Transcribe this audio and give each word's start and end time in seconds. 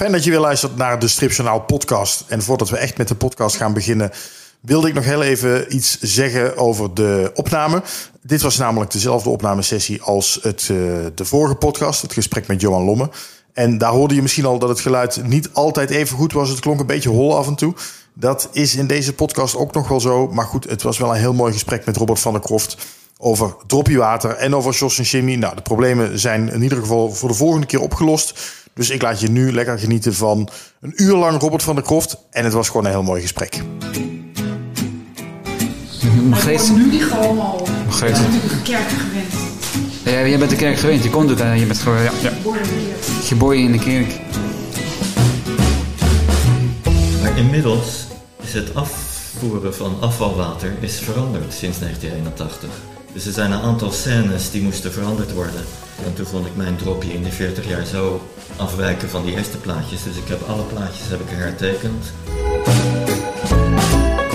Fijn 0.00 0.12
dat 0.12 0.24
je 0.24 0.30
weer 0.30 0.40
luistert 0.40 0.76
naar 0.76 0.98
de 0.98 1.08
Stripjournaal 1.08 1.60
podcast. 1.60 2.24
En 2.28 2.42
voordat 2.42 2.70
we 2.70 2.76
echt 2.76 2.98
met 2.98 3.08
de 3.08 3.14
podcast 3.14 3.56
gaan 3.56 3.72
beginnen, 3.72 4.10
wilde 4.60 4.88
ik 4.88 4.94
nog 4.94 5.04
heel 5.04 5.22
even 5.22 5.74
iets 5.74 6.00
zeggen 6.00 6.56
over 6.56 6.94
de 6.94 7.30
opname. 7.34 7.82
Dit 8.22 8.42
was 8.42 8.56
namelijk 8.56 8.90
dezelfde 8.90 9.30
opnamesessie 9.30 10.02
als 10.02 10.38
het, 10.42 10.68
uh, 10.70 11.06
de 11.14 11.24
vorige 11.24 11.54
podcast, 11.54 12.02
het 12.02 12.12
gesprek 12.12 12.46
met 12.46 12.60
Johan 12.60 12.84
Lomme. 12.84 13.10
En 13.52 13.78
daar 13.78 13.92
hoorde 13.92 14.14
je 14.14 14.22
misschien 14.22 14.44
al 14.44 14.58
dat 14.58 14.68
het 14.68 14.80
geluid 14.80 15.22
niet 15.24 15.52
altijd 15.52 15.90
even 15.90 16.16
goed 16.16 16.32
was. 16.32 16.48
Het 16.48 16.60
klonk 16.60 16.80
een 16.80 16.86
beetje 16.86 17.08
hol 17.08 17.36
af 17.36 17.46
en 17.46 17.54
toe. 17.54 17.74
Dat 18.14 18.48
is 18.52 18.76
in 18.76 18.86
deze 18.86 19.14
podcast 19.14 19.56
ook 19.56 19.72
nog 19.72 19.88
wel 19.88 20.00
zo. 20.00 20.28
Maar 20.28 20.46
goed, 20.46 20.64
het 20.64 20.82
was 20.82 20.98
wel 20.98 21.10
een 21.10 21.20
heel 21.20 21.34
mooi 21.34 21.52
gesprek 21.52 21.84
met 21.84 21.96
Robert 21.96 22.20
van 22.20 22.32
der 22.32 22.42
Kroft 22.42 22.76
over 23.18 23.56
droppie 23.66 23.98
water 23.98 24.30
en 24.30 24.54
over 24.54 24.72
Jos 24.72 24.98
en 24.98 25.04
Jimmy. 25.04 25.34
Nou, 25.34 25.54
de 25.54 25.62
problemen 25.62 26.18
zijn 26.18 26.52
in 26.52 26.62
ieder 26.62 26.78
geval 26.78 27.12
voor 27.12 27.28
de 27.28 27.34
volgende 27.34 27.66
keer 27.66 27.80
opgelost. 27.80 28.40
Dus 28.80 28.90
ik 28.90 29.02
laat 29.02 29.20
je 29.20 29.28
nu 29.28 29.52
lekker 29.52 29.78
genieten 29.78 30.14
van 30.14 30.48
een 30.80 30.92
uur 30.96 31.16
lang 31.16 31.40
Robert 31.40 31.62
van 31.62 31.74
der 31.74 31.84
Kroft. 31.84 32.16
En 32.30 32.44
het 32.44 32.52
was 32.52 32.66
gewoon 32.66 32.84
een 32.84 32.90
heel 32.90 33.02
mooi 33.02 33.20
gesprek. 33.20 33.60
Margreet. 36.28 36.72
nu 36.74 36.90
die 36.90 37.00
gewoon 37.00 37.38
al. 37.38 37.66
Margreet. 37.84 38.16
Ja, 38.16 38.22
natuurlijk 38.22 38.52
de 38.52 38.62
kerk 38.62 38.88
gewend. 38.88 39.32
Ja, 40.04 40.28
jij 40.28 40.38
bent 40.38 40.50
de 40.50 40.56
kerk 40.56 40.78
gewend. 40.78 41.02
Je 41.02 41.10
komt 41.10 41.30
ook. 41.30 41.38
Je 41.38 41.66
bent 41.66 41.78
gewoon, 41.78 42.02
ja. 42.02 42.12
ja. 42.22 42.32
Geboren 43.22 43.58
in 43.58 43.72
de 43.72 43.78
kerk. 43.78 44.20
Maar 47.22 47.38
inmiddels 47.38 48.06
is 48.42 48.52
het 48.52 48.74
afvoeren 48.74 49.74
van 49.74 49.96
afvalwater 50.00 50.72
is 50.80 50.98
veranderd 50.98 51.52
sinds 51.52 51.78
1981. 51.78 52.89
Dus 53.12 53.26
er 53.26 53.32
zijn 53.32 53.52
een 53.52 53.60
aantal 53.60 53.90
scènes 53.90 54.50
die 54.50 54.62
moesten 54.62 54.92
veranderd 54.92 55.32
worden. 55.32 55.64
En 56.04 56.14
toen 56.14 56.26
vond 56.26 56.46
ik 56.46 56.56
mijn 56.56 56.76
dropje 56.76 57.12
in 57.12 57.22
de 57.22 57.30
40 57.30 57.68
jaar 57.68 57.84
zo 57.86 58.28
afwijken 58.56 59.08
van 59.08 59.24
die 59.24 59.36
eerste 59.36 59.56
plaatjes. 59.56 60.02
Dus 60.02 60.16
ik 60.16 60.28
heb 60.28 60.48
alle 60.48 60.62
plaatjes 60.62 61.08
heb 61.08 61.20
ik 61.20 61.28
hertekend. 61.28 62.04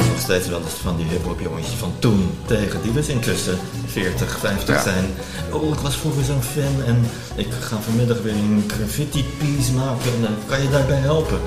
Nog 0.10 0.20
steeds 0.20 0.48
wel 0.48 0.62
eens 0.62 0.74
van 0.82 0.98
die 0.98 1.06
hip-hop 1.06 1.40
jongetjes 1.40 1.74
van 1.74 1.94
toen 2.00 2.30
tegen 2.46 2.82
die 2.82 2.94
dus 2.94 3.08
intussen 3.08 3.58
40, 3.86 4.40
50 4.40 4.82
zijn. 4.82 5.06
Oh, 5.52 5.74
ik 5.74 5.80
was 5.80 5.96
vroeger 5.96 6.24
zo'n 6.24 6.42
fan 6.42 6.84
en 6.86 7.06
ik 7.36 7.48
ga 7.60 7.78
vanmiddag 7.82 8.22
weer 8.22 8.34
een 8.34 8.64
graffiti 8.68 9.26
piece 9.38 9.74
maken. 9.74 10.12
En, 10.26 10.36
kan 10.46 10.62
je 10.62 10.70
daarbij 10.70 11.00
helpen? 11.00 11.40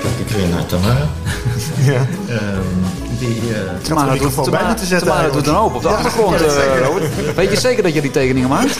Kijk 0.00 0.18
ik 0.18 0.28
weer 0.36 0.48
naar 0.48 0.66
Tamara. 0.66 1.08
Ja. 1.78 2.00
um, 2.00 2.06
die, 3.18 3.40
uh, 3.50 3.56
Tamara, 3.82 4.16
doet, 4.16 4.44
Tamara, 4.44 4.74
te 4.74 4.84
zetten 4.84 5.08
Tamara 5.08 5.28
doet 5.28 5.46
een 5.46 5.54
hoop 5.54 5.74
op 5.74 5.82
de 5.82 5.88
achtergrond, 5.88 6.40
uh, 6.40 6.48
Robert. 6.86 7.34
Weet 7.34 7.50
je 7.50 7.60
zeker 7.60 7.82
dat 7.82 7.94
je 7.94 8.00
die 8.00 8.10
tekeningen 8.10 8.48
maakt? 8.48 8.78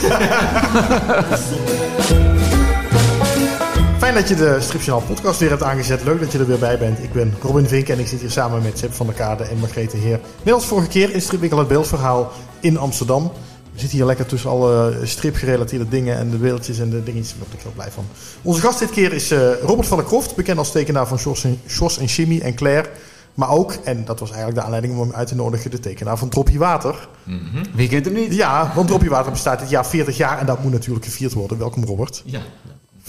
Fijn 3.99 4.15
dat 4.15 4.29
je 4.29 4.35
de 4.35 4.57
Stripjournaal 4.61 5.07
podcast 5.07 5.41
weer 5.41 5.51
hebt 5.51 5.63
aangezet. 5.63 6.05
Leuk 6.05 6.21
dat 6.21 6.33
je 6.33 6.39
er 6.39 6.47
weer 6.47 6.59
bij 6.59 6.79
bent. 6.79 7.03
Ik 7.03 7.13
ben 7.13 7.35
Robin 7.43 7.67
Vink 7.67 7.89
en 7.89 7.99
ik 7.99 8.07
zit 8.07 8.21
hier 8.21 8.31
samen 8.31 8.63
met 8.63 8.79
Sepp 8.79 8.95
van 8.95 9.07
der 9.07 9.15
Kade 9.15 9.45
en 9.45 9.59
Margrethe 9.59 9.97
Heer. 9.97 10.21
Net 10.43 10.55
als 10.55 10.65
vorige 10.65 10.89
keer 10.89 11.11
in 11.15 11.23
Stripwinkel 11.23 11.59
het 11.59 11.69
beeldverhaal 11.69 12.33
in 12.61 12.79
Amsterdam. 12.79 13.33
We 13.79 13.84
zitten 13.84 14.03
hier 14.03 14.09
lekker 14.09 14.27
tussen 14.27 14.51
alle 14.51 14.98
stripgerelateerde 15.03 15.89
dingen 15.89 16.17
en 16.17 16.31
de 16.31 16.37
beeldjes 16.37 16.79
en 16.79 16.91
de 16.91 17.03
dingetjes. 17.03 17.34
Daar 17.39 17.48
ben 17.48 17.59
ik 17.59 17.62
heel 17.62 17.73
blij 17.75 17.91
van. 17.91 18.05
Onze 18.43 18.61
gast 18.61 18.79
dit 18.79 18.91
keer 18.91 19.12
is 19.12 19.33
uh, 19.33 19.61
Robert 19.62 19.89
van 19.89 19.97
der 19.97 20.07
Kroft, 20.07 20.37
bekend 20.37 20.59
als 20.59 20.73
tekenaar 20.73 21.07
van 21.07 21.19
Jos 21.25 21.45
en, 21.45 21.61
Jos 21.67 21.99
en 21.99 22.05
Jimmy 22.05 22.41
en 22.41 22.55
Claire. 22.55 22.89
Maar 23.34 23.51
ook, 23.51 23.73
en 23.73 24.05
dat 24.05 24.21
was 24.21 24.29
eigenlijk 24.29 24.59
de 24.59 24.65
aanleiding 24.65 24.95
om 24.95 25.01
hem 25.01 25.12
uit 25.12 25.29
te 25.29 25.34
nodigen, 25.34 25.71
de 25.71 25.81
tekenaar 25.81 26.19
van 26.19 26.29
Droppie 26.29 26.59
Water. 26.59 27.09
Mm 27.25 27.41
-hmm. 27.53 27.62
Wie 27.75 27.89
kent 27.89 28.05
hem 28.05 28.15
niet? 28.15 28.34
Ja, 28.34 28.73
want 28.75 28.89
Droppie 28.89 29.11
Water 29.11 29.33
bestaat 29.33 29.59
dit 29.59 29.71
jaar 29.71 29.87
40 29.87 30.17
jaar 30.17 30.39
en 30.39 30.47
dat 30.47 30.62
moet 30.62 30.73
natuurlijk 30.73 31.05
gevierd 31.05 31.33
worden. 31.33 31.59
Welkom 31.59 31.84
Robert. 31.84 32.23
Ja. 32.25 32.41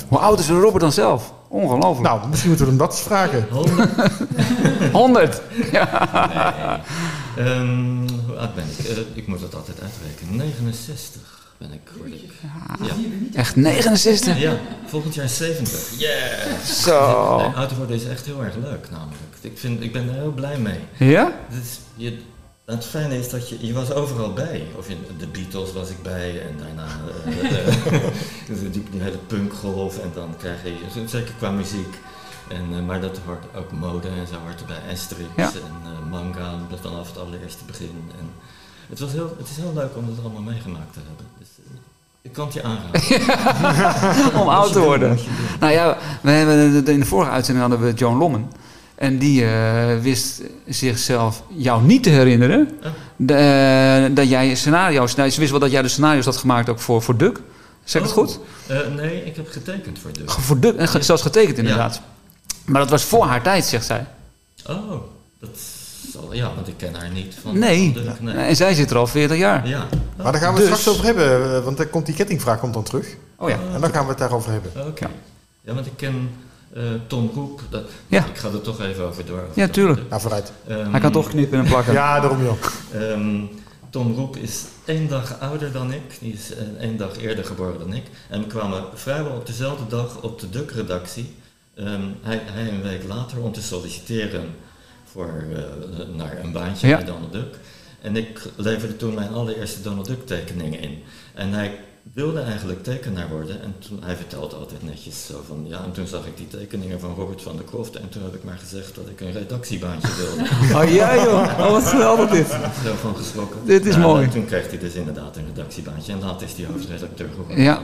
Hoe 0.08 0.20
oud 0.20 0.40
is 0.40 0.50
Robert 0.50 0.82
dan 0.82 0.92
zelf? 0.92 1.34
Ongelooflijk. 1.48 2.08
Nou, 2.08 2.28
misschien 2.28 2.50
moeten 2.50 2.68
we 2.68 2.72
hem 2.72 2.82
dat 2.82 2.92
eens 2.92 3.02
vragen. 3.02 3.48
100. 3.52 3.90
100? 4.92 5.42
Ja. 5.72 5.88
Nee. 6.34 6.78
Um, 7.40 8.10
hoe 8.28 8.36
oud 8.36 8.56
ben 8.56 8.64
ik? 8.78 8.90
Uh, 8.90 8.98
ik 9.14 9.28
moet 9.28 9.40
dat 9.40 9.56
altijd 9.56 9.82
uitrekenen. 9.82 10.36
69 10.36 11.22
ben 11.58 11.72
ik, 11.72 11.80
word 11.98 12.12
ik. 12.14 12.32
Ja. 12.42 12.86
ja. 12.86 12.94
Echt 13.34 13.56
69? 13.56 14.40
Ja, 14.40 14.58
volgend 14.86 15.16
jaar 15.16 15.30
70. 15.30 15.90
Yeah! 15.98 16.60
Zo. 16.66 17.38
Nee, 17.38 17.48
oud 17.48 17.76
worden 17.76 17.96
is 17.96 18.06
echt 18.06 18.26
heel 18.26 18.44
erg 18.44 18.56
leuk 18.56 18.90
namelijk. 18.90 19.20
Ik, 19.42 19.58
vind, 19.58 19.84
ik 19.84 19.92
ben 19.92 20.10
er 20.10 20.14
heel 20.14 20.32
blij 20.32 20.58
mee. 20.58 20.80
Ja? 20.98 21.32
Dus 21.50 21.80
je, 21.96 22.18
het 22.66 22.86
fijne 22.86 23.18
is 23.18 23.30
dat 23.30 23.50
je, 23.50 23.58
je 23.60 23.74
was 23.74 23.92
overal 23.92 24.34
bij. 24.34 24.68
Of 24.78 24.90
in 24.90 24.98
de 25.18 25.28
Beatles 25.28 25.74
was 25.74 25.90
ik 25.90 26.04
bij 26.04 26.42
en 26.42 26.58
daarna 26.58 26.88
uh, 27.28 27.52
uh, 28.58 28.72
die, 28.72 28.84
die 28.92 29.02
hele 29.02 29.20
punkgolf 29.28 30.00
en 30.00 30.12
dan 30.14 30.36
krijg 30.38 30.64
je, 30.64 31.08
zeker 31.08 31.34
qua 31.38 31.52
muziek. 31.52 31.96
En, 32.50 32.66
uh, 32.72 32.86
maar 32.88 33.02
dat 33.02 33.20
hoort 33.26 33.44
ook 33.56 33.72
mode 33.72 34.08
en 34.08 34.28
zo 34.28 34.34
hoort 34.44 35.00
strips 35.00 35.34
Ja. 35.36 35.46
en 35.46 35.82
uh, 35.84 36.12
manga 36.12 36.54
vanaf 36.82 37.08
het 37.08 37.18
allereerste 37.18 37.64
begin. 37.66 38.12
En 38.20 38.30
het, 38.90 39.00
was 39.00 39.12
heel, 39.12 39.36
het 39.38 39.50
is 39.50 39.58
heel 39.58 39.74
leuk 39.76 39.96
om 39.96 40.08
het 40.08 40.20
allemaal 40.24 40.42
meegemaakt 40.42 40.94
te 40.94 41.00
hebben. 41.08 41.26
Dus, 41.38 41.48
uh, 41.60 41.80
ik 42.22 42.34
kan 42.34 42.46
het 42.46 42.54
je 42.54 42.64
aanraden. 42.64 44.40
om 44.42 44.48
oud 44.48 44.72
te 44.72 44.80
worden. 44.80 45.18
Nou 45.60 45.74
ja, 45.74 45.98
we 46.22 46.32
hebben 46.32 46.86
in 46.86 47.00
de 47.00 47.06
vorige 47.06 47.32
uitzending 47.32 47.68
hadden 47.70 47.88
we 47.88 47.94
Joan 47.94 48.18
Lommen. 48.18 48.50
En 49.00 49.18
die 49.18 49.42
uh, 49.42 50.00
wist 50.02 50.42
zichzelf 50.68 51.44
jou 51.48 51.84
niet 51.84 52.04
te 52.04 52.10
herinneren. 52.10 52.70
Oh. 52.84 52.90
De, 53.16 54.08
uh, 54.10 54.16
dat 54.16 54.30
jij 54.30 54.56
scenario's. 54.56 55.16
Nou, 55.16 55.30
ze 55.30 55.40
wist 55.40 55.52
wel 55.52 55.60
dat 55.60 55.72
jij 55.72 55.82
de 55.82 55.88
scenario's 55.88 56.26
had 56.26 56.38
gemaakt 56.38 56.70
ook 56.70 56.80
voor, 56.80 57.02
voor 57.02 57.18
Duck. 57.18 57.42
Zeg 57.84 58.02
ik 58.02 58.08
oh. 58.10 58.16
het 58.16 58.26
goed? 58.26 58.40
Uh, 58.72 58.96
nee, 58.96 59.26
ik 59.26 59.36
heb 59.36 59.50
getekend 59.50 60.00
voor 60.00 60.12
Duck. 60.14 60.32
Voor 60.32 60.60
Duck, 60.60 60.76
en 60.76 61.04
zelfs 61.04 61.22
getekend 61.22 61.58
inderdaad. 61.58 61.96
Ja. 61.96 62.02
Maar 62.70 62.82
dat 62.82 62.90
was 62.90 63.04
voor 63.04 63.26
haar 63.26 63.42
tijd, 63.42 63.66
zegt 63.66 63.86
zij. 63.86 64.06
Oh, 64.68 64.92
dat 65.40 65.58
zal, 66.12 66.34
ja, 66.34 66.56
want 66.56 66.68
ik 66.68 66.78
ken 66.78 66.96
haar 66.96 67.10
niet 67.10 67.36
van, 67.42 67.60
nee. 67.60 67.96
Nee. 68.20 68.36
En 68.36 68.56
zij 68.56 68.74
zit 68.74 68.92
er 68.92 68.98
al 68.98 69.08
40 69.08 69.38
jaar. 69.38 69.68
Ja. 69.68 69.88
Oh. 70.18 70.24
Maar 70.24 70.32
daar 70.32 70.42
gaan 70.42 70.54
we 70.54 70.60
het 70.60 70.70
dus. 70.70 70.80
straks 70.80 70.98
over 70.98 71.06
hebben, 71.06 71.64
want 71.64 71.78
dan 71.78 71.90
komt 71.90 72.06
die 72.06 72.16
kettingvraag 72.16 72.60
komt 72.60 72.74
dan 72.74 72.84
terug. 72.84 73.16
Oh 73.36 73.50
ja. 73.50 73.60
En 73.74 73.82
dan 73.82 73.92
gaan 73.92 74.04
we 74.04 74.10
het 74.10 74.18
daarover 74.18 74.52
hebben. 74.52 74.72
Oké. 74.72 74.88
Okay. 74.88 75.10
Ja. 75.10 75.16
ja, 75.62 75.74
want 75.74 75.86
ik 75.86 75.94
ken 75.96 76.30
uh, 76.74 76.84
Tom 77.08 77.32
Roep, 77.34 77.62
dat, 77.70 77.90
ja. 78.08 78.26
ik 78.26 78.38
ga 78.38 78.48
er 78.48 78.62
toch 78.62 78.82
even 78.82 79.06
over 79.06 79.26
door. 79.26 79.42
Over 79.42 79.52
ja, 79.54 79.68
tuurlijk. 79.68 80.02
Ja, 80.10 80.20
vooruit. 80.20 80.52
Um, 80.70 80.92
Hij 80.92 81.00
kan 81.00 81.12
toch 81.12 81.30
knippen 81.30 81.60
en 81.60 81.66
plakken. 81.66 81.94
ja, 81.94 82.20
daarom 82.20 82.44
joh. 82.44 82.58
Um, 82.96 83.50
Tom 83.90 84.16
Roep 84.16 84.38
is 84.38 84.64
één 84.86 85.08
dag 85.08 85.40
ouder 85.40 85.72
dan 85.72 85.94
ik, 85.94 86.18
die 86.20 86.34
is 86.34 86.54
één 86.80 86.98
dag 86.98 87.18
eerder 87.18 87.46
geboren 87.46 87.80
dan 87.80 87.94
ik. 87.94 88.04
En 88.30 88.42
we 88.42 88.48
kwamen 88.48 88.84
vrijwel 88.94 89.36
op 89.36 89.46
dezelfde 89.46 89.88
dag 89.88 90.22
op 90.22 90.40
de 90.40 90.50
Duck-redactie. 90.50 91.36
Um, 91.80 92.16
hij, 92.22 92.42
hij, 92.44 92.68
een 92.68 92.82
week 92.82 93.04
later 93.08 93.42
om 93.42 93.52
te 93.52 93.62
solliciteren 93.62 94.56
voor, 95.04 95.44
uh, 95.52 95.58
naar 96.16 96.40
een 96.44 96.52
baantje 96.52 96.88
ja. 96.88 96.96
bij 96.96 97.06
Donald 97.06 97.32
Duck. 97.32 97.56
En 98.02 98.16
ik 98.16 98.42
leverde 98.56 98.96
toen 98.96 99.14
mijn 99.14 99.34
allereerste 99.34 99.82
Donald 99.82 100.06
Duck 100.06 100.26
tekeningen 100.26 100.80
in. 100.80 101.04
En 101.34 101.54
hij 101.54 101.80
wilde 102.14 102.42
eigenlijk 102.42 102.84
tekenaar 102.84 103.30
worden. 103.30 103.62
En 103.62 103.76
toen, 103.88 104.00
hij 104.04 104.16
vertelde 104.16 104.56
altijd 104.56 104.84
netjes 104.84 105.26
zo 105.26 105.44
van, 105.48 105.66
ja, 105.68 105.84
en 105.84 105.92
toen 105.92 106.08
zag 106.08 106.26
ik 106.26 106.38
die 106.38 106.48
tekeningen 106.48 107.00
van 107.00 107.16
Robert 107.16 107.42
van 107.42 107.56
der 107.56 107.66
Kroft. 107.66 107.96
En 107.96 108.10
toen 108.10 108.24
heb 108.24 108.36
ik 108.36 108.44
maar 108.44 108.58
gezegd 108.58 108.96
dat 108.96 109.08
ik 109.10 109.22
een 109.22 109.32
redactiebaantje 109.32 110.16
wilde. 110.16 110.50
Oh 110.80 110.94
ja 110.94 111.16
joh, 111.16 111.60
oh 111.60 111.72
wat 111.72 111.88
geweldig 111.88 112.30
dit. 112.30 112.48
Zo 112.84 112.96
van 113.02 113.16
geschrokken. 113.16 113.60
Dit 113.66 113.86
is 113.86 113.98
mooi. 113.98 114.24
En 114.24 114.30
toen 114.30 114.46
kreeg 114.46 114.70
hij 114.70 114.80
dus 114.80 114.94
inderdaad 114.94 115.38
een 115.38 115.46
redactiebaantje. 115.46 116.12
En 116.12 116.20
later 116.20 116.48
is 116.48 116.54
hij 116.54 116.66
hoofdredacteur 116.66 117.30
geworden 117.30 117.64
ja. 117.64 117.82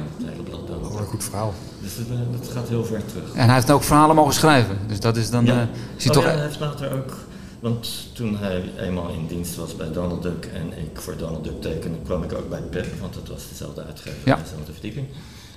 Een 1.06 1.12
goed 1.12 1.24
verhaal. 1.24 1.54
Dus 1.82 1.98
dat, 1.98 2.08
dat, 2.42 2.52
gaat 2.52 2.70
heel 2.70 2.86
ver 2.86 3.06
terug. 3.06 3.34
En 3.34 3.46
hij 3.46 3.54
heeft 3.54 3.72
ook 3.72 3.84
verhalen 3.84 4.16
mogen 4.16 4.34
schrijven. 4.34 4.78
Dus 4.88 5.00
dat 5.00 5.18
is 5.18 5.30
dan... 5.30 5.46
Ja. 5.46 5.62
Uh, 5.62 5.68
is 5.96 6.04
hij 6.04 6.16
oh, 6.16 6.22
toch... 6.22 6.24
ja, 6.24 6.30
hij 6.30 6.46
heeft 6.46 6.60
later 6.60 6.94
ook... 6.94 7.14
Want 7.60 7.88
toen 8.14 8.38
hij 8.38 8.72
eenmaal 8.78 9.10
in 9.10 9.28
dienst 9.28 9.56
was 9.56 9.76
bij 9.76 9.92
Donald 9.92 10.22
Duck 10.22 10.46
en 10.46 10.78
ik 10.78 11.00
voor 11.00 11.18
Donald 11.18 11.44
Duck 11.44 11.62
tekende, 11.62 11.98
kwam 12.04 12.24
ik 12.24 12.34
ook 12.34 12.50
bij 12.50 12.62
Pep, 12.62 13.00
want 13.00 13.14
dat 13.14 13.28
was 13.28 13.50
dezelfde 13.50 13.84
uitgever, 13.84 14.20
ja. 14.26 14.36
dezelfde 14.36 14.72
verdieping. 14.72 15.08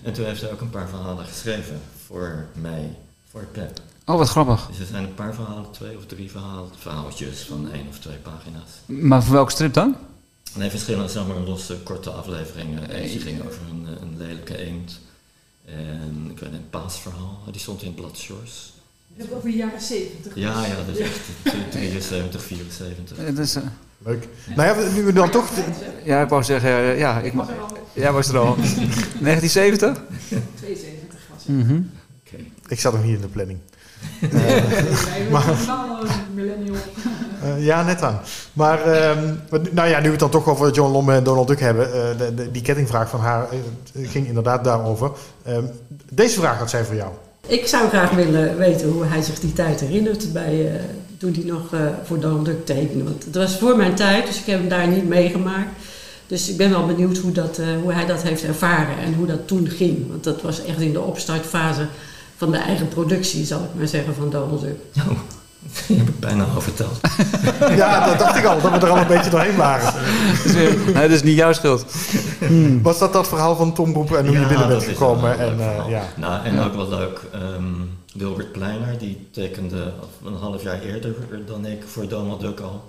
En 0.02 0.12
toen 0.12 0.24
heeft 0.24 0.40
hij 0.40 0.52
ook 0.52 0.60
een 0.60 0.70
paar 0.70 0.88
verhalen 0.88 1.24
geschreven 1.24 1.80
voor 2.06 2.46
mij, 2.52 2.96
voor 3.30 3.44
Pep. 3.52 3.80
Oh, 4.04 4.16
wat 4.16 4.28
grappig. 4.28 4.66
Dus 4.66 4.78
er 4.78 4.86
zijn 4.86 5.04
een 5.04 5.14
paar 5.14 5.34
verhalen, 5.34 5.70
twee 5.70 5.96
of 5.96 6.06
drie 6.06 6.30
verhalen, 6.30 6.70
verhaaltjes 6.78 7.40
van 7.40 7.68
één 7.72 7.86
of 7.88 7.98
twee 7.98 8.16
pagina's. 8.16 8.70
Maar 8.86 9.22
voor 9.22 9.34
welke 9.34 9.50
strip 9.50 9.72
dan? 9.72 9.96
Nee, 10.54 10.70
verschillende, 10.70 11.08
zeg 11.08 11.26
maar, 11.26 11.36
losse, 11.36 11.76
korte 11.76 12.10
afleveringen. 12.10 12.90
Eentje 12.90 13.18
ging 13.18 13.46
over 13.46 13.60
een, 13.70 13.86
een 14.02 14.16
lelijke 14.16 14.58
eend. 14.58 15.00
En 15.76 16.26
ik 16.30 16.38
weet 16.38 16.52
een 16.52 16.70
paasverhaal, 16.70 17.42
die 17.50 17.60
stond 17.60 17.82
in 17.82 17.94
Blad 17.94 18.18
Shores. 18.18 18.72
Ook 19.20 19.32
over 19.32 19.50
de 19.50 19.56
jaren 19.56 19.80
70. 19.80 20.34
Ja, 20.34 20.66
ja, 20.66 20.74
dat 20.74 20.96
is 20.96 20.98
echt 20.98 21.20
73, 21.70 22.42
74. 22.42 23.16
Het 23.16 23.38
is, 23.38 23.56
uh... 23.56 23.62
Leuk. 23.98 24.28
Nou 24.56 24.80
ja, 24.80 24.90
nu 24.92 25.02
we 25.02 25.12
dan 25.12 25.30
toch... 25.30 25.50
Ja, 26.04 26.22
ik 26.22 26.28
wou 26.28 26.42
zeggen, 26.42 26.70
uh, 26.70 26.98
ja, 26.98 27.20
ik 27.20 27.32
mag... 27.32 27.50
Jij 27.92 28.12
was 28.12 28.28
er 28.28 28.38
al. 28.38 28.54
1970? 28.56 30.02
72 30.54 31.18
was 31.30 31.44
het. 31.44 31.48
Mm 31.48 31.62
-hmm. 31.62 31.90
Ik 32.68 32.80
zat 32.80 32.92
nog 32.92 33.04
niet 33.04 33.14
in 33.14 33.20
de 33.20 33.28
planning. 33.28 33.58
Uh, 34.20 35.30
maar, 35.32 35.44
millennial. 36.34 36.76
Uh, 37.44 37.64
ja, 37.64 37.82
net 37.82 38.02
aan. 38.02 38.20
Maar 38.52 38.78
uh, 38.88 39.10
nou 39.70 39.88
ja, 39.88 39.98
nu 39.98 40.04
we 40.04 40.10
het 40.10 40.18
dan 40.18 40.30
toch 40.30 40.48
over 40.48 40.70
John 40.72 40.92
Lomme 40.92 41.14
en 41.14 41.24
Donald 41.24 41.48
Duck 41.48 41.60
hebben. 41.60 41.88
Uh, 41.88 42.18
de, 42.18 42.34
de, 42.34 42.50
die 42.50 42.62
kettingvraag 42.62 43.08
van 43.08 43.20
haar 43.20 43.46
ging 44.02 44.26
inderdaad 44.26 44.64
daarover. 44.64 45.10
Ehm, 45.44 45.64
deze 46.12 46.40
vraag 46.40 46.58
had 46.58 46.70
zij 46.70 46.84
voor 46.84 46.94
jou. 46.94 47.10
Ik 47.46 47.66
zou 47.66 47.88
graag 47.88 48.10
willen 48.10 48.56
weten 48.56 48.88
hoe 48.88 49.04
hij 49.04 49.22
zich 49.22 49.40
die 49.40 49.52
tijd 49.52 49.80
herinnert 49.80 50.32
bij, 50.32 50.80
toen 51.18 51.32
hij 51.32 51.44
nog 51.44 51.62
voor 52.04 52.20
Donald 52.20 52.44
Duck 52.44 52.66
tekende. 52.66 53.04
Want 53.04 53.24
het 53.24 53.34
was 53.34 53.58
voor 53.58 53.76
mijn 53.76 53.94
tijd, 53.94 54.26
dus 54.26 54.38
ik 54.38 54.46
heb 54.46 54.58
hem 54.58 54.68
daar 54.68 54.88
niet 54.88 55.08
meegemaakt. 55.08 55.70
Dus 56.26 56.48
ik 56.48 56.56
ben 56.56 56.70
wel 56.70 56.86
benieuwd 56.86 57.16
hoe, 57.16 57.32
dat, 57.32 57.60
hoe 57.82 57.92
hij 57.92 58.06
dat 58.06 58.22
heeft 58.22 58.44
ervaren 58.44 58.98
en 58.98 59.14
hoe 59.14 59.26
dat 59.26 59.46
toen 59.46 59.68
ging. 59.68 60.08
Want 60.08 60.24
dat 60.24 60.42
was 60.42 60.64
echt 60.64 60.80
in 60.80 60.92
de 60.92 61.00
opstartfase 61.00 61.86
van 62.36 62.50
de 62.50 62.58
eigen 62.58 62.88
productie, 62.88 63.44
zal 63.44 63.58
ik 63.58 63.78
maar 63.78 63.88
zeggen, 63.88 64.14
van 64.14 64.30
Donald 64.30 64.60
Duck. 64.60 64.76
Oh, 64.98 65.18
die 65.86 65.96
heb 65.98 66.08
ik 66.08 66.20
bijna 66.20 66.44
al 66.54 66.60
verteld. 66.60 67.00
ja, 67.80 68.06
dat 68.06 68.18
dacht 68.18 68.36
ik 68.36 68.44
al, 68.44 68.60
dat 68.60 68.70
we 68.70 68.78
er 68.78 68.90
al 68.90 68.96
een 68.96 69.06
beetje 69.06 69.30
doorheen 69.30 69.56
waren. 69.56 69.94
nee, 70.54 70.92
dat 70.92 71.10
is 71.10 71.22
niet 71.22 71.36
jouw 71.36 71.52
schuld. 71.52 71.84
Hmm. 72.38 72.82
Was 72.82 72.98
dat 72.98 73.12
dat 73.12 73.28
verhaal 73.28 73.56
van 73.56 73.72
Tom 73.74 73.92
Boep 73.92 74.12
en 74.12 74.26
hoe 74.26 74.38
je 74.38 74.46
binnen 74.46 74.68
bent 74.68 74.82
gekomen? 74.82 75.38
En, 75.38 75.58
uh, 75.58 75.88
ja. 75.88 76.02
nou, 76.16 76.44
en 76.44 76.60
ook 76.60 76.74
wel 76.74 76.88
leuk, 76.88 77.20
um, 77.34 77.90
Wilbert 78.14 78.52
Pleiner, 78.52 78.98
die 78.98 79.28
tekende 79.30 79.92
een 80.24 80.36
half 80.40 80.62
jaar 80.62 80.80
eerder 80.80 81.14
dan 81.46 81.66
ik 81.66 81.82
voor 81.86 82.08
Donald 82.08 82.40
Duck 82.40 82.60
al. 82.60 82.82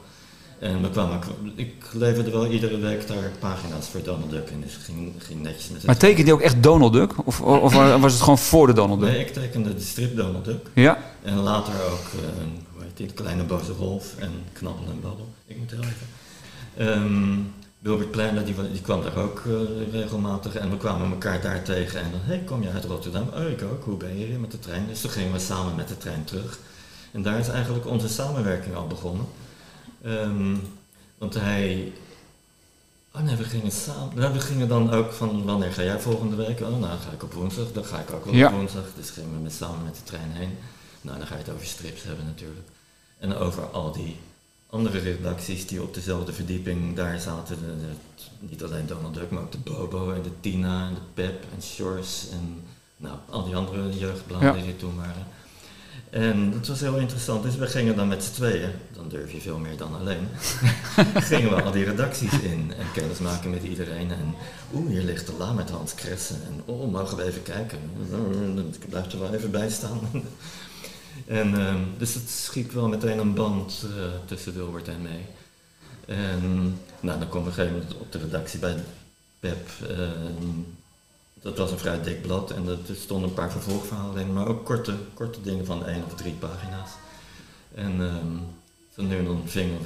En 0.59 0.81
we 0.81 0.89
kwamen, 0.89 1.19
ik 1.55 1.73
leverde 1.91 2.31
wel 2.31 2.45
iedere 2.45 2.77
week 2.77 3.07
daar 3.07 3.31
pagina's 3.39 3.87
voor 3.91 4.03
Donald 4.03 4.29
Duck 4.29 4.49
in, 4.49 4.61
dus 4.61 4.77
ging, 4.83 5.13
ging 5.17 5.41
netjes 5.41 5.67
met 5.67 5.77
het... 5.77 5.85
Maar 5.85 5.97
tekende 5.97 6.27
je 6.27 6.33
ook 6.33 6.41
echt 6.41 6.63
Donald 6.63 6.93
Duck? 6.93 7.11
Of, 7.25 7.41
of 7.41 7.73
was 7.73 8.13
het 8.13 8.21
gewoon 8.21 8.37
voor 8.37 8.67
de 8.67 8.73
Donald 8.73 8.99
Duck? 8.99 9.09
Nee, 9.09 9.19
ik 9.19 9.33
tekende 9.33 9.75
de 9.75 9.81
strip 9.81 10.15
Donald 10.15 10.45
Duck. 10.45 10.65
Ja. 10.73 10.97
En 11.23 11.37
later 11.37 11.73
ook, 11.73 12.05
uh, 12.15 12.21
heet 12.68 12.68
die, 13.07 13.13
kleine 13.13 13.43
boze 13.43 13.75
wolf 13.75 14.17
en 14.17 14.31
knabbel 14.53 14.85
en 14.89 15.01
babbel. 15.01 15.27
Ik 15.45 15.57
moet 15.57 15.71
heel 15.71 15.83
even... 15.83 16.07
Um, 16.87 17.53
Wilbert 17.79 18.11
Pleiner, 18.11 18.45
die, 18.45 18.55
die 18.71 18.81
kwam 18.81 19.01
daar 19.01 19.17
ook 19.17 19.43
uh, 19.47 19.91
regelmatig 19.91 20.55
en 20.55 20.69
we 20.69 20.77
kwamen 20.77 21.11
elkaar 21.11 21.41
daar 21.41 21.63
tegen 21.63 22.01
en 22.01 22.11
dan, 22.11 22.19
hey, 22.23 22.39
kom 22.45 22.63
je 22.63 22.69
uit 22.69 22.85
Rotterdam? 22.85 23.29
Oh, 23.33 23.49
ik 23.49 23.61
ook. 23.63 23.83
Hoe 23.83 23.97
ben 23.97 24.19
je 24.19 24.25
hier 24.25 24.39
met 24.39 24.51
de 24.51 24.59
trein? 24.59 24.87
Dus 24.87 25.01
toen 25.01 25.09
gingen 25.09 25.31
we 25.31 25.39
samen 25.39 25.75
met 25.75 25.87
de 25.87 25.97
trein 25.97 26.23
terug. 26.23 26.59
En 27.11 27.21
daar 27.21 27.39
is 27.39 27.47
eigenlijk 27.47 27.85
onze 27.85 28.09
samenwerking 28.09 28.75
al 28.75 28.87
begonnen. 28.87 29.25
Um, 30.05 30.61
want 31.17 31.33
hij. 31.33 31.93
Oh 33.13 33.21
nee, 33.21 33.35
we 33.35 33.43
gingen 33.43 33.71
samen. 33.71 34.15
Nou, 34.15 34.33
we 34.33 34.39
gingen 34.39 34.67
dan 34.67 34.91
ook 34.91 35.11
van 35.11 35.45
wanneer 35.45 35.73
ga 35.73 35.83
jij 35.83 35.99
volgende 35.99 36.35
week? 36.35 36.61
Oh, 36.61 36.79
nou 36.79 36.99
ga 36.99 37.11
ik 37.13 37.23
op 37.23 37.33
woensdag. 37.33 37.71
Dan 37.71 37.85
ga 37.85 37.99
ik 37.99 38.11
ook 38.11 38.25
wel 38.25 38.33
ja. 38.33 38.47
op 38.47 38.53
woensdag. 38.53 38.85
Dus 38.95 39.09
gingen 39.09 39.33
we 39.33 39.39
met, 39.39 39.53
samen 39.53 39.83
met 39.83 39.95
de 39.95 40.03
trein 40.03 40.31
heen. 40.31 40.57
Nou, 41.01 41.17
dan 41.17 41.27
ga 41.27 41.35
je 41.35 41.41
het 41.41 41.53
over 41.53 41.65
strips 41.65 42.03
hebben 42.03 42.25
natuurlijk. 42.25 42.67
En 43.19 43.35
over 43.35 43.63
al 43.65 43.91
die 43.91 44.15
andere 44.69 44.99
redacties 44.99 45.67
die 45.67 45.81
op 45.81 45.93
dezelfde 45.93 46.33
verdieping 46.33 46.95
daar 46.95 47.19
zaten. 47.19 47.57
De, 47.59 48.25
niet 48.39 48.63
alleen 48.63 48.87
Donald 48.87 49.13
Duck, 49.13 49.29
maar 49.29 49.41
ook 49.41 49.51
de 49.51 49.57
Bobo 49.57 50.11
en 50.11 50.21
de 50.21 50.39
Tina 50.39 50.87
en 50.87 50.93
de 50.93 50.99
Pep 51.13 51.45
en 51.55 51.61
Shores 51.61 52.27
en 52.31 52.61
nou, 52.97 53.17
al 53.29 53.43
die 53.43 53.55
andere 53.55 53.97
jeugdbladen 53.97 54.47
ja. 54.47 54.53
die 54.53 54.71
er 54.71 54.77
toen 54.77 54.95
waren. 54.95 55.27
En 56.09 56.51
dat 56.51 56.67
was 56.67 56.79
heel 56.79 56.97
interessant. 56.97 57.43
Dus 57.43 57.55
we 57.55 57.67
gingen 57.67 57.95
dan 57.95 58.07
met 58.07 58.23
z'n 58.23 58.33
tweeën, 58.33 58.71
dan 58.93 59.09
durf 59.09 59.31
je 59.31 59.41
veel 59.41 59.57
meer 59.57 59.77
dan 59.77 59.95
alleen, 59.95 60.27
gingen 61.31 61.49
we 61.49 61.61
al 61.61 61.71
die 61.71 61.83
redacties 61.83 62.39
in 62.39 62.73
en 62.77 62.91
kennis 62.93 63.19
maken 63.19 63.49
met 63.49 63.63
iedereen. 63.63 64.11
En 64.11 64.35
oeh, 64.73 64.89
hier 64.89 65.01
ligt 65.01 65.25
de 65.25 65.33
la 65.37 65.53
met 65.53 65.69
Hans 65.69 65.95
Kressen. 65.95 66.35
En 66.47 66.61
oh, 66.65 66.91
mogen 66.91 67.17
we 67.17 67.23
even 67.23 67.43
kijken? 67.43 67.79
Ik 68.71 68.89
blijf 68.89 69.11
er 69.11 69.19
wel 69.19 69.33
even 69.33 69.51
bij 69.51 69.69
staan. 69.69 69.99
En 71.27 71.61
um, 71.67 71.87
dus 71.97 72.13
het 72.13 72.29
schiet 72.29 72.73
wel 72.73 72.87
meteen 72.87 73.19
een 73.19 73.33
band 73.33 73.85
uh, 73.85 74.03
tussen 74.25 74.53
Wilbert 74.53 74.87
en 74.87 75.01
mij. 75.01 75.25
En 76.05 76.77
nou, 76.99 77.19
dan 77.19 77.29
we 77.29 77.37
op 77.37 77.45
een 77.45 77.53
gegeven 77.53 77.77
moment 77.77 77.97
op 77.97 78.11
de 78.11 78.17
redactie 78.17 78.59
bij 78.59 78.75
Pep. 79.39 79.69
Uh, 79.91 80.09
dat 81.41 81.57
was 81.57 81.71
een 81.71 81.77
vrij 81.77 82.01
dik 82.01 82.21
blad 82.21 82.51
en 82.51 82.67
er 82.67 82.95
stonden 82.95 83.29
een 83.29 83.35
paar 83.35 83.51
vervolgverhalen 83.51 84.21
in, 84.21 84.33
maar 84.33 84.47
ook 84.47 84.65
korte, 84.65 84.93
korte 85.13 85.41
dingen 85.41 85.65
van 85.65 85.85
één 85.85 86.05
of 86.05 86.15
drie 86.15 86.33
pagina's. 86.33 86.91
En 87.75 87.99
um, 87.99 88.41
van 88.91 89.07
nu 89.07 89.23
dan 89.23 89.41
vingen 89.45 89.79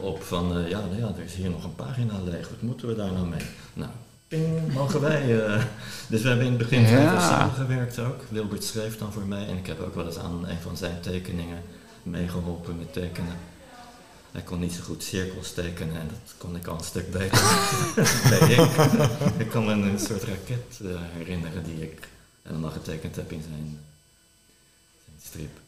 op 0.00 0.22
van, 0.22 0.58
uh, 0.58 0.68
ja, 0.68 0.80
nou 0.80 0.96
ja, 0.96 1.12
er 1.16 1.24
is 1.24 1.34
hier 1.34 1.50
nog 1.50 1.64
een 1.64 1.74
pagina 1.74 2.20
leeg, 2.20 2.48
wat 2.48 2.62
moeten 2.62 2.88
we 2.88 2.94
daar 2.94 3.12
nou 3.12 3.26
mee? 3.26 3.46
Nou, 3.72 3.90
ping, 4.30 4.72
mogen 4.72 5.00
wij. 5.00 5.36
Uh, 5.36 5.62
dus 6.08 6.22
we 6.22 6.28
hebben 6.28 6.46
in 6.46 6.52
het 6.52 6.62
begin 6.62 6.80
ja. 6.80 7.20
samengewerkt 7.20 7.98
ook. 7.98 8.24
Wilbert 8.28 8.64
schreef 8.64 8.98
dan 8.98 9.12
voor 9.12 9.26
mij 9.26 9.46
en 9.46 9.56
ik 9.56 9.66
heb 9.66 9.80
ook 9.80 9.94
wel 9.94 10.06
eens 10.06 10.18
aan 10.18 10.48
een 10.48 10.60
van 10.60 10.76
zijn 10.76 11.00
tekeningen 11.00 11.62
meegeholpen 12.02 12.78
met 12.78 12.92
tekenen. 12.92 13.36
Hij 14.32 14.42
kon 14.42 14.58
niet 14.58 14.72
zo 14.72 14.82
goed 14.82 15.02
cirkels 15.02 15.52
tekenen 15.52 16.00
en 16.00 16.08
dat 16.08 16.34
kon 16.38 16.56
ik 16.56 16.66
al 16.66 16.78
een 16.78 16.84
stuk 16.84 17.10
beter. 17.10 17.42
nee, 18.30 18.54
ik, 18.54 18.70
ik 19.38 19.50
kan 19.50 19.64
me 19.64 19.72
een 19.72 19.98
soort 19.98 20.22
raket 20.22 20.78
uh, 20.82 20.90
herinneren 21.16 21.64
die 21.64 21.82
ik 21.82 22.08
helemaal 22.42 22.70
getekend 22.70 23.16
heb 23.16 23.32
in 23.32 23.42
zijn, 23.42 23.78
zijn 25.04 25.20
strip. 25.22 25.58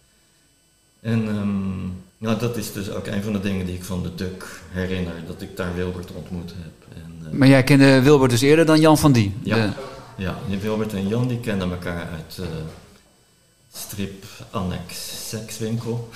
En 1.00 1.26
um, 1.29 2.05
nou, 2.23 2.39
dat 2.39 2.57
is 2.57 2.73
dus 2.73 2.91
ook 2.91 3.07
een 3.07 3.23
van 3.23 3.33
de 3.33 3.41
dingen 3.41 3.67
die 3.67 3.75
ik 3.75 3.85
van 3.85 4.03
de 4.03 4.15
Duk 4.15 4.61
herinner, 4.71 5.15
dat 5.27 5.43
ik 5.43 5.57
daar 5.57 5.75
Wilbert 5.75 6.13
ontmoet 6.13 6.51
heb. 6.51 6.97
En, 6.97 7.33
uh, 7.33 7.39
maar 7.39 7.49
jij 7.49 7.63
kende 7.63 8.03
Wilbert 8.03 8.31
dus 8.31 8.41
eerder 8.41 8.67
dan 8.67 8.81
Jan 8.81 8.99
van 8.99 9.13
Die? 9.13 9.35
Ja, 9.43 9.57
de... 9.57 9.73
ja 10.17 10.37
Wilbert 10.61 10.93
en 10.93 11.09
Jan 11.09 11.29
die 11.29 11.41
kenden 11.41 11.71
elkaar 11.71 12.09
uit 12.13 12.37
uh, 12.41 12.47
strip 13.73 14.25
Annex 14.51 15.13
Sekswinkel. 15.29 16.09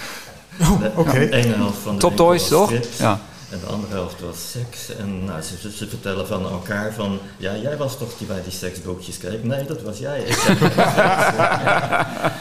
Oh, 0.61 0.73
oké. 0.73 1.01
Okay. 1.01 1.29
De 1.29 1.37
ene 1.37 1.55
helft 1.55 1.79
van 1.79 1.95
de 1.95 2.01
Top 2.01 2.17
Toys, 2.17 2.49
toch? 2.49 2.73
Ja. 2.99 3.21
En 3.51 3.61
de 3.61 3.67
andere 3.67 3.93
helft 3.93 4.21
was 4.21 4.51
seks. 4.51 4.97
En 4.97 5.25
nou, 5.25 5.43
ze, 5.43 5.71
ze, 5.71 5.89
vertellen 5.89 6.27
van 6.27 6.43
elkaar 6.43 6.93
van... 6.93 7.19
Ja, 7.37 7.57
jij 7.57 7.77
was 7.77 7.99
toch 7.99 8.19
die 8.19 8.27
bij 8.27 8.43
die 8.43 8.53
seksboekjes 8.53 9.19
keek? 9.19 9.45
Nee, 9.45 9.65
dat 9.65 9.83
was 9.83 9.99
jij. 9.99 10.21
Ik 10.21 10.37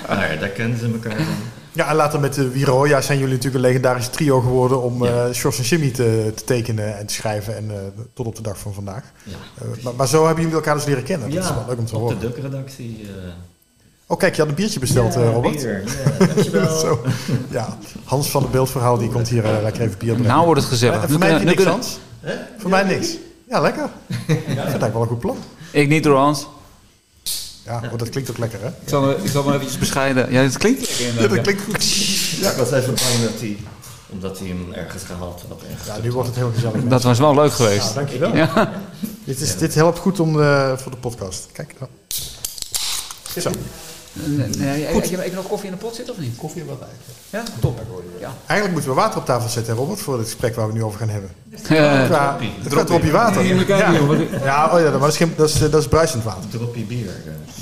nou 0.08 0.24
ja, 0.24 0.36
daar 0.40 0.50
kennen 0.50 0.80
ze 0.80 0.92
elkaar 0.92 1.16
van. 1.16 1.36
Ja, 1.76 1.90
en 1.90 1.96
later 1.96 2.20
met 2.20 2.34
de 2.34 2.50
Wiroja 2.50 3.02
zijn 3.02 3.18
jullie 3.18 3.34
natuurlijk 3.34 3.64
een 3.64 3.70
legendarisch 3.70 4.08
trio 4.08 4.40
geworden... 4.40 4.82
om 4.82 5.04
ja. 5.04 5.28
uh, 5.28 5.34
Sjors 5.34 5.58
en 5.58 5.64
Jimmy 5.64 5.92
te, 5.92 6.32
te, 6.36 6.44
tekenen 6.44 6.98
en 6.98 7.06
te 7.06 7.14
schrijven. 7.14 7.56
En 7.56 7.66
uh, 7.66 7.74
tot 8.14 8.26
op 8.26 8.36
de 8.36 8.42
dag 8.42 8.58
van 8.58 8.74
vandaag. 8.74 9.04
Ja, 9.24 9.36
uh, 9.62 9.84
maar, 9.84 9.96
maar, 9.96 10.08
zo 10.08 10.26
hebben 10.26 10.44
jullie 10.44 10.58
elkaar 10.58 10.76
dus 10.76 10.86
leren 10.86 11.04
kennen. 11.04 11.30
Dat 11.30 11.44
ja, 11.44 11.50
is 11.50 11.56
wel 11.56 11.66
leuk 11.68 11.78
om 11.78 11.86
te 11.86 11.96
op 11.96 12.02
horen. 12.02 12.20
de 12.20 12.28
Duk-redactie... 12.28 13.08
Oh, 14.08 14.18
kijk, 14.18 14.36
je 14.36 14.42
had 14.42 14.50
een 14.50 14.56
biertje 14.56 14.80
besteld, 14.80 15.16
Robert. 15.16 15.56
Bier. 15.56 15.84
Ja, 15.84 16.26
dankjewel. 16.26 16.80
Zo. 16.80 17.02
Ja, 17.50 17.78
Hans 18.04 18.30
van 18.30 18.42
het 18.42 18.52
Beeldverhaal 18.52 18.98
die 18.98 19.10
komt 19.10 19.28
hier 19.28 19.44
uh, 19.44 19.62
lekker 19.62 19.82
even 19.82 19.98
bier 19.98 20.14
brengen. 20.14 20.32
Nou 20.32 20.46
wordt 20.46 20.60
het 20.60 20.70
gezellig. 20.70 21.04
Uh, 21.04 21.10
voor 21.10 21.20
mij 21.20 21.44
niks, 21.44 21.64
Hans. 21.64 22.00
Huh? 22.22 22.32
Voor 22.58 22.70
mij 22.70 22.84
niks. 22.84 23.18
Ja, 23.50 23.60
lekker. 23.60 23.90
Ja. 24.28 24.34
Het 24.36 24.58
eigenlijk 24.58 24.94
wel 24.94 25.02
een 25.02 25.08
goed 25.08 25.20
plan. 25.20 25.38
Ik 25.72 25.88
niet 25.88 26.04
door 26.04 26.18
Hans. 26.18 26.48
Ja, 27.66 27.82
dat 27.98 28.10
klinkt 28.10 28.30
ook 28.30 28.38
lekker, 28.38 28.62
hè? 28.62 28.68
Ik 28.68 28.90
zal, 28.90 29.12
ik 29.12 29.30
zal 29.32 29.44
maar 29.44 29.54
eventjes 29.54 29.80
bescheiden. 29.80 30.32
Ja, 30.32 30.44
dat 30.44 30.58
klinkt 30.58 30.80
lekker. 30.80 31.22
Ja, 31.22 31.28
dat 31.28 31.42
klinkt 31.42 31.62
goed. 31.64 31.86
Ja, 32.40 32.52
ik 32.52 32.58
was 32.58 32.72
even 32.72 32.94
bang 32.94 33.32
dat 33.32 33.40
hij 33.40 33.58
omdat 34.10 34.40
hij 34.40 34.48
hem 34.48 34.74
ergens 34.74 35.04
gehaald 35.04 35.44
had. 35.48 35.62
Ja, 35.86 35.98
nu 36.02 36.12
wordt 36.12 36.28
het 36.28 36.38
heel 36.38 36.52
gezellig. 36.54 36.84
Dat 36.84 37.04
was 37.04 37.20
wel 37.20 37.36
leuk 37.36 37.52
geweest. 37.54 37.88
Ja, 37.88 37.94
dankjewel. 37.94 38.36
Ja. 38.36 38.72
Dit, 39.24 39.40
is, 39.40 39.58
dit 39.58 39.76
helpt 39.76 40.00
goed 40.00 40.20
om 40.20 40.34
de, 40.34 40.74
voor 40.78 40.92
de 40.92 40.98
podcast. 40.98 41.48
Kijk, 41.52 41.76
nou. 41.80 41.92
Zo. 43.40 43.52
Nee, 44.24 44.50
nee, 44.58 44.86
heb, 44.86 45.06
je, 45.06 45.32
nog 45.34 45.48
koffie 45.48 45.70
in 45.70 45.76
de 45.76 45.82
pot 45.82 45.96
zitten 45.96 46.14
of 46.14 46.20
niet? 46.20 46.38
Koffie 46.38 46.62
en 46.62 46.68
wat 46.68 46.80
eigenlijk. 46.80 47.20
Ja, 47.30 47.44
top. 47.60 47.82
Ja. 48.20 48.34
Eigenlijk 48.46 48.72
moeten 48.72 48.90
we 48.90 48.96
water 48.96 49.20
op 49.20 49.26
tafel 49.26 49.50
zetten, 49.50 49.76
Robert, 49.76 50.00
voor 50.00 50.18
het 50.18 50.24
gesprek 50.24 50.56
waar 50.56 50.68
we 50.68 50.74
nu 50.74 50.84
over 50.84 51.00
gaan 51.00 51.10
hebben. 51.10 51.30
Uh, 51.72 51.78
ja, 51.78 52.38
het 52.64 52.74
gaat 52.74 52.88
dropje 52.88 53.12
water. 53.12 53.46
Ja, 53.46 53.92
ja, 54.44 54.70
oh 54.74 54.80
ja 54.80 54.90
maar 54.90 55.00
dat 55.00 55.08
is, 55.08 55.18
geen, 55.18 55.34
dat 55.36 55.50
is, 55.50 55.60
dat 55.60 55.82
is 55.82 55.88
bruisend 55.88 56.24
water. 56.24 56.50
Dropje 56.50 56.82
bier. 56.82 57.12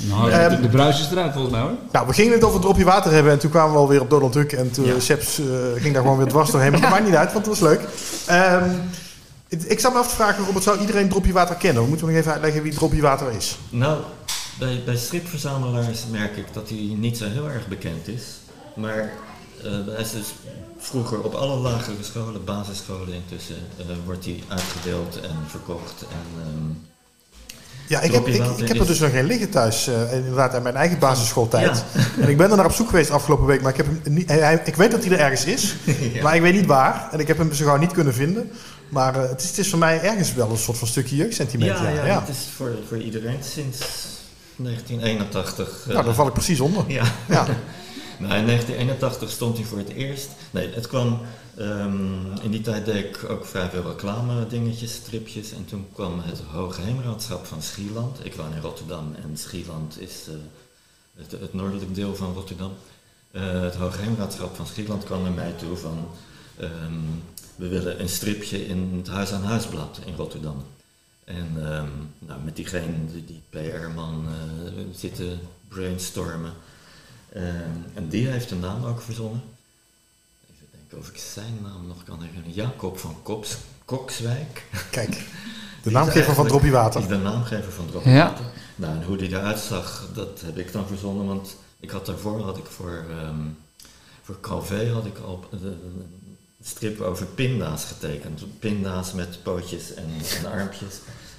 Nou, 0.10 0.32
de, 0.32 0.56
de, 0.56 0.62
de 0.62 0.68
bruis 0.68 1.00
is 1.00 1.12
eruit 1.12 1.34
volgens 1.34 1.54
mij 1.54 1.62
hoor. 1.62 1.72
Nou, 1.92 2.08
we 2.08 2.14
gingen 2.14 2.34
het 2.34 2.44
over 2.44 2.56
het 2.56 2.64
dropje 2.64 2.84
water 2.84 3.12
hebben 3.12 3.32
en 3.32 3.40
toen 3.40 3.50
kwamen 3.50 3.72
we 3.72 3.78
alweer 3.78 4.02
op 4.02 4.10
Donald 4.10 4.34
Duck 4.34 4.52
en 4.52 4.72
toen 4.72 4.86
ja. 4.86 5.00
Seps 5.00 5.40
uh, 5.40 5.46
ging 5.76 5.94
daar 5.94 6.02
gewoon 6.02 6.18
weer 6.18 6.28
dwars 6.28 6.52
doorheen. 6.52 6.72
Maar 6.72 6.82
dat 6.82 6.90
maakt 6.90 7.06
niet 7.06 7.16
uit, 7.16 7.34
want 7.34 7.46
het 7.46 7.60
was 7.60 7.70
leuk. 7.70 7.82
Um, 8.32 8.82
ik 9.68 9.80
zou 9.80 9.94
me 9.94 10.00
af 10.00 10.08
te 10.08 10.16
vragen, 10.16 10.46
Robert, 10.46 10.64
zou 10.64 10.80
iedereen 10.80 11.10
dropje 11.10 11.34
water 11.34 11.56
kennen? 11.56 11.84
We 11.84 11.90
moeten 11.90 12.08
nog 12.08 12.16
even 12.16 12.32
uitleggen 12.32 12.64
wie 12.64 12.74
dropje 12.74 13.02
water 13.02 13.32
is. 13.32 13.58
Nou, 13.70 13.98
bij, 14.60 14.82
bij 14.86 14.96
stripverzamelaars 14.96 16.06
merk 16.12 16.38
ik 16.38 16.54
dat 16.54 16.70
hij 16.70 16.96
niet 16.98 17.18
zo 17.18 17.26
heel 17.26 17.50
erg 17.50 17.68
bekend 17.68 18.08
is. 18.08 18.24
Maar 18.76 19.12
uh, 19.64 19.72
hij 19.88 20.02
is 20.02 20.12
dus 20.12 20.34
vroeger 20.78 21.22
op 21.22 21.34
alle 21.34 21.56
lagere 21.56 21.96
scholen, 22.02 22.44
basisscholen 22.44 23.14
intussen, 23.14 23.56
uh, 23.80 23.96
wordt 24.06 24.26
hij 24.26 24.44
uitgedeeld 24.48 25.20
en 25.22 25.38
verkocht. 25.48 26.02
En, 26.02 26.48
um, 26.48 26.82
ja, 27.88 28.02
ik 28.02 28.12
heb, 28.12 28.28
ik, 28.28 28.46
ik 28.58 28.68
heb 28.68 28.80
er 28.80 28.86
dus 28.86 29.00
nog 29.00 29.12
geen 29.12 29.26
liggen 29.26 29.50
thuis, 29.50 29.88
uh, 29.88 30.14
inderdaad, 30.14 30.54
uit 30.54 30.64
mijn 30.64 30.76
eigen 30.76 31.00
basisschooltijd. 31.00 31.84
Ja. 31.94 32.02
En 32.24 32.30
ik 32.30 32.38
ben 32.38 32.50
er 32.50 32.56
naar 32.56 32.66
op 32.66 32.72
zoek 32.72 32.90
geweest 32.90 33.10
afgelopen 33.10 33.46
week, 33.46 33.62
maar 33.62 33.72
ik, 33.72 33.78
heb 33.78 33.86
hem 33.86 34.14
niet, 34.14 34.30
hij, 34.30 34.62
ik 34.66 34.76
weet 34.76 34.92
dat 34.92 35.04
hij 35.04 35.14
er 35.14 35.20
ergens 35.20 35.46
is, 35.46 35.76
ja. 36.14 36.22
maar 36.22 36.36
ik 36.36 36.42
weet 36.42 36.54
niet 36.54 36.66
waar. 36.66 37.08
En 37.12 37.20
ik 37.20 37.28
heb 37.28 37.38
hem 37.38 37.54
zo 37.54 37.66
gauw 37.66 37.78
niet 37.78 37.92
kunnen 37.92 38.14
vinden. 38.14 38.52
Maar 38.90 39.14
het, 39.14 39.42
is, 39.42 39.48
het, 39.48 39.58
is, 39.58 39.70
voor 39.70 39.80
mij 39.80 40.02
ergens 40.02 40.34
wel 40.34 40.50
een 40.50 40.58
soort 40.58 40.78
van 40.78 40.88
stukje 40.88 41.16
jeugdsentiment. 41.16 41.78
Ja, 41.78 41.90
ja, 41.90 42.06
ja, 42.06 42.20
het 42.20 42.30
is 42.30 42.48
voor, 42.56 42.72
voor 42.88 42.98
iedereen 42.98 43.40
sinds 43.42 43.80
1981. 44.64 45.86
nou, 45.88 46.06
daar 46.06 46.14
val 46.14 46.28
ik 46.28 46.34
precies 46.34 46.60
onder. 46.60 46.84
Ja. 46.88 47.06
ja. 47.30 47.46
nou, 48.24 48.34
in 48.34 48.46
1981 48.46 49.30
stond 49.30 49.58
hij 49.58 49.66
voor 49.66 49.78
het 49.78 49.90
eerst. 49.90 50.30
Nee, 50.52 50.70
het 50.74 50.88
kwam. 50.88 51.20
Um, 51.60 52.34
in 52.42 52.52
die 52.52 52.62
tijd 52.62 52.86
deed 52.86 53.06
ik 53.06 53.30
ook 53.30 53.46
vrij 53.46 53.70
veel 53.70 53.84
reclame 53.84 54.48
dingetjes, 54.48 54.94
stripjes. 54.94 55.52
En 55.52 55.66
toen 55.66 55.88
kwam 55.94 56.20
het 56.24 56.42
Hoogheemraadschap 56.52 57.46
van 57.46 57.62
Schieland. 57.62 58.26
Ik 58.26 58.34
woon 58.34 58.54
in 58.54 58.62
Rotterdam 58.62 59.16
en 59.24 59.38
Schieland 59.38 60.02
is 60.02 60.26
uh, 60.30 60.36
het, 61.16 61.32
het 61.32 61.54
noordelijk 61.54 61.96
deel 61.96 62.16
van 62.16 62.34
Rotterdam. 62.34 62.72
Uh, 63.32 63.62
het 63.62 63.76
Hoogheemraadschap 63.76 64.56
van 64.56 64.68
Schieland 64.68 65.04
kwam 65.04 65.22
naar 65.22 65.32
mij 65.32 65.52
toe 65.52 65.78
van... 65.78 66.08
Um, 66.62 67.24
we 67.56 67.68
willen 67.68 68.02
een 68.02 68.10
stripje 68.10 68.66
in 68.66 68.94
het 68.98 69.08
Huis 69.08 69.32
aan 69.32 69.44
Huisblad 69.44 70.00
in 70.06 70.16
Rotterdam. 70.16 70.64
En 71.26 71.76
um, 71.76 72.14
nou, 72.20 72.42
met 72.44 72.56
diegene, 72.56 73.06
die, 73.12 73.26
die 73.26 73.42
PR-man, 73.50 74.26
uh, 74.28 74.84
zitten 74.94 75.40
brainstormen. 75.68 76.54
Um, 77.36 77.86
en 77.94 78.08
die 78.08 78.28
heeft 78.28 78.50
de 78.50 78.56
naam 78.56 78.86
ook 78.86 79.02
verzonnen. 79.02 79.42
Even 80.52 80.68
denken 80.72 80.98
of 80.98 81.10
ik 81.10 81.18
zijn 81.18 81.58
naam 81.62 81.88
nog 81.88 82.04
kan 82.04 82.22
herinneren. 82.22 82.54
Jacob 82.54 82.98
van 82.98 83.16
Kops, 83.24 83.58
Kokswijk. 83.86 84.66
Kijk, 84.92 85.26
de 85.84 85.92
naamgever 85.92 86.34
van 86.34 86.48
Droppie 86.48 86.72
Water. 86.72 87.08
De 87.08 87.18
naamgever 87.18 87.72
van 87.72 87.86
Droppie 87.86 88.12
ja. 88.12 88.28
Water. 88.28 88.46
Nou, 88.76 88.96
en 88.96 89.04
hoe 89.04 89.18
die 89.18 89.30
eruit 89.30 89.60
zag, 89.60 90.10
dat 90.14 90.42
heb 90.46 90.58
ik 90.58 90.72
dan 90.72 90.88
verzonnen. 90.88 91.26
Want 91.26 91.56
ik 91.80 91.90
had 91.90 92.06
daarvoor, 92.06 92.42
had 92.42 92.58
ik 92.58 92.66
voor, 92.66 93.06
um, 93.28 93.58
voor 94.22 94.40
Calvé 94.40 94.92
had 94.92 95.06
ik 95.06 95.18
al 95.18 95.46
een 95.52 96.22
strip 96.64 97.02
over 97.02 97.26
pinda's 97.26 97.86
getekend. 97.86 98.60
Pinda's 98.60 99.14
met 99.14 99.44
pootjes 99.44 99.94
en, 99.94 100.06
en 100.44 100.52
armpjes. 100.52 100.96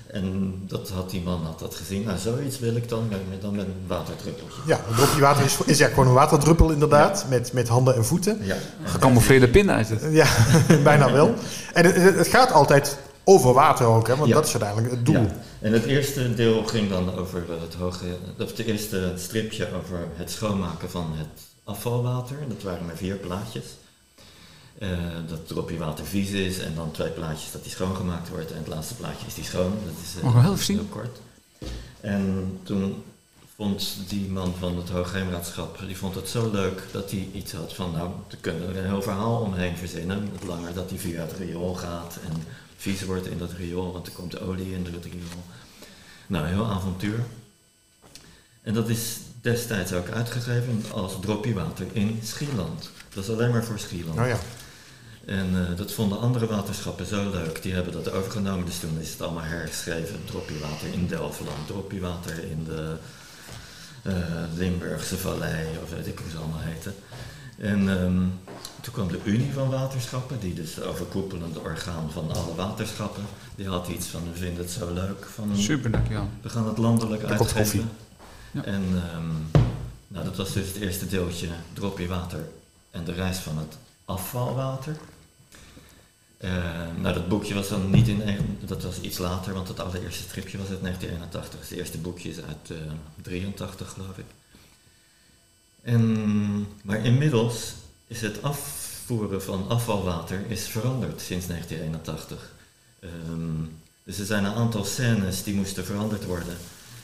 En 0.06 0.54
dat 0.66 0.90
had 0.90 1.10
die 1.10 1.22
man 1.22 1.44
had 1.44 1.58
dat 1.58 1.74
gezien. 1.74 2.04
Nou, 2.04 2.18
zoiets 2.18 2.58
wil 2.58 2.76
ik 2.76 2.88
dan, 2.88 3.08
met, 3.08 3.42
dan 3.42 3.56
met 3.56 3.64
een 3.64 3.74
waterdruppeltje. 3.86 4.60
Ja, 4.66 4.80
een 4.88 4.94
dropje 4.94 5.20
water 5.20 5.44
is, 5.44 5.56
is 5.66 5.78
ja 5.78 5.88
gewoon 5.88 6.06
een 6.06 6.12
waterdruppel 6.12 6.70
inderdaad, 6.70 7.26
met, 7.28 7.52
met 7.52 7.68
handen 7.68 7.94
en 7.94 8.04
voeten. 8.04 8.38
Ja. 8.42 8.56
Gecamoufleerde 8.84 9.48
pinda 9.48 9.78
is 9.78 9.88
het. 9.88 10.02
Ja, 10.10 10.26
bijna 10.82 11.12
wel. 11.12 11.34
En 11.72 11.84
het, 11.84 12.16
het, 12.16 12.28
gaat 12.28 12.52
altijd 12.52 12.98
over 13.24 13.52
water 13.52 13.86
ook, 13.86 14.06
hè, 14.06 14.16
want 14.16 14.32
dat 14.32 14.46
is 14.46 14.52
uiteindelijk 14.52 14.90
het 14.90 15.06
doel. 15.06 15.22
Ja. 15.22 15.36
En 15.60 15.72
het 15.72 15.84
eerste 15.84 16.34
deel 16.34 16.64
ging 16.64 16.90
dan 16.90 17.16
over 17.16 17.42
het 17.60 17.74
hoge, 17.74 18.04
of 18.38 18.56
het 18.56 18.58
eerste 18.58 19.12
stripje 19.16 19.68
over 19.76 19.98
het 20.16 20.30
schoonmaken 20.30 20.90
van 20.90 21.12
het 21.16 21.42
afvalwater. 21.64 22.36
Dat 22.48 22.62
waren 22.62 22.86
maar 22.86 22.96
vier 22.96 23.16
plaatjes. 23.16 23.64
Uh, 24.84 24.98
dat 25.28 25.48
dropje 25.48 25.76
water 25.76 26.06
vies 26.06 26.30
is 26.30 26.58
en 26.58 26.74
dan 26.74 26.90
twee 26.90 27.10
plaatjes 27.10 27.52
dat 27.52 27.62
die 27.62 27.72
schoongemaakt 27.72 28.28
wordt 28.28 28.50
en 28.50 28.58
het 28.58 28.66
laatste 28.66 28.94
plaatje 28.94 29.26
is 29.26 29.34
die 29.34 29.44
schoon. 29.44 29.78
Dat 29.84 29.94
is 30.02 30.22
uh, 30.22 30.24
oh, 30.24 30.42
heel, 30.42 30.56
heel 30.56 30.84
kort. 30.84 31.18
En 32.00 32.58
toen 32.62 33.02
vond 33.56 33.96
die 34.08 34.28
man 34.28 34.54
van 34.58 34.76
het 34.76 34.88
Hoogheemraadschap, 34.88 35.78
die 35.86 35.96
vond 35.96 36.14
het 36.14 36.28
zo 36.28 36.50
leuk 36.50 36.82
dat 36.90 37.10
hij 37.10 37.28
iets 37.32 37.52
had 37.52 37.74
van, 37.74 37.92
nou, 37.92 38.10
we 38.28 38.36
kunnen 38.36 38.68
er 38.68 38.76
een 38.76 38.84
heel 38.84 39.02
verhaal 39.02 39.40
omheen 39.40 39.76
verzinnen. 39.76 40.28
Het 40.32 40.44
langer 40.44 40.74
dat 40.74 40.90
hij 40.90 40.98
via 40.98 41.20
het 41.20 41.32
riool 41.32 41.74
gaat 41.74 42.18
en 42.28 42.42
vies 42.76 43.02
wordt 43.02 43.26
in 43.26 43.38
dat 43.38 43.52
riool, 43.52 43.92
want 43.92 44.06
er 44.06 44.12
komt 44.12 44.40
olie 44.40 44.72
in 44.72 44.84
het 44.84 45.04
riool. 45.04 45.44
Nou, 46.26 46.46
heel 46.46 46.66
avontuur. 46.66 47.24
En 48.62 48.74
dat 48.74 48.88
is 48.88 49.18
destijds 49.40 49.92
ook 49.92 50.08
uitgegeven 50.08 50.82
als 50.92 51.20
dropje 51.20 51.54
water 51.54 51.86
in 51.92 52.20
Schieland. 52.22 52.90
Dat 53.14 53.24
is 53.24 53.30
alleen 53.30 53.50
maar 53.50 53.64
voor 53.64 53.78
Schieland. 53.78 54.18
Oh 54.18 54.26
ja. 54.26 54.38
En 55.26 55.50
uh, 55.52 55.76
dat 55.76 55.92
vonden 55.92 56.20
andere 56.20 56.46
waterschappen 56.46 57.06
zo 57.06 57.30
leuk, 57.30 57.62
die 57.62 57.72
hebben 57.72 57.92
dat 57.92 58.12
overgenomen. 58.12 58.66
Dus 58.66 58.78
toen 58.78 59.00
is 59.00 59.10
het 59.10 59.22
allemaal 59.22 59.42
hergeschreven. 59.42 60.24
Droppiewater 60.24 60.92
in 60.92 61.06
Delftland, 61.06 61.66
droppiewater 61.66 62.44
in 62.50 62.64
de 62.64 62.96
uh, 64.02 64.14
Limburgse 64.54 65.18
Vallei, 65.18 65.66
of 65.82 65.90
weet 65.90 66.06
ik 66.06 66.18
hoe 66.18 66.30
ze 66.30 66.36
allemaal 66.36 66.60
heten. 66.60 66.94
En 67.58 67.88
um, 67.88 68.32
toen 68.80 68.92
kwam 68.92 69.08
de 69.08 69.20
Unie 69.24 69.52
van 69.52 69.70
Waterschappen, 69.70 70.40
die 70.40 70.54
dus 70.54 70.74
de 70.74 70.84
overkoepelende 70.84 71.60
orgaan 71.60 72.10
van 72.10 72.32
alle 72.32 72.54
waterschappen. 72.54 73.24
Die 73.54 73.68
had 73.68 73.88
iets 73.88 74.06
van, 74.06 74.20
we 74.32 74.38
vinden 74.38 74.64
het 74.64 74.72
zo 74.72 74.92
leuk. 74.92 75.26
Van, 75.34 75.56
Super 75.56 75.90
leuk, 75.90 76.08
ja. 76.08 76.26
We 76.42 76.48
gaan 76.48 76.66
het 76.66 76.78
landelijk 76.78 77.24
uitgeven. 77.24 77.90
Ja. 78.50 78.64
En 78.64 78.82
um, 79.16 79.62
nou, 80.08 80.24
dat 80.24 80.36
was 80.36 80.52
dus 80.52 80.66
het 80.66 80.76
eerste 80.76 81.06
deeltje, 81.06 81.48
dropje 81.72 82.06
water 82.06 82.40
en 82.90 83.04
de 83.04 83.12
reis 83.12 83.38
van 83.38 83.58
het 83.58 83.76
afvalwater. 84.04 84.96
Uh, 86.40 86.50
nou, 87.00 87.14
dat 87.14 87.28
boekje 87.28 87.54
was 87.54 87.68
dan 87.68 87.90
niet 87.90 88.08
in, 88.08 88.22
dat 88.66 88.82
was 88.82 89.00
iets 89.00 89.18
later, 89.18 89.54
want 89.54 89.68
het 89.68 89.80
allereerste 89.80 90.22
stripje 90.22 90.58
was 90.58 90.68
uit 90.68 90.82
1981. 90.82 91.60
Dus 91.60 91.68
het 91.68 91.78
eerste 91.78 91.98
boekje 91.98 92.28
is 92.28 92.36
uit 92.36 92.70
uh, 92.70 92.78
83, 93.22 93.90
geloof 93.90 94.18
ik. 94.18 94.24
En, 95.82 96.66
maar 96.82 97.04
inmiddels 97.04 97.74
is 98.06 98.20
het 98.20 98.42
afvoeren 98.42 99.42
van 99.42 99.68
afvalwater 99.68 100.44
is 100.48 100.66
veranderd 100.66 101.20
sinds 101.20 101.46
1981. 101.46 102.52
Um, 103.00 103.78
dus 104.04 104.18
er 104.18 104.26
zijn 104.26 104.44
een 104.44 104.54
aantal 104.54 104.84
scènes 104.84 105.42
die 105.42 105.54
moesten 105.54 105.84
veranderd 105.84 106.24
worden. 106.24 106.56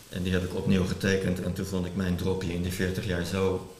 En 0.08 0.22
die 0.22 0.32
heb 0.32 0.44
ik 0.44 0.54
opnieuw 0.54 0.87
getekend. 0.87 1.42
En 1.42 1.52
toen 1.52 1.66
vond 1.66 1.87
ik 1.87 1.96
mijn 1.96 2.16
dropje 2.16 2.52
in 2.52 2.62
die 2.62 2.72
40 2.72 3.06
jaar 3.06 3.25
zo 3.25 3.75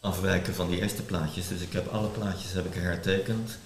afwijken 0.00 0.54
van 0.54 0.68
die 0.68 0.80
eerste 0.80 1.02
plaatjes. 1.02 1.48
Dus 1.48 1.60
ik 1.60 1.72
heb 1.72 1.88
alle 1.88 2.08
plaatjes 2.08 2.52
heb 2.52 2.66
ik 2.66 2.74
hertekend. 2.74 3.58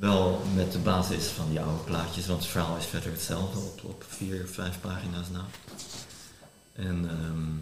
Wel 0.00 0.40
met 0.54 0.72
de 0.72 0.78
basis 0.78 1.26
van 1.26 1.44
die 1.50 1.60
oude 1.60 1.82
plaatjes, 1.84 2.26
want 2.26 2.40
het 2.40 2.50
verhaal 2.50 2.76
is 2.76 2.84
verder 2.86 3.10
hetzelfde 3.10 3.58
op, 3.58 3.80
op 3.84 4.04
vier, 4.08 4.46
vijf 4.52 4.80
pagina's 4.80 5.26
na. 5.32 5.44
En, 6.76 6.86
um, 6.96 7.60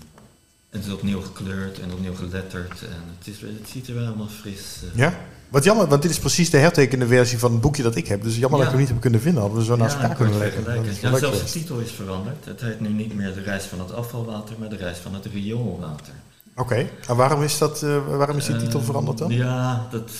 en 0.70 0.78
het 0.78 0.86
is 0.86 0.92
opnieuw 0.92 1.20
gekleurd 1.20 1.80
en 1.80 1.92
opnieuw 1.92 2.14
geletterd. 2.14 2.82
En 2.82 3.02
het, 3.18 3.26
is, 3.26 3.40
het 3.40 3.68
ziet 3.72 3.88
er 3.88 3.94
wel 3.94 4.04
helemaal 4.04 4.28
fris. 4.40 4.76
Uh, 4.84 4.98
Ja? 4.98 5.14
Wat 5.48 5.64
jammer, 5.64 5.86
want 5.86 6.02
dit 6.02 6.10
is 6.10 6.18
precies 6.18 6.50
de 6.50 6.56
hertekende 6.58 7.06
versie 7.06 7.38
van 7.38 7.52
het 7.52 7.60
boekje 7.60 7.82
dat 7.82 7.96
ik 7.96 8.08
heb. 8.08 8.22
Dus 8.22 8.36
jammer 8.36 8.58
Ja. 8.58 8.64
dat 8.64 8.66
ik 8.66 8.70
hem 8.70 8.80
niet 8.80 8.88
heb 8.88 9.00
kunnen 9.00 9.20
vinden. 9.20 9.40
Hadden 9.40 9.58
we 9.58 9.64
zo 9.64 9.76
naast 9.76 9.94
ja, 9.96 10.00
elkaar 10.00 10.16
kunnen 10.16 10.38
leggen. 10.38 10.64
Ja, 11.10 11.18
zelfs 11.18 11.38
de 11.38 11.50
titel 11.50 11.78
is 11.78 11.90
veranderd. 11.90 12.44
Het 12.44 12.60
heet 12.60 12.80
nu 12.80 12.88
niet 12.88 13.14
meer 13.14 13.34
de 13.34 13.42
reis 13.42 13.64
van 13.64 13.80
het 13.80 13.92
afvalwater, 13.92 14.54
maar 14.58 14.68
de 14.68 14.76
reis 14.76 14.98
van 14.98 15.14
het 15.14 15.24
rioolwater. 15.26 16.12
Oké, 16.56 16.88
en 17.08 17.16
waarom 17.16 17.42
is, 17.42 17.58
dat, 17.58 17.82
eh, 17.82 18.16
waarom 18.16 18.36
is 18.36 18.46
die 18.46 18.56
titel 18.56 18.80
Eh, 18.80 18.84
veranderd 18.86 19.18
dan? 19.18 19.30
Ja, 19.30 19.86
dat 19.90 20.10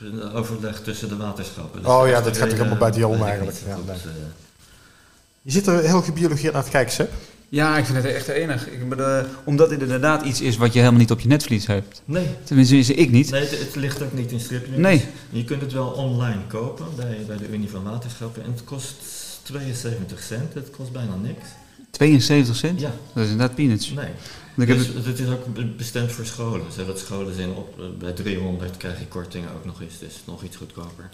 een 0.00 0.32
overleg 0.32 0.80
tussen 0.82 1.08
de 1.08 1.16
waterschappen. 1.16 1.86
Oh 1.86 2.06
ja, 2.08 2.14
dat 2.14 2.24
dat 2.24 2.36
gaat 2.36 2.42
de 2.44 2.48
toch 2.48 2.58
helemaal 2.58 2.78
buiten 2.78 3.04
om 3.08 3.10
dat 3.18 3.20
ik 3.20 3.26
eigenlijk. 3.26 3.58
Ja, 3.66 3.76
nee. 3.86 3.94
eh, 3.96 4.10
Je 5.42 5.50
zit 5.50 5.66
er 5.66 5.80
heel 5.82 6.02
gebiologeerd 6.02 6.52
naar 6.52 6.64
te 6.64 6.70
kijken, 6.70 6.92
Seb. 6.92 7.12
Ja, 7.48 7.78
ik 7.78 7.84
vind 7.84 7.96
het 7.96 8.06
echt 8.14 8.28
enig. 8.28 8.66
Ik 8.68 8.88
bedoel, 8.88 9.22
omdat 9.44 9.70
het 9.70 9.80
inderdaad 9.82 10.24
iets 10.24 10.40
is 10.40 10.56
wat 10.56 10.72
je 10.72 10.78
helemaal 10.78 11.00
niet 11.00 11.10
op 11.10 11.20
je 11.20 11.28
netvlies 11.28 11.66
hebt. 11.66 12.02
Nee, 12.04 12.26
Tenminste, 12.44 12.76
is 12.78 12.90
ik 12.90 13.10
niet. 13.10 13.30
nee 13.30 13.40
het, 13.40 13.58
het 13.58 13.74
ligt 13.76 14.02
ook 14.02 14.12
niet 14.12 14.32
in 14.32 14.40
stripje. 14.40 14.78
Nee. 14.78 15.04
Je 15.30 15.44
kunt 15.44 15.60
het 15.60 15.72
wel 15.72 15.86
online 15.88 16.40
kopen 16.48 16.86
bij, 16.96 17.18
bij 17.26 17.36
de 17.36 17.48
Unie 17.48 17.70
van 17.70 17.82
Waterschappen. 17.82 18.42
En 18.44 18.50
het 18.50 18.64
kost 18.64 18.94
72 19.42 20.22
cent. 20.22 20.54
Het 20.54 20.70
kost 20.70 20.92
bijna 20.92 21.14
niks. 21.22 21.44
72 21.90 22.56
cent? 22.56 22.80
Ja, 22.80 22.90
Dat 23.14 23.24
is 23.24 23.30
inderdaad 23.30 23.56
peanuts. 23.56 23.90
nee. 23.90 24.08
Heb 24.68 24.76
Dus 24.78 24.86
het, 24.86 25.04
het 25.06 25.18
is 25.18 25.28
ook 25.28 25.54
be- 25.54 25.66
bestemd 25.66 26.12
voor 26.12 26.24
scholen. 26.26 26.66
Zodat 26.76 26.98
scholen 26.98 27.34
zijn 27.34 27.50
op, 27.54 27.74
bij 27.98 28.12
300 28.12 28.76
krijg 28.76 28.98
je 28.98 29.06
kortingen 29.06 29.48
ook 29.56 29.64
nog 29.64 29.80
eens. 29.80 29.98
Dus 29.98 30.14
nog 30.24 30.42
iets 30.42 30.56
goedkoper. 30.56 31.08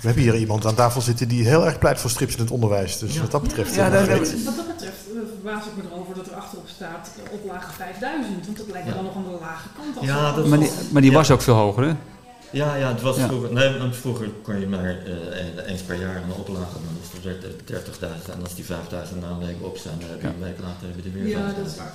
We 0.00 0.06
hebben 0.10 0.22
hier 0.22 0.36
iemand 0.36 0.66
aan 0.66 0.74
tafel 0.74 1.00
zitten 1.00 1.28
die 1.28 1.44
heel 1.46 1.64
erg 1.66 1.78
pleit 1.78 1.98
voor 2.00 2.10
strips 2.10 2.34
in 2.34 2.40
het 2.40 2.50
onderwijs. 2.50 2.98
Dus 2.98 3.14
Ja. 3.14 3.20
wat 3.20 3.30
dat 3.30 3.42
betreft... 3.42 3.74
Ja, 3.74 3.92
eh, 3.92 4.02
great. 4.02 4.44
Wat 4.44 4.56
dat 4.56 4.66
betreft 4.66 4.96
eh, 5.14 5.18
verbaas 5.34 5.64
ik 5.66 5.76
me 5.76 5.82
erover 5.92 6.14
dat 6.14 6.26
er 6.26 6.34
achterop 6.34 6.68
staat 6.68 7.10
eh, 7.24 7.32
oplage 7.32 7.72
5000. 7.72 8.44
Want 8.46 8.56
dat 8.58 8.66
lijkt 8.70 8.86
me 8.86 8.90
Ja. 8.90 8.96
dan 8.96 9.04
nog 9.04 9.16
aan 9.16 9.24
de 9.24 9.38
lage 9.40 9.68
kant. 9.76 9.96
Als 9.96 10.06
Ja, 10.06 10.26
dat- 10.26 10.36
dat- 10.36 10.46
maar 10.46 10.58
die, 10.58 10.70
maar 10.92 11.02
die 11.02 11.10
Ja. 11.10 11.16
was 11.16 11.30
ook 11.30 11.42
veel 11.42 11.54
hoger, 11.54 11.84
hè? 11.84 11.94
Ja, 12.50 12.74
ja, 12.76 12.88
het 12.92 13.00
was 13.02 13.16
Ja. 13.16 13.26
vroeger. 13.26 13.52
Nee, 13.52 13.78
want 13.78 13.96
vroeger 13.96 14.28
kon 14.42 14.60
je 14.60 14.66
maar 14.66 14.84
eh, 14.84 15.70
eens 15.70 15.82
per 15.82 16.00
jaar 16.00 16.16
een 16.16 16.32
oplage 16.32 16.72
doen. 16.84 16.96
Dus 17.00 17.10
dat 17.12 17.22
werd 17.22 17.44
eh, 17.44 17.50
30.000. 17.66 18.34
En 18.34 18.40
als 18.42 18.54
die 18.54 18.64
5.000 18.64 19.20
na 19.20 19.28
een 19.28 19.46
week 19.46 19.56
op 19.60 19.76
zijn, 19.76 19.98
dan 20.00 20.08
heb 20.10 20.20
je 20.20 20.26
Ja. 20.26 20.32
een 20.34 20.40
week 20.40 20.58
later 20.60 20.86
heb 20.88 20.96
je 21.04 21.10
er 21.10 21.14
weer 21.16 21.26
Ja, 21.28 21.38
5.000. 21.38 21.56
dat 21.64 21.66
is 21.72 21.76
waar. 21.76 21.94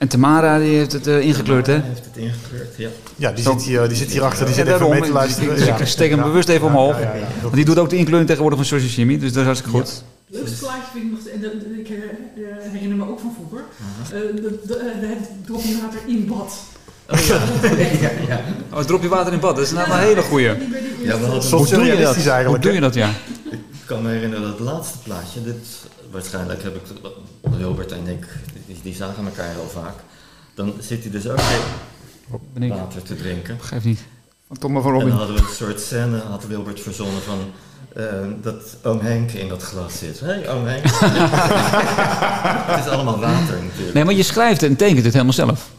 En 0.00 0.08
Tamara 0.08 0.58
die 0.58 0.76
heeft 0.76 0.92
het 0.92 1.06
eh, 1.06 1.20
ingekleurd, 1.20 1.66
hè? 1.66 1.72
Heeft 1.72 2.04
het 2.04 2.16
ingekleurd, 2.16 2.76
ja. 2.76 2.88
Ja, 3.16 3.32
die 3.32 3.44
Zo- 3.44 3.52
zit 3.52 3.62
hier, 3.62 3.88
die 3.88 3.96
zit 3.96 4.10
hier 4.12 4.22
achter. 4.22 4.46
Die 4.46 4.54
zit 4.54 4.66
Ja, 4.66 4.74
even 4.74 4.84
mee 4.88 4.92
te 4.94 4.98
daarom. 5.00 5.16
luisteren. 5.18 5.54
Dus 5.54 5.66
ik 5.66 5.78
Ja. 5.78 5.84
steek 5.84 6.10
hem 6.10 6.18
Ja. 6.18 6.24
bewust 6.24 6.48
even 6.48 6.66
omhoog. 6.66 6.94
Ja, 6.94 7.00
ja, 7.00 7.14
ja. 7.14 7.26
Want 7.42 7.54
die 7.54 7.64
doet 7.64 7.78
ook 7.78 7.90
de 7.90 7.96
inkleuring 7.96 8.26
tegenwoordig 8.28 8.58
van 8.58 8.68
Social 8.68 8.90
Jimmy, 8.90 9.18
dus 9.18 9.28
dat 9.32 9.38
is 9.40 9.44
hartstikke 9.44 9.76
goed. 9.76 9.88
Het 9.88 10.36
leukste 10.38 10.56
plaatje 10.58 10.82
vind 10.92 11.04
ik 11.04 11.10
nog, 11.10 11.20
en 11.34 11.40
dat- 11.40 11.52
ik 11.78 11.88
eh, 11.88 11.94
eh, 11.94 12.72
herinner 12.72 12.96
me 12.96 13.08
ook 13.08 13.20
van 13.20 13.34
vroeger, 13.38 13.64
Uh-huh. 14.12 14.36
de- 14.36 14.58
de- 14.66 15.06
het 15.06 15.46
dropje 15.46 15.80
water 15.82 16.00
in 16.06 16.26
bad. 16.26 16.52
Oh 17.10 17.18
ja. 17.18 17.38
ja, 18.06 18.10
ja. 18.28 18.40
Oh, 18.72 18.80
drop 18.80 19.02
je 19.02 19.08
water 19.08 19.32
in 19.32 19.40
bad, 19.40 19.56
dat 19.56 19.64
is 19.64 19.72
nou 19.72 19.90
een 19.90 19.98
hele 19.98 20.22
goeie. 20.22 20.46
Ja, 20.46 20.54
we 20.56 21.10
hadden- 21.10 21.30
Hoe 21.30 21.40
doe 21.40 21.40
je 21.40 21.50
dat? 21.58 21.68
surrealistisch 21.68 22.22
Hoe 22.22 22.32
eigenlijk. 22.32 22.62
doe 22.62 22.72
je 22.72 22.80
dat, 22.80 22.94
ja? 22.94 23.08
Ik 23.50 23.96
kan 23.96 24.02
me 24.02 24.08
herinneren 24.10 24.42
dat 24.44 24.52
het 24.58 24.60
laatste 24.60 24.98
plaatje, 24.98 25.42
dit, 25.42 25.56
waarschijnlijk 26.10 26.62
heb 26.62 26.74
ik, 26.76 26.82
Wilbert 27.40 27.92
en 27.92 28.06
ik, 28.06 28.26
die, 28.66 28.80
die 28.82 28.94
zagen 28.94 29.24
elkaar 29.24 29.50
heel 29.50 29.68
vaak. 29.72 29.94
Dan 30.54 30.74
zit 30.80 31.02
hij 31.02 31.10
dus 31.10 31.28
ook 31.28 31.40
weer 31.40 32.62
ik. 32.62 32.72
water 32.72 33.02
te 33.02 33.16
drinken. 33.16 33.58
Geef 33.60 33.84
niet. 33.84 34.00
Tom 34.58 34.72
maar 34.72 34.82
voor 34.82 34.92
En 34.92 34.98
dan 34.98 35.08
Robin. 35.08 35.26
hadden 35.26 35.36
we 35.44 35.50
een 35.50 35.56
soort 35.56 35.80
scène, 35.80 36.18
had 36.18 36.46
Wilbert 36.46 36.80
verzonnen 36.80 37.22
van 37.22 37.38
eh, 37.94 38.04
dat 38.42 38.76
oom 38.82 39.00
Henk 39.00 39.30
in 39.30 39.48
dat 39.48 39.62
glas 39.62 39.98
zit. 39.98 40.20
Hé, 40.20 40.26
hey, 40.26 40.48
oom 40.48 40.64
Henk. 40.66 40.84
het 42.70 42.84
is 42.86 42.90
allemaal 42.92 43.18
water 43.18 43.62
natuurlijk. 43.62 43.94
Nee, 43.94 44.04
maar 44.04 44.14
je 44.14 44.22
schrijft 44.22 44.62
en 44.62 44.76
tekent 44.76 45.04
het 45.04 45.12
helemaal 45.12 45.32
zelf. 45.32 45.70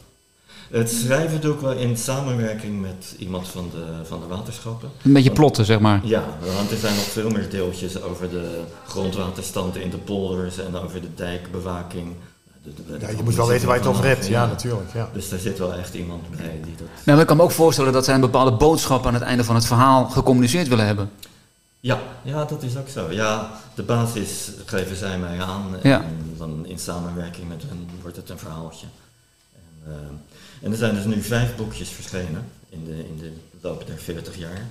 Het 0.71 0.89
schrijven 0.89 1.41
doe 1.41 1.53
ik 1.53 1.59
wel 1.59 1.71
in 1.71 1.97
samenwerking 1.97 2.81
met 2.81 3.15
iemand 3.17 3.47
van 3.47 3.69
de, 3.71 3.85
van 4.07 4.19
de 4.19 4.27
waterschappen. 4.27 4.89
Een 5.03 5.13
beetje 5.13 5.31
plotten, 5.31 5.65
zeg 5.65 5.79
maar. 5.79 5.99
Ja, 6.03 6.23
want 6.55 6.71
er 6.71 6.77
zijn 6.77 6.95
nog 6.95 7.03
veel 7.03 7.29
meer 7.29 7.49
deeltjes 7.49 8.01
over 8.01 8.29
de 8.29 8.61
grondwaterstand 8.87 9.75
in 9.75 9.89
de 9.89 9.97
polders 9.97 10.57
en 10.57 10.75
over 10.75 11.01
de 11.01 11.13
dijkbewaking. 11.15 12.13
De- 12.63 12.73
de- 12.73 12.97
de- 12.97 13.05
Ja, 13.05 13.09
je 13.17 13.23
moet 13.23 13.35
wel 13.35 13.47
weten 13.47 13.67
waar 13.67 13.75
je 13.75 13.81
het 13.81 13.91
over 13.91 14.05
hebt. 14.05 14.27
Ja, 14.27 14.41
Ja. 14.43 14.47
natuurlijk. 14.47 14.93
Ja. 14.93 15.09
Dus 15.13 15.29
daar 15.29 15.39
zit 15.39 15.57
wel 15.59 15.73
echt 15.73 15.93
iemand 15.93 16.29
bij 16.37 16.59
die 16.63 16.75
dat... 16.75 16.87
Nou, 16.87 17.01
maar 17.05 17.19
ik 17.19 17.27
kan 17.27 17.37
me 17.37 17.43
ook 17.43 17.51
voorstellen 17.51 17.93
dat 17.93 18.05
zij 18.05 18.13
een 18.15 18.21
bepaalde 18.21 18.51
boodschap 18.51 19.05
aan 19.05 19.13
het 19.13 19.23
einde 19.23 19.43
van 19.43 19.55
het 19.55 19.65
verhaal 19.65 20.05
gecommuniceerd 20.09 20.67
willen 20.67 20.85
hebben. 20.85 21.09
Ja, 21.79 21.99
ja, 22.23 22.45
dat 22.45 22.63
is 22.63 22.77
ook 22.77 22.87
zo. 22.89 23.11
Ja, 23.11 23.51
de 23.75 23.83
basis 23.83 24.51
geven 24.65 24.95
zij 24.95 25.17
mij 25.17 25.41
aan 25.41 25.75
en 25.81 25.89
Ja. 25.89 26.05
dan 26.37 26.65
in 26.65 26.79
samenwerking 26.79 27.47
met 27.49 27.61
hen 27.67 27.87
wordt 28.01 28.17
het 28.17 28.29
een 28.29 28.37
verhaaltje. 28.39 28.85
En, 29.55 29.91
eh, 29.93 29.93
en 30.61 30.71
er 30.71 30.77
zijn 30.77 30.95
dus 30.95 31.05
nu 31.05 31.21
vijf 31.21 31.55
boekjes 31.55 31.89
verschenen 31.89 32.45
in 32.69 32.83
de, 32.85 32.91
in 32.91 33.17
de 33.19 33.31
loop 33.61 33.87
der 33.87 33.97
40 33.97 34.37
jaar. 34.37 34.67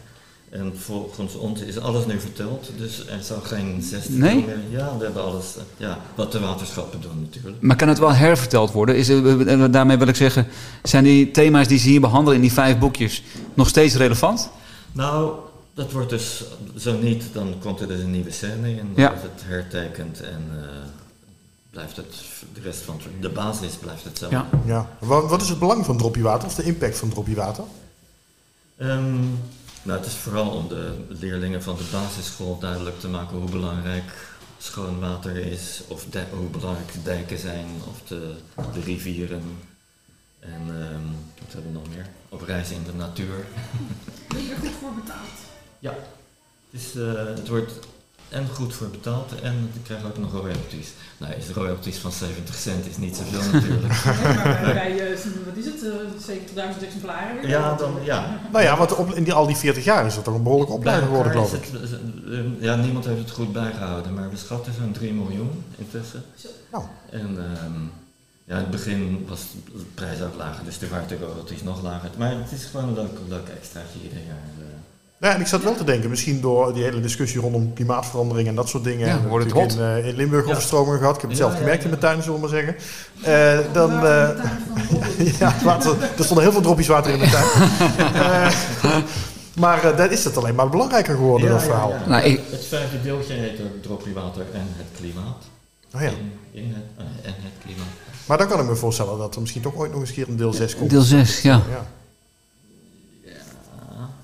En 0.51 0.73
volgens 0.79 1.35
ons 1.35 1.61
is 1.61 1.79
alles 1.79 2.07
nu 2.07 2.21
verteld, 2.21 2.71
dus 2.79 3.07
er 3.07 3.23
zal 3.23 3.41
geen 3.41 3.83
zesde 3.83 4.13
Nee? 4.13 4.45
meer. 4.47 4.59
Ja, 4.71 4.97
we 4.99 5.05
hebben 5.05 5.23
alles, 5.25 5.57
eh, 5.57 5.63
ja, 5.77 5.99
wat 6.15 6.33
de 6.33 6.41
waterschappen 6.41 7.01
doen 7.01 7.21
natuurlijk. 7.21 7.57
Maar 7.63 7.77
kan 7.77 7.89
het 7.89 7.99
wel 7.99 8.13
herverteld 8.15 8.73
worden? 8.73 8.97
Is, 8.97 9.09
er- 9.09 9.47
eh, 9.49 9.65
daarmee 9.73 9.97
wil 9.99 10.09
ik 10.09 10.17
zeggen, 10.17 10.47
zijn 10.83 11.05
die 11.05 11.31
thema's 11.31 11.69
die 11.69 11.79
ze 11.79 11.89
hier 11.89 12.01
behandelen 12.01 12.35
in 12.35 12.41
die 12.43 12.53
vijf 12.53 12.79
boekjes 12.79 13.23
nog 13.55 13.69
steeds 13.69 13.95
relevant? 13.95 14.51
Nou, 14.93 15.33
dat 15.75 15.93
wordt 15.93 16.11
dus, 16.11 16.45
zo 16.77 16.99
niet, 16.99 17.25
dan 17.33 17.55
komt 17.61 17.81
er 17.81 17.89
dus 17.89 18.01
een 18.01 18.11
nieuwe 18.11 18.31
scène 18.31 18.69
in, 18.71 18.77
dan 18.77 19.05
Ja. 19.05 19.09
wordt 19.09 19.23
het 19.23 19.43
hertekend 19.47 20.21
en 20.21 20.45
eh, 20.53 20.65
blijft 21.71 21.97
het, 21.97 22.15
de 22.55 22.61
rest 22.61 22.81
van 22.83 22.95
het- 23.03 23.23
de 23.23 23.29
basis 23.29 23.75
blijft 23.75 24.05
hetzelfde. 24.05 24.37
Ja. 24.37 24.49
Ja. 24.65 24.97
Wat, 24.99 25.29
wat 25.31 25.43
is 25.43 25.49
het 25.49 25.59
belang 25.59 25.85
van 25.85 25.97
Droppie 25.99 26.23
Water 26.23 26.49
of 26.49 26.55
de 26.55 26.63
impact 26.63 26.99
van 26.99 27.09
Droppie 27.09 27.37
Water? 27.37 27.65
Ehm, 28.77 29.21
nou, 29.83 29.99
het 29.99 30.07
is 30.07 30.15
vooral 30.15 30.49
om 30.51 30.69
de 30.69 30.95
leerlingen 31.09 31.63
van 31.63 31.77
de 31.77 31.85
basisschool 31.93 32.59
duidelijk 32.59 33.01
te 33.01 33.09
maken 33.09 33.37
hoe 33.37 33.51
belangrijk 33.51 34.29
schoon 34.59 34.99
water 35.01 35.37
is, 35.37 35.81
of 35.89 36.07
hoe 36.31 36.49
belangrijk 36.49 36.93
de 36.93 37.03
dijken 37.03 37.39
zijn, 37.39 37.67
of 37.89 38.09
de, 38.09 38.35
de 38.73 38.81
rivieren. 38.81 39.43
En 40.39 40.61
ehm, 40.69 41.05
wat 41.45 41.53
hebben 41.53 41.73
we 41.73 41.79
nog 41.79 41.89
meer? 41.95 42.07
Op 42.29 42.43
reis 42.43 42.71
in 42.71 42.83
de 42.85 42.95
natuur. 42.95 43.47
Ben 44.29 44.43
je 44.45 44.51
er 44.51 44.59
goed 44.61 44.71
voor 44.81 44.95
betaald? 44.95 45.29
Ja, 45.79 45.95
het, 46.71 46.81
is, 46.81 46.95
eh, 46.95 47.25
het 47.25 47.49
wordt 47.49 47.73
en 48.31 48.49
goed 48.49 48.75
voor 48.75 48.89
betaald 48.89 49.41
en 49.41 49.71
ik 49.75 49.83
krijg 49.83 50.05
ook 50.05 50.19
nog 50.19 50.33
royalties. 50.33 50.89
Nou, 51.19 51.35
is 51.35 51.49
royalties 51.49 51.99
van 51.99 52.13
70 52.13 52.55
cent 52.55 52.87
is 52.87 52.97
niet 52.97 53.17
zoveel 53.17 53.41
natuurlijk. 53.53 54.05
Nee, 54.05 54.35
maar 54.35 54.75
bij, 54.75 55.11
eh, 55.11 55.19
wat 55.47 55.57
is 55.57 55.65
het, 55.65 55.85
eh, 55.85 55.91
70.000 56.19 56.83
exemplaren 56.83 57.41
weer? 57.41 57.49
ja, 57.49 57.75
dan 57.75 57.95
ja. 58.03 58.41
Nou 58.53 58.65
ja, 58.65 58.77
want 58.77 58.95
op, 58.95 59.15
in 59.15 59.25
die, 59.25 59.33
al 59.33 59.47
die 59.47 59.57
40 59.57 59.85
jaar 59.85 60.07
is 60.07 60.15
dat 60.15 60.25
toch 60.25 60.35
een 60.35 60.43
behoorlijke 60.43 60.75
opleiding 60.75 61.09
geworden, 61.09 61.33
geloof 61.33 61.55
ik. 61.55 61.65
het, 61.73 61.93
eh, 62.31 62.63
ja, 62.63 62.75
niemand 62.77 63.05
heeft 63.05 63.19
het 63.19 63.31
goed 63.31 63.53
bijgehouden, 63.53 64.15
maar 64.15 64.31
we 64.31 64.37
schatten 64.37 64.73
zo'n 64.73 64.93
3 64.93 65.13
miljoen 65.13 65.65
intussen. 65.77 66.25
Nou. 66.73 66.85
En 67.11 67.39
ehm, 67.39 67.81
ja, 68.45 68.57
in 68.57 68.63
het 68.63 68.71
begin 68.71 69.27
was 69.29 69.41
de 69.65 69.85
prijs 69.95 70.23
ook 70.23 70.37
lager, 70.37 70.65
dus 70.65 70.77
toen 70.77 70.89
waren 70.89 71.09
de 71.09 71.19
royalties 71.19 71.63
nog 71.63 71.83
lager. 71.83 72.11
Maar 72.19 72.31
het 72.31 72.53
is 72.53 72.65
gewoon 72.65 72.89
een 72.89 72.95
leuk, 72.95 73.19
leuk 73.29 73.49
extraatje 73.49 73.99
ieder 74.03 74.19
jaar. 74.27 74.69
Ja, 75.21 75.35
en 75.35 75.41
ik 75.41 75.47
zat 75.47 75.63
wel 75.63 75.75
te 75.75 75.85
denken, 75.85 76.11
misschien 76.11 76.41
door 76.41 76.75
die 76.75 76.83
hele 76.83 77.01
discussie 77.01 77.41
rondom 77.41 77.73
klimaatverandering 77.73 78.49
en 78.49 78.55
dat 78.55 78.69
soort 78.69 78.85
dingen. 78.85 78.99
Ja, 78.99 79.05
We 79.05 79.11
hebben 79.11 79.29
wordt 79.31 79.45
het 79.45 79.55
natuurlijk 79.55 79.97
in, 79.99 80.03
eh, 80.05 80.09
in 80.09 80.17
Limburg 80.17 80.45
Ja. 80.45 80.51
overstromingen 80.51 80.99
gehad. 80.99 81.15
Ik 81.15 81.21
heb 81.21 81.31
het 81.31 81.39
Ja, 81.39 81.45
zelf 81.45 81.57
ja, 81.57 81.61
gemerkt 81.63 81.83
ja. 81.83 81.91
in 81.91 81.99
mijn 81.99 82.01
tuin, 82.13 82.23
zullen 82.23 82.41
we 82.41 82.47
maar 82.49 82.57
zeggen. 82.59 82.75
Eh, 83.23 83.73
dan, 83.75 83.91
eh, 83.91 84.29
ja, 85.41 85.51
het 85.53 85.63
water, 85.63 85.91
er 86.19 86.25
stonden 86.25 86.43
heel 86.45 86.53
veel 86.53 86.61
dropjes 86.61 86.87
water 86.87 87.13
in 87.13 87.19
mijn 87.19 87.31
tuin. 87.31 87.47
Eh, 88.15 88.97
maar 89.57 89.85
eh, 89.85 89.97
dat 89.97 90.11
is 90.11 90.25
het 90.25 90.37
alleen 90.37 90.55
maar 90.55 90.69
belangrijker 90.69 91.15
geworden, 91.15 91.49
dat 91.49 91.63
verhaal. 91.63 91.95
Nou, 92.07 92.23
ik- 92.25 92.41
Het 92.51 92.65
vijfde 92.65 93.03
deeltje 93.03 93.33
heet 93.35 93.61
ook 93.89 94.03
Water 94.15 94.43
en 94.53 94.67
het 94.77 94.87
klimaat. 95.01 95.45
Nou 95.93 96.05
ja. 96.05 96.11
In, 96.11 96.33
in 96.51 96.75
het, 96.75 97.07
en 97.25 97.35
het 97.37 97.53
klimaat. 97.65 97.87
Maar 98.27 98.39
dan 98.39 98.49
kan 98.49 98.61
ik 98.61 98.67
me 98.67 98.75
voorstellen 98.77 99.19
dat 99.19 99.35
er 99.35 99.41
misschien 99.41 99.63
toch 99.63 99.75
ooit 99.77 99.91
nog 99.93 100.01
eens 100.01 100.09
een 100.09 100.15
keer 100.15 100.29
een 100.29 100.37
deel 100.37 100.53
6 100.53 100.77
komt. 100.77 100.91
Deel 100.91 101.01
6, 101.01 101.43
ja. 101.43 101.63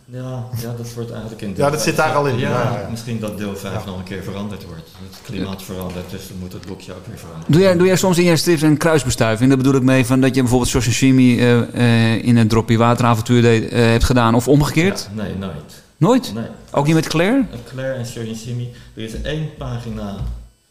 Ja. 0.08 0.44
Ja, 0.62 0.74
dat 0.76 0.92
wordt 0.94 1.10
eigenlijk 1.10 1.42
in 1.42 1.52
Ja, 1.56 1.70
dat 1.70 1.82
zit 1.82 1.96
daar 1.96 2.14
al 2.14 2.26
in. 2.26 2.38
Ja, 2.38 2.50
Ja, 2.50 2.86
misschien 2.90 3.20
dat 3.20 3.38
deel 3.38 3.56
5 3.56 3.74
Ja. 3.74 3.84
nog 3.90 3.98
een 3.98 4.04
keer 4.04 4.22
veranderd 4.22 4.64
wordt. 4.64 4.82
Het 5.10 5.20
klimaat 5.22 5.62
verandert, 5.62 6.10
dus 6.10 6.28
dan 6.28 6.36
moet 6.38 6.52
het 6.52 6.66
boekje 6.66 6.92
ook 6.92 7.06
weer 7.06 7.18
veranderen. 7.18 7.52
Doe 7.52 7.60
jij, 7.60 7.76
doe 7.76 7.86
jij 7.86 7.96
soms 7.96 8.18
in 8.18 8.24
je 8.24 8.36
strips 8.36 8.62
een 8.62 8.76
kruisbestuiving? 8.76 9.48
Daar 9.48 9.58
bedoel 9.58 9.74
ik 9.74 9.82
mee 9.82 10.06
van 10.06 10.20
dat 10.20 10.34
je 10.34 10.40
bijvoorbeeld 10.40 10.70
Shoshimi 10.70 11.38
eh 11.40 12.14
eh 12.14 12.24
in 12.24 12.36
een 12.36 12.48
droppie 12.48 12.78
wateravontuur 12.78 13.42
deed, 13.42 13.68
eh, 13.68 13.78
hebt 13.80 14.04
gedaan 14.04 14.34
of 14.34 14.48
omgekeerd? 14.48 15.08
Ja, 15.16 15.22
nee, 15.22 15.34
nooit. 15.34 15.82
Nooit? 15.96 16.34
Nee. 16.34 16.44
Ook 16.70 16.86
niet 16.86 16.94
met 16.94 17.08
Claire? 17.08 17.44
Claire 17.68 17.94
en 17.94 18.06
Shoshimi. 18.06 18.72
Er 18.94 19.02
is 19.02 19.20
één 19.22 19.48
pagina 19.58 20.16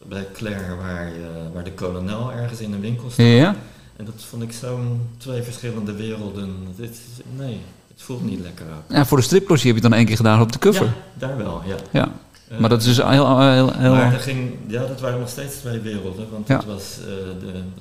bij 0.03 0.27
Claire 0.33 0.75
waar, 0.75 1.05
je, 1.07 1.29
waar 1.53 1.63
de 1.63 1.71
kolonel 1.73 2.31
ergens 2.31 2.59
in 2.59 2.73
een 2.73 2.81
winkel 2.81 3.09
staat. 3.09 3.25
Ja. 3.25 3.55
En 3.95 4.05
dat 4.05 4.13
vond 4.29 4.43
ik 4.43 4.51
zo'n 4.51 5.01
twee 5.17 5.41
verschillende 5.41 5.93
werelden. 5.93 6.55
Dit, 6.75 6.89
is- 6.89 7.23
nee, 7.37 7.59
het 7.95 8.03
voelt 8.03 8.23
niet 8.23 8.39
lekker 8.39 8.65
ook. 8.65 8.95
ja 8.95 9.05
voor 9.05 9.17
de 9.17 9.23
striplogie 9.23 9.65
heb 9.67 9.75
je 9.75 9.81
het 9.81 9.89
dan 9.91 9.99
één 9.99 10.05
keer 10.07 10.15
gedaan 10.17 10.41
op 10.41 10.51
de 10.51 10.59
cover. 10.59 10.85
Ja, 10.85 10.93
daar 11.13 11.37
wel, 11.37 11.61
ja. 11.65 11.75
Ja. 11.91 12.11
Eh, 12.49 12.57
Maar 12.57 12.69
dat 12.69 12.79
is 12.79 12.85
dus 12.85 12.97
heel... 12.97 13.39
heel, 13.39 13.71
heel, 13.73 13.91
Maar 13.95 14.13
er 14.13 14.19
ging, 14.19 14.51
ja, 14.67 14.85
dat 14.85 14.99
waren 15.01 15.19
nog 15.19 15.29
steeds 15.29 15.55
twee 15.55 15.79
werelden. 15.79 16.27
Want 16.31 16.47
Ja. 16.47 16.55
het 16.57 16.65
was 16.65 16.97
eh, 16.99 17.05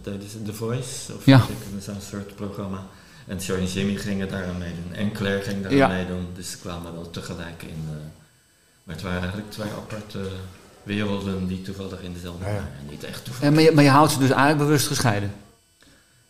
de, 0.03 0.19
ze, 0.31 0.43
The 0.43 0.53
Voice, 0.55 1.15
of 1.17 1.27
Ja. 1.27 1.41
zo'n 1.81 1.95
soort 2.11 2.35
programma. 2.35 2.79
En 3.27 3.37
Joey 3.37 3.59
en 3.61 3.67
Jimmy 3.67 3.97
gingen 3.97 4.29
daar 4.29 4.45
aan 4.47 4.59
meedoen. 4.59 4.93
En 4.93 5.13
Claire 5.13 5.43
ging 5.43 5.63
daar 5.63 5.75
Ja. 5.75 5.85
aan 5.89 5.93
meedoen. 5.97 6.27
Dus 6.35 6.51
ze 6.51 6.59
kwamen 6.59 6.93
wel 6.93 7.11
tegelijk 7.11 7.63
in. 7.63 7.85
eh, 7.89 7.95
maar 8.85 8.95
het 8.95 9.05
waren 9.05 9.19
eigenlijk 9.21 9.51
twee 9.51 9.69
aparte 9.77 10.19
werelden 10.83 11.47
die 11.47 11.63
toevallig 11.63 12.01
in 12.03 12.13
dezelfde 12.13 12.45
waren. 12.45 12.69
Niet 12.91 13.05
echt 13.05 13.25
toevallig. 13.25 13.55
maar, 13.55 13.63
je, 13.63 13.71
maar 13.73 13.85
je 13.85 13.91
houdt 13.91 14.13
ze 14.13 14.19
dus 14.19 14.31
eigenlijk 14.31 14.59
bewust 14.59 14.87
gescheiden? 14.87 15.33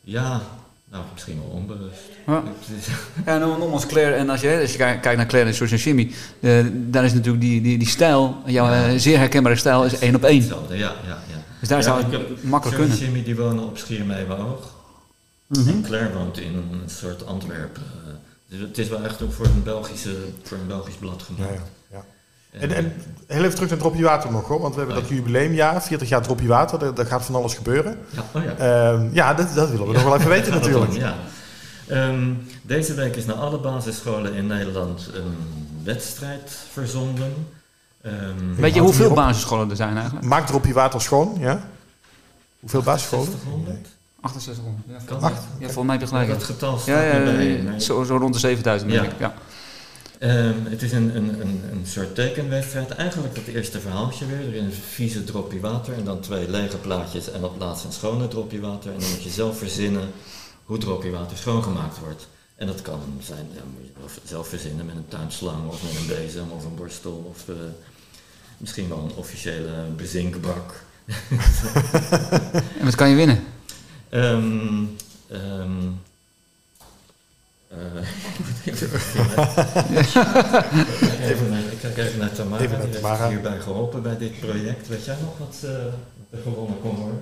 Ja, 0.01 0.41
nou 0.95 1.05
misschien 1.13 1.37
wel 1.37 1.51
onbewust. 1.51 2.01
Ja. 2.27 2.43
Nou, 3.39 3.59
nogmaals 3.59 3.87
Claire, 3.87 4.15
en 4.15 4.31
als 4.31 4.41
je, 4.41 4.59
als 4.61 4.73
je 4.73 4.77
kijkt 4.79 5.17
naar 5.17 5.27
Claire 5.27 5.51
en 5.51 5.57
George 5.57 5.75
en 5.75 5.81
Jimmy, 5.81 6.13
eh, 6.41 6.65
daar 6.73 7.05
is 7.05 7.13
natuurlijk 7.13 7.41
die, 7.45 7.61
die, 7.61 7.79
die 7.79 7.89
stijl, 7.89 8.37
jouw 8.47 8.67
Ja. 8.67 8.87
eh, 8.89 8.99
zeer 8.99 9.19
herkenbare 9.19 9.57
stijl, 9.57 9.85
is 9.85 9.99
één 9.99 10.15
op 10.15 10.25
één. 10.25 10.39
Hetzelfde, 10.41 10.77
ja, 10.77 10.93
ja, 11.07 11.09
ja. 11.29 11.43
Dus 11.61 11.69
daar 11.69 11.79
Ja, 11.79 11.85
zou 11.85 12.01
ik 12.01 12.05
het 12.11 12.13
heb- 12.21 12.43
makkelijk 12.43 12.79
en 12.81 12.87
kunnen. 12.89 13.05
Jimmy 13.05 13.25
die 13.25 13.37
wonen 13.37 13.65
op 13.65 13.79
Schiermeiwoog. 13.79 14.75
Mhm. 15.47 15.69
En 15.69 15.83
Claire 15.83 16.13
woont 16.13 16.39
in 16.39 16.55
een 16.55 16.81
soort 16.91 17.27
Antwerpen. 17.27 17.83
Dus 18.49 18.61
het 18.61 18.79
is 18.79 18.89
wel 18.89 19.05
echt 19.05 19.23
ook 19.23 19.33
voor 19.33 19.47
een, 19.47 19.63
Belgische, 19.63 20.15
voor 20.43 20.59
een 20.59 20.67
Belgisch 20.67 20.95
blad 20.95 21.25
Ja, 21.29 21.35
gemaakt. 21.45 21.61
En, 22.61 22.73
en 22.73 22.93
heel 23.27 23.43
even 23.43 23.55
terug 23.55 23.71
naar 23.71 23.79
Droppie 23.79 24.05
Water 24.05 24.33
nog 24.33 24.49
hoor, 24.49 24.61
want 24.61 24.75
we 24.75 24.81
hebben 24.81 24.99
dat 25.01 25.09
jubileumjaar, 25.09 25.83
40 25.83 26.09
jaar 26.09 26.23
Droppie 26.23 26.49
Water, 26.49 26.79
daar, 26.79 26.95
daar 26.95 27.07
gaat 27.07 27.25
van 27.25 27.35
alles 27.35 27.55
gebeuren. 27.55 27.99
Ja, 28.11 28.23
oh 28.33 28.43
ja. 28.45 28.55
Ehm, 28.93 29.09
ja, 29.13 29.35
dat, 29.35 29.55
dat 29.55 29.71
willen 29.71 29.87
we 29.87 29.93
nog 29.93 30.03
wel 30.03 30.17
even 30.17 30.29
weten 30.29 30.53
het 30.53 30.63
natuurlijk. 30.63 30.91
om, 30.93 30.97
ja. 30.99 31.15
Ehm, 31.89 32.33
deze 32.63 32.95
week 32.95 33.17
is 33.17 33.25
naar 33.27 33.37
alle 33.37 33.59
basisscholen 33.59 34.35
in 34.35 34.47
Nederland 34.47 35.11
een 35.15 35.37
wedstrijd 35.85 36.57
verzonden. 36.73 37.33
Ehm, 38.03 38.55
Weet 38.57 38.75
je 38.75 38.81
hoeveel 38.81 39.15
basisscholen 39.15 39.71
er 39.71 39.77
zijn 39.77 39.97
eigenlijk? 39.97 40.27
Maak 40.27 40.47
Droppie 40.47 40.75
Water 40.75 41.01
schoon, 41.01 41.37
ja? 41.39 41.61
Hoeveel 42.61 42.83
basisscholen? 42.83 43.27
600? 43.27 43.87
6800. 44.23 44.85
Ja, 44.89 44.97
Kan 45.07 45.17
Ach. 45.23 45.31
dat? 45.31 45.43
ja 45.59 45.65
volgens 45.71 45.85
mij 45.87 45.93
heb 45.97 46.01
je 46.01 46.07
gelijk. 46.07 46.29
Dat 46.29 46.43
getal 46.45 46.79
staat 46.79 46.95
Ja, 46.95 47.03
ja, 47.03 47.23
bij. 47.25 47.81
zo, 47.81 48.03
zo 48.05 48.17
rond 48.17 48.33
de 48.35 48.41
7000 48.41 48.91
denk 48.91 49.05
Ja. 49.05 49.11
ik. 49.11 49.19
Ja. 49.19 49.35
Ehm, 50.25 50.65
het 50.65 50.83
is 50.83 50.93
een, 50.93 51.17
een, 51.17 51.41
een, 51.41 51.63
een 51.73 51.87
soort 51.87 52.15
tekenwedstrijd. 52.15 52.91
Eigenlijk 52.91 53.37
het 53.37 53.47
eerste 53.47 53.81
verhaaltje 53.81 54.27
weer. 54.27 54.39
Er 54.39 54.55
is 54.55 54.63
een 54.63 54.73
vieze 54.73 55.25
dropje 55.25 55.61
water 55.61 55.95
en 55.95 56.05
dan 56.05 56.21
twee 56.21 56.51
lege 56.51 56.77
plaatjes 56.77 57.31
en 57.31 57.45
op 57.45 57.59
laatst 57.59 57.85
een 57.85 57.93
schone 57.93 58.29
dropje 58.29 58.61
water. 58.61 58.93
En 58.93 58.99
dan 58.99 59.11
moet 59.11 59.23
je 59.23 59.31
zelf 59.31 59.59
verzinnen 59.59 60.11
hoe 60.65 60.79
dropje 60.79 61.11
water 61.11 61.37
schoongemaakt 61.37 61.99
wordt. 61.99 62.29
En 62.55 62.67
dat 62.67 62.83
kan 62.83 63.01
zijn, 63.21 63.47
ja, 63.55 63.61
moet 63.75 64.13
je 64.15 64.21
zelf 64.29 64.49
verzinnen 64.49 64.87
met 64.87 64.97
een 64.97 65.09
tuinslang 65.09 65.69
of 65.69 65.83
met 65.83 65.97
een 65.97 66.25
bezem 66.25 66.51
of 66.51 66.65
een 66.65 66.75
borstel 66.75 67.33
of 67.35 67.49
eh, 67.49 67.55
misschien 68.59 68.89
wel 68.89 68.99
een 68.99 69.17
officiële 69.17 69.87
bezinkbak. 69.97 70.83
En 72.79 72.85
wat 72.85 72.95
kan 72.95 73.09
je 73.09 73.17
winnen? 73.17 73.45
Ehm 74.09 74.85
ehm 75.29 75.71
eh, 75.87 76.14
even 81.31 81.51
naar, 81.51 81.59
ik 81.59 81.79
kijk 81.81 81.97
even 81.97 82.19
naar 82.19 82.33
Tamara. 82.33 82.63
Even 82.63 82.79
naar 82.79 82.87
die 82.91 83.07
heeft 83.07 83.29
hierbij 83.29 83.61
geholpen 83.61 84.03
bij 84.03 84.17
dit 84.19 84.41
project. 84.41 84.89
Weet 84.89 85.05
jij 85.05 85.17
nog 85.21 85.39
wat, 85.39 85.57
eh, 85.63 85.71
er 86.31 86.39
gewonnen 86.43 86.81
kon 86.81 86.97
worden? 86.97 87.21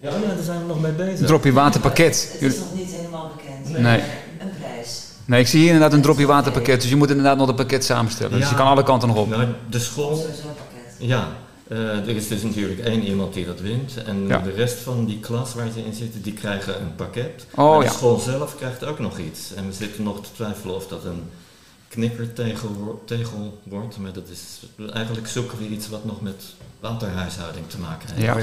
Ja, 0.00 0.10
oh 0.10 0.20
ja, 0.22 0.34
daar 0.34 0.44
zijn 0.44 0.60
we 0.60 0.66
nog 0.66 0.80
mee 0.80 0.92
bezig. 0.92 1.20
Een 1.20 1.26
dropje 1.26 1.52
waterpakket. 1.52 2.28
Het 2.32 2.52
is 2.52 2.58
nog 2.58 2.74
niet 2.74 2.90
helemaal 2.90 3.30
bekend. 3.36 3.78
Nee. 3.82 4.00
Een 4.38 4.50
prijs. 4.60 5.02
Nee, 5.24 5.40
ik 5.40 5.46
zie 5.46 5.58
hier 5.60 5.72
inderdaad 5.72 5.92
een 5.92 6.02
dropje 6.02 6.26
waterpakket. 6.26 6.80
Dus 6.80 6.90
je 6.90 6.96
moet 6.96 7.08
inderdaad 7.10 7.36
nog 7.36 7.48
een 7.48 7.54
pakket 7.54 7.84
samenstellen. 7.84 8.32
Dus 8.32 8.42
Ja. 8.42 8.48
je 8.48 8.54
kan 8.54 8.66
alle 8.66 8.82
kanten 8.82 9.08
nog 9.08 9.16
op. 9.16 9.28
Nou, 9.28 9.46
de 9.70 9.78
school 9.78 10.16
Sowieso 10.16 10.48
een 10.48 10.54
pakket. 10.54 11.08
Ja, 11.08 11.28
eh, 11.68 11.78
er 11.78 12.08
is 12.08 12.28
dus 12.28 12.42
natuurlijk 12.42 12.80
één 12.80 13.02
iemand 13.02 13.34
die 13.34 13.46
dat 13.46 13.60
wint. 13.60 14.02
En 14.04 14.26
Ja. 14.26 14.38
de 14.38 14.50
rest 14.50 14.78
van 14.78 15.04
die 15.04 15.20
klas 15.20 15.54
waar 15.54 15.70
ze 15.70 15.84
in 15.84 15.94
zitten, 15.94 16.22
die 16.22 16.32
krijgen 16.32 16.80
een 16.80 16.94
pakket. 16.94 17.46
Oh, 17.54 17.70
maar 17.70 17.78
de 17.78 17.84
ja. 17.84 17.90
school 17.92 18.18
zelf 18.18 18.56
krijgt 18.56 18.84
ook 18.84 18.98
nog 18.98 19.18
iets. 19.18 19.54
En 19.54 19.66
we 19.66 19.72
zitten 19.72 20.02
nog 20.02 20.22
te 20.24 20.32
twijfelen 20.32 20.74
of 20.74 20.86
dat 20.86 21.04
een 21.04 21.22
knikkertegel 21.88 23.02
tegel 23.06 23.60
wordt. 23.62 23.98
Maar 23.98 24.12
dat 24.12 24.28
is, 24.28 24.66
eigenlijk 24.92 25.26
zoeken 25.26 25.58
we 25.58 25.68
iets 25.68 25.88
wat 25.88 26.04
nog 26.04 26.20
met 26.20 26.44
waterhuishouding 26.80 27.68
te 27.68 27.78
maken 27.78 28.08
heeft. 28.08 28.22
Ja. 28.22 28.34
Oh 28.34 28.40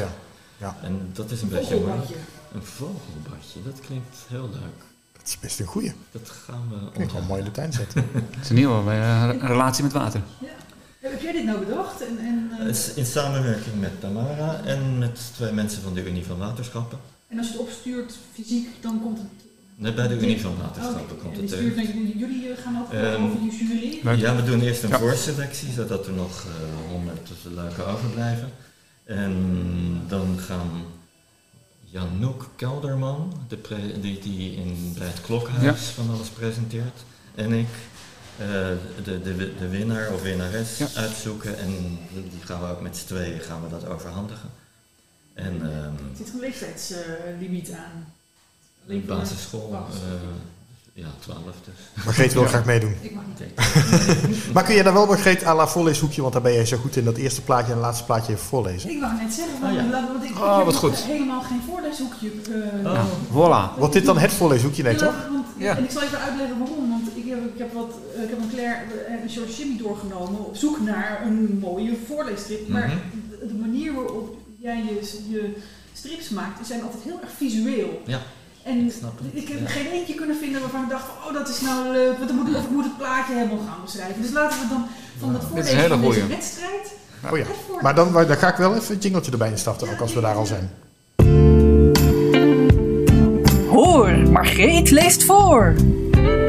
ja. 0.57 0.77
En 0.81 1.09
dat 1.13 1.31
is 1.31 1.41
een 1.41 1.49
beetje 1.49 1.75
moeilijk. 1.75 1.99
Vogelbadje. 2.01 2.15
Een 2.53 2.63
vogelbadje, 2.63 3.59
dat 3.65 3.79
klinkt 3.85 4.17
heel 4.27 4.49
leuk. 4.51 4.79
Dat 5.17 5.27
is 5.27 5.39
best 5.39 5.59
een 5.59 5.65
goeie. 5.65 5.93
Dat 6.11 6.29
gaan 6.29 6.71
we 6.97 7.05
wel 7.13 7.21
mooi 7.21 7.39
in 7.39 7.45
de 7.45 7.51
tuin 7.51 7.73
zetten. 7.73 8.05
Het 8.37 8.43
is 8.43 8.49
ieder 8.49 8.75
geval 8.75 8.91
eh, 8.91 9.21
een 9.21 9.47
relatie 9.47 9.83
met 9.83 9.93
water. 9.93 10.21
Heb 11.01 11.21
jij 11.21 11.31
dit 11.31 11.43
nou 11.45 11.65
bedacht? 11.65 12.01
En, 12.01 12.17
en, 12.19 12.51
eh, 12.59 12.97
in 12.97 13.05
samenwerking 13.05 13.79
met 13.79 13.99
Tamara 14.01 14.61
en 14.65 14.97
met 14.97 15.31
twee 15.35 15.51
mensen 15.51 15.81
van 15.81 15.93
de 15.93 16.05
Unie 16.07 16.25
van 16.25 16.37
Waterschappen. 16.37 16.99
en 17.27 17.37
als 17.37 17.47
je 17.47 17.53
het 17.53 17.61
opstuurt 17.61 18.17
fysiek, 18.33 18.67
dan 18.81 19.01
komt 19.01 19.17
het... 19.17 19.27
Nee, 19.75 19.93
bij 19.93 20.07
de 20.07 20.15
Unie 20.19 20.41
van 20.41 20.51
Oh, 20.51 20.59
Waterschappen 20.59 21.17
komt 21.17 21.33
en 21.33 21.39
het 21.41 21.49
die 21.49 21.57
stuurt 21.57 21.87
jullie, 21.93 22.17
jullie 22.17 22.51
eh, 22.51 22.63
gaan 22.63 22.79
ook 22.81 22.91
Ehm, 22.93 23.23
over 23.23 23.37
je 23.43 23.51
jury? 24.03 24.19
Ja, 24.19 24.35
we 24.35 24.43
doen 24.43 24.61
eerst 24.61 24.83
een 24.83 24.89
Ja. 24.89 24.99
voorselectie, 24.99 25.71
zodat 25.71 26.07
er 26.07 26.13
nog 26.13 26.45
honderd 26.89 27.29
leuke 27.55 27.83
overblijven. 27.83 28.49
En 29.03 29.35
dan 30.07 30.37
gaan 30.39 30.69
Janouk 31.83 32.49
Kelderman, 32.55 33.33
de 33.47 33.55
pre- 33.57 33.99
die, 34.01 34.19
die 34.19 34.55
in, 34.55 34.93
bij 34.97 35.07
het 35.07 35.21
klokhuis 35.21 35.81
van 35.81 36.09
alles 36.09 36.27
presenteert, 36.29 37.03
en 37.35 37.53
ik 37.53 37.67
eh, 38.37 38.45
de, 39.03 39.21
de, 39.21 39.53
de 39.59 39.67
winnaar 39.69 40.13
of 40.13 40.21
winnares 40.21 40.77
Ja. 40.77 40.87
uitzoeken. 40.95 41.57
En 41.59 41.67
die 42.13 42.41
gaan 42.45 42.61
we 42.61 42.67
ook 42.67 42.81
met 42.81 42.97
z'n 42.97 43.05
tweeën 43.05 43.39
gaan 43.39 43.61
we 43.63 43.69
dat 43.69 43.87
overhandigen. 43.89 44.49
En 45.33 45.53
ehm, 45.61 45.71
Er 45.83 46.17
zit 46.17 46.33
een 46.33 46.39
leeftijdslimiet 46.39 47.71
aan. 47.71 48.13
basisschool, 49.07 49.69
basisschool. 49.69 50.07
eh, 50.07 50.19
ja, 50.93 51.07
12 51.19 51.39
dus. 51.65 52.03
Margreet 52.05 52.33
wil 52.33 52.45
graag 52.45 52.65
meedoen. 52.65 52.95
Ik 53.01 53.13
mag 53.13 53.23
niet. 53.27 53.39
Maar 54.53 54.63
kun 54.63 54.75
je 54.75 54.83
dan 54.83 54.93
wel, 54.93 55.05
Margreet, 55.05 55.45
à 55.45 55.55
la 55.55 55.67
voorleeshoekje, 55.67 56.21
want 56.21 56.33
daar 56.33 56.41
ben 56.41 56.53
jij 56.53 56.65
zo 56.65 56.77
goed 56.77 56.95
in, 56.95 57.03
dat 57.05 57.17
eerste 57.17 57.41
plaatje 57.41 57.67
en 57.67 57.73
het 57.77 57.81
laatste 57.81 58.03
plaatje 58.05 58.33
even 58.33 58.45
voorlezen? 58.45 58.89
Ik 58.89 58.99
wou 58.99 59.13
net 59.13 59.33
zeggen, 59.33 59.53
Oh, 59.55 59.61
want, 59.61 59.75
ja. 59.75 59.85
laat- 59.89 60.07
want 60.07 60.23
ik, 60.23 60.29
ik 60.29 60.35
Oh, 60.39 60.55
heb 60.55 60.65
wat 60.65 60.73
nog 60.73 60.77
goed. 60.83 60.97
helemaal 61.03 61.41
geen 61.41 61.61
voorleeshoekje. 61.69 62.31
eh, 62.83 62.91
Oh. 62.91 63.05
Voilà. 63.29 63.77
Wordt 63.79 63.93
dit 63.93 64.05
dan 64.05 64.17
het 64.17 64.31
voorleeshoekje? 64.31 64.83
Nee, 64.83 64.93
Ja, 64.93 64.99
toch? 64.99 65.13
Ja. 65.61 65.77
En 65.77 65.83
ik 65.83 65.91
zal 65.91 66.01
even 66.01 66.19
uitleggen 66.19 66.57
waarom. 66.59 66.89
Want 66.89 67.07
ik 67.15 67.25
heb, 67.29 67.39
ik 67.53 67.57
heb, 67.63 67.73
wat, 67.73 67.91
eh, 68.15 68.23
ik 68.23 68.29
heb 68.29 68.39
een 68.39 68.49
Claire 68.53 68.93
en 69.07 69.21
een 69.23 69.29
George 69.29 69.53
Jimmy 69.57 69.77
doorgenomen 69.77 70.45
op 70.45 70.55
zoek 70.55 70.79
naar 70.81 71.21
een 71.25 71.57
mooie 71.61 71.93
voorleesstrip. 72.07 72.67
Maar 72.67 72.87
Mhm. 72.87 72.97
de, 73.39 73.47
de 73.47 73.53
manier 73.53 73.93
waarop 73.93 74.37
jij 74.59 74.77
je, 74.77 74.95
je 75.29 75.53
strips 75.93 76.29
maakt, 76.29 76.57
die 76.57 76.65
zijn 76.65 76.81
altijd 76.81 77.03
heel 77.03 77.19
erg 77.21 77.31
visueel. 77.37 78.01
Ja, 78.05 78.19
En 78.63 78.85
ik 78.85 78.91
snap 78.99 79.19
het, 79.19 79.27
ik 79.43 79.47
heb 79.47 79.59
ja. 79.59 79.67
geen 79.67 79.87
eentje 79.91 80.13
kunnen 80.13 80.35
vinden 80.37 80.61
waarvan 80.61 80.83
ik 80.83 80.89
dacht 80.89 81.05
van, 81.05 81.27
oh 81.27 81.33
dat 81.39 81.49
is 81.49 81.61
nou 81.61 81.91
leuk, 81.91 82.17
want 82.17 82.27
dan 82.29 82.37
moet, 82.37 82.55
of 82.55 82.63
ik 82.63 82.69
moet 82.69 82.83
het 82.83 82.97
plaatje 82.97 83.33
helemaal 83.33 83.65
gaan 83.67 83.81
beschrijven. 83.83 84.21
Dus 84.21 84.31
laten 84.31 84.59
we 84.59 84.67
dan 84.69 84.85
van 85.19 85.35
een 85.35 85.41
voorlezen 85.41 85.89
van 85.89 86.01
deze 86.01 86.27
wedstrijd 86.27 86.93
Oh 87.31 87.37
ja. 87.37 87.45
Maar 87.81 87.95
dan, 87.95 88.11
maar 88.11 88.27
dan 88.27 88.37
ga 88.37 88.47
ik 88.51 88.55
wel 88.55 88.75
even 88.75 88.95
een 88.95 89.01
jingletje 89.01 89.31
erbij 89.31 89.49
instarten, 89.49 89.89
ook 89.91 89.99
als 89.99 90.13
we 90.13 90.21
daar 90.21 90.35
al 90.35 90.45
zijn. 90.45 90.69
Hoor, 93.71 94.17
Margreet 94.31 94.91
leest 94.91 95.25
voor. 95.25 95.75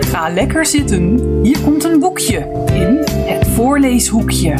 Ga 0.01 0.29
lekker 0.29 0.67
zitten. 0.67 1.19
Hier 1.43 1.59
komt 1.61 1.85
een 1.85 1.99
boekje 1.99 2.67
in 2.73 2.99
het 3.07 3.49
voorleeshoekje. 3.49 4.55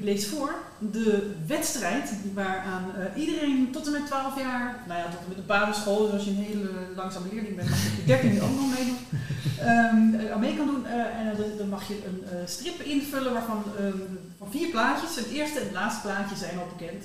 Ik 0.00 0.06
lees 0.06 0.26
voor 0.26 0.54
de 0.78 1.34
wedstrijd 1.46 2.10
waaraan 2.34 2.84
eh, 2.94 3.20
iedereen 3.20 3.68
tot 3.72 3.86
en 3.86 3.92
met 3.92 4.06
12 4.06 4.38
jaar, 4.38 4.84
nou 4.86 5.00
ja, 5.00 5.04
tot 5.04 5.20
en 5.20 5.28
met 5.28 5.36
de 5.36 5.42
basisschool, 5.42 6.02
dus 6.02 6.12
als 6.12 6.24
je 6.24 6.30
een 6.30 6.36
hele 6.36 6.68
langzame 6.96 7.26
leerling 7.32 7.56
bent, 7.56 7.68
mag 7.68 7.82
je 7.82 7.96
je 7.96 8.04
13 8.04 8.42
ook 8.42 8.54
nog 8.56 8.78
meedoen, 8.78 8.98
ehm, 9.58 10.14
eh, 10.14 10.32
aan 10.32 10.40
mee 10.40 10.56
kan 10.56 10.66
doen. 10.66 10.86
Eh, 10.86 11.18
en 11.18 11.36
dan, 11.36 11.46
dan 11.58 11.68
mag 11.68 11.88
je 11.88 12.02
een 12.04 12.48
strip 12.48 12.80
invullen 12.80 13.32
waarvan 13.32 13.62
ehm, 13.78 13.98
van 14.38 14.50
vier 14.50 14.68
plaatjes. 14.70 15.16
Het 15.16 15.30
eerste 15.30 15.58
en 15.58 15.64
het 15.64 15.74
laatste 15.74 16.00
plaatje 16.00 16.36
zijn 16.36 16.58
al 16.58 16.66
bekend. 16.76 17.04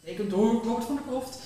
Getekend 0.00 0.30
door 0.30 0.62
Robert 0.64 0.84
van 0.84 0.94
der 0.94 1.04
Kroft. 1.08 1.38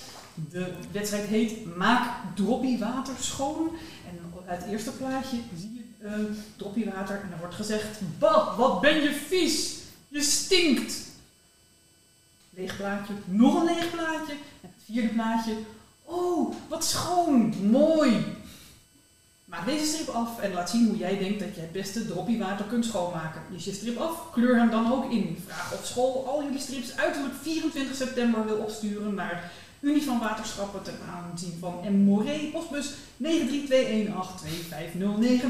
De 0.51 0.73
wedstrijd 0.93 1.27
heet 1.27 1.77
Maak 1.77 2.09
droppie 2.35 2.79
water 2.79 3.15
schoon. 3.21 3.71
En 4.09 4.33
uit 4.47 4.63
het 4.63 4.73
eerste 4.73 4.91
plaatje 4.91 5.37
zie 5.57 5.75
je 5.75 6.07
eh, 6.07 6.13
droppie 6.57 6.85
water 6.85 7.17
en 7.17 7.33
er 7.33 7.39
wordt 7.39 7.55
gezegd: 7.55 8.01
wat 8.57 8.81
ben 8.81 9.03
je 9.03 9.13
vies! 9.29 9.80
Je 10.11 10.23
stinkt! 10.23 11.09
Leeg 12.51 12.77
plaatje, 12.77 13.13
nog 13.25 13.55
een 13.55 13.65
leeg 13.65 13.91
plaatje. 13.91 14.33
En 14.33 14.71
het 14.75 14.85
vierde 14.85 15.09
plaatje: 15.09 15.57
Oh, 16.05 16.55
wat 16.69 16.85
schoon, 16.85 17.55
mooi! 17.71 18.25
Maak 19.45 19.67
deze 19.67 19.87
strip 19.87 20.09
af 20.09 20.41
en 20.41 20.53
laat 20.53 20.71
zien 20.71 20.87
hoe 20.87 20.97
jij 20.97 21.19
denkt 21.19 21.41
dat 21.41 21.55
jij 21.55 21.63
het 21.63 21.73
beste 21.73 22.07
droppie 22.07 22.39
water 22.39 22.67
kunt 22.67 22.85
schoonmaken. 22.85 23.43
Lees 23.51 23.65
je 23.65 23.73
strip 23.73 23.99
af, 23.99 24.33
kleur 24.33 24.57
hem 24.57 24.71
dan 24.71 24.93
ook 24.93 25.11
in. 25.11 25.43
Vraag 25.47 25.73
of 25.73 25.87
school 25.87 26.27
al 26.27 26.43
jullie 26.43 26.59
strips 26.59 26.97
uiterlijk 26.97 27.35
24 27.43 27.97
september 27.97 28.45
wil 28.45 28.57
opsturen 28.57 29.15
naar 29.15 29.53
Unie 29.81 30.03
van 30.03 30.19
Waterschappen 30.19 30.83
ten 30.83 30.95
aanzien 31.11 31.57
van 31.61 31.81
M. 31.85 31.97
Moré, 32.05 32.51
postbus 32.53 32.93
932182509 32.93 32.97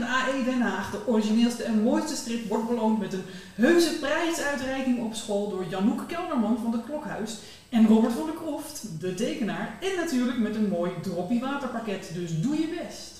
AE 0.02 0.38
E 0.38 0.44
Den 0.44 0.60
Haag. 0.60 0.90
De 0.90 1.06
origineelste 1.06 1.62
en 1.62 1.82
mooiste 1.82 2.16
strip 2.16 2.48
wordt 2.48 2.68
beloond 2.68 2.98
met 2.98 3.12
een 3.12 3.24
heuse 3.54 3.98
prijsuitreiking 3.98 4.98
op 4.98 5.14
school 5.14 5.50
door 5.50 5.64
Janouk 5.68 6.08
Kelderman 6.08 6.58
van 6.62 6.72
het 6.72 6.84
Klokhuis 6.84 7.38
en 7.68 7.86
Robert 7.86 8.12
van 8.12 8.26
der 8.26 8.34
Kroft, 8.34 9.00
de 9.00 9.14
tekenaar. 9.14 9.78
En 9.80 9.96
natuurlijk 9.96 10.38
met 10.38 10.54
een 10.54 10.68
mooi 10.68 10.92
droppie 11.02 11.40
waterpakket, 11.40 12.10
dus 12.14 12.40
doe 12.40 12.60
je 12.60 12.82
best. 12.82 13.18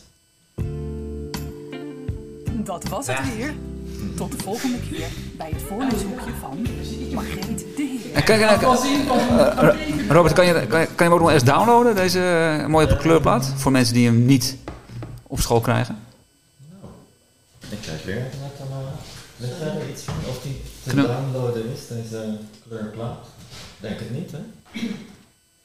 Dat 2.64 2.88
was 2.88 3.06
het 3.06 3.36
weer. 3.36 3.54
Tot 4.16 4.32
de 4.32 4.38
volgende 4.42 4.78
keer 4.90 5.06
bij 5.36 5.50
het 5.52 5.62
voorleeshoekje 5.68 6.30
van 6.40 6.66
Margreet 7.14 7.58
de 7.76 7.98
Heer. 8.12 8.14
En 8.14 8.60
van 8.60 8.76
van 8.76 9.68
even- 9.68 10.08
Robert, 10.08 10.34
kan 10.34 10.46
je, 10.46 10.52
kan, 10.52 10.80
je, 10.80 10.86
kan 10.86 10.96
je 10.96 11.02
hem 11.04 11.12
ook 11.12 11.20
nog 11.20 11.30
eens 11.30 11.44
downloaden, 11.44 11.94
deze 11.94 12.20
eh, 12.60 12.66
mooie 12.66 12.96
kleurplaat? 12.96 13.52
Voor 13.56 13.72
mensen 13.72 13.94
die 13.94 14.06
hem 14.06 14.24
niet 14.24 14.56
op 15.26 15.40
school 15.40 15.60
krijgen. 15.60 15.98
Ik 17.68 17.78
kijk 17.80 18.04
weer 18.04 18.16
even 18.16 18.38
naar 18.40 18.50
Tamara. 18.58 18.92
Weet 19.36 19.50
jij 19.60 19.68
er 19.68 19.90
iets 19.90 20.02
van 20.02 20.14
of 20.28 20.42
die 20.42 20.60
te 20.82 20.94
downloaden 20.94 21.62
is, 21.74 21.80
deze 21.88 22.36
kleurplaat? 22.68 23.26
Denk 23.80 23.98
het 23.98 24.10
niet, 24.10 24.30
hè? 24.32 24.38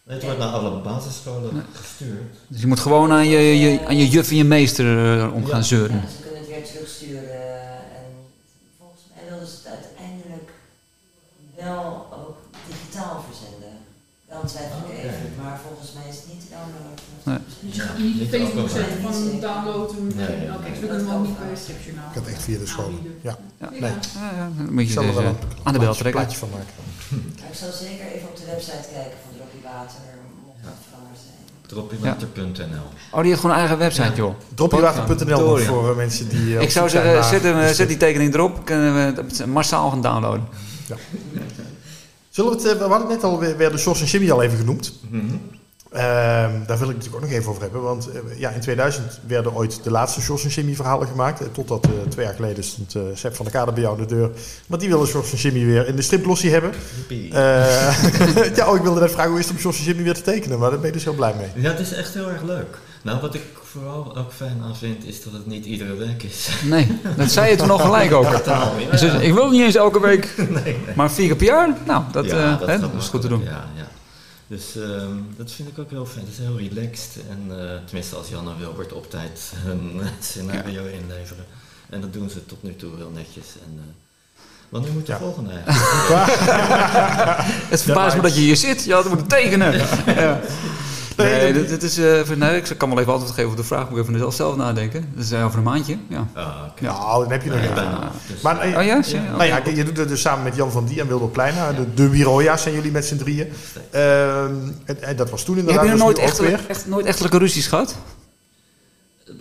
Nee, 0.03 0.15
het 0.17 0.23
wordt 0.23 0.39
naar 0.39 0.47
alle 0.49 0.81
basisscholen 0.81 1.65
gestuurd. 1.73 2.35
Dus 2.47 2.61
je 2.61 2.67
moet 2.67 2.79
gewoon 2.79 3.11
aan 3.11 3.27
je, 3.27 3.39
je, 3.59 3.85
aan 3.87 3.97
je 3.97 4.07
juf 4.07 4.29
en 4.29 4.35
je 4.35 4.43
meester 4.43 5.19
eh, 5.19 5.33
om 5.33 5.45
gaan 5.45 5.63
zeuren. 5.63 5.95
Ja, 5.95 6.09
ze 6.09 6.21
kunnen 6.21 6.39
het 6.39 6.49
weer 6.49 6.63
terugsturen. 6.65 7.29
En 7.69 8.05
volgens 8.79 9.01
mij 9.15 9.23
wilden 9.29 9.47
ze 9.47 9.53
het 9.55 9.67
uiteindelijk 9.77 10.49
wel 11.69 11.85
ook 12.23 12.37
digitaal 12.71 13.15
verzenden. 13.29 13.73
Dan 14.31 14.41
twijfel 14.53 14.77
ik 14.91 14.97
even, 15.07 15.27
maar 15.43 15.57
volgens 15.67 15.89
mij 15.97 16.05
is 16.11 16.17
het 16.21 16.27
niet 16.33 16.45
downloaden. 16.55 17.03
Nee. 17.29 17.41
Dus 17.65 17.75
je 17.75 17.81
gaat 17.85 17.97
niet 18.05 18.21
op 18.23 18.29
Facebook 18.35 18.69
zetten 18.77 18.97
van 19.07 19.15
download 19.47 19.89
hem. 19.95 20.07
Nee. 20.21 20.35
Oké, 20.57 20.67
dus 20.71 20.79
we 20.83 20.87
kunnen 20.91 21.05
hem 21.07 21.15
ook 21.17 21.25
niet 21.29 21.37
bij 21.43 21.49
het 21.55 21.61
stripjournaal. 21.65 22.09
Ik 22.11 22.17
had 22.19 22.27
echt 22.33 22.43
via 22.47 22.57
de 22.63 22.69
school. 22.73 22.85
aanbieden. 22.91 23.13
Ja, 23.29 23.35
Ja. 23.63 23.69
nee. 23.83 23.93
Ja, 24.21 24.27
ja, 24.39 24.45
dan 24.57 24.65
moet 24.73 24.81
Ik 24.83 24.87
je 24.91 24.93
zal 24.97 25.03
er 25.03 25.11
dus, 25.13 25.17
wel 25.21 25.29
eh, 25.31 25.37
een 25.39 25.47
aan 25.67 25.73
de 25.75 25.79
bel 25.83 25.93
plaatje- 25.93 26.01
trekken. 26.03 26.21
plaatje 26.21 26.39
van 26.43 26.49
maken. 26.57 26.73
Ik 27.51 27.55
zal 27.61 27.71
zeker 27.85 28.05
even 28.15 28.27
op 28.31 28.35
de 28.41 28.45
website 28.53 28.85
kijken 28.95 29.17
van 29.23 29.31
Droppie 29.37 29.63
Water, 29.69 30.03
mocht 30.45 30.59
Ja. 30.65 30.71
het 30.75 30.83
veranderd 30.89 31.19
zijn. 31.27 31.39
Droppiewater.nl 31.71 32.87
Oh, 33.13 33.19
die 33.23 33.29
heeft 33.31 33.41
gewoon 33.43 33.55
een 33.55 33.61
eigen 33.63 33.77
website, 33.85 34.15
joh. 34.21 34.33
Droppiewater.nl 34.59 35.57
voor 35.57 35.89
eh, 35.89 35.95
mensen 36.03 36.25
die 36.29 36.55
eh, 36.57 36.61
Ik 36.67 36.71
zou 36.77 36.89
zeggen, 36.89 37.23
zet, 37.23 37.43
eh, 37.45 37.67
zet 37.79 37.87
die 37.93 37.97
tekening 38.05 38.33
erop. 38.33 38.65
Kunnen 38.65 38.93
we 38.95 39.21
het 39.21 39.45
massaal 39.45 39.89
gaan 39.89 40.01
downloaden. 40.01 40.43
Zullen 42.35 42.51
we 42.51 42.57
het, 42.57 42.67
eh, 42.67 42.77
we 42.77 42.83
hadden 42.83 43.07
net 43.07 43.23
al 43.23 43.39
weer, 43.39 43.57
weer 43.57 43.71
de 43.71 43.77
Jos 43.77 44.01
en 44.01 44.07
Jimmy 44.07 44.31
al 44.31 44.43
even 44.43 44.57
genoemd. 44.57 44.93
Mhm. 45.09 45.25
Ehm, 45.91 46.51
daar 46.67 46.77
wil 46.77 46.89
ik 46.89 46.95
natuurlijk 46.95 47.15
ook 47.15 47.21
nog 47.21 47.31
even 47.31 47.49
over 47.49 47.61
hebben. 47.61 47.81
Want 47.81 48.09
eh, 48.09 48.39
ja, 48.39 48.49
in 48.49 48.59
2000 48.59 49.19
werden 49.27 49.55
ooit 49.55 49.83
de 49.83 49.91
laatste 49.91 50.21
Jos 50.21 50.43
en 50.43 50.49
Jimmy 50.49 50.75
verhalen 50.75 51.07
gemaakt. 51.07 51.41
Eh, 51.41 51.47
totdat 51.51 51.87
twee 52.09 52.25
jaar 52.25 52.35
geleden 52.35 52.63
stond 52.63 52.95
Sepp 53.13 53.35
van 53.35 53.45
der 53.45 53.53
Kade 53.53 53.71
bij 53.71 53.81
jou 53.81 53.95
aan 53.95 54.07
de 54.07 54.15
deur. 54.15 54.31
Want 54.67 54.81
die 54.81 54.89
wilde 54.89 55.11
Jos 55.11 55.31
en 55.31 55.37
Jimmy 55.37 55.65
weer 55.65 55.87
in 55.87 55.95
de 55.95 56.01
stripglossie 56.01 56.51
hebben. 56.51 56.71
Ja, 58.55 58.69
oh, 58.69 58.75
ik 58.75 58.81
wilde 58.81 58.99
net 58.99 59.11
vragen 59.11 59.31
hoe 59.31 59.39
is 59.39 59.47
het 59.47 59.55
om 59.55 59.61
Jos 59.61 59.77
en 59.77 59.83
Jimmy 59.83 60.03
weer 60.03 60.13
te 60.13 60.21
tekenen. 60.21 60.59
Maar 60.59 60.69
daar 60.69 60.79
ben 60.79 60.87
je 60.87 60.93
dus 60.93 61.03
heel 61.03 61.13
blij 61.13 61.33
mee. 61.37 61.63
Ja, 61.63 61.69
het 61.69 61.79
is 61.79 61.93
echt 61.93 62.13
heel 62.13 62.29
erg 62.29 62.41
leuk. 62.41 62.77
Nou, 63.05 63.19
wat 63.21 63.35
ik 63.35 63.41
vooral 63.63 64.17
ook 64.17 64.31
fijn 64.33 64.61
aan 64.63 64.75
vind, 64.75 65.05
is 65.05 65.23
dat 65.23 65.33
het 65.33 65.45
niet 65.45 65.65
iedere 65.65 65.95
week 65.95 66.23
is. 66.23 66.49
Nee, 66.63 66.99
dat 67.17 67.31
zei 67.31 67.49
je 67.49 67.55
toen 67.61 67.69
al 67.69 67.77
gelijk 67.77 68.11
ook. 68.13 68.45
Ja. 68.45 68.71
Dus 68.91 69.01
ik 69.03 69.33
wil 69.33 69.49
niet 69.49 69.61
eens 69.61 69.75
elke 69.75 69.99
week, 70.01 70.33
Nee, 70.37 70.47
nee. 70.63 70.77
maar 70.95 71.11
vier 71.11 71.27
keer 71.27 71.35
per 71.35 71.45
jaar. 71.45 71.77
Nou, 71.85 72.03
dat, 72.11 72.25
Ja, 72.25 72.31
eh, 72.31 72.59
dat 72.59 72.67
hè, 72.67 72.79
gaat 72.79 72.91
dat 72.93 73.01
is 73.01 73.07
goed 73.07 73.21
te 73.21 73.27
doen. 73.27 73.43
Ja, 73.43 73.65
ja. 73.75 73.87
Dus 74.47 74.75
ehm, 74.75 75.09
dat 75.37 75.51
vind 75.51 75.69
ik 75.69 75.79
ook 75.79 75.89
heel 75.89 76.05
fijn. 76.05 76.25
Dat 76.25 76.33
is 76.33 76.39
heel 76.45 76.57
relaxed. 76.57 77.17
En 77.29 77.59
eh, 77.59 77.75
tenminste, 77.85 78.15
als 78.15 78.27
Jan 78.29 78.47
en 78.49 78.59
Wilbert 78.59 78.93
op 78.93 79.09
tijd 79.09 79.51
een 79.67 80.01
scenario 80.29 80.81
inleveren. 80.85 81.45
En 81.89 82.01
dat 82.01 82.13
doen 82.13 82.29
ze 82.29 82.45
tot 82.45 82.63
nu 82.63 82.75
toe 82.75 82.89
heel 82.97 83.11
netjes. 83.13 83.45
En, 83.65 83.79
eh, 83.79 83.83
wanneer 84.69 84.91
moet 84.91 85.05
de 85.05 85.11
Ja. 85.11 85.17
volgende? 85.17 85.51
Het 87.69 87.81
verbaast 87.81 88.15
me 88.15 88.21
dat 88.21 88.35
je 88.35 88.41
hier 88.41 88.55
zit. 88.57 88.83
Je 88.83 88.93
had 88.93 89.07
moeten 89.09 89.27
tekenen. 89.27 89.73
ja. 90.05 90.39
Nee, 91.17 91.41
Nee, 91.41 91.53
dit, 91.53 91.69
dit 91.69 91.83
is, 91.83 91.97
eh, 91.97 92.17
even- 92.19 92.37
nee, 92.37 92.57
ik 92.61 92.77
kan 92.77 92.89
wel 92.89 92.99
even 92.99 93.11
antwoord 93.13 93.33
geven 93.35 93.51
op 93.51 93.57
de 93.57 93.63
vraag. 93.63 93.89
Moet 93.89 93.99
ik 93.99 94.09
even 94.09 94.33
zelf 94.33 94.55
nadenken. 94.55 95.09
Dat 95.15 95.23
is 95.23 95.31
eh, 95.31 95.45
over 95.45 95.57
een 95.57 95.63
maandje. 95.63 95.97
Ja. 96.09 96.27
Ah, 96.33 96.55
oké. 96.69 96.83
Nou, 96.83 97.23
dan 97.23 97.31
heb 97.31 97.43
je 97.43 97.49
nog 97.49 97.59
even. 97.59 97.99
Dus, 98.27 98.41
Maar, 98.41 98.59
eh, 98.59 98.77
Oh 98.77 98.83
ja? 98.83 99.01
Nou 99.31 99.43
ja, 99.43 99.61
je 99.75 99.83
doet 99.83 99.97
het 99.97 100.07
dus 100.07 100.21
samen 100.21 100.43
met 100.43 100.55
Jan 100.55 100.71
van 100.71 100.85
Die 100.85 100.99
en 101.01 101.07
Wilder 101.07 101.29
Pleina. 101.29 101.71
De, 101.73 101.93
de 101.93 102.09
Wiroja's 102.09 102.61
zijn 102.61 102.73
jullie 102.73 102.91
met 102.91 103.05
z'n 103.05 103.17
drieën. 103.17 103.47
Ehm, 103.91 104.53
en, 104.85 105.01
en 105.03 105.15
dat 105.15 105.29
was 105.29 105.43
toen 105.43 105.55
Heb 105.55 105.63
inderdaad. 105.67 105.85
je 105.85 105.91
dus 105.91 106.01
nooit, 106.17 106.37
weer. 106.39 106.65
echt, 106.67 106.87
nooit 106.87 107.05
echtelijke 107.05 107.37
ruzies 107.37 107.67
gehad? 107.67 107.95
Eh, 109.25 109.33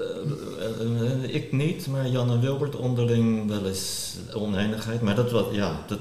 eh, 1.24 1.34
ik 1.34 1.52
niet, 1.52 1.86
maar 1.86 2.06
Jan 2.08 2.30
en 2.30 2.40
Wilbert 2.40 2.76
onderling 2.76 3.48
wel 3.48 3.66
eens 3.66 4.16
oneenigheid. 4.34 5.02
Maar 5.02 5.14
dat, 5.14 5.30
wat, 5.30 5.46
ja, 5.52 5.72
dat 5.86 5.98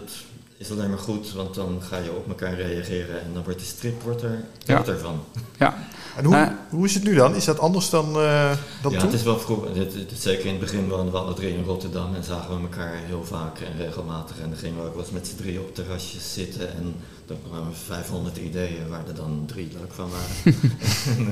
is 0.64 0.72
alleen 0.72 0.90
maar 0.90 1.00
goed, 1.00 1.32
want 1.34 1.56
dan 1.56 1.82
ga 1.82 1.98
je 1.98 2.12
op 2.12 2.28
elkaar 2.28 2.54
reageren 2.56 3.22
en 3.22 3.34
dan 3.34 3.44
wordt 3.44 3.60
de 3.60 3.66
strip 3.66 4.02
wordt 4.02 4.22
er 4.22 4.44
Ja. 4.66 4.78
beter 4.78 5.00
van. 5.00 5.24
Ja. 5.60 5.88
En 6.18 6.26
hoe, 6.26 6.34
Nou, 6.36 6.52
hoe 6.70 6.86
is 6.86 6.94
het 6.94 7.04
nu 7.04 7.16
dan? 7.16 7.36
Is 7.36 7.46
dat 7.46 7.60
anders 7.60 7.90
dan, 7.90 8.06
eh, 8.08 8.52
dan 8.82 8.92
ja, 8.92 8.98
toen? 9.00 9.08
het 9.10 9.14
is 9.20 9.24
wel 9.24 9.40
vroeg. 9.40 9.64
Het, 9.74 9.94
het- 9.94 10.12
zeker 10.18 10.46
in 10.46 10.52
het 10.52 10.60
begin 10.60 10.90
woonden 10.90 11.12
we 11.14 11.20
alle 11.20 11.34
drie 11.34 11.54
in 11.58 11.64
Rotterdam 11.64 12.16
en 12.16 12.24
zagen 12.24 12.56
we 12.56 12.62
elkaar 12.62 12.94
heel 12.96 13.24
vaak 13.26 13.60
en 13.60 13.78
regelmatig. 13.78 14.40
En 14.40 14.50
dan 14.50 14.58
gingen 14.60 14.80
we 14.82 14.88
ook 14.88 14.94
wel 14.96 15.04
eens 15.04 15.12
met 15.12 15.28
z'n 15.28 15.36
drieën 15.36 15.60
op 15.60 15.76
terrasjes 15.76 16.34
zitten 16.34 16.74
en 16.76 16.96
dan 17.26 17.38
kwamen 17.50 17.76
500 17.86 18.38
ideeën 18.38 18.90
waar 18.90 19.08
er 19.08 19.16
dan 19.16 19.44
drie 19.46 19.68
leuk 19.80 19.94
van 19.94 20.10
waren. 20.10 20.60
en, 21.18 21.32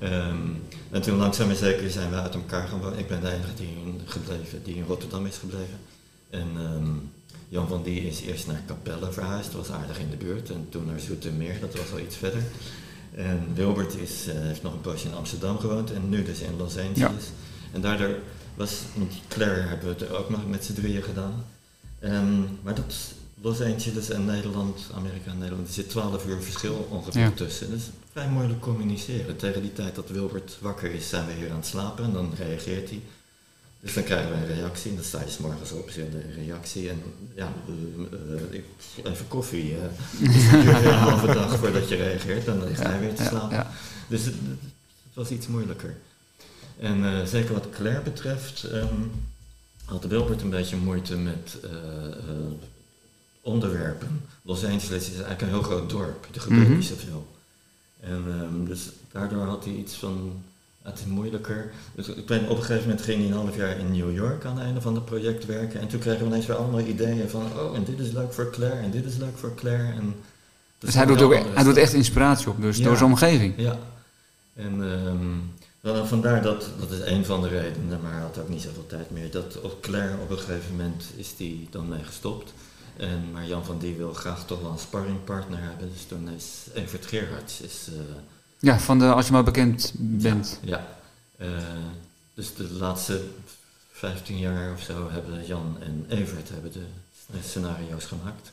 eh, 0.00 0.18
ehm, 0.18 0.36
en 0.90 1.02
toen 1.02 1.16
langzaam 1.18 1.46
maar 1.46 1.56
zeker 1.56 1.90
zijn 1.90 2.10
we 2.10 2.16
uit 2.16 2.34
elkaar 2.34 2.68
gaan 2.68 2.80
wonen. 2.80 2.98
Ik 2.98 3.08
ben 3.08 3.20
de 3.20 3.30
enige 3.32 3.54
die 3.56 3.68
in, 3.84 4.00
gebleven, 4.04 4.62
die 4.64 4.74
in 4.76 4.84
Rotterdam 4.88 5.26
is 5.26 5.36
gebleven. 5.36 5.78
En 6.30 6.48
ehm, 6.56 6.88
Jan 7.48 7.68
van 7.68 7.82
Die 7.82 8.00
is 8.08 8.20
eerst 8.20 8.46
naar 8.46 8.62
Capelle 8.66 9.12
verhuisd, 9.12 9.52
dat 9.52 9.66
was 9.66 9.76
aardig 9.76 9.98
in 9.98 10.10
de 10.10 10.16
buurt. 10.16 10.50
En 10.50 10.66
toen 10.68 10.86
naar 10.86 11.00
Zoetermeer, 11.00 11.60
dat 11.60 11.74
was 11.76 11.92
al 11.92 11.98
iets 11.98 12.16
verder. 12.16 12.42
En 13.14 13.48
Wilbert 13.54 13.94
is, 13.94 14.26
eh, 14.26 14.34
heeft 14.38 14.62
nog 14.62 14.72
een 14.72 14.80
poosje 14.80 15.08
in 15.08 15.14
Amsterdam 15.14 15.58
gewoond 15.58 15.92
en 15.92 16.08
nu 16.08 16.22
dus 16.22 16.40
in 16.40 16.56
Los 16.56 16.76
Angeles. 16.76 17.24
En 17.72 17.80
daardoor 17.80 18.14
was, 18.54 18.72
want 18.96 19.12
Claire 19.28 19.60
hebben 19.60 19.88
we 19.96 20.04
het 20.04 20.12
ook 20.14 20.30
nog 20.30 20.46
met 20.48 20.64
z'n 20.64 20.72
drieën 20.74 21.02
gedaan. 21.02 21.44
Ehm, 21.98 22.40
maar 22.62 22.74
dat 22.74 22.94
Los 23.42 23.60
Angeles 23.60 24.10
en 24.10 24.24
Nederland, 24.24 24.80
Amerika 24.94 25.30
en 25.30 25.38
Nederland, 25.38 25.68
er 25.68 25.74
zit 25.74 25.90
12 25.90 26.26
uur 26.26 26.42
verschil 26.42 26.86
ongeveer 26.90 27.20
Ja. 27.22 27.30
tussen. 27.30 27.70
Dus 27.70 27.82
vrij 28.12 28.28
moeilijk 28.28 28.60
communiceren. 28.60 29.36
Tegen 29.36 29.62
die 29.62 29.72
tijd 29.72 29.94
dat 29.94 30.08
Wilbert 30.10 30.56
wakker 30.60 30.90
is, 30.90 31.08
zijn 31.08 31.26
we 31.26 31.32
hier 31.32 31.50
aan 31.50 31.56
het 31.56 31.66
slapen 31.66 32.04
en 32.04 32.12
dan 32.12 32.32
reageert 32.36 32.88
hij. 32.90 33.00
Dus 33.80 33.94
dan 33.94 34.02
krijgen 34.04 34.30
we 34.30 34.36
een 34.36 34.46
reactie 34.60 34.90
en 34.90 34.96
dan 34.96 35.04
sta 35.04 35.20
je 35.20 35.30
's 35.30 35.38
morgens 35.38 35.72
op, 35.72 35.90
zie 35.90 36.04
je 36.04 36.10
een 36.10 36.34
reactie 36.44 36.88
en 36.90 37.02
ja, 37.34 37.52
eh, 38.10 38.58
ik, 38.58 38.64
even 39.04 39.28
koffie. 39.28 39.74
Dus 40.18 40.30
het 40.50 40.62
duurt 40.62 40.80
weer 40.82 40.92
een 40.92 40.98
halve 40.98 41.26
dag 41.26 41.58
voordat 41.58 41.88
je 41.88 41.96
reageert 41.96 42.46
en 42.46 42.58
dan 42.58 42.68
ligt 42.68 42.82
hij 42.82 43.00
weer 43.00 43.14
te 43.14 43.24
slapen. 43.24 43.56
ja. 43.56 43.70
Dus 44.08 44.24
het, 44.24 44.34
het 45.04 45.14
was 45.14 45.30
iets 45.30 45.46
moeilijker. 45.46 45.96
En 46.80 47.04
eh, 47.04 47.24
zeker 47.24 47.52
wat 47.54 47.70
Claire 47.70 48.02
betreft, 48.02 48.64
ehm, 48.64 48.94
had 49.84 50.04
Wilbert 50.04 50.42
een 50.42 50.50
beetje 50.50 50.76
moeite 50.76 51.16
met 51.16 51.56
eh, 51.64 51.70
onderwerpen. 53.40 54.20
Los 54.42 54.64
Angeles 54.64 55.02
is 55.06 55.12
eigenlijk 55.12 55.40
een 55.42 55.48
heel 55.48 55.62
groot 55.62 55.90
dorp, 55.90 56.26
er 56.34 56.40
gebeurt 56.40 56.68
Mhm. 56.68 56.76
niet 56.76 56.84
zoveel. 56.86 57.26
En 58.00 58.24
ehm, 58.28 58.64
dus 58.64 58.80
daardoor 59.12 59.44
had 59.44 59.64
hij 59.64 59.74
iets 59.74 59.94
van, 59.94 60.42
het 60.90 60.98
is 60.98 61.04
moeilijker. 61.06 61.70
Dus 61.94 62.08
ik 62.08 62.26
ben, 62.26 62.48
op 62.48 62.56
een 62.56 62.62
gegeven 62.64 62.82
moment 62.88 63.02
ging 63.02 63.18
hij 63.18 63.26
een 63.26 63.36
half 63.44 63.56
jaar 63.56 63.78
in 63.78 63.92
New 63.92 64.14
York 64.14 64.44
aan 64.44 64.56
het 64.56 64.64
einde 64.64 64.80
van 64.80 64.94
het 64.94 65.04
project 65.04 65.46
werken. 65.46 65.80
En 65.80 65.88
toen 65.88 66.00
kregen 66.00 66.20
we 66.20 66.26
ineens 66.26 66.46
weer 66.46 66.56
allemaal 66.56 66.80
ideeën 66.80 67.28
van, 67.28 67.42
oh 67.58 67.76
en 67.76 67.84
dit 67.84 67.98
is 67.98 68.10
leuk 68.12 68.32
voor 68.32 68.50
Claire 68.50 68.80
en 68.80 68.90
dit 68.90 69.04
is 69.04 69.16
leuk 69.16 69.38
voor 69.38 69.54
Claire. 69.54 69.92
En 69.92 70.14
Dus 70.78 70.94
hij 70.94 71.06
doet, 71.06 71.22
ook, 71.22 71.34
hij 71.54 71.64
doet 71.64 71.76
echt 71.76 71.92
inspiratie 71.92 72.48
op, 72.48 72.60
dus 72.60 72.76
Ja. 72.76 72.84
door 72.84 72.96
zijn 72.96 73.10
omgeving. 73.10 73.54
ja. 73.56 73.78
En 74.54 74.82
ehm, 74.92 75.36
dan 75.80 76.06
vandaar 76.08 76.42
dat, 76.42 76.68
dat 76.80 76.90
is 76.90 77.00
een 77.00 77.24
van 77.24 77.42
de 77.42 77.48
redenen, 77.48 78.00
maar 78.02 78.12
hij 78.12 78.20
had 78.20 78.38
ook 78.38 78.48
niet 78.48 78.62
zoveel 78.62 78.86
tijd 78.86 79.10
meer. 79.10 79.30
Dat 79.30 79.60
op 79.60 79.80
Claire 79.80 80.14
op 80.22 80.30
een 80.30 80.38
gegeven 80.38 80.76
moment 80.76 81.04
is 81.16 81.36
die 81.36 81.68
dan 81.70 81.88
mee 81.88 82.04
gestopt. 82.04 82.52
En, 82.96 83.30
maar 83.32 83.46
Jan 83.46 83.64
van 83.64 83.78
Die 83.78 83.94
wil 83.94 84.12
graag 84.12 84.46
toch 84.46 84.60
wel 84.60 84.70
een 84.70 84.78
sparringpartner 84.78 85.58
hebben. 85.62 85.90
Dus 85.92 86.04
toen 86.08 86.28
is 86.36 86.46
Evert 86.74 87.06
Gerhards 87.06 87.60
is, 87.60 87.88
eh, 87.88 87.94
Ja, 88.58 88.78
van 88.78 88.98
de, 88.98 89.12
als 89.12 89.26
je 89.26 89.32
maar 89.32 89.44
bekend 89.44 89.92
bent. 89.96 90.58
ja. 90.62 90.96
Eh, 91.38 91.48
dus 92.34 92.54
de 92.54 92.70
laatste 92.72 93.24
15 93.92 94.38
jaar 94.38 94.72
of 94.72 94.82
zo 94.82 95.10
hebben 95.10 95.46
Jan 95.46 95.76
en 95.80 96.06
Evert 96.08 96.48
hebben 96.48 96.72
de 96.72 96.86
scenario's 97.44 98.04
gemaakt. 98.04 98.52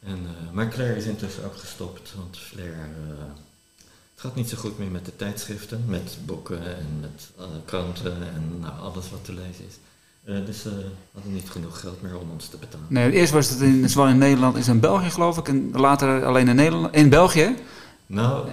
En, 0.00 0.18
eh, 0.26 0.52
maar 0.52 0.68
Claire 0.68 0.96
is 0.96 1.04
intussen 1.04 1.44
ook 1.44 1.56
gestopt, 1.56 2.12
want 2.16 2.38
Flair, 2.38 2.72
eh, 2.72 3.24
het 4.12 4.20
gaat 4.20 4.34
niet 4.34 4.48
zo 4.48 4.56
goed 4.56 4.78
meer 4.78 4.90
met 4.90 5.04
de 5.04 5.16
tijdschriften, 5.16 5.84
met 5.86 6.16
boeken 6.24 6.76
en 6.76 7.00
met 7.00 7.30
kranten 7.64 8.16
en 8.34 8.58
nou, 8.60 8.80
alles 8.80 9.10
wat 9.10 9.24
te 9.24 9.32
lezen 9.32 9.64
is. 9.66 9.74
Dus 10.46 10.60
ze 10.60 10.86
hadden 11.12 11.32
niet 11.32 11.50
genoeg 11.50 11.80
geld 11.80 12.02
meer 12.02 12.18
om 12.18 12.30
ons 12.30 12.48
te 12.48 12.56
betalen. 12.56 12.86
Nee, 12.88 13.12
eerst 13.12 13.32
was 13.32 13.50
het 13.50 13.60
in, 13.60 13.88
zowel 13.88 14.08
in 14.08 14.18
Nederland 14.18 14.56
als 14.56 14.68
in 14.68 14.80
België, 14.80 15.10
geloof 15.10 15.38
ik. 15.38 15.48
En 15.48 15.70
later 15.70 16.24
alleen 16.24 16.48
in 16.48 16.56
Nederland. 16.56 16.94
In 16.94 17.08
België? 17.08 17.54
Nou, 18.06 18.52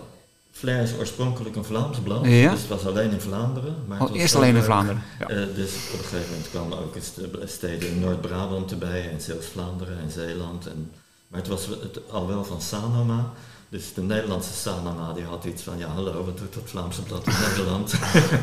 Flair 0.57 0.81
is 0.81 0.93
oorspronkelijk 0.99 1.55
een 1.55 1.63
Vlaams 1.63 1.97
blad, 1.99 2.25
Ja? 2.25 2.51
dus 2.51 2.59
het 2.59 2.69
was 2.69 2.85
alleen 2.85 3.11
in 3.11 3.21
Vlaanderen. 3.21 3.75
Maar 3.87 3.99
het 3.99 4.09
Oh, 4.09 4.15
eerst 4.15 4.35
alleen 4.35 4.55
in. 4.55 4.63
Vlaanderen. 4.63 5.01
Ja. 5.19 5.27
Eh, 5.27 5.37
dus 5.55 5.71
op 5.93 5.99
een 5.99 6.05
gegeven 6.05 6.29
moment 6.29 6.49
kwamen 6.49 6.79
ook 6.79 6.93
de 6.93 7.47
steden 7.47 7.89
in 7.89 7.99
Noord-Brabant 7.99 8.71
erbij 8.71 9.09
en 9.11 9.21
Zeeuws-Vlaanderen 9.21 9.99
en 9.99 10.11
Zeeland. 10.11 10.67
En, 10.67 10.91
maar 11.27 11.39
het 11.39 11.49
was 11.49 11.65
het, 11.65 11.99
al 12.11 12.27
wel 12.27 12.43
van 12.43 12.61
Sanoma. 12.61 13.31
Dus 13.69 13.93
de 13.93 14.01
Nederlandse 14.01 14.53
Sanoma 14.53 15.13
die 15.13 15.23
had 15.23 15.45
iets 15.45 15.61
van, 15.63 15.77
ja 15.77 15.87
hallo, 15.87 16.25
wat 16.25 16.37
doet 16.37 16.53
dat 16.53 16.63
Vlaamse 16.65 17.01
blad 17.01 17.27
in 17.27 17.33
Nederland? 17.49 17.93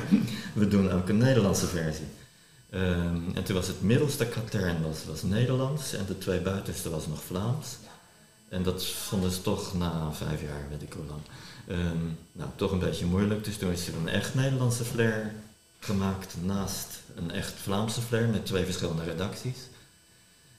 We 0.61 0.69
doen 0.69 0.91
ook 0.93 1.09
een 1.09 1.19
Nederlandse 1.19 1.67
versie. 1.67 2.07
Ehm, 2.71 3.17
en 3.35 3.45
toen 3.45 3.55
was 3.57 3.67
het 3.67 3.83
middelste 3.83 4.27
katern 4.27 4.83
was, 4.83 4.99
was 5.09 5.23
Nederlands 5.23 5.93
en 5.95 6.05
de 6.07 6.19
twee 6.19 6.41
buitenste 6.41 6.91
was 6.91 7.07
nog 7.07 7.23
Vlaams. 7.27 7.67
En 8.55 8.63
dat 8.63 8.87
vonden 8.87 9.31
ze 9.31 9.43
toch 9.43 9.75
na 9.75 10.13
vijf 10.13 10.43
jaar, 10.43 10.67
weet 10.71 10.83
ik 10.83 10.93
hoe 10.93 11.05
lang. 11.07 11.21
Nou, 12.33 12.51
toch 12.57 12.73
een 12.73 12.79
beetje 12.79 13.05
moeilijk. 13.05 13.45
Dus 13.45 13.57
toen 13.57 13.71
is 13.71 13.89
er 13.89 13.95
een 13.95 14.09
echt 14.09 14.35
Nederlandse 14.35 14.85
flair 14.85 15.35
gemaakt 15.79 16.35
naast 16.43 17.01
een 17.15 17.31
echt 17.31 17.53
Vlaamse 17.53 18.01
flair 18.01 18.29
met 18.29 18.47
twee 18.47 18.65
verschillende 18.65 19.05
redacties. 19.05 19.59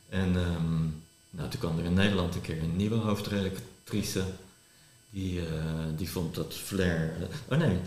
En 0.10 0.36
ehm, 0.36 0.82
nou, 1.30 1.50
toen 1.50 1.60
kwam 1.60 1.80
er 1.80 1.86
in 1.86 1.94
Nederland 1.94 2.36
een 2.36 2.42
keer 2.42 2.64
een 2.64 2.76
nieuwe 2.76 2.96
hoofdredactrice. 2.96 4.24
Die, 5.10 5.40
eh, 5.40 5.46
die 5.98 6.10
vond 6.10 6.36
dat 6.36 6.54
flair... 6.54 7.14
oh 7.48 7.58
nee, 7.58 7.80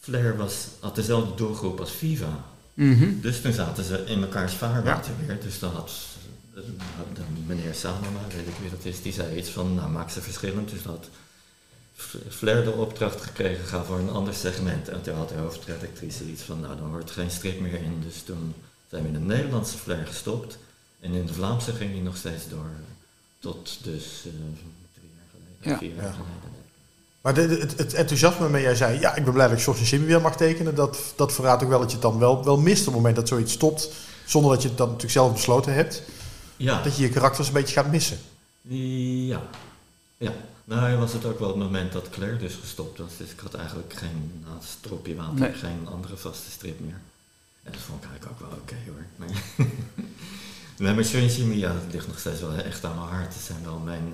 flair 0.00 0.36
was, 0.36 0.66
had 0.80 0.94
dezelfde 0.94 1.34
doelgroep 1.34 1.80
als 1.80 1.92
Viva. 1.92 2.44
Mhm. 2.74 3.20
Dus 3.20 3.40
toen 3.40 3.52
zaten 3.52 3.84
ze 3.84 4.04
in 4.06 4.20
mekaars 4.20 4.52
vaarwater 4.52 5.12
weer. 5.26 5.40
Dus 5.40 5.58
dan 5.58 5.72
had 5.72 5.90
de 7.14 7.22
meneer 7.46 7.74
Sanoma, 7.74 8.20
weet 8.36 8.46
ik 8.46 8.54
wie 8.60 8.70
dat 8.70 8.84
is, 8.84 9.02
die 9.02 9.12
zei 9.12 9.36
iets 9.36 9.50
van, 9.50 9.74
nou 9.74 9.90
maak 9.90 10.10
ze 10.10 10.20
verschillend. 10.20 10.70
Dus 10.70 10.82
dat 10.82 11.08
Flair 12.28 12.64
de 12.64 12.70
opdracht 12.72 13.20
gekregen, 13.22 13.64
ga 13.64 13.84
voor 13.84 13.98
een 13.98 14.10
ander 14.10 14.34
segment. 14.34 14.88
En 14.88 15.02
toen 15.02 15.14
had 15.14 15.28
de 15.28 15.34
hoofdredactrice 15.34 16.24
iets 16.24 16.42
van, 16.42 16.60
nou 16.60 16.76
dan 16.76 16.90
wordt 16.90 17.08
er 17.08 17.14
geen 17.14 17.30
strip 17.30 17.60
meer 17.60 17.74
in. 17.74 18.02
Dus 18.06 18.22
toen 18.22 18.54
zijn 18.90 19.02
we 19.02 19.08
in 19.08 19.14
de 19.14 19.20
Nederlandse 19.20 19.78
Flair 19.78 20.06
gestopt. 20.06 20.58
En 21.00 21.12
in 21.12 21.26
de 21.26 21.32
Vlaamse 21.34 21.72
ging 21.72 21.90
hij 21.92 22.00
nog 22.00 22.16
steeds 22.16 22.48
door. 22.48 22.70
Tot 23.38 23.78
dus 23.82 24.04
eh, 24.24 24.32
drie 24.94 25.10
jaar 25.14 25.28
geleden, 25.30 25.70
Ja. 25.72 25.78
vier 25.78 25.94
jaar 25.94 26.04
Ja. 26.04 26.10
geleden. 26.10 26.56
Maar 27.20 27.34
de, 27.34 27.46
de- 27.46 27.60
het, 27.60 27.78
het 27.78 27.94
enthousiasme 27.94 28.40
waarmee 28.40 28.62
jij 28.62 28.74
zei, 28.74 29.00
ja, 29.00 29.14
ik 29.14 29.24
ben 29.24 29.32
blij 29.32 29.48
dat 29.48 29.56
ik 29.58 29.62
George 29.62 29.80
en 29.82 29.86
Jimmy 29.88 30.06
weer 30.06 30.20
mag 30.20 30.36
tekenen, 30.36 30.74
dat, 30.74 30.98
dat 31.16 31.32
verraadt 31.32 31.62
ook 31.62 31.68
wel 31.68 31.78
dat 31.80 31.88
je 31.88 31.96
het 31.96 32.02
dan 32.02 32.18
wel, 32.18 32.44
wel 32.44 32.58
mist 32.58 32.80
op 32.80 32.86
het 32.86 32.94
moment 32.94 33.16
dat 33.16 33.28
zoiets 33.28 33.52
stopt, 33.52 33.90
zonder 34.26 34.50
dat 34.52 34.62
je 34.62 34.68
het 34.68 34.76
dan 34.78 34.86
natuurlijk 34.86 35.14
zelf 35.14 35.32
besloten 35.32 35.74
hebt, 35.74 36.02
Ja, 36.58 36.82
dat 36.82 36.96
je 36.96 37.02
je 37.02 37.08
karakters 37.08 37.46
een 37.48 37.52
beetje 37.54 37.74
gaat 37.74 37.90
missen. 37.90 38.18
Ja. 38.62 39.42
Ja. 40.16 40.32
Nou, 40.64 40.96
was 40.96 41.12
het 41.12 41.24
ook 41.24 41.38
wel 41.38 41.48
het 41.48 41.56
moment 41.56 41.92
dat 41.92 42.10
Claire 42.10 42.36
dus 42.36 42.54
gestopt 42.54 42.98
was. 42.98 43.16
Dus 43.16 43.30
ik 43.30 43.40
had 43.40 43.54
eigenlijk 43.54 43.92
geen, 43.94 44.32
na 44.44 44.50
Stropje 44.78 45.14
Water, 45.14 45.34
Nee. 45.38 45.52
geen 45.54 45.86
andere 45.86 46.16
vaste 46.16 46.50
strip 46.50 46.80
meer. 46.80 47.00
En 47.62 47.72
dat 47.72 47.80
vond 47.80 48.04
ik 48.04 48.10
eigenlijk 48.10 48.40
ook 48.42 48.48
wel 48.50 48.58
oké 48.58 48.76
hoor. 48.86 49.04
Maar, 50.78 50.86
nee, 50.86 50.94
maar 50.94 51.04
Sean 51.04 51.26
Jimmy, 51.26 51.54
ja, 51.56 51.72
dat 51.72 51.92
ligt 51.92 52.06
nog 52.06 52.18
steeds 52.18 52.40
wel 52.40 52.52
echt 52.52 52.84
aan 52.84 52.94
mijn 52.98 53.08
hart. 53.08 53.34
Het 53.34 53.42
zijn 53.42 53.64
wel 53.64 53.78
mijn, 53.78 54.06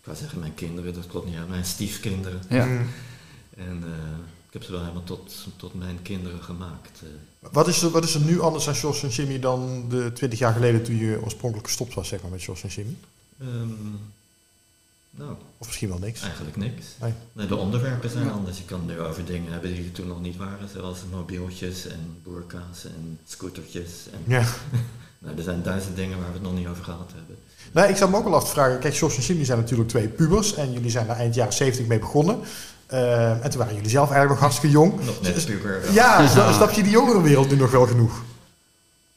ik 0.00 0.04
wou 0.04 0.16
zeggen 0.16 0.38
mijn 0.38 0.54
kinderen, 0.54 0.94
dat 0.94 1.06
klopt 1.06 1.26
niet, 1.26 1.48
mijn 1.48 1.64
stiefkinderen. 1.64 2.42
Ja. 2.48 2.64
Mm. 2.64 2.88
En 3.56 3.82
eh, 3.84 4.18
ik 4.46 4.52
heb 4.52 4.62
ze 4.62 4.70
wel 4.70 4.80
helemaal 4.80 5.04
tot, 5.04 5.46
tot 5.56 5.74
mijn 5.74 6.02
kinderen 6.02 6.42
gemaakt. 6.42 7.00
eh. 7.02 7.08
Wat 7.52 7.68
is, 7.68 7.82
er, 7.82 7.90
wat 7.90 8.04
is 8.04 8.14
er 8.14 8.20
nu 8.20 8.40
anders 8.40 8.68
aan 8.68 8.74
Jos 8.74 9.02
en 9.02 9.08
Jimmy 9.08 9.38
dan 9.40 9.84
de 9.88 10.12
20 10.12 10.38
jaar 10.38 10.52
geleden 10.52 10.82
toen 10.82 10.96
je 10.96 11.20
oorspronkelijk 11.22 11.66
gestopt 11.68 11.94
was 11.94 12.08
zeg 12.08 12.22
maar, 12.22 12.30
met 12.30 12.42
Jos 12.42 12.62
en 12.62 12.68
Jimmy? 12.68 12.96
Ehm, 13.40 13.68
nou, 15.10 15.30
Of 15.58 15.66
misschien 15.66 15.88
wel 15.88 15.98
niks? 15.98 16.20
eigenlijk 16.22 16.56
niks. 16.56 16.86
Nee. 17.00 17.12
Nee, 17.32 17.46
de 17.46 17.56
onderwerpen 17.56 18.10
zijn 18.10 18.30
anders. 18.30 18.58
Je 18.58 18.64
kan 18.64 18.86
nu 18.86 19.00
over 19.00 19.24
dingen 19.24 19.52
hebben 19.52 19.74
die 19.74 19.84
er 19.84 19.92
toen 19.92 20.06
nog 20.06 20.20
niet 20.20 20.36
waren, 20.36 20.68
zoals 20.74 20.98
mobieltjes 21.10 21.86
en 21.86 22.16
boerka's 22.22 22.84
en 22.84 23.18
scootertjes. 23.26 23.90
En, 24.12 24.18
Ja. 24.26 24.44
nou, 25.18 25.36
er 25.36 25.42
zijn 25.42 25.62
duizend 25.62 25.96
dingen 25.96 26.18
waar 26.18 26.26
we 26.26 26.32
het 26.32 26.42
nog 26.42 26.54
niet 26.54 26.66
over 26.66 26.84
gehad 26.84 27.10
hebben. 27.14 27.36
Nee, 27.72 27.88
ik 27.88 27.96
zou 27.96 28.10
me 28.10 28.16
ook 28.16 28.24
wel 28.24 28.34
af 28.34 28.44
te 28.44 28.50
vragen. 28.50 28.78
Kijk, 28.78 28.94
Jos 28.94 29.16
en 29.16 29.22
Jimmy 29.22 29.44
zijn 29.44 29.58
natuurlijk 29.58 29.88
twee 29.88 30.08
pubers. 30.08 30.54
En 30.54 30.72
jullie 30.72 30.90
zijn 30.90 31.06
daar 31.06 31.16
eind 31.16 31.34
jaren 31.34 31.52
70 31.52 31.86
mee 31.86 31.98
begonnen. 31.98 32.40
Eh, 32.86 33.44
en 33.44 33.50
toen 33.50 33.58
waren 33.58 33.74
jullie 33.74 33.90
zelf 33.90 34.10
eigenlijk 34.10 34.30
nog 34.30 34.40
hartstikke 34.40 34.76
jong. 34.76 35.04
Nog 35.04 35.22
net 35.22 35.44
puber. 35.44 35.80
wel. 35.82 35.92
Ja, 35.92 36.26
sna- 36.28 36.52
snap 36.52 36.70
je 36.70 36.82
die 36.82 36.92
jongerenwereld 36.92 37.50
nu 37.50 37.56
nog 37.56 37.70
wel 37.70 37.86
genoeg? 37.86 38.22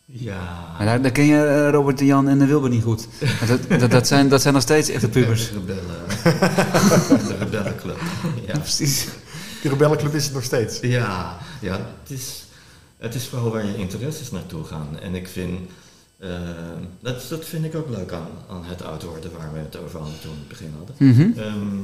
Ja. 0.05 0.67
Maar 0.77 0.85
daar, 0.85 1.01
daar 1.01 1.11
ken 1.11 1.25
je 1.25 1.43
eh, 1.45 1.69
Robert 1.71 1.97
de 1.97 2.05
Jan 2.05 2.27
en 2.27 2.39
de 2.39 2.45
Wilbur 2.45 2.69
niet 2.69 2.83
goed. 2.83 3.07
Dat, 3.47 3.79
dat, 3.79 3.91
dat, 3.91 4.07
zijn, 4.07 4.29
dat 4.29 4.41
zijn 4.41 4.53
nog 4.53 4.63
steeds 4.63 4.89
echte 4.89 5.09
pubers. 5.09 5.49
De 5.51 5.53
rebellen. 5.53 5.83
de 7.27 7.35
rebellenclub. 7.39 7.99
Ja. 8.45 8.57
Precies. 8.57 9.07
De 9.61 9.69
rebellenclub 9.69 10.13
is 10.13 10.23
het 10.25 10.33
nog 10.33 10.43
steeds. 10.43 10.79
Ja, 10.79 11.37
ja 11.61 11.79
het, 12.03 12.17
is, 12.17 12.45
het 12.97 13.15
is 13.15 13.27
vooral 13.27 13.51
waar 13.51 13.65
je 13.65 13.77
interesses 13.77 14.31
naartoe 14.31 14.63
gaan. 14.63 14.99
En 15.01 15.15
ik 15.15 15.27
vind, 15.27 15.59
eh, 16.19 16.29
dat, 16.99 17.25
dat 17.29 17.45
vind 17.45 17.65
ik 17.65 17.75
ook 17.75 17.89
leuk 17.89 18.11
aan, 18.11 18.29
aan 18.49 18.63
het 18.65 18.83
oud 18.83 19.03
worden 19.03 19.31
waar 19.37 19.53
we 19.53 19.59
het 19.59 19.77
over 19.77 19.99
hadden 19.99 20.19
toen 20.21 20.31
we 20.31 20.37
het 20.39 20.47
begin 20.47 20.73
hadden. 20.77 20.95
Mhm. 20.97 21.39
Ehm, 21.39 21.77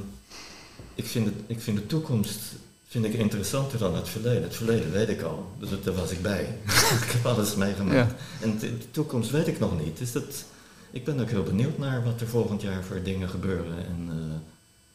ik, 0.96 1.06
vind 1.06 1.26
het, 1.26 1.36
ik 1.48 1.62
vind 1.62 1.78
de 1.78 1.86
toekomst 1.86 2.40
vind 2.88 3.06
ik 3.06 3.14
interessanter 3.14 3.80
dan 3.80 3.96
het 3.96 4.10
verleden. 4.10 4.44
Het 4.44 4.56
verleden 4.56 4.92
weet 4.92 5.10
ik 5.10 5.22
al, 5.22 5.52
dus 5.60 5.70
daar 5.84 5.94
was 5.94 6.12
ik 6.12 6.22
bij. 6.22 6.58
ik 7.04 7.12
heb 7.12 7.26
alles 7.26 7.56
meegemaakt. 7.56 8.10
Ja. 8.10 8.16
En 8.42 8.58
de, 8.60 8.78
de 8.78 8.92
toekomst 8.92 9.32
weet 9.32 9.48
ik 9.48 9.60
nog 9.60 9.80
niet. 9.80 9.98
Dus 9.98 10.12
dat, 10.12 10.46
ik 10.92 11.04
ben 11.04 11.20
ook 11.20 11.30
heel 11.30 11.44
benieuwd 11.44 11.78
naar 11.78 12.04
wat 12.04 12.22
er 12.22 12.28
volgend 12.28 12.62
jaar 12.62 12.84
voor 12.84 13.04
dingen 13.04 13.30
gebeuren. 13.30 13.78
En, 13.78 14.08
eh, 14.10 14.36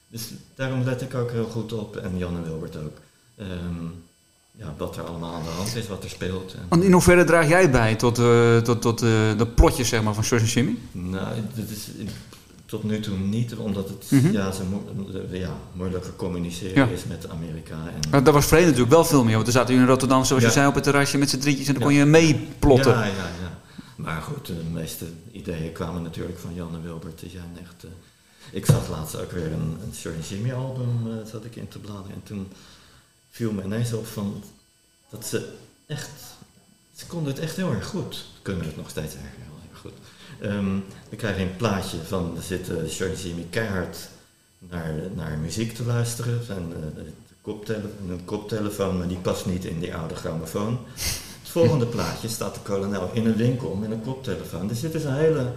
dus 0.09 0.31
daarom 0.55 0.85
let 0.85 1.03
ik 1.03 1.15
ook 1.15 1.31
heel 1.31 1.47
goed 1.47 1.73
op, 1.73 1.97
en 1.97 2.19
Jan 2.19 2.37
en 2.37 2.45
Wilbert 2.45 2.77
ook. 2.77 2.97
Ehm, 3.37 3.87
ja, 4.53 4.75
wat 4.79 4.97
er 4.97 5.03
allemaal 5.03 5.35
aan 5.35 5.43
de 5.43 5.49
hand 5.49 5.77
is, 5.77 5.89
wat 5.89 6.05
er 6.05 6.11
speelt. 6.11 6.55
En, 6.69 6.83
in 6.83 6.93
hoeverre 6.93 7.25
draag 7.25 7.49
jij 7.49 7.71
bij 7.71 7.95
tot, 7.95 8.19
eh, 8.19 8.59
tot, 8.59 8.83
tot 8.83 9.03
eh, 9.03 9.09
de 9.39 9.47
plotjes 9.55 9.89
zeg 9.89 10.03
maar, 10.03 10.15
van 10.15 10.25
George 10.25 10.45
en 10.45 10.51
Jimmy? 10.51 10.77
Nou, 10.93 11.37
dit 11.55 11.71
is 11.71 11.89
tot 12.71 12.83
nu 12.85 13.01
toe 13.01 13.17
niet, 13.19 13.55
omdat 13.55 13.89
het 13.89 14.11
Mhm. 14.11 14.33
ja, 14.33 14.53
zo 14.53 14.63
mo- 14.65 14.85
ja, 15.31 15.57
moeilijker 15.73 16.13
communiceren 16.17 16.87
Ja. 16.89 16.95
is 16.95 17.05
met 17.05 17.29
Amerika. 17.29 17.75
En, 17.75 18.11
Maar 18.11 18.25
daar 18.25 18.33
was 18.33 18.47
Vrede 18.47 18.65
natuurlijk 18.65 18.91
wel 18.93 19.05
veel 19.05 19.23
meer. 19.25 19.33
Want 19.33 19.45
toen 19.45 19.53
zaten 19.53 19.69
jullie 19.69 19.83
in 19.83 19.91
Rotterdam, 19.93 20.25
zoals 20.25 20.43
je 20.43 20.49
Ja. 20.49 20.55
zei, 20.55 20.67
op 20.69 20.75
het 20.75 20.83
terrasje 20.83 21.19
met 21.19 21.31
z'n 21.31 21.39
drietjes. 21.39 21.67
En 21.67 21.73
dan 21.75 21.83
Ja. 21.83 21.89
kon 21.89 21.99
je 21.99 22.05
meeplotten. 22.05 22.93
Ja, 22.93 23.05
ja, 23.05 23.13
ja. 23.43 23.59
Maar 23.97 24.23
goed, 24.23 24.47
de 24.47 24.63
meeste 24.73 25.05
ideeën 25.33 25.73
kwamen 25.73 26.03
natuurlijk 26.03 26.39
van 26.39 26.55
Jan 26.55 26.75
en 26.75 26.83
Wilbert. 26.83 27.21
Die 27.21 27.31
zijn 27.31 27.57
echt... 27.63 27.85
eh, 27.85 27.91
ik 28.53 28.67
zag 28.67 28.89
laatst 28.89 29.17
ook 29.21 29.33
weer 29.33 29.53
een, 29.53 29.77
een 29.85 29.95
Shirley 29.95 30.21
Jimmy 30.29 30.53
album, 30.53 30.89
eh, 31.07 31.31
zat 31.31 31.45
ik 31.45 31.57
in 31.57 31.69
te 31.69 31.79
bladeren. 31.79 32.15
En 32.15 32.23
toen 32.23 32.47
viel 33.31 33.53
me 33.53 33.63
ineens 33.65 33.93
op 33.93 34.07
van 34.07 34.43
dat 35.11 35.27
ze 35.27 35.49
echt... 35.87 36.11
Ze 36.95 37.07
konden 37.07 37.33
het 37.33 37.43
echt 37.43 37.57
heel 37.57 37.73
erg 37.73 37.87
goed. 37.87 38.25
Kunnen 38.43 38.67
het 38.67 38.77
nog 38.77 38.91
steeds 38.91 39.15
erg 39.15 39.35
goed. 40.41 40.49
Ehm, 40.49 40.65
dan 41.09 41.17
krijg 41.19 41.37
je 41.37 41.43
een 41.43 41.57
plaatje 41.57 41.97
van, 42.07 42.33
er 42.37 42.43
zit 42.43 42.69
uh, 42.69 43.23
Jimmy 43.23 43.47
keihard 43.51 44.09
naar, 44.59 44.93
naar 45.15 45.39
muziek 45.39 45.75
te 45.75 45.85
luisteren. 45.85 46.41
En, 46.49 46.73
eh, 46.77 47.05
de 47.05 47.13
koptele- 47.41 47.91
een 48.09 48.25
koptelefoon, 48.25 48.99
maar 48.99 49.09
die 49.09 49.17
past 49.19 49.47
niet 49.47 49.65
in 49.65 49.81
die 49.81 49.95
oude 49.95 50.15
grammofoon. 50.15 50.79
Het 51.41 51.49
volgende 51.51 51.87
plaatje 51.97 52.29
staat 52.29 52.55
de 52.55 52.61
kolonel 52.61 53.11
in 53.13 53.27
een 53.27 53.37
winkel 53.37 53.75
met 53.75 53.91
een 53.91 54.03
koptelefoon. 54.03 54.69
Er 54.69 54.77
zit 54.77 54.93
dus 54.93 55.05
een 55.05 55.15
hele, 55.15 55.53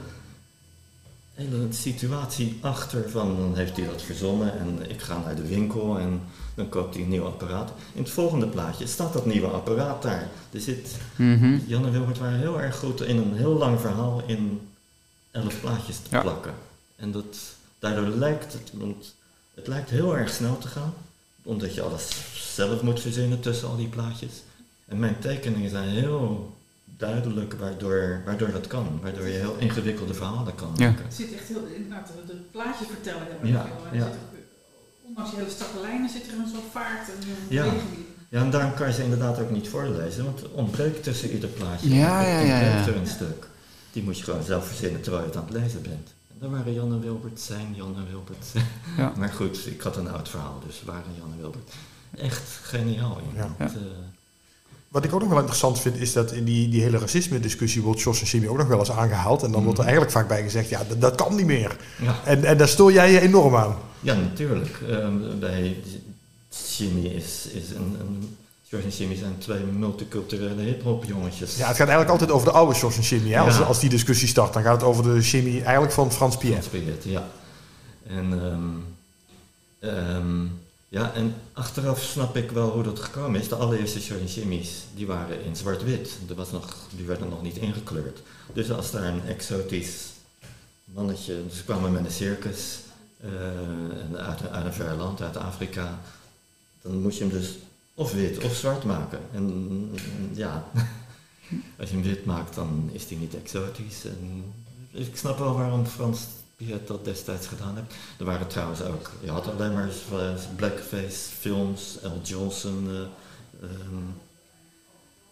hele 1.33 1.67
situatie 1.69 2.57
achter 2.61 3.09
van, 3.09 3.35
dan 3.39 3.55
heeft 3.55 3.77
hij 3.77 3.85
dat 3.85 4.01
verzonnen 4.01 4.59
en 4.59 4.89
ik 4.89 5.01
ga 5.01 5.21
naar 5.25 5.35
de 5.35 5.47
winkel 5.47 5.99
en 5.99 6.21
dan 6.55 6.69
koopt 6.69 6.93
hij 6.93 7.03
een 7.03 7.09
nieuw 7.09 7.25
apparaat. 7.25 7.71
In 7.93 8.01
het 8.03 8.11
volgende 8.11 8.47
plaatje 8.47 8.87
staat 8.87 9.13
dat 9.13 9.25
nieuwe 9.25 9.47
apparaat 9.47 10.01
daar. 10.01 10.27
Er 10.51 10.59
zit, 10.59 10.95
Mhm. 11.15 11.57
Jan 11.67 11.85
en 11.85 11.91
Wilbert 11.91 12.19
waren 12.19 12.39
heel 12.39 12.61
erg 12.61 12.75
goed 12.75 13.01
in 13.01 13.17
een 13.17 13.33
heel 13.35 13.53
lang 13.57 13.79
verhaal 13.79 14.21
in 14.25 14.59
elf 15.33 15.59
plaatjes 15.61 15.97
te 15.97 16.07
Ja. 16.15 16.21
plakken. 16.21 16.53
En 16.95 17.11
dat, 17.11 17.37
daardoor 17.79 18.07
lijkt 18.07 18.53
het, 18.53 18.71
want 18.73 19.15
het 19.53 19.67
lijkt 19.67 19.89
heel 19.89 20.17
erg 20.17 20.29
snel 20.33 20.57
te 20.57 20.67
gaan, 20.67 20.93
omdat 21.43 21.73
je 21.75 21.81
alles 21.81 22.09
zelf 22.55 22.81
moet 22.81 23.01
verzinnen 23.01 23.39
tussen 23.39 23.67
al 23.67 23.75
die 23.77 23.87
plaatjes. 23.87 24.31
En 24.85 24.99
mijn 24.99 25.19
tekeningen 25.19 25.69
zijn 25.69 25.89
heel 25.89 26.53
duidelijk 26.85 27.53
waardoor, 27.53 28.21
waardoor 28.25 28.51
dat 28.51 28.67
kan, 28.67 28.99
waardoor 29.01 29.27
je 29.27 29.33
heel 29.37 29.55
ingewikkelde 29.59 30.13
verhalen 30.13 30.55
kan 30.55 30.71
Ja. 30.75 30.89
maken. 30.89 31.03
Het 31.05 31.13
zit 31.13 31.33
echt 31.33 31.47
heel, 31.47 31.65
inderdaad, 31.75 32.07
de, 32.07 32.33
de 32.33 32.39
plaatjes 32.51 32.87
vertellen 32.87 33.21
heel 33.41 33.49
Ja, 33.51 33.61
veel. 33.65 33.85
Er 33.91 33.97
ja. 33.97 34.05
eh, 34.05 34.11
ondanks 35.07 35.29
die 35.29 35.39
hele 35.39 35.51
strakke 35.51 35.79
lijnen 35.81 36.09
zit 36.09 36.27
er 36.27 36.33
een 36.33 36.47
soort 36.53 36.71
vaart 36.71 37.07
en 37.09 37.15
een 37.21 37.55
Ja. 37.55 37.63
beweging 37.63 37.91
in. 37.93 38.05
Ja, 38.29 38.39
en 38.41 38.49
daarom 38.51 38.73
kan 38.73 38.87
je 38.87 38.93
ze 38.93 39.03
inderdaad 39.03 39.39
ook 39.39 39.49
niet 39.51 39.69
voorlezen, 39.69 40.23
want 40.25 40.41
er 40.41 40.49
ontbreekt 40.51 41.03
tussen 41.03 41.29
ieder 41.31 41.49
plaatje 41.49 41.89
Ja, 41.95 42.21
ja, 42.21 42.39
ja, 42.39 42.59
ja. 42.59 42.87
er 42.87 42.95
een 42.95 43.07
stuk. 43.07 43.47
Die 43.93 44.03
moet 44.03 44.17
je 44.17 44.23
gewoon 44.23 44.43
zelf 44.43 44.67
verzinnen 44.67 45.01
terwijl 45.01 45.23
je 45.23 45.29
het 45.29 45.37
aan 45.39 45.45
het 45.49 45.53
lezen 45.61 45.81
bent. 45.81 46.13
En 46.31 46.35
daar 46.39 46.49
waren 46.49 46.73
Jan 46.73 46.91
en 46.91 47.01
Wilbert, 47.01 47.39
zijn 47.41 47.73
Jan 47.75 47.95
en 47.97 48.07
Wilbert. 48.09 48.45
Ja. 48.97 49.13
maar 49.17 49.29
goed, 49.29 49.67
ik 49.67 49.81
had 49.81 49.97
een 49.97 50.09
oud 50.09 50.29
verhaal, 50.29 50.61
dus 50.65 50.81
waren 50.85 51.11
Jan 51.19 51.31
en 51.31 51.37
Wilbert. 51.39 51.71
Echt 52.17 52.49
geniaal. 52.63 53.21
Ja. 53.35 53.55
Eh, 53.59 53.65
Wat 54.87 55.03
ik 55.03 55.13
ook 55.13 55.19
nog 55.19 55.29
wel 55.29 55.37
interessant 55.37 55.79
vind, 55.79 55.97
is 55.97 56.13
dat 56.13 56.31
in 56.31 56.43
die, 56.43 56.69
die 56.69 56.81
hele 56.81 56.97
racisme-discussie 56.97 57.81
wordt 57.81 58.01
Jos 58.01 58.19
en 58.21 58.25
Jimmy 58.27 58.47
ook 58.47 58.57
nog 58.57 58.67
wel 58.67 58.79
eens 58.79 58.91
aangehaald. 58.91 59.43
En 59.43 59.51
dan 59.51 59.63
wordt 59.63 59.77
er 59.77 59.83
eigenlijk 59.83 60.13
vaak 60.13 60.27
bij 60.27 60.43
gezegd, 60.43 60.69
ja, 60.69 60.83
dat, 60.87 61.01
dat 61.01 61.15
kan 61.15 61.35
niet 61.35 61.45
meer. 61.45 61.77
ja. 62.01 62.19
En, 62.25 62.43
en 62.43 62.57
daar 62.57 62.67
stoor 62.67 62.91
jij 62.91 63.11
je 63.11 63.19
enorm 63.19 63.55
aan. 63.55 63.75
ja, 63.99 64.15
natuurlijk. 64.15 64.81
Ehm, 64.89 65.39
bij 65.39 65.77
Jimmy 66.77 67.05
is, 67.05 67.47
is 67.53 67.69
een, 67.69 67.95
een... 67.99 68.37
George 68.73 68.87
en 68.91 68.97
Jimmy 68.97 69.15
zijn 69.15 69.37
twee 69.37 69.63
multiculturele 69.63 70.61
hip-hop 70.61 71.03
jongetjes. 71.05 71.55
Ja, 71.57 71.67
het 71.67 71.77
gaat 71.77 71.87
eigenlijk 71.87 72.09
altijd 72.09 72.31
over 72.31 72.47
de 72.47 72.53
oude 72.53 72.79
Jos 72.79 72.95
en 72.95 73.01
Jimmy. 73.01 73.29
Hè? 73.31 73.39
Als, 73.39 73.57
Ja. 73.57 73.63
als 73.63 73.79
die 73.79 73.89
discussie 73.89 74.27
start, 74.27 74.53
dan 74.53 74.63
gaat 74.63 74.73
het 74.73 74.83
over 74.83 75.03
de 75.03 75.19
Jimmy 75.19 75.61
eigenlijk 75.61 75.93
van 75.93 76.11
Frans 76.11 76.37
Pierre. 76.37 76.61
Frans 76.61 76.83
Piet, 76.85 77.03
ja. 77.03 77.27
En, 78.07 78.33
ehm, 78.43 78.69
ehm, 79.95 80.45
ja, 80.89 81.13
en 81.13 81.35
achteraf 81.53 82.01
snap 82.03 82.35
ik 82.37 82.51
wel 82.51 82.69
hoe 82.69 82.83
dat 82.83 82.99
gekomen 82.99 83.39
is. 83.41 83.47
De 83.47 83.55
allereerste 83.55 84.01
Shirley 84.01 84.25
Jimmy's, 84.25 84.69
die 84.95 85.07
waren 85.07 85.43
in 85.43 85.55
zwart-wit. 85.55 86.17
Er 86.29 86.35
was 86.35 86.51
nog, 86.51 86.75
die 86.95 87.05
werden 87.05 87.29
nog 87.29 87.41
niet 87.41 87.57
ingekleurd. 87.57 88.19
Dus 88.53 88.71
als 88.71 88.91
daar 88.91 89.03
een 89.03 89.25
exotisch 89.27 89.95
mannetje, 90.85 91.35
dus 91.47 91.57
ze 91.57 91.63
kwamen 91.63 91.91
met 91.91 92.05
een 92.05 92.11
circus 92.11 92.77
eh, 93.21 93.29
en 94.09 94.17
uit, 94.27 94.39
een- 94.41 94.49
uit 94.49 94.65
een 94.65 94.73
ver 94.73 94.95
land, 94.95 95.21
uit 95.21 95.37
Afrika, 95.37 95.99
dan 96.81 97.01
moest 97.01 97.17
je 97.17 97.23
hem 97.23 97.33
dus 97.33 97.49
of 97.95 98.13
wit 98.13 98.43
of 98.43 98.53
zwart 98.55 98.83
maken. 98.83 99.19
En 99.33 99.43
mm, 99.43 99.89
ja, 100.33 100.63
als 101.79 101.89
je 101.89 101.95
hem 101.95 102.03
wit 102.03 102.25
maakt, 102.25 102.55
dan 102.55 102.89
is 102.93 103.05
hij 103.09 103.17
niet 103.17 103.35
exotisch. 103.35 104.05
En 104.05 104.43
ik 104.91 105.17
snap 105.17 105.39
wel 105.39 105.57
waarom 105.57 105.85
Frans 105.85 106.19
Piet 106.55 106.87
dat 106.87 107.05
destijds 107.05 107.47
gedaan 107.47 107.75
heeft. 107.75 107.93
Er 108.19 108.25
waren 108.25 108.47
trouwens 108.47 108.81
ook, 108.81 109.11
je 109.21 109.29
had 109.31 109.47
alleen 109.49 109.73
maar 109.73 109.87
eh, 110.11 110.33
blackface 110.55 111.17
films, 111.39 111.97
L. 112.03 112.19
Johnson. 112.23 112.87
eh, 112.89 113.67
ehm, 113.69 114.03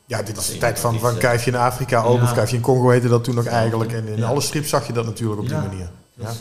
Ja, 0.05 0.21
dit 0.23 0.37
is 0.37 0.47
de 0.47 0.57
tijd 0.57 0.79
van, 0.79 0.99
van 0.99 1.13
eh, 1.13 1.19
Kuifje 1.19 1.51
in 1.51 1.57
Afrika, 1.57 2.03
ook, 2.03 2.17
ja. 2.17 2.23
of 2.23 2.33
Kuifje 2.33 2.55
in 2.55 2.61
Congo 2.61 2.89
heette 2.89 3.07
dat 3.07 3.23
toen 3.23 3.43
Ja. 3.43 3.49
eigenlijk. 3.49 3.91
En 3.91 4.07
in 4.07 4.17
Ja. 4.17 4.27
alle 4.27 4.41
strips 4.41 4.69
zag 4.69 4.87
je 4.87 4.93
dat 4.93 5.05
natuurlijk 5.05 5.41
op 5.41 5.47
Ja. 5.47 5.59
die 5.59 5.69
manier. 5.69 5.89
Dus, 6.13 6.37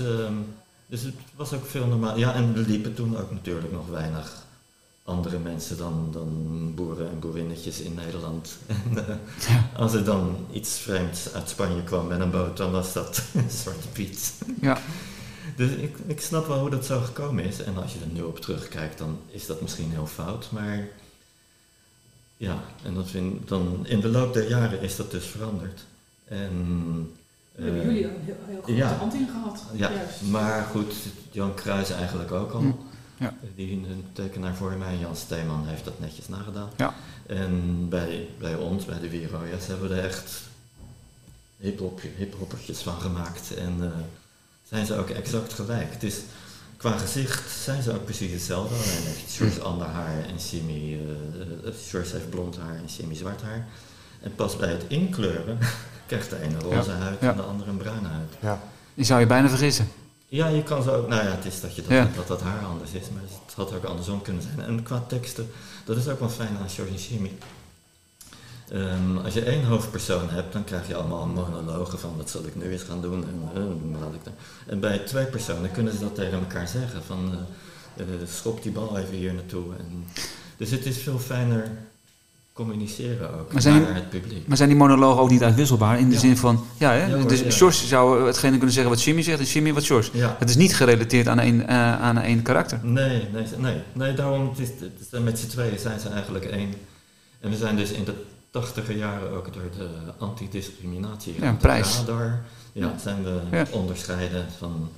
dus 0.86 1.02
het 1.02 1.14
was 1.36 1.52
ook 1.52 1.66
veel 1.66 1.86
normaal. 1.86 2.18
Ja, 2.18 2.34
en 2.34 2.52
er 2.56 2.60
liepen 2.66 2.94
toen 2.94 3.18
ook 3.18 3.30
natuurlijk 3.30 3.72
nog 3.72 3.88
weinig 3.88 4.46
andere 5.10 5.38
mensen 5.38 5.76
dan, 5.76 6.08
dan 6.12 6.72
boeren 6.74 7.10
en 7.10 7.18
boerinnetjes 7.18 7.80
in 7.80 7.94
Nederland. 7.94 8.58
En, 8.66 9.20
Als 9.76 9.94
er 9.94 10.04
dan 10.04 10.36
iets 10.52 10.78
vreemds 10.78 11.32
uit 11.32 11.48
Spanje 11.48 11.82
kwam 11.82 12.06
met 12.06 12.20
een 12.20 12.30
boot, 12.30 12.56
dan 12.56 12.70
was 12.70 12.92
dat 12.92 13.22
Zwarte 13.62 13.88
Piet. 13.88 14.34
Ja. 14.60 14.78
Dus 15.56 15.70
ik, 15.70 15.96
ik 16.06 16.20
snap 16.20 16.46
wel 16.46 16.58
hoe 16.58 16.70
dat 16.70 16.84
zo 16.84 17.00
gekomen 17.00 17.44
is. 17.44 17.62
En 17.62 17.76
als 17.76 17.92
je 17.92 17.98
er 18.00 18.12
nu 18.12 18.22
op 18.22 18.38
terugkijkt, 18.38 18.98
dan 18.98 19.18
is 19.26 19.46
dat 19.46 19.60
misschien 19.60 19.90
heel 19.90 20.06
fout. 20.06 20.50
Maar 20.50 20.88
ja, 22.36 22.64
en 22.82 22.94
dat 22.94 23.08
vind, 23.10 23.48
dan, 23.48 23.86
in 23.86 24.00
de 24.00 24.08
loop 24.08 24.34
der 24.34 24.48
jaren 24.48 24.80
is 24.80 24.96
dat 24.96 25.10
dus 25.10 25.26
veranderd. 25.26 25.84
En, 26.24 27.14
hebben 27.54 27.80
eh, 27.80 27.86
jullie 27.86 28.02
dan 28.02 28.10
een 28.10 28.20
heel, 28.24 28.34
heel 28.46 28.62
grote 28.62 28.74
ja. 28.74 28.92
hand 28.92 29.14
in 29.14 29.28
gehad. 29.28 29.62
ja, 29.72 29.92
Juist. 29.92 30.22
maar 30.22 30.62
goed, 30.62 30.94
Jan 31.30 31.54
Kruijs 31.54 31.90
eigenlijk 31.90 32.32
ook 32.32 32.52
al. 32.52 32.60
Hm, 32.60 32.70
ja. 33.20 33.34
Die 33.54 33.72
een 33.72 34.04
tekenaar 34.12 34.54
voor 34.54 34.72
mij, 34.72 34.96
Jan 34.96 35.16
Steeman, 35.16 35.66
heeft 35.66 35.84
dat 35.84 36.00
netjes 36.00 36.28
nagedaan. 36.28 36.68
Ja. 36.76 36.94
En 37.26 37.86
bij, 37.88 38.28
bij 38.38 38.54
ons, 38.54 38.84
bij 38.84 39.00
de 39.00 39.08
Wierojas, 39.08 39.66
hebben 39.66 39.88
we 39.88 39.94
er 39.94 40.04
echt 40.04 40.40
hiphop, 41.56 42.00
hiphoppertjes 42.16 42.78
van 42.78 43.00
gemaakt. 43.00 43.54
En 43.54 43.76
eh, 43.80 43.88
zijn 44.68 44.86
ze 44.86 44.96
ook 44.96 45.08
exact 45.08 45.52
gelijk. 45.52 46.02
Is, 46.02 46.20
qua 46.76 46.98
gezicht 46.98 47.50
zijn 47.50 47.82
ze 47.82 47.92
ook 47.92 48.04
precies 48.04 48.32
hetzelfde. 48.32 48.74
Alleen 48.74 49.06
heeft 49.06 49.36
George 49.36 49.60
ander 49.60 49.86
haar 49.86 50.24
en 50.24 50.36
Jimmy... 50.50 50.92
Uh, 50.92 51.72
George 51.88 52.12
heeft 52.12 52.30
blond 52.30 52.56
haar 52.56 52.76
en 52.76 52.86
Jimmy 52.96 53.14
zwart 53.14 53.42
haar. 53.42 53.66
En 54.20 54.34
pas 54.34 54.56
bij 54.56 54.70
het 54.70 54.84
inkleuren 54.88 55.58
krijgt 56.06 56.30
de 56.30 56.40
ene 56.40 56.58
roze 56.58 56.90
huid 56.90 57.20
en 57.20 57.36
de 57.36 57.42
andere 57.42 57.70
een 57.70 57.76
bruine 57.76 58.08
huid. 58.08 58.34
Ja. 58.40 58.60
Die 58.94 59.04
zou 59.04 59.20
je 59.20 59.26
bijna 59.26 59.48
vergissen. 59.48 59.88
Ja, 60.30 60.46
je 60.46 60.62
kan 60.62 60.88
ook... 60.88 61.08
Nou 61.08 61.24
ja, 61.24 61.30
het 61.30 61.44
is 61.44 61.60
dat 61.60 61.74
je 61.74 61.82
dat, 61.82 61.90
Ja. 61.90 62.08
dat, 62.16 62.26
dat 62.26 62.40
haar 62.40 62.64
anders 62.64 62.92
is, 62.92 63.10
maar 63.12 63.22
het 63.22 63.54
had 63.54 63.74
ook 63.74 63.84
andersom 63.84 64.22
kunnen 64.22 64.42
zijn. 64.42 64.60
En 64.60 64.82
qua 64.82 65.04
teksten, 65.08 65.50
dat 65.84 65.96
is 65.96 66.08
ook 66.08 66.18
wel 66.20 66.28
fijn 66.28 66.56
aan 66.60 66.68
George 66.70 66.92
en 66.92 66.98
Jimmy. 67.00 67.32
Ehm, 68.70 69.16
als 69.24 69.34
je 69.34 69.42
één 69.44 69.64
hoofdpersoon 69.64 70.30
hebt, 70.30 70.52
dan 70.52 70.64
krijg 70.64 70.88
je 70.88 70.94
allemaal 70.94 71.26
monologen 71.26 71.98
van 71.98 72.16
wat 72.16 72.30
zal 72.30 72.44
ik 72.44 72.54
nu 72.54 72.72
eens 72.72 72.82
gaan 72.82 73.00
doen 73.00 73.24
en 73.24 73.50
laat 74.00 74.14
ik 74.14 74.24
dan. 74.24 74.32
En 74.66 74.80
bij 74.80 74.98
twee 74.98 75.26
personen 75.26 75.70
kunnen 75.72 75.92
ze 75.92 75.98
dat 76.00 76.14
tegen 76.14 76.38
elkaar 76.38 76.68
zeggen 76.68 77.02
van 77.02 77.34
eh, 77.96 78.04
schop 78.26 78.62
die 78.62 78.72
bal 78.72 78.98
even 78.98 79.14
hier 79.14 79.34
naartoe. 79.34 79.74
En, 79.78 80.04
dus 80.56 80.70
het 80.70 80.86
is 80.86 80.98
veel 80.98 81.18
fijner 81.18 81.70
communiceren 82.52 83.40
ook 83.40 83.52
Maar 83.52 83.62
zijn 83.62 83.82
naar 83.82 83.94
het 83.94 84.08
publiek. 84.08 84.46
Maar 84.46 84.56
zijn 84.56 84.68
die 84.68 84.78
monologen 84.78 85.22
ook 85.22 85.30
niet 85.30 85.42
uitwisselbaar? 85.42 85.98
In 85.98 86.08
de 86.08 86.14
Ja. 86.14 86.20
zin 86.20 86.36
van, 86.36 86.64
ja, 86.78 86.90
hè? 86.92 87.06
Ja, 87.06 87.24
dus. 87.24 87.56
George 87.56 87.86
zou 87.86 88.26
hetgene 88.26 88.50
kunnen 88.56 88.72
zeggen 88.72 88.92
wat 88.92 89.02
Jimmy 89.02 89.22
zegt 89.22 89.38
en 89.38 89.44
Jimmy 89.44 89.72
wat 89.72 89.84
George. 89.86 90.10
Ja. 90.18 90.36
Het 90.38 90.48
is 90.48 90.56
niet 90.56 90.76
gerelateerd 90.76 91.28
aan 91.28 91.38
één, 91.38 91.68
eh, 91.68 92.00
aan 92.00 92.18
één 92.18 92.42
karakter. 92.42 92.80
Nee, 92.82 93.28
nee, 93.32 93.44
nee, 93.58 93.82
nee 93.92 94.14
daarom 94.14 94.48
het 94.48 94.58
is, 94.58 94.68
het 94.68 95.12
is- 95.12 95.20
met 95.20 95.38
z'n 95.38 95.46
tweeën 95.48 95.78
zijn 95.78 96.00
ze 96.00 96.08
eigenlijk 96.08 96.44
één. 96.44 96.72
En 97.40 97.50
we 97.50 97.56
zijn 97.56 97.76
dus 97.76 97.90
in 97.90 98.04
de 98.04 98.14
tachtiger 98.50 98.96
jaren 98.96 99.30
ook 99.30 99.52
door 99.54 99.70
de 99.76 99.88
antidiscriminatie 100.18 101.34
Ja, 101.40 101.48
een 101.48 101.56
prijs. 101.56 101.96
radar, 101.96 102.42
ja, 102.72 102.94
zijn 103.02 103.24
we 103.24 103.66
onderscheiden 103.70 104.46
van 104.58 104.88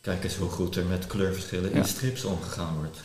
kijk 0.00 0.24
eens 0.24 0.36
hoe 0.36 0.48
goed 0.48 0.76
er 0.76 0.84
met 0.84 1.06
kleurverschillen 1.06 1.72
in 1.72 1.84
strips 1.84 2.24
omgegaan 2.24 2.74
wordt. 2.78 2.98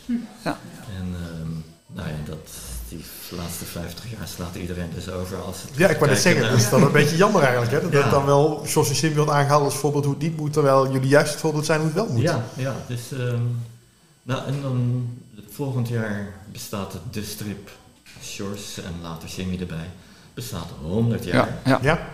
Ja. 0.44 0.60
En 1.00 1.16
ehm, 1.16 1.52
nou 1.98 2.10
ja, 2.10 2.16
dat, 2.26 2.50
die 2.90 3.04
laatste 3.30 3.66
50 3.66 4.12
jaar 4.12 4.28
slaat 4.28 4.56
iedereen 4.56 4.90
dus 4.96 5.10
over 5.10 5.38
als 5.42 5.62
het 5.62 5.72
Ja, 5.76 5.90
ik 5.90 5.98
wou 5.98 6.12
net 6.12 6.20
zeggen, 6.22 6.42
naar- 6.42 6.52
dat 6.52 6.60
is 6.60 6.70
dan 6.70 6.84
een 6.84 6.92
beetje 6.92 7.18
jammer 7.18 7.42
eigenlijk. 7.42 7.72
Hè? 7.72 7.82
Dat 7.82 7.92
Ja. 7.92 8.02
het 8.02 8.12
dan 8.12 8.26
wel 8.26 8.62
George 8.66 8.90
en 8.92 8.96
Jimmy 8.98 9.16
wordt 9.16 9.32
aangehaald 9.32 9.64
als 9.64 9.76
voorbeeld 9.76 10.04
hoe 10.06 10.14
het 10.14 10.24
niet 10.24 10.38
moet, 10.38 10.54
terwijl 10.54 10.92
jullie 10.92 11.10
juist 11.10 11.32
het 11.32 11.40
voorbeeld 11.40 11.66
zijn 11.66 11.80
hoe 11.80 11.88
het 11.90 11.96
wel 11.98 12.10
moet. 12.10 12.22
Ja, 12.22 12.44
ja, 12.56 12.76
dus 12.88 13.12
ehm, 13.12 13.42
nou 14.24 14.46
en 14.46 14.62
dan 14.62 15.08
volgend 15.50 15.88
jaar 15.88 16.34
bestaat 16.52 16.94
het 16.94 17.02
de 17.14 17.24
strip 17.24 17.70
Shores 18.24 18.78
en 18.78 18.94
later 19.02 19.30
Jimmy 19.30 19.60
erbij. 19.60 19.90
Bestaat 20.34 20.68
100 20.82 21.24
jaar. 21.24 21.48
Ja, 21.48 21.60
ja. 21.72 21.80
Ja? 21.82 22.08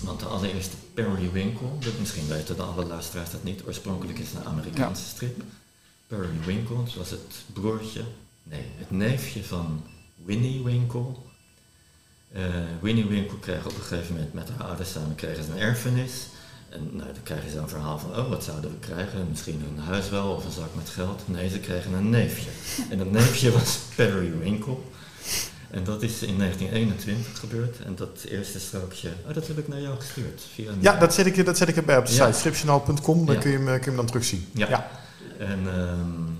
Want 0.00 0.20
de 0.20 0.26
allereerste 0.26 0.76
Periwinkle, 0.94 1.66
dat 1.78 1.92
misschien 2.00 2.28
weten 2.28 2.56
de 2.56 2.62
alle 2.62 2.84
luisteraars 2.84 3.30
dat 3.30 3.44
niet, 3.44 3.62
oorspronkelijk 3.66 4.18
is 4.18 4.26
het 4.30 4.44
een 4.44 4.50
Amerikaanse 4.50 5.04
strip. 5.04 5.42
Periwinkle, 6.06 6.76
dat 6.84 6.94
was 6.94 7.10
het 7.10 7.34
broertje, 7.52 8.00
nee, 8.44 8.64
het 8.78 8.90
neefje 8.90 9.44
van 9.44 9.82
Winnie 10.24 10.62
Winkle. 10.64 11.06
Eh, 12.32 12.42
Winnie 12.80 13.06
Winkle 13.06 13.38
kreeg 13.38 13.64
op 13.66 13.74
een 13.76 13.82
gegeven 13.82 14.14
moment 14.14 14.32
met 14.32 14.48
haar 14.48 14.66
ouders 14.66 14.90
samen 14.92 15.14
kregen 15.14 15.44
ze 15.44 15.50
een 15.50 15.58
erfenis. 15.58 16.12
En 16.68 16.80
nou, 16.92 17.12
dan 17.12 17.22
krijgen 17.22 17.50
ze 17.50 17.58
een 17.58 17.68
verhaal 17.68 17.98
van, 17.98 18.10
oh, 18.16 18.28
wat 18.28 18.44
zouden 18.44 18.70
we 18.70 18.78
krijgen? 18.78 19.26
Misschien 19.30 19.62
een 19.76 19.82
huis 19.84 20.08
wel 20.10 20.32
of 20.32 20.44
een 20.44 20.50
zak 20.52 20.74
met 20.74 20.88
geld. 20.88 21.22
Nee, 21.28 21.48
ze 21.48 21.58
kregen 21.58 21.92
een 21.92 22.10
neefje. 22.10 22.50
En 22.90 22.98
dat 22.98 23.10
neefje 23.10 23.52
was 23.52 23.78
Periwinkle. 23.94 24.76
En 25.70 25.84
dat 25.84 26.02
is 26.02 26.22
in 26.22 26.38
1921 26.38 27.38
gebeurd. 27.38 27.78
En 27.84 27.94
dat 27.96 28.24
eerste 28.28 28.60
strookje, 28.60 29.08
oh, 29.28 29.34
dat 29.34 29.46
heb 29.46 29.58
ik 29.58 29.68
naar 29.68 29.80
jou 29.80 29.96
gestuurd. 29.96 30.42
Via 30.54 30.70
een- 30.70 30.78
Ja, 30.80 30.98
dat 30.98 31.14
zet 31.14 31.26
ik, 31.26 31.44
dat 31.46 31.56
zet 31.58 31.68
ik 31.68 31.76
erbij 31.76 31.98
op 31.98 32.06
de 32.06 32.14
Ja. 32.14 32.24
site 32.26 32.38
stripjournaal.com. 32.38 33.26
Dan 33.26 33.34
Ja. 33.34 33.40
kun, 33.40 33.50
je 33.50 33.56
hem, 33.56 33.66
eh, 33.68 33.72
kun 33.72 33.80
je 33.80 33.86
hem 33.86 33.96
dan 33.96 34.06
terugzien. 34.06 34.46
Ja. 34.54 34.68
Ja. 34.68 34.90
En 35.38 35.58
ehm, 35.68 36.33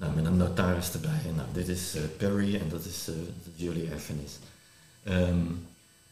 nou, 0.00 0.14
met 0.14 0.24
een 0.24 0.36
notaris 0.36 0.92
erbij. 0.92 1.20
En 1.28 1.34
nou, 1.34 1.48
dit 1.52 1.68
is 1.68 1.94
eh, 1.94 2.02
Perry 2.16 2.54
en 2.54 2.68
dat 2.68 2.84
is 2.84 3.08
eh, 3.08 3.14
jullie 3.54 3.90
erfenis. 3.90 4.32
Ehm, 5.02 5.36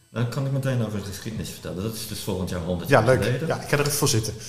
dan 0.09 0.29
kan 0.29 0.45
ik 0.45 0.51
meteen 0.51 0.85
over 0.85 0.99
de 0.99 1.05
geschiedenis 1.05 1.49
vertellen. 1.49 1.83
Dat 1.83 1.93
is 1.93 2.07
dus 2.07 2.19
volgend 2.19 2.49
jaar 2.49 2.61
100 2.61 2.89
Ja, 2.89 2.99
jaar 2.99 3.07
leuk. 3.15 3.23
geleden. 3.23 3.47
Ja, 3.47 3.61
ik 3.61 3.69
ga 3.69 3.73
er 3.77 3.79
even 3.79 3.91
voor 3.91 4.07
zitten. 4.07 4.33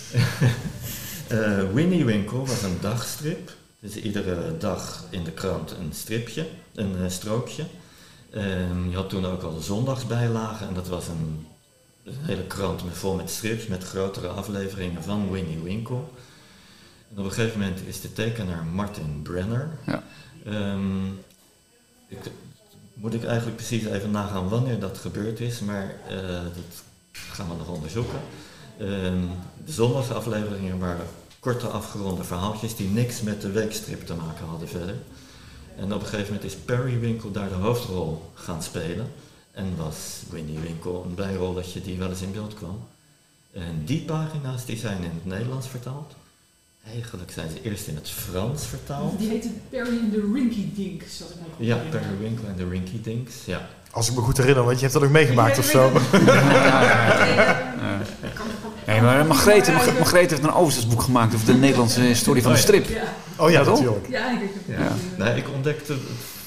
Eh, 1.31 1.73
Winnie 1.73 2.05
Winkle 2.05 2.39
was 2.39 2.63
een 2.63 2.79
dagstrip. 2.81 3.53
Dus 3.81 3.97
iedere 3.97 4.57
dag 4.59 5.05
in 5.11 5.25
de 5.25 5.31
krant 5.31 5.71
een 5.71 5.93
stripje, 5.93 6.47
een 6.75 7.11
strookje. 7.11 7.65
Ehm, 8.31 8.89
je 8.91 8.97
had 8.97 9.09
toen 9.09 9.27
ook 9.27 9.43
al 9.43 9.55
de 9.55 9.63
zondagsbijlagen 9.63 10.69
en 10.69 10.75
dat 10.75 10.89
was 10.89 11.09
een, 11.09 11.47
een 12.05 12.15
hele 12.21 12.47
krant 12.47 12.85
met, 12.85 12.95
vol 12.95 13.15
met 13.15 13.31
strips 13.31 13.67
met 13.67 13.85
grotere 13.85 14.29
afleveringen 14.29 15.03
van 15.03 15.31
Winnie 15.31 15.59
Winkle. 15.63 16.01
En 17.11 17.19
op 17.19 17.25
een 17.25 17.33
gegeven 17.33 17.59
moment 17.59 17.81
is 17.87 18.01
de 18.01 18.13
tekenaar 18.13 18.65
Martin 18.65 19.23
Brenner. 19.23 19.71
Ja. 19.87 20.03
Ehm, 20.45 21.07
ik, 22.09 22.19
moet 22.95 23.15
ik 23.15 23.25
eigenlijk 23.25 23.57
precies 23.57 23.85
even 23.85 24.11
nagaan 24.11 24.49
wanneer 24.49 24.81
dat 24.81 24.99
gebeurd 24.99 25.41
is, 25.41 25.61
maar 25.61 25.95
eh, 26.09 26.43
dat 26.43 26.83
gaan 27.13 27.49
we 27.49 27.55
nog 27.55 27.69
onderzoeken. 27.69 28.21
Ehm, 28.79 29.27
de 29.65 29.73
zondagsafleveringen 29.73 30.79
waren 30.79 31.07
korte 31.41 31.67
afgeronde 31.67 32.25
verhaaltjes 32.25 32.77
die 32.77 32.89
niks 32.89 33.21
met 33.21 33.41
de 33.41 33.51
weekstrip 33.51 34.07
te 34.07 34.15
maken 34.15 34.47
hadden 34.47 34.69
verder. 34.69 34.95
En 35.77 35.93
op 35.93 36.01
een 36.01 36.07
gegeven 36.07 36.35
moment 36.35 36.53
is 36.53 36.57
Periwinkle 36.57 37.31
daar 37.31 37.49
de 37.49 37.55
hoofdrol 37.55 38.31
gaan 38.35 38.63
spelen. 38.63 39.13
En 39.51 39.77
was 39.77 40.23
Winnie 40.31 40.59
Winkle 40.59 41.03
een 41.03 41.15
bijrolletje 41.15 41.81
die 41.81 41.99
wel 41.99 42.09
eens 42.09 42.23
in 42.23 42.33
beeld 42.33 42.55
kwam. 42.55 42.89
En 43.53 43.85
die 43.85 44.01
pagina's 44.01 44.65
die 44.65 44.77
zijn 44.77 45.03
in 45.03 45.11
het 45.15 45.25
Nederlands 45.25 45.69
vertaald. 45.69 46.15
Eigenlijk 46.87 47.31
zijn 47.31 47.49
ze 47.51 47.63
eerst 47.63 47.87
in 47.87 47.95
het 47.95 48.11
Frans 48.11 48.67
vertaald. 48.67 49.19
Die 49.19 49.29
heette 49.29 49.49
Perry 49.71 49.97
in 49.97 50.11
de 50.11 50.31
Rinky 50.35 50.69
Dink, 50.75 51.03
zoals 51.09 51.33
ik 51.33 51.39
me 51.39 51.45
goed 51.57 51.67
Ja. 51.67 51.77
Periwinkle 51.91 52.49
en 52.49 52.57
de 52.57 52.69
Rinky 52.69 53.01
Dinks. 53.03 53.35
Ja. 53.45 53.69
Als 53.91 54.09
ik 54.09 54.15
me 54.15 54.21
goed 54.21 54.37
herinner, 54.37 54.65
want 54.65 54.77
je 54.77 54.83
hebt 54.83 54.93
dat 54.93 55.03
ook 55.03 55.11
meegemaakt 55.11 55.59
of 55.59 55.65
zo. 55.65 55.93
Nee, 58.87 59.01
maar 59.01 59.27
Margreet 59.27 59.67
heeft 60.31 60.43
een 60.43 60.53
overzichtsboek 60.53 61.03
gemaakt 61.03 61.35
over 61.35 61.47
de 61.47 61.53
Nederlandse 61.55 62.01
historie 62.01 62.43
van 62.43 62.53
de 62.53 62.59
strip. 62.59 62.89
Ja, 62.89 63.03
Oh 63.37 63.51
ja, 63.51 63.59
Ja, 63.59 63.65
toch? 63.65 63.75
natuurlijk. 63.79 64.09
ja, 64.09 64.31
ik 64.41 64.51
Ja. 64.67 64.93
Nee, 65.25 65.37
ik 65.37 65.49
ontdekte 65.55 65.97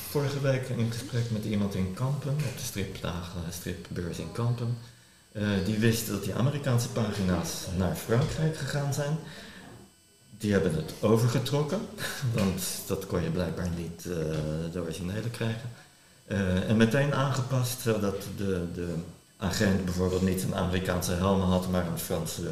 vorige 0.10 0.40
week 0.42 0.70
in 0.78 0.92
gesprek 0.92 1.24
met 1.32 1.44
iemand 1.46 1.76
in 1.76 1.94
Kampen, 1.94 2.30
op 2.30 2.40
de 2.58 2.64
stripdagen, 2.64 3.42
stripbeurs 3.50 4.18
in 4.18 4.32
Kampen. 4.32 4.78
eh, 5.32 5.44
die 5.66 5.78
wist 5.78 6.08
dat 6.08 6.24
die 6.24 6.34
Amerikaanse 6.34 6.90
pagina's 6.90 7.50
naar 7.78 7.96
Frankrijk 7.96 8.58
gegaan 8.58 8.94
zijn. 8.94 9.18
Die 10.44 10.52
hebben 10.52 10.76
het 10.76 10.94
overgetrokken, 11.00 11.80
want 12.34 12.64
dat 12.88 13.06
kon 13.06 13.24
je 13.24 13.30
blijkbaar 13.30 13.70
niet 13.78 14.06
eh, 14.06 14.16
de 14.72 14.82
originele 14.82 15.30
krijgen. 15.30 15.70
Eh, 16.26 16.70
en 16.70 16.78
meteen 16.78 17.14
aangepast, 17.14 17.82
zodat 17.82 18.16
de, 18.38 18.66
de 18.74 18.94
agent 19.38 19.86
bijvoorbeeld 19.86 20.22
niet 20.22 20.44
een 20.44 20.56
Amerikaanse 20.56 21.12
helm 21.12 21.42
had, 21.42 21.70
maar 21.70 21.88
een 21.88 22.00
Franse 22.00 22.50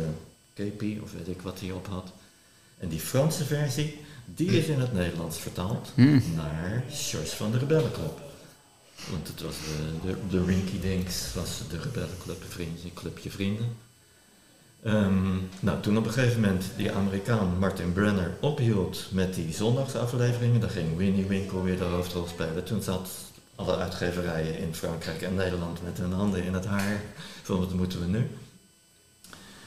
kepi, 0.54 1.00
of 1.04 1.12
weet 1.12 1.28
ik 1.28 1.42
wat 1.42 1.60
hij 1.60 1.72
op 1.72 1.88
had. 1.88 2.12
En 2.78 2.90
die 2.90 3.00
Franse 3.00 3.46
versie, 3.46 4.00
die 4.26 4.50
is 4.50 4.66
in 4.66 4.80
het 4.80 4.94
Nederlands 4.94 5.38
vertaald 5.38 5.92
Hmm. 5.96 6.24
naar 6.36 6.84
George 6.90 7.36
van 7.36 7.52
de 7.52 7.58
Rebellenclub. 7.58 8.22
Want 9.10 9.28
het 9.28 9.42
was 9.42 9.56
de, 9.56 10.08
de, 10.08 10.18
de 10.30 10.46
Rinky 10.46 10.80
Dinks, 10.80 11.34
was 11.34 11.62
de 11.70 11.78
Rebellenclub, 11.80 12.42
een 12.42 12.50
vriendje, 12.50 12.94
clubje 12.94 13.32
vrienden. 13.32 13.76
Ehm, 14.84 15.36
nou, 15.60 15.82
toen 15.82 15.98
op 15.98 16.06
een 16.06 16.12
gegeven 16.12 16.42
moment 16.42 16.64
die 16.78 16.92
Amerikaan 16.92 17.58
Martin 17.60 17.94
Brenner 17.94 18.32
ophield 18.40 19.06
met 19.12 19.34
die 19.34 19.54
zondagsafleveringen, 19.54 20.60
dan 20.60 20.70
ging 20.70 20.98
Winnie 20.98 21.26
Winkle 21.26 21.62
weer 21.64 21.78
de 21.78 21.84
hoofdrol 21.84 22.28
spelen. 22.28 22.64
Toen 22.64 22.82
zat 22.82 23.10
alle 23.56 23.78
uitgeverijen 23.78 24.58
in 24.60 24.76
Frankrijk 24.76 25.22
en 25.22 25.36
Nederland 25.36 25.80
met 25.84 25.98
hun 25.98 26.14
handen 26.14 26.44
in 26.44 26.54
het 26.54 26.66
haar 26.66 27.02
van 27.44 27.60
wat 27.60 27.74
moeten 27.74 28.00
we 28.00 28.06
nu? 28.06 28.30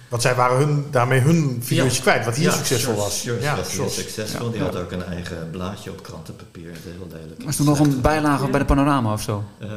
Want 0.09 0.23
zij 0.23 0.35
waren 0.35 0.57
hun, 0.57 0.87
daarmee 0.91 1.21
hun 1.21 1.61
figuurtje 1.63 1.97
Ja. 1.97 2.03
kwijt, 2.03 2.25
wat 2.25 2.35
hier 2.37 2.45
Ja, 2.45 2.53
succesvol 2.57 2.93
George- 2.95 3.09
was. 3.11 3.21
George 3.23 3.43
ja, 3.43 3.57
was 3.57 3.69
heel 3.71 3.77
George. 3.81 4.01
succesvol. 4.01 4.51
Die 4.51 4.61
had 4.61 4.77
ook 4.77 4.93
een 4.93 5.05
eigen 5.05 5.49
blaadje 5.51 5.91
op 5.91 6.03
krantenpapier. 6.03 6.71
Heel 6.85 7.07
lelijk. 7.13 7.43
Was 7.45 7.57
toen 7.57 7.67
nog 7.67 7.79
een 7.79 8.01
bijlage 8.01 8.49
bij 8.51 8.59
de 8.59 8.65
panorama 8.67 9.13
of 9.13 9.23
zo? 9.23 9.45
Eh, 9.59 9.69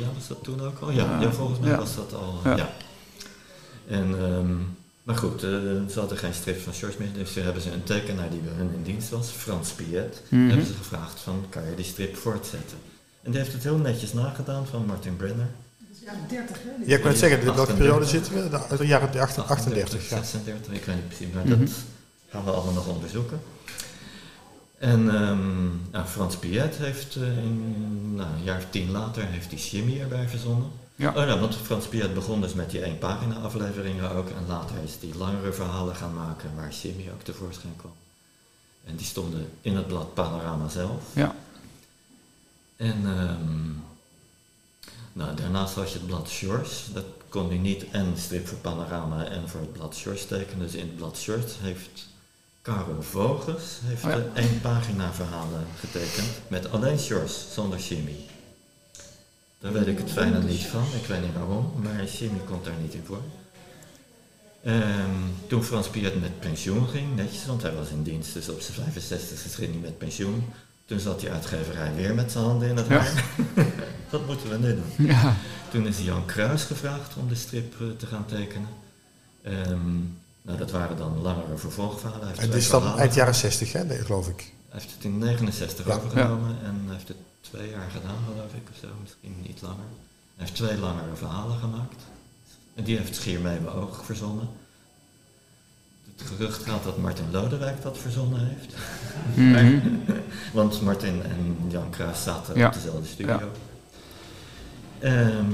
ja, 0.00 0.06
was 0.14 0.28
dat 0.28 0.42
toen 0.44 0.60
ook 0.62 0.78
al? 0.80 0.90
Ja, 0.90 1.30
volgens 1.32 1.58
mij 1.58 1.70
Ja. 1.70 1.76
was 1.76 1.94
dat 1.94 2.14
al. 2.14 2.40
Ja. 2.56 2.70
Ja. 3.86 3.94
En, 3.96 4.14
ehm, 4.24 4.54
maar 5.02 5.16
goed, 5.16 5.42
eh, 5.42 5.50
ze 5.90 5.98
hadden 5.98 6.18
geen 6.18 6.34
strip 6.34 6.60
van 6.60 6.72
George 6.72 6.96
meer, 6.98 7.08
dus 7.12 7.32
toen 7.32 7.42
hebben 7.42 7.62
ze 7.62 7.72
een 7.72 7.82
tekenaar 7.82 8.30
die 8.30 8.40
bij 8.40 8.52
hun 8.56 8.70
in 8.74 8.82
dienst 8.82 9.08
was, 9.10 9.28
Frans 9.28 9.70
Piet, 9.70 10.22
Mhm. 10.28 10.48
hebben 10.48 10.66
ze 10.66 10.72
gevraagd 10.74 11.20
van, 11.20 11.44
kan 11.48 11.62
je 11.68 11.74
die 11.74 11.84
strip 11.84 12.16
voortzetten? 12.16 12.78
En 13.22 13.30
die 13.30 13.40
heeft 13.40 13.52
het 13.52 13.62
heel 13.62 13.76
netjes 13.78 14.12
nagedaan 14.12 14.66
van 14.66 14.86
Martin 14.86 15.16
Brenner. 15.16 15.48
Dat 15.78 15.88
is 15.96 16.02
jaren 16.04 16.28
30, 16.28 16.56
hè? 16.62 16.70
Ja, 16.86 16.96
ik 16.96 17.02
wil 17.02 17.10
net 17.10 17.18
zeggen, 17.20 17.38
in 17.38 17.44
welke 17.44 17.60
38. 17.60 17.76
periode 17.76 18.06
zitten 18.06 18.32
we? 18.34 18.48
De- 18.50 18.68
Uit 18.68 18.78
de 18.80 18.86
jaren 18.86 19.08
38, 19.08 19.50
38 19.50 20.08
ja. 20.08 20.16
36, 20.16 20.72
ik 20.74 20.84
weet 20.84 20.94
niet 20.96 21.08
precies, 21.08 21.34
maar 21.34 21.46
Mhm. 21.46 21.58
dat 21.58 21.70
gaan 22.30 22.44
we 22.44 22.50
allemaal 22.50 22.72
nog 22.74 22.86
onderzoeken. 22.88 23.40
En 24.78 25.14
ehm, 25.14 25.64
nou, 25.90 26.06
Frans 26.06 26.36
Piet 26.36 26.76
heeft 26.78 27.16
eh, 27.16 27.22
in, 27.38 28.14
nou, 28.14 28.28
een 28.36 28.42
jaar 28.42 28.58
of 28.58 28.66
tien 28.70 28.90
later 28.90 29.24
heeft 29.26 29.50
die 29.50 29.58
Jimmy 29.58 30.00
erbij 30.00 30.28
verzonnen. 30.28 30.70
Ja. 30.96 31.08
Oh, 31.08 31.14
nou, 31.14 31.40
want 31.40 31.56
Frans 31.56 31.86
Piet 31.86 32.14
begon 32.14 32.40
dus 32.40 32.54
met 32.54 32.70
die 32.70 32.80
één 32.80 32.98
pagina 32.98 33.34
afleveringen 33.34 34.10
ook. 34.10 34.28
En 34.28 34.46
later 34.48 34.76
is 34.84 34.98
die 35.00 35.16
langere 35.16 35.52
verhalen 35.52 35.96
gaan 35.96 36.14
maken 36.14 36.54
waar 36.56 36.72
Jimmy 36.82 37.10
ook 37.12 37.22
tevoorschijn 37.22 37.76
kwam. 37.76 37.92
En 38.84 38.96
die 38.96 39.06
stonden 39.06 39.48
in 39.60 39.76
het 39.76 39.86
blad 39.86 40.14
Panorama 40.14 40.68
zelf. 40.68 41.02
Ja. 41.12 41.34
En 42.76 43.02
ehm, 43.04 43.70
nou, 45.12 45.36
daarnaast 45.36 45.74
had 45.74 45.92
je 45.92 45.98
het 45.98 46.06
blad 46.06 46.28
Shores. 46.28 46.86
Dat 46.92 47.04
kon 47.28 47.48
hij 47.48 47.58
niet 47.58 47.90
en 47.90 48.14
strip 48.16 48.46
voor 48.46 48.58
Panorama 48.58 49.24
en 49.24 49.48
voor 49.48 49.60
het 49.60 49.72
blad 49.72 49.96
Shores 49.96 50.26
tekenen. 50.26 50.66
Dus 50.66 50.74
in 50.74 50.86
het 50.86 50.96
blad 50.96 51.18
Shores 51.18 51.52
heeft 51.60 52.10
Karel 52.62 53.02
Vogels 53.02 53.78
heeft 53.82 54.04
Oh 54.04 54.10
ja. 54.10 54.24
één 54.34 54.60
pagina 54.60 55.12
verhalen 55.12 55.66
getekend. 55.78 56.28
Met 56.48 56.70
alleen 56.70 56.98
Shores, 56.98 57.46
zonder 57.54 57.78
chemie. 57.78 58.26
Daar 59.62 59.72
weet 59.72 59.86
ik 59.86 59.98
het 59.98 60.10
fijne 60.10 60.42
niet 60.42 60.66
van. 60.66 60.84
Ik 61.00 61.06
weet 61.06 61.20
niet 61.20 61.34
waarom, 61.34 61.72
maar 61.82 62.06
chemie 62.06 62.40
komt 62.40 62.64
daar 62.64 62.74
niet 62.82 62.94
in 62.94 63.02
voor. 63.06 63.20
Ehm, 64.64 65.10
toen 65.46 65.62
Frans 65.64 65.88
Piet 65.88 66.20
met 66.20 66.40
pensioen 66.40 66.88
ging, 66.88 67.16
netjes, 67.16 67.46
want 67.46 67.62
hij 67.62 67.74
was 67.74 67.88
in 67.88 68.02
dienst, 68.02 68.34
dus 68.34 68.48
op 68.48 68.60
zijn 68.60 68.76
65 68.92 69.54
ging 69.54 69.70
hij 69.70 69.80
met 69.80 69.98
pensioen. 69.98 70.44
Toen 70.84 71.00
zat 71.00 71.20
die 71.20 71.30
uitgeverij 71.30 71.94
weer 71.94 72.14
met 72.14 72.32
zijn 72.32 72.44
handen 72.44 72.68
in 72.68 72.76
het 72.76 72.86
Ja. 72.86 72.98
haar. 72.98 73.24
Wat 74.10 74.26
moeten 74.26 74.50
we 74.50 74.58
nu 74.58 74.74
doen? 74.74 75.06
Ja. 75.06 75.36
Toen 75.70 75.86
is 75.86 75.98
Jan 75.98 76.24
Kruis 76.26 76.62
gevraagd 76.62 77.16
om 77.16 77.28
de 77.28 77.34
strip 77.34 77.80
eh, 77.80 77.86
te 77.98 78.06
gaan 78.06 78.26
tekenen. 78.26 78.68
Ehm, 79.42 79.94
nou, 80.42 80.58
dat 80.58 80.70
waren 80.70 80.96
dan 80.96 81.18
langere 81.22 81.56
vervolgverhalen. 81.56 82.28
Het 82.28 82.54
is 82.54 82.68
dan 82.68 82.80
verhalen. 82.80 83.02
eind 83.02 83.14
jaren 83.14 83.34
60, 83.34 83.72
hè, 83.72 84.04
geloof 84.04 84.28
ik. 84.28 84.52
Hij 84.72 84.80
heeft 84.80 84.94
het 84.94 85.04
in 85.04 85.18
69 85.18 85.86
Ja. 85.86 85.94
overgenomen 85.94 86.56
en 86.64 86.82
hij 86.84 86.94
heeft 86.94 87.08
het 87.08 87.16
twee 87.40 87.70
jaar 87.70 87.90
gedaan, 87.90 88.16
geloof 88.32 88.52
ik, 88.54 88.68
of 88.70 88.76
zo, 88.80 88.86
misschien 89.00 89.34
niet 89.46 89.62
langer. 89.62 89.88
Hij 90.36 90.44
heeft 90.46 90.54
twee 90.54 90.78
langere 90.78 91.14
verhalen 91.14 91.58
gemaakt. 91.58 92.02
En 92.74 92.84
die 92.84 92.96
heeft 92.96 93.14
Schier 93.14 93.40
mee 93.40 93.60
mijn 93.60 93.74
oog 93.76 94.04
verzonnen. 94.04 94.48
Het 96.16 96.26
gerucht 96.28 96.62
gaat 96.62 96.84
dat 96.84 96.98
Martin 96.98 97.24
Lodewijk 97.30 97.82
dat 97.82 97.98
verzonnen 97.98 98.40
heeft. 98.48 98.74
Mhm. 99.34 99.78
Want 100.58 100.80
Martin 100.82 101.22
en 101.22 101.56
Jan 101.68 101.90
Kruis 101.90 102.22
zaten 102.22 102.58
Ja. 102.58 102.66
op 102.66 102.72
dezelfde 102.72 103.06
studio. 103.08 103.40
Ehm, 105.00 105.44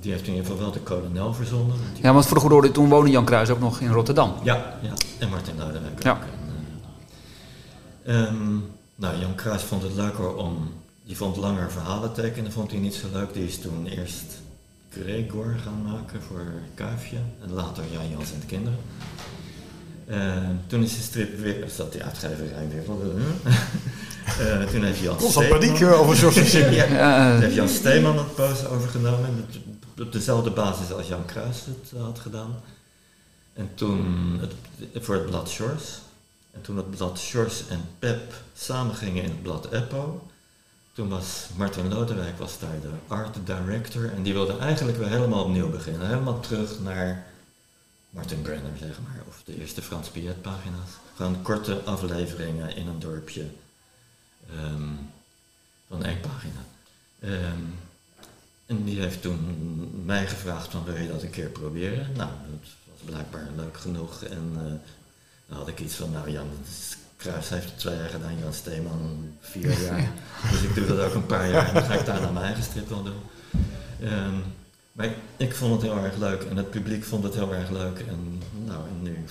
die 0.00 0.12
heeft 0.12 0.26
in 0.26 0.32
ieder 0.34 0.46
geval 0.46 0.58
wel 0.62 0.70
de 0.72 0.80
kolonel 0.80 1.34
verzonnen. 1.34 1.76
Ja, 2.02 2.12
want 2.12 2.24
voor 2.26 2.34
de 2.34 2.40
goede 2.40 2.54
orde, 2.54 2.70
toen 2.70 2.88
woonde 2.88 3.10
Jan 3.10 3.24
Kruis 3.24 3.50
ook 3.50 3.60
nog 3.60 3.80
in 3.80 3.88
Rotterdam. 3.92 4.34
ja, 4.42 4.78
ja. 4.82 4.92
en 5.18 5.28
Martin 5.28 5.54
Lodewijk 5.58 6.02
Ja. 6.02 6.10
ook. 6.12 6.18
En, 6.22 6.28
eh, 8.10 8.22
ehm, 8.22 8.58
nou, 8.94 9.18
Jan 9.18 9.34
Kruis 9.34 9.62
vond 9.62 9.82
het 9.82 9.94
leuker 9.94 10.34
om... 10.34 10.72
Die 11.04 11.16
vond 11.16 11.36
langer 11.36 11.70
verhalen 11.70 12.12
tekenen, 12.12 12.52
vond 12.52 12.70
hij 12.70 12.80
niet 12.80 12.94
zo 12.94 13.06
leuk. 13.12 13.32
Die 13.32 13.46
is 13.46 13.58
toen 13.58 13.86
eerst 13.86 14.24
Gregor 14.90 15.54
gaan 15.62 15.82
maken 15.82 16.22
voor 16.22 16.46
Kuifje. 16.74 17.16
En 17.42 17.52
later 17.52 17.84
Jan 17.92 18.10
Jans 18.10 18.32
en 18.32 18.40
de 18.40 18.46
kinderen. 18.46 18.78
Ehm, 20.06 20.54
toen 20.66 20.82
is 20.82 20.96
de 20.96 21.02
strip 21.02 21.38
weer... 21.38 21.68
Zat 21.76 21.92
die 21.92 22.02
uitgeverij 22.02 22.68
weer... 22.68 22.82
Eh, 24.38 24.62
toen 24.62 24.82
heeft 24.82 24.98
Jan 24.98 25.16
Constant 25.16 25.48
paniek 25.48 25.80
eh, 25.80 26.00
over 26.00 26.42
ja, 26.74 26.84
Ja, 26.84 27.32
toen 27.32 27.42
heeft 27.42 27.54
Jan 27.54 27.68
Steeman 27.68 28.18
het 28.18 28.34
poos 28.34 28.66
overgenomen. 28.66 29.46
Op 29.98 30.12
dezelfde 30.12 30.50
basis 30.50 30.92
als 30.92 31.08
Jan 31.08 31.24
Kruis 31.24 31.56
het 31.64 31.92
eh, 31.96 32.02
had 32.02 32.18
gedaan. 32.18 32.54
En 33.52 33.70
toen 33.74 34.38
het, 34.40 34.52
voor 35.04 35.14
het 35.14 35.26
blad 35.26 35.48
Shores. 35.48 36.00
En 36.50 36.60
toen 36.60 36.76
het 36.76 36.90
blad 36.90 37.18
Shores 37.18 37.68
en 37.68 37.80
Pep 37.98 38.34
samengingen 38.54 39.22
in 39.22 39.30
het 39.30 39.42
blad 39.42 39.72
Eppo. 39.72 40.30
Toen 40.92 41.08
was 41.08 41.48
Martin 41.56 41.88
Lodewijk 41.88 42.38
was 42.38 42.58
daar 42.58 42.80
de 42.80 42.90
art 43.06 43.36
director. 43.44 44.12
En 44.12 44.22
die 44.22 44.32
wilde 44.32 44.58
eigenlijk 44.58 44.98
weer 44.98 45.08
helemaal 45.08 45.44
opnieuw 45.44 45.70
beginnen. 45.70 46.06
Helemaal 46.06 46.40
terug 46.40 46.80
naar 46.80 47.26
Martin 48.10 48.42
Brenner, 48.42 48.76
zeg 48.78 48.98
maar. 49.02 49.22
Of 49.28 49.42
de 49.44 49.60
eerste 49.60 49.82
Frans 49.82 50.08
Piet 50.08 50.42
pagina's. 50.42 50.90
Gewoon 51.14 51.42
korte 51.42 51.82
afleveringen 51.84 52.76
in 52.76 52.86
een 52.86 52.98
dorpje. 52.98 53.46
ehm, 54.56 54.88
van 55.88 56.04
één 56.04 56.20
pagina. 56.20 56.64
Ehm, 57.20 57.62
en 58.66 58.84
die 58.84 59.00
heeft 59.00 59.22
toen 59.22 59.90
mij 60.04 60.26
gevraagd 60.26 60.70
van 60.70 60.84
wil 60.84 60.96
je 60.96 61.08
dat 61.08 61.22
een 61.22 61.30
keer 61.30 61.48
proberen? 61.48 62.12
Nou, 62.16 62.30
dat 62.50 62.68
was 62.84 63.00
blijkbaar 63.04 63.48
leuk 63.56 63.76
genoeg. 63.76 64.22
En 64.22 64.52
eh, 64.54 64.72
dan 65.50 65.58
had 65.58 65.68
ik 65.68 65.80
iets 65.80 65.94
van, 65.94 66.10
nou 66.10 66.30
Jan, 66.30 66.48
Kruis 67.16 67.48
heeft 67.48 67.64
het 67.64 67.78
twee 67.78 67.96
jaar 67.96 68.08
gedaan, 68.08 68.38
Jan 68.38 68.52
Steeman 68.52 69.34
vier 69.40 69.80
jaar. 69.86 70.10
Dus 70.50 70.62
ik 70.62 70.74
doe 70.74 70.86
dat 70.86 70.98
ook 70.98 71.14
een 71.14 71.26
paar 71.26 71.50
jaar 71.50 71.68
en 71.68 71.74
dan 71.74 71.82
ga 71.82 71.94
ik 71.94 72.06
daarna 72.06 72.30
mijn 72.30 72.44
eigen 72.44 72.62
strip 72.62 72.88
wel 72.88 73.02
doen. 73.02 73.20
Ehm, 74.00 74.34
maar 74.92 75.06
ik, 75.06 75.16
ik 75.36 75.54
vond 75.54 75.72
het 75.72 75.82
heel 75.82 76.04
erg 76.04 76.16
leuk 76.16 76.42
en 76.42 76.56
het 76.56 76.70
publiek 76.70 77.04
vond 77.04 77.24
het 77.24 77.34
heel 77.34 77.54
erg 77.54 77.70
leuk. 77.70 77.98
En 77.98 78.42
nou, 78.64 78.80
en 78.88 79.02
nu, 79.02 79.24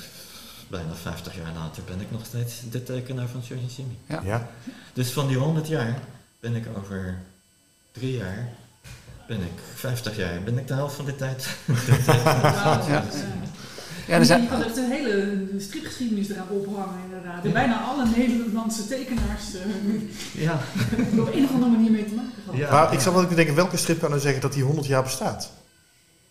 bijna 0.67 0.93
50 0.93 1.35
jaar 1.35 1.53
later, 1.53 1.83
ben 1.83 2.01
ik 2.01 2.11
nog 2.11 2.25
steeds 2.25 2.61
de 2.69 2.83
tekenaar 2.83 3.27
van 3.27 3.41
George 3.43 3.65
Jimmy. 3.65 4.25
Ja. 4.27 4.49
Dus 4.93 5.09
van 5.09 5.27
die 5.27 5.37
100 5.37 5.67
jaar 5.67 5.99
ben 6.39 6.55
ik 6.55 6.65
over 6.77 7.17
drie 7.91 8.17
jaar, 8.17 8.49
ben 9.27 9.41
ik 9.41 9.59
50 9.75 10.15
jaar, 10.15 10.41
ben 10.43 10.57
ik 10.57 10.67
de 10.67 10.73
helft 10.73 10.95
van 10.95 11.05
de 11.05 11.15
tijd. 11.15 11.47
Eh, 12.89 13.01
ja, 14.09 14.17
er 14.17 14.25
zijn, 14.25 14.41
Je 14.41 14.47
kan 14.47 14.63
echt 14.63 14.77
een 14.77 14.91
hele 14.91 15.47
stripgeschiedenis 15.57 16.29
eraan 16.29 16.47
ophangen, 16.49 16.99
inderdaad. 17.05 17.45
En 17.45 17.51
bijna 17.51 17.81
alle 17.81 18.05
Nederlandse 18.15 18.87
tekenaars 18.87 19.53
eh, 19.53 20.43
ja. 20.45 20.59
hebben 20.95 21.27
op 21.27 21.33
een 21.33 21.43
of 21.43 21.51
andere 21.53 21.71
manier 21.71 21.91
mee 21.91 22.05
te 22.05 22.13
maken 22.13 22.31
gehad. 22.43 22.59
Ja. 22.59 22.71
Maar 22.71 22.93
ik 22.93 22.99
zou 22.99 23.15
wel 23.15 23.23
even 23.23 23.35
denken, 23.35 23.55
welke 23.55 23.77
strip 23.77 23.99
kan 23.99 24.09
nou 24.09 24.21
zeggen 24.21 24.41
dat 24.41 24.53
die 24.53 24.63
100 24.63 24.87
jaar 24.87 25.03
bestaat? 25.03 25.51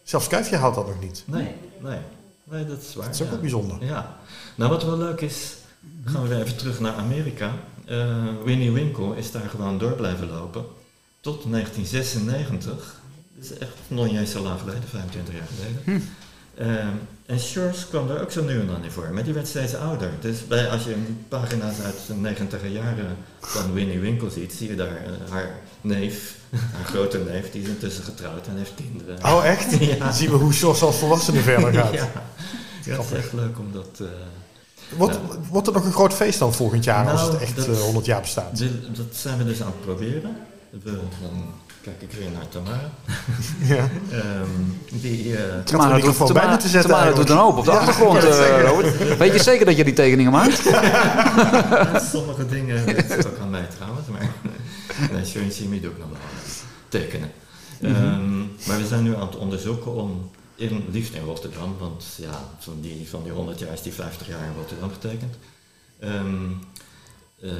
Zelfs 0.02 0.26
Kuifje 0.26 0.56
haalt 0.56 0.74
dat 0.74 0.86
nog 0.86 1.00
niet. 1.00 1.22
Nee, 1.26 1.54
nee, 1.82 1.98
nee, 2.44 2.66
dat 2.66 2.80
is 2.80 2.94
waar. 2.94 3.04
Dat 3.04 3.14
is 3.14 3.20
ook 3.20 3.26
ja. 3.26 3.32
wel 3.32 3.40
bijzonder. 3.40 3.84
Ja, 3.84 4.16
nou 4.54 4.70
wat 4.70 4.84
wel 4.84 4.98
leuk 4.98 5.20
is, 5.20 5.54
gaan 6.04 6.22
we 6.22 6.28
weer 6.28 6.40
even 6.40 6.56
terug 6.56 6.80
naar 6.80 6.94
Amerika. 6.94 7.52
Eh, 7.84 8.16
Winnie 8.44 8.72
Winkle 8.72 9.16
is 9.16 9.30
daar 9.30 9.48
gewoon 9.48 9.78
door 9.78 9.92
blijven 9.92 10.30
lopen 10.30 10.64
tot 11.20 11.50
1996. 11.50 13.00
Dat 13.34 13.44
is 13.44 13.58
echt 13.58 13.72
nog 13.88 14.06
niet 14.06 14.16
eens 14.16 14.30
zo 14.30 14.42
lang 14.42 14.60
geleden, 14.60 14.88
25 14.88 15.34
jaar 15.34 15.46
geleden. 15.56 16.08
En 17.26 17.40
Shores 17.40 17.86
kwam 17.88 18.10
er 18.10 18.20
ook 18.20 18.30
zo 18.30 18.44
nu 18.44 18.60
en 18.60 18.66
dan 18.66 18.84
in 18.84 18.90
voor, 18.90 19.08
maar 19.12 19.24
die 19.24 19.32
werd 19.34 19.48
steeds 19.48 19.74
ouder. 19.74 20.10
Dus 20.20 20.46
bij, 20.46 20.68
als 20.68 20.84
je 20.84 20.94
pagina's 21.28 21.74
uit 21.84 21.94
de 22.06 22.14
90 22.14 22.60
jaren 22.72 23.16
van 23.40 23.72
Winnie 23.72 23.98
Winkle 23.98 24.30
ziet, 24.30 24.52
zie 24.52 24.68
je 24.68 24.74
daar 24.76 24.86
eh, 24.96 25.30
haar 25.32 25.50
neef, 25.80 26.34
haar 26.74 26.84
grote 26.84 27.18
neef, 27.18 27.50
die 27.50 27.62
is 27.62 27.68
intussen 27.68 28.04
getrouwd 28.04 28.46
en 28.46 28.56
heeft 28.56 28.72
kinderen. 28.74 29.24
Oh, 29.24 29.44
echt? 29.46 29.78
Ja. 29.86 29.94
Dan 29.96 30.12
zien 30.12 30.30
we 30.30 30.36
hoe 30.36 30.52
George 30.52 30.84
als 30.84 30.96
volwassene 30.96 31.40
verder 31.40 31.74
gaat. 31.74 31.92
Ja, 32.84 32.92
ja 32.94 32.96
het 33.02 33.10
is 33.10 33.16
echt 33.18 33.32
leuk 33.32 33.58
om 33.58 33.72
dat... 33.72 33.88
eh, 34.00 34.06
Wordt, 34.96 35.18
wordt 35.50 35.66
er 35.66 35.72
nog 35.72 35.84
een 35.84 35.92
groot 35.92 36.14
feest 36.14 36.38
dan 36.38 36.54
volgend 36.54 36.84
jaar 36.84 37.10
als 37.10 37.20
Nou, 37.20 37.32
het 37.32 37.42
echt 37.42 37.56
dat- 37.56 37.66
eh, 37.68 37.80
100 37.80 38.06
jaar 38.06 38.20
bestaat? 38.20 38.56
Dit- 38.58 38.96
dat 38.96 39.06
zijn 39.10 39.38
we 39.38 39.44
dus 39.44 39.60
aan 39.60 39.66
het 39.66 39.80
proberen. 39.80 40.36
We, 40.70 40.92
dan 41.22 41.52
kijk 41.88 42.12
ik 42.12 42.18
weer 42.18 42.30
naar 42.30 42.48
Tamara. 42.48 42.90
Ja. 43.74 43.88
Ehm, 44.10 45.00
die, 45.00 45.36
eh, 45.36 45.62
Tamara 45.64 45.88
doet, 45.88 45.96
microfoon 45.96 46.26
Tamara, 46.26 46.46
bijna 46.46 46.60
te 46.60 46.68
zetten 46.68 46.90
Tamara 46.90 47.12
doet 47.12 47.30
een 47.30 47.36
hoop 47.36 47.56
op 47.56 47.64
de 47.64 47.70
Ja, 47.70 47.76
achtergrond, 47.76 48.24
eh. 48.24 48.62
Robert. 48.62 49.18
Weet 49.18 49.32
je 49.32 49.42
zeker 49.42 49.66
dat 49.66 49.76
je 49.76 49.84
die 49.84 49.92
tekeningen 49.92 50.32
maakt? 50.32 50.62
sommige 52.12 52.46
dingen 52.46 52.84
weet 52.84 53.10
ik 53.10 53.26
ook 53.26 53.38
aan 53.38 53.50
mij 53.50 53.66
trouwens. 53.76 54.08
Maar 54.08 54.30
nee, 55.12 55.24
Sean 55.24 55.50
Simi 55.50 55.80
doe 55.80 55.90
ik 55.90 55.98
nog 55.98 56.08
wel. 56.08 56.18
Tekenen. 56.88 57.30
Ehm, 57.82 58.38
maar 58.38 58.78
we 58.78 58.86
zijn 58.88 59.02
nu 59.02 59.14
aan 59.14 59.26
het 59.26 59.36
onderzoeken 59.36 59.94
om, 59.94 60.30
in, 60.54 60.84
liefst 60.90 61.14
in 61.14 61.24
Rotterdam, 61.24 61.76
want 61.78 62.04
ja, 62.16 62.44
van 62.58 62.80
die, 62.80 63.08
van 63.08 63.22
die 63.22 63.32
100 63.32 63.58
jaar 63.58 63.72
is 63.72 63.82
die 63.82 63.92
50 63.92 64.28
jaar 64.28 64.44
in 64.44 64.54
Rotterdam 64.56 64.90
getekend. 64.90 65.34
Ehm, 66.00 66.50
eh, 67.40 67.50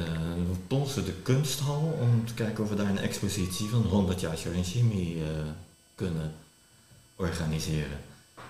we 0.47 0.57
polsen 0.67 1.05
de 1.05 1.13
kunsthal 1.13 1.97
om 2.01 2.25
te 2.25 2.33
kijken 2.33 2.63
of 2.63 2.69
we 2.69 2.75
daar 2.75 2.89
een 2.89 2.97
expositie 2.97 3.67
van 3.67 3.81
100 3.81 4.19
jaar 4.19 4.37
Shimi 4.37 5.21
eh, 5.21 5.29
kunnen 5.95 6.33
organiseren. 7.15 7.99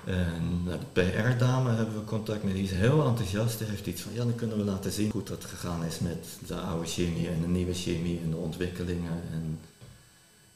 En 0.06 0.64
de 0.66 0.78
PR-dame 0.94 1.70
hebben 1.76 1.96
we 1.96 2.06
contact 2.06 2.44
met, 2.44 2.54
die 2.54 2.64
is 2.64 2.72
heel 2.72 3.06
enthousiast. 3.06 3.58
Die 3.58 3.68
heeft 3.68 3.86
iets 3.86 4.02
van, 4.02 4.14
ja, 4.14 4.24
dan 4.24 4.36
kunnen 4.36 4.58
we 4.58 4.64
laten 4.64 4.92
zien 4.92 5.12
hoe 5.12 5.24
dat 5.24 5.46
gegaan 5.46 5.86
is 5.86 6.00
met 6.00 6.38
de 6.48 6.56
oude 6.56 6.88
chemie 6.88 7.30
en 7.30 7.42
de 7.42 7.48
nieuwe 7.48 7.74
chemie 7.74 8.20
en 8.20 8.30
de 8.30 8.36
ontwikkelingen. 8.36 9.22
En, 9.32 9.60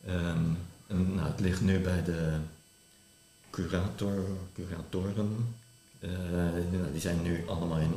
ehm, 0.05 1.15
nou, 1.15 1.27
het 1.27 1.39
ligt 1.39 1.61
nu 1.61 1.79
bij 1.79 2.03
de 2.03 2.37
curator, 3.49 4.25
curatoren. 4.53 5.55
Eh, 6.03 6.09
die 6.91 7.01
zijn 7.01 7.21
nu 7.21 7.43
allemaal 7.47 7.77
in, 7.77 7.93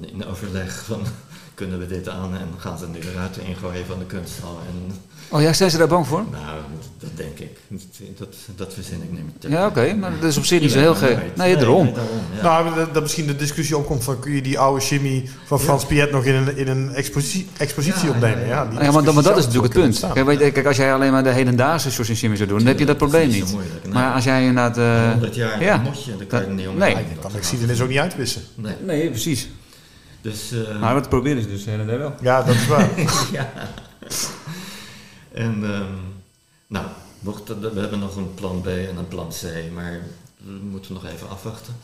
in 0.00 0.26
overleg 0.26 0.84
van, 0.84 1.02
kunnen 1.54 1.78
we 1.78 1.86
dit 1.86 2.08
aan 2.08 2.36
en 2.36 2.48
gaan 2.58 2.78
ze 2.78 2.88
nu 2.88 2.98
de 2.98 3.12
ruiten 3.12 3.42
ingooien 3.42 3.86
van 3.86 3.98
de 3.98 4.04
kunsthal. 4.04 4.58
En 4.68 4.92
Oh 5.30 5.40
ja, 5.42 5.52
zijn 5.52 5.70
ze 5.70 5.78
daar 5.78 5.88
bang 5.88 6.06
voor? 6.06 6.24
nou, 6.30 6.58
dat 6.98 7.10
denk 7.14 7.38
ik. 7.38 7.58
Dat, 8.18 8.34
dat 8.56 8.74
verzin 8.74 9.02
ik 9.02 9.10
niet 9.10 9.20
meer. 9.42 9.50
Ja, 9.50 9.66
oké, 9.66 9.94
maar 9.94 10.10
dat 10.20 10.28
is 10.30 10.36
op 10.36 10.44
zich 10.44 10.60
niet 10.60 10.70
zo 10.70 10.78
heel 10.78 10.90
maar 11.00 11.08
gek. 11.08 11.36
Nee, 11.36 11.56
daarom. 11.56 11.84
daarom 11.94 12.18
ja. 12.36 12.42
Nou, 12.42 12.74
dat, 12.74 12.94
dat 12.94 13.02
misschien 13.02 13.26
de 13.26 13.36
discussie 13.36 13.76
opkomt 13.76 14.04
van 14.04 14.18
kun 14.20 14.32
je 14.32 14.42
die 14.42 14.58
oude 14.58 14.80
chimie 14.80 15.30
van 15.44 15.60
Frans 15.60 15.84
Piet 15.86 16.10
nog 16.10 16.24
in 16.24 16.34
een, 16.34 16.56
in 16.56 16.68
een 16.68 16.94
expositie, 16.94 17.46
expositie 17.56 18.08
Ja, 18.08 18.14
opnemen? 18.14 18.38
ja, 18.40 18.46
Ja, 18.46 18.54
ja. 18.62 18.64
die 18.70 18.80
Ja, 18.82 18.90
maar, 18.90 19.14
maar 19.14 19.22
dat 19.22 19.38
is 19.38 19.44
natuurlijk 19.46 19.74
het 19.74 19.82
punt. 19.82 20.06
Kijk, 20.12 20.26
weet 20.26 20.38
je, 20.40 20.50
kijk, 20.50 20.66
als 20.66 20.76
jij 20.76 20.94
alleen 20.94 21.12
maar 21.12 21.22
de 21.24 21.30
hedendaagse 21.30 21.90
Sjors 21.90 22.08
en 22.08 22.14
Jimmy 22.14 22.36
zou 22.36 22.48
doen, 22.48 22.58
dan 22.58 22.66
heb 22.66 22.78
je 22.78 22.86
dat 22.86 22.96
probleem 22.96 23.28
is 23.28 23.34
niet. 23.34 23.48
zo 23.48 23.54
moeilijk. 23.54 23.84
Nee. 23.84 23.92
Maar 23.92 24.14
als 24.14 24.24
jij 24.24 24.40
inderdaad... 24.46 24.78
eh, 24.78 25.10
100 25.10 25.34
jaar, 25.34 25.62
ja. 25.62 25.74
dan 25.76 25.82
moet 25.82 26.04
je, 26.04 26.16
dan 26.16 26.26
kan 26.26 26.40
je 26.40 26.46
er 26.46 26.52
niet 26.52 26.68
om. 26.68 26.76
Nee. 26.78 26.96
kan 27.20 27.32
de 27.32 27.38
geschiedenis 27.38 27.80
ook 27.80 27.88
niet 27.88 27.98
uitwissen. 27.98 28.42
Nee. 28.54 28.74
nee, 28.86 29.10
precies. 29.10 29.48
Dus, 30.22 30.52
eh, 30.52 30.80
Maar 30.80 30.94
dat 30.94 31.08
proberen 31.08 31.42
ze 31.42 31.48
dus 31.48 31.64
tijd 31.64 31.84
wel. 31.86 32.14
Ja, 32.22 32.42
dat 32.42 32.54
is 32.54 32.66
waar. 32.66 32.88
ja. 33.32 33.52
En, 35.32 35.64
ehm, 35.64 35.92
nou, 36.66 36.86
we 37.72 37.80
hebben 37.80 37.98
nog 37.98 38.16
een 38.16 38.34
plan 38.34 38.60
B 38.60 38.66
en 38.66 38.96
een 38.96 39.08
plan 39.08 39.28
C, 39.28 39.42
maar 39.74 40.00
we 40.36 40.50
moeten 40.70 40.94
nog 40.94 41.06
even 41.06 41.28
afwachten. 41.28 41.74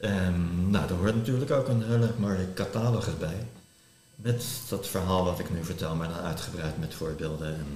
Ehm, 0.00 0.70
nou, 0.70 0.88
er 0.88 0.94
hoort 0.94 1.14
natuurlijk 1.16 1.50
ook 1.50 1.68
een 1.68 1.82
heel 1.82 2.02
erg 2.02 2.18
mooie 2.18 2.52
catalogus 2.54 3.18
bij. 3.18 3.46
Met 4.16 4.44
dat 4.68 4.88
verhaal 4.88 5.24
wat 5.24 5.38
ik 5.38 5.50
nu 5.50 5.64
vertel, 5.64 5.94
maar 5.94 6.08
dan 6.08 6.18
uitgebreid 6.24 6.78
met 6.78 6.94
voorbeelden. 6.94 7.46
En, 7.46 7.66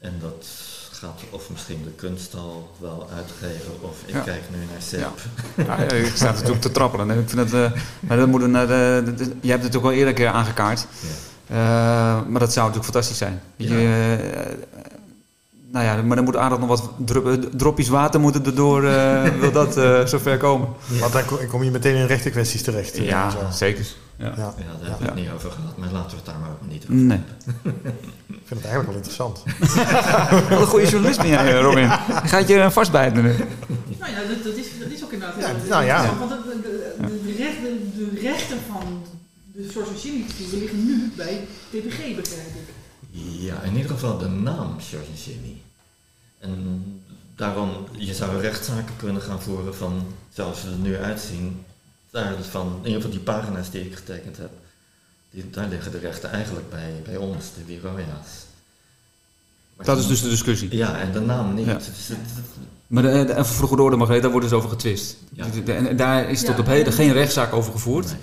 eh, 0.00 0.08
en 0.08 0.14
dat 0.20 0.46
gaat 0.92 1.20
of 1.30 1.50
misschien 1.50 1.82
de 1.84 1.90
kunsthal 1.90 2.76
wel 2.80 3.08
uitgeven, 3.14 3.72
of 3.80 4.02
ik 4.06 4.14
Ja. 4.14 4.20
kijk 4.20 4.42
nu 4.50 4.56
naar 4.72 4.82
Sepp. 4.82 5.18
Ja. 5.56 5.64
Ja, 5.64 5.76
ik 5.92 6.12
sta 6.16 6.32
natuurlijk 6.32 6.60
te 6.60 6.70
trappelen. 6.70 7.10
Ik 7.10 7.28
vind 7.28 7.50
het, 7.50 7.72
eh, 7.72 7.80
maar 8.00 8.16
dat 8.16 8.28
moet 8.28 8.42
een, 8.42 8.56
eh, 8.56 8.66
de, 8.68 9.02
de- 9.04 9.14
de- 9.14 9.36
je 9.40 9.50
hebt 9.50 9.62
het 9.62 9.76
ook 9.76 9.84
al 9.84 9.92
eerder 9.92 10.14
keer 10.14 10.28
aangekaart. 10.28 10.80
Ja. 10.80 11.08
Eh, 11.48 11.56
maar 12.28 12.40
dat 12.40 12.52
zou 12.52 12.66
natuurlijk 12.66 12.84
fantastisch 12.92 13.18
zijn. 13.18 13.40
Ja. 13.56 13.74
Je, 13.74 14.16
eh, 14.36 14.44
nou 15.72 15.84
ja, 15.84 16.02
maar 16.02 16.16
dan 16.16 16.24
moet 16.24 16.36
aardig 16.36 16.58
nog 16.58 16.68
wat 16.68 16.90
drup- 17.04 17.48
dropjes 17.58 17.88
water 17.88 18.20
moeten 18.20 18.44
erdoor, 18.44 18.84
eh 18.84 19.22
wil 19.40 19.52
dat 19.52 19.76
eh 19.76 20.04
zover 20.06 20.36
komen. 20.36 20.68
Want 21.00 21.12
dan 21.12 21.24
kom- 21.24 21.46
kom 21.48 21.62
je 21.62 21.70
meteen 21.70 21.94
in 21.96 22.06
rechte 22.06 22.30
kwesties 22.30 22.62
terecht. 22.62 22.94
eh, 22.96 23.06
Ja, 23.08 23.30
zo. 23.30 23.38
zeker. 23.52 23.86
Ja. 24.16 24.24
Ja. 24.26 24.32
Daar 24.36 24.44
hebben 24.56 24.98
we 24.98 25.04
Ja. 25.04 25.04
het 25.04 25.14
niet 25.14 25.28
over 25.34 25.50
gehad, 25.50 25.76
maar 25.76 25.88
laten 25.92 26.10
we 26.10 26.16
het 26.16 26.24
daar 26.26 26.38
maar 26.40 26.50
ook 26.50 26.70
niet 26.70 26.82
over 26.82 26.94
Nee. 26.94 27.20
Ik 28.26 28.44
vind 28.54 28.62
het 28.62 28.70
eigenlijk 28.72 28.86
wel 28.86 28.96
interessant. 28.96 29.42
Wat 30.50 30.60
een 30.60 30.66
goede 30.66 30.86
journalist 30.88 31.18
ben 31.20 31.28
jij, 31.28 31.54
eh, 31.54 31.60
Robin. 31.60 31.82
Je 31.82 32.28
gaat 32.28 32.48
je 32.48 32.70
vastbijten 32.70 33.22
nu. 33.22 33.28
Nou 33.98 34.12
ja, 34.12 34.18
dat, 34.28 34.44
dat, 34.44 34.54
is, 34.56 34.66
dat 34.80 34.88
is 34.88 35.04
ook 35.04 35.12
inderdaad 35.12 35.36
Ja, 35.40 35.46
heel 35.46 35.68
nou 35.68 35.84
ja. 35.84 36.10
Want 36.18 36.30
de, 36.30 36.36
de, 36.62 36.96
de, 37.00 37.20
de, 37.26 37.34
recht- 37.42 37.62
de, 37.62 38.14
de 38.14 38.20
rechten 38.20 38.56
van 38.70 38.82
de 39.62 39.70
Sorcerer 39.72 40.24
liggen 40.60 40.86
nu 40.86 41.12
bij 41.16 41.46
TPG, 41.70 42.16
begrijp 42.16 42.46
ik. 42.46 42.74
Ja, 43.40 43.62
in 43.62 43.76
ieder 43.76 43.90
geval 43.90 44.18
de 44.18 44.28
naam 44.28 44.76
George 44.80 45.06
en 45.10 45.32
Jimmy. 45.32 45.56
En 46.38 46.82
daarom, 47.36 47.70
je 47.96 48.14
zou 48.14 48.40
rechtszaken 48.40 48.96
kunnen 48.96 49.22
gaan 49.22 49.42
voeren 49.42 49.74
van, 49.74 50.06
zoals 50.32 50.60
ze 50.60 50.66
er 50.70 50.76
nu 50.76 50.96
uitzien, 50.96 51.64
daar 52.10 52.34
van, 52.50 52.66
in 52.66 52.76
ieder 52.86 52.94
geval 52.94 53.10
die 53.10 53.20
pagina's 53.20 53.70
die 53.70 53.84
ik 53.86 53.94
getekend 53.94 54.36
heb, 54.36 54.50
die, 55.30 55.50
daar 55.50 55.68
liggen 55.68 55.92
de 55.92 55.98
rechten 55.98 56.30
eigenlijk 56.30 56.70
bij, 56.70 56.92
bij 57.04 57.16
ons, 57.16 57.44
de. 57.66 58.46
Maar 59.76 59.86
Dat 59.86 59.98
is 59.98 60.06
dus 60.06 60.22
de 60.22 60.28
discussie. 60.28 60.76
Ja, 60.76 60.98
en 61.00 61.12
de 61.12 61.20
naam 61.20 61.54
niet. 61.54 61.66
Ja. 61.66 61.72
Het- 61.72 61.90
Maar 62.86 63.02
de, 63.02 63.24
de, 63.24 63.32
even 63.32 63.44
voor 63.44 63.68
goede 63.68 63.82
orde, 63.82 63.96
Margreet, 63.96 64.22
daar 64.22 64.30
wordt 64.30 64.46
dus 64.48 64.56
over 64.56 64.68
getwist. 64.70 65.16
Ja. 65.32 65.46
De- 65.64 65.72
En 65.72 65.96
daar 65.96 66.30
is 66.30 66.44
tot 66.44 66.58
op 66.58 66.66
heden 66.66 66.92
geen 66.92 67.12
rechtszaak 67.12 67.52
over 67.52 67.72
gevoerd. 67.72 68.06
nee. 68.06 68.16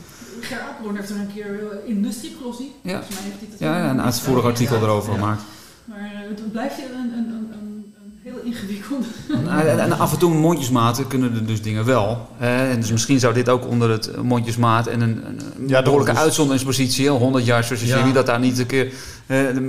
Ger 0.48 0.60
Appeldoorn 0.70 0.96
heeft 0.96 1.10
er 1.10 1.16
een 1.16 1.34
keer 1.34 1.46
eh, 1.72 1.90
in 1.90 2.02
de 2.02 2.12
stripglossie, 2.12 2.72
Ja. 2.82 2.92
volgens 2.92 3.16
mij 3.16 3.24
heeft 3.24 3.40
hij 3.40 3.48
dat 3.50 3.60
Ja, 3.60 3.78
ja, 3.78 3.90
een 3.90 4.02
uitvoerig 4.02 4.44
artikel 4.46 4.76
erover 4.82 5.14
Ja. 5.14 5.20
gemaakt. 5.20 5.42
Maar 5.86 5.98
eh, 6.00 6.30
het 6.30 6.52
blijft 6.52 6.78
een, 6.78 6.96
een, 7.00 7.14
een, 7.18 7.34
een, 7.52 7.94
een 8.04 8.14
heel 8.24 8.40
ingewikkelde. 8.44 9.06
Nou, 9.46 9.68
En, 9.68 9.80
en 9.80 10.00
af 10.00 10.12
en 10.14 10.20
toe 10.20 10.34
mondjesmaat 10.34 11.08
kunnen 11.08 11.34
er 11.36 11.46
dus 11.46 11.62
dingen 11.62 11.86
wel. 11.86 12.28
Hè? 12.38 12.70
En 12.70 12.80
dus 12.80 12.92
misschien 12.92 13.20
zou 13.20 13.34
dit 13.34 13.50
ook 13.50 13.68
onder 13.68 13.90
het 13.90 14.22
mondjesmaat 14.24 14.88
en 14.88 15.02
een, 15.02 15.24
een 15.28 15.68
Ja, 15.68 15.82
behoorlijke 15.82 16.14
dus- 16.14 16.22
uitzonderingspositie, 16.24 17.10
100 17.10 17.46
jaar 17.46 17.64
zoals 17.64 17.82
je 17.82 17.88
Ja. 17.88 18.06
ziet, 18.06 18.14
dat 18.14 18.26
daar 18.26 18.40
niet 18.40 18.60
een 18.60 18.66
keer 18.66 18.86
eh, 18.86 18.92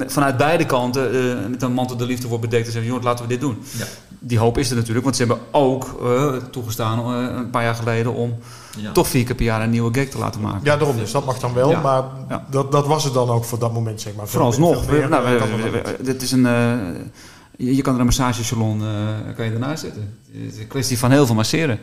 vanuit 0.07 0.37
beide 0.37 0.67
kanten 0.67 1.15
eh, 1.15 1.49
met 1.51 1.63
een 1.63 1.73
mantel 1.73 1.97
de 1.97 2.07
liefde 2.07 2.29
wordt 2.29 2.43
bedekt 2.43 2.67
en 2.67 2.73
zeggen, 2.73 2.89
jongens, 2.91 3.07
laten 3.07 3.25
we 3.25 3.31
dit 3.31 3.41
doen. 3.41 3.59
Ja. 3.79 3.85
Die 4.19 4.39
hoop 4.39 4.59
is 4.59 4.71
er 4.71 4.77
natuurlijk, 4.77 5.05
want 5.05 5.17
ze 5.17 5.25
hebben 5.27 5.45
ook 5.51 6.01
eh, 6.03 6.35
toegestaan 6.51 6.99
eh, 6.99 7.37
een 7.37 7.51
paar 7.51 7.63
jaar 7.63 7.75
geleden 7.75 8.15
om 8.15 8.35
Ja. 8.79 8.93
toch 8.93 9.09
vier 9.09 9.25
keer 9.25 9.35
per 9.35 9.45
jaar 9.45 9.63
een 9.63 9.71
nieuwe 9.71 9.95
gag 9.95 10.09
te 10.09 10.19
laten 10.19 10.41
maken. 10.41 10.61
Ja, 10.65 10.77
daarom. 10.77 10.97
Dus 10.97 11.11
dat 11.11 11.25
mag 11.25 11.39
dan 11.39 11.55
wel. 11.55 11.71
Ja. 11.71 11.81
Maar 11.81 12.05
Ja. 12.29 12.47
dat, 12.51 12.73
dat 12.73 12.87
was 12.87 13.05
het 13.05 13.15
dan 13.15 13.29
ook 13.29 13.45
voor 13.45 13.59
dat 13.59 13.73
moment, 13.73 14.01
zeg 14.01 14.15
maar. 14.15 14.29
Vooralsnog. 14.29 14.87
Nou, 15.09 15.27
eh, 15.27 15.83
dit 16.01 16.23
is 16.23 16.33
een, 16.33 16.47
eh, 16.47 16.73
je, 17.57 17.77
je 17.77 17.83
kan 17.83 17.95
er 17.95 18.01
een 18.01 18.07
massagesalon 18.07 18.81
eh, 18.83 19.35
kan 19.37 19.45
je 19.45 19.53
ernaast 19.53 19.83
zetten. 19.83 20.19
Het 20.33 20.53
is 20.55 20.59
een 20.61 20.67
kwestie 20.67 20.99
van 20.99 21.11
heel 21.11 21.27
veel 21.27 21.35
masseren. 21.35 21.79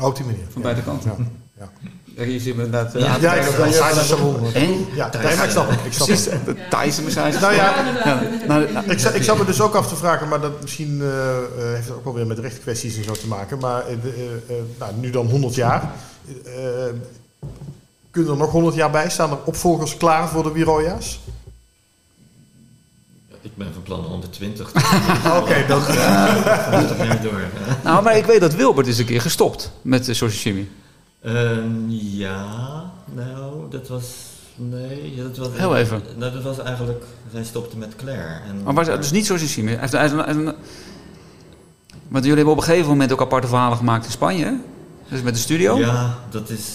Op 0.00 0.16
die 0.16 0.24
manier. 0.24 0.44
Van 0.50 0.62
Ja. 0.62 0.68
beide 0.68 0.82
kanten. 0.82 1.28
Ja. 1.58 1.70
Ja. 2.16 3.16
Ja, 3.20 3.34
inderdaad 3.34 3.70
kijken. 3.70 4.08
heb 4.08 4.18
een. 4.18 4.54
En? 4.54 4.86
Ja, 4.94 5.10
nee, 5.22 5.36
maar 5.36 5.44
ik 5.44 5.50
snap 5.50 5.70
het. 5.70 5.78
Ik 5.84 5.92
snap 5.92 6.06
Precies, 6.06 6.24
het. 6.30 6.44
de 6.44 6.56
Thaise 6.70 7.02
massage. 7.02 7.40
Nou 7.40 7.54
ja, 7.54 8.82
Ik, 8.84 9.00
ik 9.00 9.22
zat 9.22 9.38
me 9.38 9.44
dus 9.44 9.60
ook 9.60 9.74
af 9.74 9.88
te 9.88 9.96
vragen, 9.96 10.28
maar 10.28 10.40
dat 10.40 10.62
misschien 10.62 11.00
eh, 11.02 11.36
eh, 11.36 11.44
heeft 11.74 11.86
het 11.86 11.96
ook 11.96 12.04
wel 12.04 12.14
weer 12.14 12.26
met 12.26 12.38
rechtskwesties 12.38 12.96
en 12.96 13.04
zo 13.04 13.12
te 13.12 13.26
maken. 13.26 13.58
Maar 13.58 13.86
eh, 13.86 13.96
de, 14.02 14.42
nou, 14.78 14.92
nu 15.00 15.10
dan 15.10 15.26
100 15.26 15.54
jaar. 15.54 15.90
Eh, 16.44 16.52
kunnen 18.10 18.32
er 18.32 18.38
nog 18.38 18.50
100 18.50 18.74
jaar 18.74 18.90
bij? 18.90 19.10
Staan 19.10 19.30
er 19.30 19.38
opvolgers 19.44 19.96
klaar 19.96 20.28
voor 20.28 20.42
de 20.42 20.52
Wiroja's? 20.52 21.20
Ik 23.40 23.56
ben 23.56 23.72
van 23.72 23.82
plan 23.82 24.00
120. 24.00 24.68
Oké, 25.40 25.64
dat. 25.68 25.82
Gaat 25.82 26.90
er 26.90 27.22
door. 27.22 27.40
nou, 27.84 28.02
maar 28.02 28.16
ik 28.16 28.24
weet 28.24 28.40
dat 28.40 28.54
Wilbert 28.54 28.86
is 28.86 28.98
een 28.98 29.04
keer 29.04 29.20
gestopt 29.20 29.72
met 29.82 30.08
uh, 30.08 30.42
Jimmy. 30.42 30.68
Ehm, 31.26 31.88
ja, 31.88 32.44
nou, 33.14 33.70
dat 33.70 33.88
was. 33.88 34.04
Nee, 34.56 35.14
dat 35.16 35.36
was. 35.36 35.48
Heel 35.52 35.76
even. 35.76 36.02
Nou, 36.16 36.32
dat 36.32 36.42
was 36.42 36.58
eigenlijk. 36.58 37.04
Zij 37.32 37.44
stopte 37.44 37.76
met 37.76 37.96
Claire. 37.96 38.40
En, 38.48 38.62
Maar 38.62 38.74
was, 38.74 38.86
dus 38.86 39.10
niet. 39.10 39.28
Hij 39.28 39.38
heeft, 39.38 39.92
hij 39.92 40.00
heeft 40.00 40.14
hij 40.14 40.28
een- 40.28 40.54
want 42.08 42.24
jullie 42.24 42.36
hebben 42.36 42.52
op 42.54 42.58
een 42.60 42.64
gegeven 42.66 42.88
moment 42.88 43.12
ook 43.12 43.20
aparte 43.20 43.46
verhalen 43.48 43.76
gemaakt 43.76 44.04
in 44.04 44.10
Spanje, 44.10 44.44
hè? 44.44 44.52
Dus 45.08 45.22
met 45.22 45.34
de 45.34 45.40
studio? 45.40 45.78
Ja, 45.78 46.18
dat 46.30 46.50
is. 46.50 46.68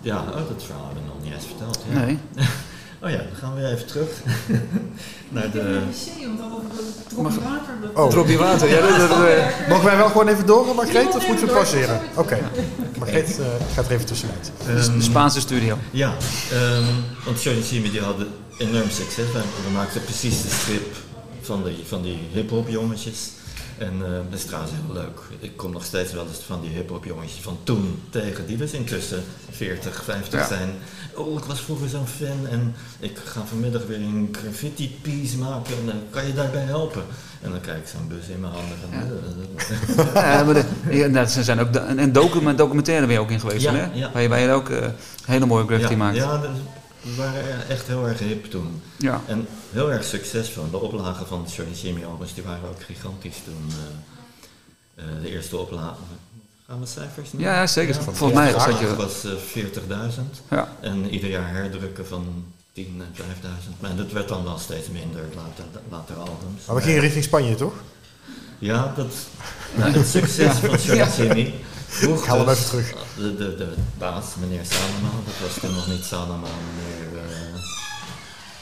Ja, 0.00 0.18
oh, 0.20 0.34
dat 0.48 0.62
verhaal 0.64 0.84
hebben 0.84 1.02
we 1.02 1.08
nog 1.08 1.22
niet 1.24 1.32
eens 1.32 1.44
verteld. 1.46 1.84
Ja. 1.92 1.98
Nee. 2.04 2.18
Oh 3.02 3.10
ja, 3.10 3.16
dan 3.16 3.26
gaan 3.34 3.54
we 3.54 3.60
weer 3.60 3.70
even 3.72 3.86
terug 3.86 4.08
naar 5.34 5.44
Ik 5.44 5.52
heb 5.52 5.62
de. 5.62 5.80
dat 7.14 7.22
Mag- 7.22 7.34
water. 7.34 7.72
Dat, 7.82 8.04
Oh. 8.04 8.10
Dropje 8.10 8.36
water. 8.38 8.68
Ja, 8.68 8.80
dat, 8.98 9.08
dat, 9.08 9.24
eh, 9.26 9.46
Mogen 9.68 9.84
wij 9.84 9.96
wel 9.96 10.06
gewoon 10.08 10.28
even 10.28 10.46
door, 10.46 10.74
Margreet? 10.74 11.16
Of 11.16 11.26
moeten 11.26 11.46
we 11.46 11.52
Door. 11.52 11.60
passeren? 11.60 12.00
Oké. 12.14 12.38
Margreet 12.98 13.38
eh, 13.38 13.46
gaat 13.74 13.86
er 13.86 13.92
even 13.92 14.06
tussenuit. 14.06 14.52
Ehm, 14.66 14.96
de 14.96 15.02
Spaanse 15.02 15.40
studio. 15.40 15.78
Ja, 15.90 16.14
ehm, 16.52 16.84
want 17.24 17.42
Johnny 17.42 17.62
Jimmy 17.70 17.90
die 17.90 18.00
hadden 18.00 18.28
enorm 18.58 18.90
succes. 18.90 19.26
We, 19.32 19.38
we 19.66 19.70
maakten 19.74 20.02
precies 20.04 20.42
de 20.42 20.48
strip 20.48 20.94
van 21.42 21.64
die, 21.64 21.76
van 21.88 22.02
die 22.02 22.18
hip-hop 22.32 22.68
jongetjes. 22.68 23.30
En 23.78 23.92
eh, 24.04 24.10
dat 24.30 24.38
is 24.38 24.44
trouwens 24.44 24.72
heel 24.72 24.94
leuk. 24.94 25.20
Ik 25.38 25.56
kom 25.56 25.72
nog 25.72 25.84
steeds 25.84 26.12
wel 26.12 26.26
eens 26.28 26.38
van 26.46 26.60
die 26.60 26.70
hip-hop 26.70 27.04
jongetjes 27.04 27.40
van 27.42 27.58
toen 27.62 28.02
tegen, 28.10 28.46
die 28.46 28.56
dus 28.56 28.72
intussen 28.72 29.22
40, 29.50 30.04
50 30.04 30.40
Ja. 30.40 30.46
zijn. 30.46 30.70
Oh, 31.14 31.38
ik 31.38 31.44
was 31.44 31.60
vroeger 31.60 31.88
zo'n 31.88 32.06
fan 32.06 32.46
en 32.50 32.74
ik 33.00 33.18
ga 33.24 33.40
vanmiddag 33.48 33.86
weer 33.86 33.96
een 34.00 34.36
graffiti 34.42 34.98
piece 35.02 35.38
maken 35.38 35.74
en 35.90 36.02
kan 36.10 36.26
je 36.26 36.34
daarbij 36.34 36.62
helpen? 36.62 37.02
En 37.42 37.50
dan 37.50 37.60
krijg 37.60 37.78
ik 37.78 37.86
zo'n 37.86 38.08
bus 38.08 38.26
in 38.28 38.40
mijn 38.40 38.52
handen. 38.52 38.76
Van, 38.80 40.22
Ja, 40.22 40.44
maar 40.44 40.54
de, 40.54 40.64
ja, 40.90 41.06
nou, 41.06 41.26
ze 41.26 41.42
zijn 41.42 41.60
ook 41.60 41.72
de, 41.72 41.78
en 41.78 42.12
document, 42.12 42.58
documentaire 42.58 43.06
ben 43.06 43.14
je 43.14 43.20
ook 43.20 43.30
in 43.30 43.40
geweest, 43.40 43.66
hè? 43.66 43.86
ja. 43.92 44.10
Waar 44.12 44.22
je, 44.22 44.28
waar 44.28 44.40
je 44.40 44.50
ook 44.50 44.68
eh, 44.68 44.86
hele 45.26 45.46
mooie 45.46 45.66
graffiti 45.66 45.96
maakt. 45.96 46.16
ja, 46.16 46.40
we 47.04 47.14
waren 47.16 47.68
echt 47.68 47.86
heel 47.86 48.06
erg 48.08 48.18
hip 48.18 48.44
toen. 48.44 48.82
Ja. 48.98 49.20
En 49.26 49.46
heel 49.72 49.92
erg 49.92 50.04
succesvol. 50.04 50.70
De 50.70 50.76
oplagen 50.80 51.26
van 51.26 51.44
de 51.46 51.50
Johnny 51.50 51.74
Jimmy 51.82 52.04
albums 52.04 52.34
die 52.34 52.42
waren 52.42 52.68
ook 52.68 52.82
gigantisch 52.82 53.36
toen. 53.44 53.70
eh, 54.96 55.04
eh, 55.04 55.22
de 55.22 55.30
eerste 55.30 55.56
oplage. 55.56 55.94
Gaan 56.68 56.80
we 56.80 56.86
cijfers 56.86 57.32
noemen? 57.32 57.50
Ja, 57.52 57.66
zeker. 57.66 57.94
Volgens 57.94 58.32
mij 58.32 58.48
je- 58.48 58.54
oplage 58.54 58.96
was 58.96 59.24
eh, 59.24 59.32
40.000. 59.32 60.42
Ja. 60.50 60.68
En 60.80 61.08
ieder 61.10 61.30
jaar 61.30 61.48
herdrukken 61.52 62.06
van 62.06 62.44
10 62.72 62.86
en 62.98 63.14
5000. 63.24 63.80
Maar 63.80 63.96
dat 63.96 64.12
werd 64.12 64.28
dan 64.28 64.44
wel 64.44 64.58
steeds 64.58 64.88
minder, 64.88 65.22
later, 65.36 65.64
later 65.90 66.14
albums. 66.16 66.64
Maar 66.66 66.76
we 66.76 66.82
gingen 66.82 67.00
richting 67.00 67.24
Spanje, 67.24 67.54
toch? 67.54 67.74
Ja, 68.58 68.92
dat, 68.96 69.12
nou, 69.76 69.90
het 69.98 70.06
succes 70.08 70.52
van 70.56 70.70
Johnny 70.78 70.94
Ja. 70.96 71.08
Jimmy. 71.16 71.54
Vroeg 71.88 72.18
Ik 72.18 72.24
haal 72.24 72.36
hem 72.36 72.46
dus 72.46 72.56
even 72.58 72.68
terug. 72.68 72.94
De, 73.16 73.36
de, 73.36 73.56
de 73.56 73.68
baas, 73.98 74.24
meneer 74.40 74.64
Salama, 74.64 75.10
dat 75.24 75.48
was 75.48 75.58
toen 75.60 75.74
nog 75.74 75.86
niet 75.86 76.04
Salama, 76.04 76.48
meneer. 76.76 77.22
eh, 77.22 77.54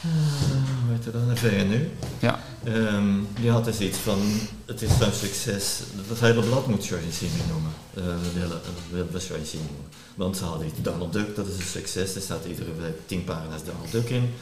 eh, 0.03 0.09
hoe 0.83 0.91
heet 0.93 1.13
dan? 1.13 1.27
De 1.27 1.35
VNU. 1.35 1.89
Ja. 2.19 2.39
Ehm, 2.63 3.19
die 3.39 3.49
had 3.49 3.65
dus 3.65 3.79
iets 3.79 3.97
van: 3.97 4.19
het 4.65 4.81
is 4.81 4.89
zo'n 4.99 5.11
succes, 5.11 5.79
dat 6.07 6.19
hele 6.19 6.41
blad 6.41 6.67
moet 6.67 6.83
Simi 7.11 7.41
noemen. 7.49 7.71
Eh, 7.93 8.03
we 8.03 8.39
willen, 8.39 8.59
we 8.89 8.95
willen 8.95 9.21
Simi 9.45 9.63
noemen. 9.63 9.91
Want 10.15 10.37
ze 10.37 10.43
hadden 10.43 10.67
iets, 10.67 10.81
Donald 10.81 11.13
Duck, 11.13 11.35
dat 11.35 11.47
is 11.47 11.57
een 11.57 11.63
succes, 11.63 12.15
er 12.15 12.21
staat 12.21 12.45
iedere 12.45 12.73
week 12.81 12.97
10 13.05 13.23
pagina's 13.23 13.63
Donald 13.63 13.91
Duck 13.91 14.09
in. 14.09 14.33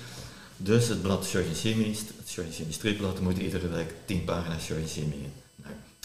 Dus 0.57 0.87
het 0.87 1.01
blad 1.01 1.25
Simi, 1.53 1.97
het 2.17 2.29
Simi 2.29 2.71
stripblad, 2.71 3.19
moet 3.19 3.37
iedere 3.37 3.67
week 3.67 3.93
10 4.05 4.23
pagina's 4.23 4.63
Simi 4.65 5.15
in. 5.15 5.33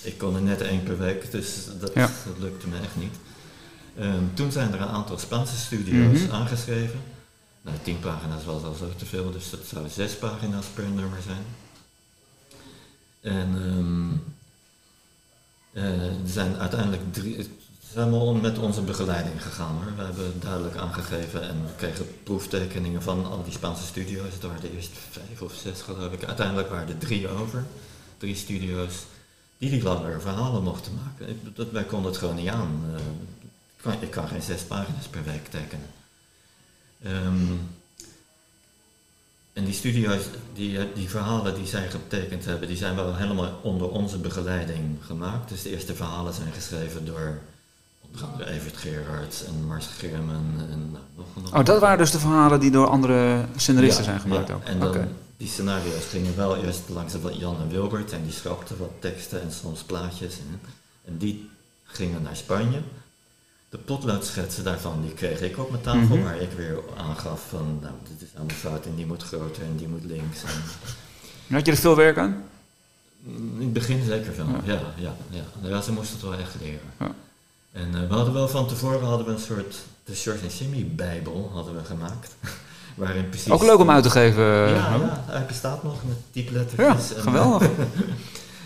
Ik 0.03 0.19
kon 0.19 0.35
er 0.35 0.43
net 0.43 0.61
één 0.61 0.83
per 0.83 0.99
week, 0.99 1.31
dus 1.31 1.55
dat, 1.81 1.95
Ja. 1.95 2.11
dat 2.27 2.39
lukte 2.39 2.67
me 2.69 2.79
echt 2.79 2.97
niet. 2.97 3.15
Ehm, 3.99 4.23
toen 4.35 4.53
zijn 4.53 4.73
er 4.73 4.81
een 4.81 4.89
aantal 4.89 5.19
Spaanse 5.19 5.57
studio's 5.57 6.21
Mhm. 6.21 6.33
aangeschreven. 6.33 7.01
Nou, 7.63 7.77
10 7.83 8.01
pagina's 8.01 8.45
was 8.45 8.63
al 8.63 8.75
zo 8.75 8.91
te 8.97 9.07
veel, 9.07 9.31
dus 9.33 9.51
dat 9.51 9.61
zou 9.67 9.89
zes 9.89 10.17
pagina's 10.17 10.67
per 10.75 10.85
nummer 10.85 11.19
zijn. 11.27 11.45
En 13.21 13.49
ehm, 13.63 14.13
eh, 15.85 16.07
er 16.07 16.13
zijn 16.27 16.57
uiteindelijk 16.57 17.13
drie, 17.13 17.49
zijn 17.93 18.11
we 18.11 18.35
met 18.41 18.59
onze 18.59 18.81
begeleiding 18.83 19.43
gegaan 19.43 19.75
hoor. 19.75 19.97
We 19.97 20.03
hebben 20.03 20.41
duidelijk 20.41 20.77
aangegeven 20.77 21.43
en 21.49 21.63
we 21.67 21.73
kregen 21.77 22.07
proeftekeningen 22.23 23.03
van 23.03 23.27
al 23.27 23.45
die 23.45 23.53
Spaanse 23.53 23.87
studio's. 23.87 24.33
Het 24.33 24.43
waren 24.43 24.63
er 24.63 24.75
eerst 24.75 24.93
vijf 25.11 25.43
of 25.43 25.55
zes 25.55 25.81
geloof 25.81 26.13
ik. 26.13 26.25
Uiteindelijk 26.25 26.69
waren 26.71 26.89
er 26.89 26.99
drie 26.99 27.29
over. 27.29 27.65
Drie 28.19 28.37
studio's 28.37 28.93
die 29.59 29.71
die 29.71 29.83
langere 29.83 30.21
verhalen 30.21 30.63
mochten 30.63 30.93
maken. 31.05 31.29
Ik, 31.29 31.57
dat, 31.57 31.71
wij 31.71 31.85
konden 31.85 32.11
het 32.11 32.21
gewoon 32.21 32.37
niet 32.37 32.49
aan. 32.49 32.85
Eh, 32.95 33.01
ik, 33.77 33.83
kan, 33.83 33.93
ik 34.01 34.11
kan 34.11 34.29
geen 34.29 34.43
zes 34.43 34.63
pagina's 34.63 35.07
per 35.07 35.25
week 35.25 35.47
tekenen. 35.47 35.87
Ehm, 37.03 37.53
en 39.53 39.65
die 39.65 39.75
studio's, 39.75 40.23
die, 40.55 40.79
eh, 40.79 40.85
die 40.95 41.09
verhalen 41.09 41.55
die 41.55 41.67
zij 41.67 41.89
getekend 41.89 42.45
hebben, 42.45 42.69
die 42.69 42.77
zijn 42.77 42.95
wel 42.95 43.17
helemaal 43.17 43.61
onder 43.63 43.89
onze 43.89 44.19
begeleiding 44.19 44.99
gemaakt. 45.01 45.49
Dus 45.49 45.63
de 45.63 45.71
eerste 45.71 45.95
verhalen 45.95 46.35
zijn 46.35 46.53
geschreven 46.53 47.05
door 47.05 47.39
onder 48.01 48.25
andere 48.33 48.51
Evert 48.51 48.77
Gerards 48.77 49.45
en 49.45 49.67
Mars 49.67 49.87
Germen 49.87 50.69
en 50.71 50.91
nou, 50.91 51.05
nog 51.17 51.27
nog 51.43 51.55
Oh, 51.55 51.65
dat 51.65 51.81
waren 51.81 51.99
dus 51.99 52.11
de 52.11 52.19
verhalen 52.19 52.61
die 52.61 52.71
door 52.71 52.89
andere 52.89 53.45
scenaristen 53.57 54.05
Ja, 54.05 54.11
zijn 54.11 54.21
gemaakt 54.21 54.49
ja. 54.49 54.55
ook. 54.55 54.63
En 54.63 54.79
dan, 54.79 54.89
Oké. 54.89 55.09
Die 55.37 55.49
scenario's 55.49 56.05
gingen 56.11 56.37
wel 56.37 56.57
eerst 56.57 56.83
langs 56.89 57.13
de 57.13 57.37
Jan 57.39 57.61
en 57.61 57.69
Wilbert 57.69 58.13
en 58.13 58.23
die 58.23 58.33
schrapten 58.33 58.79
wat 58.79 58.91
teksten 58.99 59.43
en 59.43 59.53
soms 59.53 59.83
plaatjes. 59.83 60.35
En, 60.39 60.61
en 61.05 61.17
die 61.19 61.51
gingen 61.85 62.23
naar 62.23 62.37
Spanje. 62.37 62.81
De 63.69 63.79
potloodschetsen 63.79 64.65
daarvan 64.65 65.03
die 65.03 65.13
kreeg 65.13 65.41
ik 65.41 65.59
op 65.59 65.71
mijn 65.71 65.83
tafel, 65.83 66.17
Mhm. 66.17 66.23
waar 66.23 66.41
ik 66.41 66.51
weer 66.53 66.79
aangaf 66.97 67.49
van, 67.49 67.79
nou, 67.83 67.95
dit 68.09 68.29
is 68.29 68.35
allemaal 68.37 68.57
fout 68.57 68.85
en 68.87 68.95
die 68.95 69.07
moet 69.07 69.23
groter 69.23 69.63
en 69.63 69.77
die 69.77 69.89
moet 69.89 70.05
links. 70.05 70.43
En, 70.43 70.63
Had 71.55 71.67
je 71.67 71.73
er 71.73 71.79
veel 71.79 71.97
werk 71.97 72.19
aan? 72.19 72.43
In 73.25 73.57
het 73.59 73.73
begin 73.73 74.05
zeker 74.05 74.37
wel, 74.37 74.47
Ja. 74.47 74.61
ja. 74.65 74.81
Ja, 74.97 75.15
ja, 75.31 75.69
ja. 75.69 75.81
ze 75.83 75.93
moesten 75.93 76.17
het 76.17 76.25
wel 76.29 76.39
echt 76.39 76.55
leren. 76.61 76.81
Ja. 77.01 77.15
En 77.73 77.95
eh, 77.95 78.09
we 78.09 78.15
hadden 78.15 78.35
wel 78.35 78.49
van 78.49 78.69
tevoren 78.69 79.07
hadden 79.07 79.27
we 79.27 79.33
een 79.33 79.39
soort, 79.39 79.77
de 80.05 80.15
George 80.15 80.43
en 80.47 80.55
Jimmy 80.59 80.87
bijbel 80.95 81.51
hadden 81.53 81.75
we 81.77 81.85
gemaakt. 81.85 82.35
Waarin 82.97 83.29
precies... 83.29 83.51
Ook 83.53 83.63
leuk 83.63 83.79
om 83.79 83.91
uit 83.91 84.03
te 84.03 84.11
geven. 84.11 84.45
Ja, 84.45 84.75
ja, 84.95 85.25
hij 85.27 85.47
bestaat 85.47 85.83
nog 85.83 85.95
met 86.09 86.17
ja 86.17 86.23
typlettertjes. 86.31 87.15
en, 87.15 87.23
geweldig. 87.23 87.69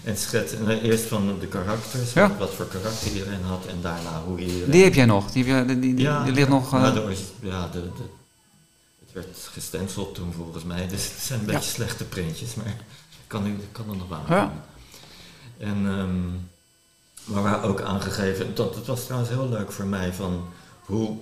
En 0.04 0.16
schets, 0.16 0.52
en 0.52 0.68
eh, 0.70 0.82
eerst 0.82 1.04
van 1.04 1.36
de 1.40 1.46
karakters, 1.46 2.12
Ja. 2.12 2.36
wat 2.38 2.50
voor 2.54 2.66
karakter 2.66 3.12
iedereen 3.12 3.42
had 3.42 3.66
en 3.66 3.76
daarna 3.82 4.22
hoe 4.26 4.38
iedereen... 4.38 4.70
Die 4.70 4.82
heb 4.84 4.94
jij 4.94 5.04
nog. 5.04 5.30
Die, 5.30 5.44
heb 5.44 5.68
je, 5.68 5.78
die, 5.78 5.94
die, 5.94 6.04
ja, 6.04 6.24
die 6.24 6.32
ligt 6.32 6.48
nog... 6.48 6.74
eh, 6.74 6.94
de 6.94 7.02
origi- 7.02 7.32
ja, 7.40 7.68
de, 7.72 7.80
de, 7.80 8.02
het 9.04 9.12
werd 9.12 9.48
gestenceld 9.52 10.14
toen 10.14 10.32
volgens 10.36 10.64
mij, 10.64 10.88
dus 10.88 11.04
het 11.04 11.20
zijn 11.22 11.40
een 11.40 11.46
Ja. 11.46 11.52
beetje 11.52 11.70
slechte 11.70 12.04
printjes, 12.04 12.54
maar 12.54 12.76
kan, 13.26 13.42
nu- 13.42 13.58
kan 13.72 13.90
er 13.90 13.96
nog 13.96 14.08
wel 14.08 14.20
Ja. 14.28 14.40
aan. 14.40 14.52
En, 15.58 15.86
ehm, 15.86 16.28
maar 17.32 17.42
we 17.42 17.48
ook 17.70 17.80
aangegeven, 17.80 18.54
dat, 18.54 18.74
het 18.74 18.86
was 18.86 19.04
trouwens 19.04 19.30
heel 19.30 19.48
leuk 19.48 19.72
voor 19.72 19.86
mij, 19.86 20.12
van 20.12 20.44
hoe 20.84 21.16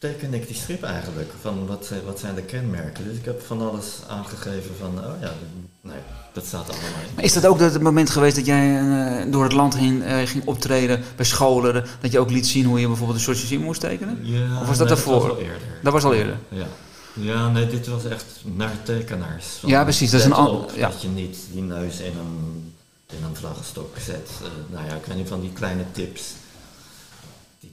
teken 0.00 0.34
ik 0.34 0.46
die 0.46 0.56
strip 0.56 0.82
eigenlijk? 0.82 1.30
Van 1.40 1.66
wat, 1.66 1.86
zijn- 1.86 2.04
wat 2.04 2.18
zijn 2.18 2.34
de 2.34 2.42
kenmerken? 2.42 3.04
Dus 3.04 3.16
ik 3.16 3.24
heb 3.24 3.42
van 3.42 3.68
alles 3.68 3.86
aangegeven 4.08 4.70
van, 4.78 4.98
oh 4.98 5.20
ja, 5.20 5.32
nee, 5.80 5.96
dat 6.32 6.44
staat 6.46 6.68
allemaal 6.70 6.88
in. 7.08 7.14
Maar 7.14 7.24
is 7.24 7.32
dat 7.32 7.46
ook 7.46 7.58
het 7.60 7.80
moment 7.82 8.10
geweest 8.10 8.36
dat 8.36 8.46
jij 8.46 8.78
eh, 8.78 9.32
door 9.32 9.42
het 9.42 9.52
land 9.52 9.76
heen 9.76 10.02
eh, 10.02 10.26
ging 10.26 10.46
optreden 10.46 11.02
bij 11.16 11.24
scholen? 11.24 11.84
Dat 12.00 12.12
je 12.12 12.18
ook 12.18 12.30
liet 12.30 12.46
zien 12.46 12.64
hoe 12.64 12.80
je 12.80 12.86
bijvoorbeeld 12.86 13.18
een 13.18 13.24
soort 13.24 13.36
zin 13.36 13.60
moest 13.62 13.80
tekenen? 13.80 14.18
Ja, 14.22 14.60
Of 14.60 14.66
was 14.66 14.78
dat 14.78 14.86
nee, 14.86 14.96
daarvoor? 14.96 15.20
was 15.20 15.30
al 15.30 15.38
eerder. 15.38 15.58
Dat 15.82 15.92
was 15.92 16.04
al 16.04 16.14
eerder. 16.14 16.36
Ja. 16.48 16.66
ja, 17.12 17.48
nee, 17.50 17.66
dit 17.66 17.86
was 17.86 18.04
echt 18.04 18.24
naar 18.42 18.82
tekenaars. 18.82 19.46
Van, 19.46 19.68
Ja, 19.68 19.82
precies, 19.82 20.10
dat 20.10 20.20
is 20.20 20.26
een 20.26 20.32
let 20.32 20.38
an- 20.40 20.48
op 20.48 20.72
ja. 20.76 20.88
Dat 20.88 21.02
je 21.02 21.08
niet 21.08 21.36
die 21.52 21.62
neus 21.62 21.98
in 22.00 22.12
een, 22.18 22.72
in 23.10 23.24
een 23.24 23.36
vlaggenstok 23.36 23.96
zet. 24.06 24.30
Eh, 24.42 24.48
nou 24.74 24.86
ja, 24.86 24.94
ik 24.94 25.04
weet 25.06 25.16
niet 25.16 25.28
van 25.28 25.40
die 25.40 25.52
kleine 25.52 25.82
tips. 25.92 26.22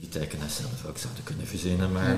Die 0.00 0.08
tekenaars 0.08 0.56
zelf 0.56 0.88
ook 0.88 0.98
zouden 0.98 1.24
kunnen 1.24 1.46
verzinnen. 1.46 1.92
Maar, 1.92 2.16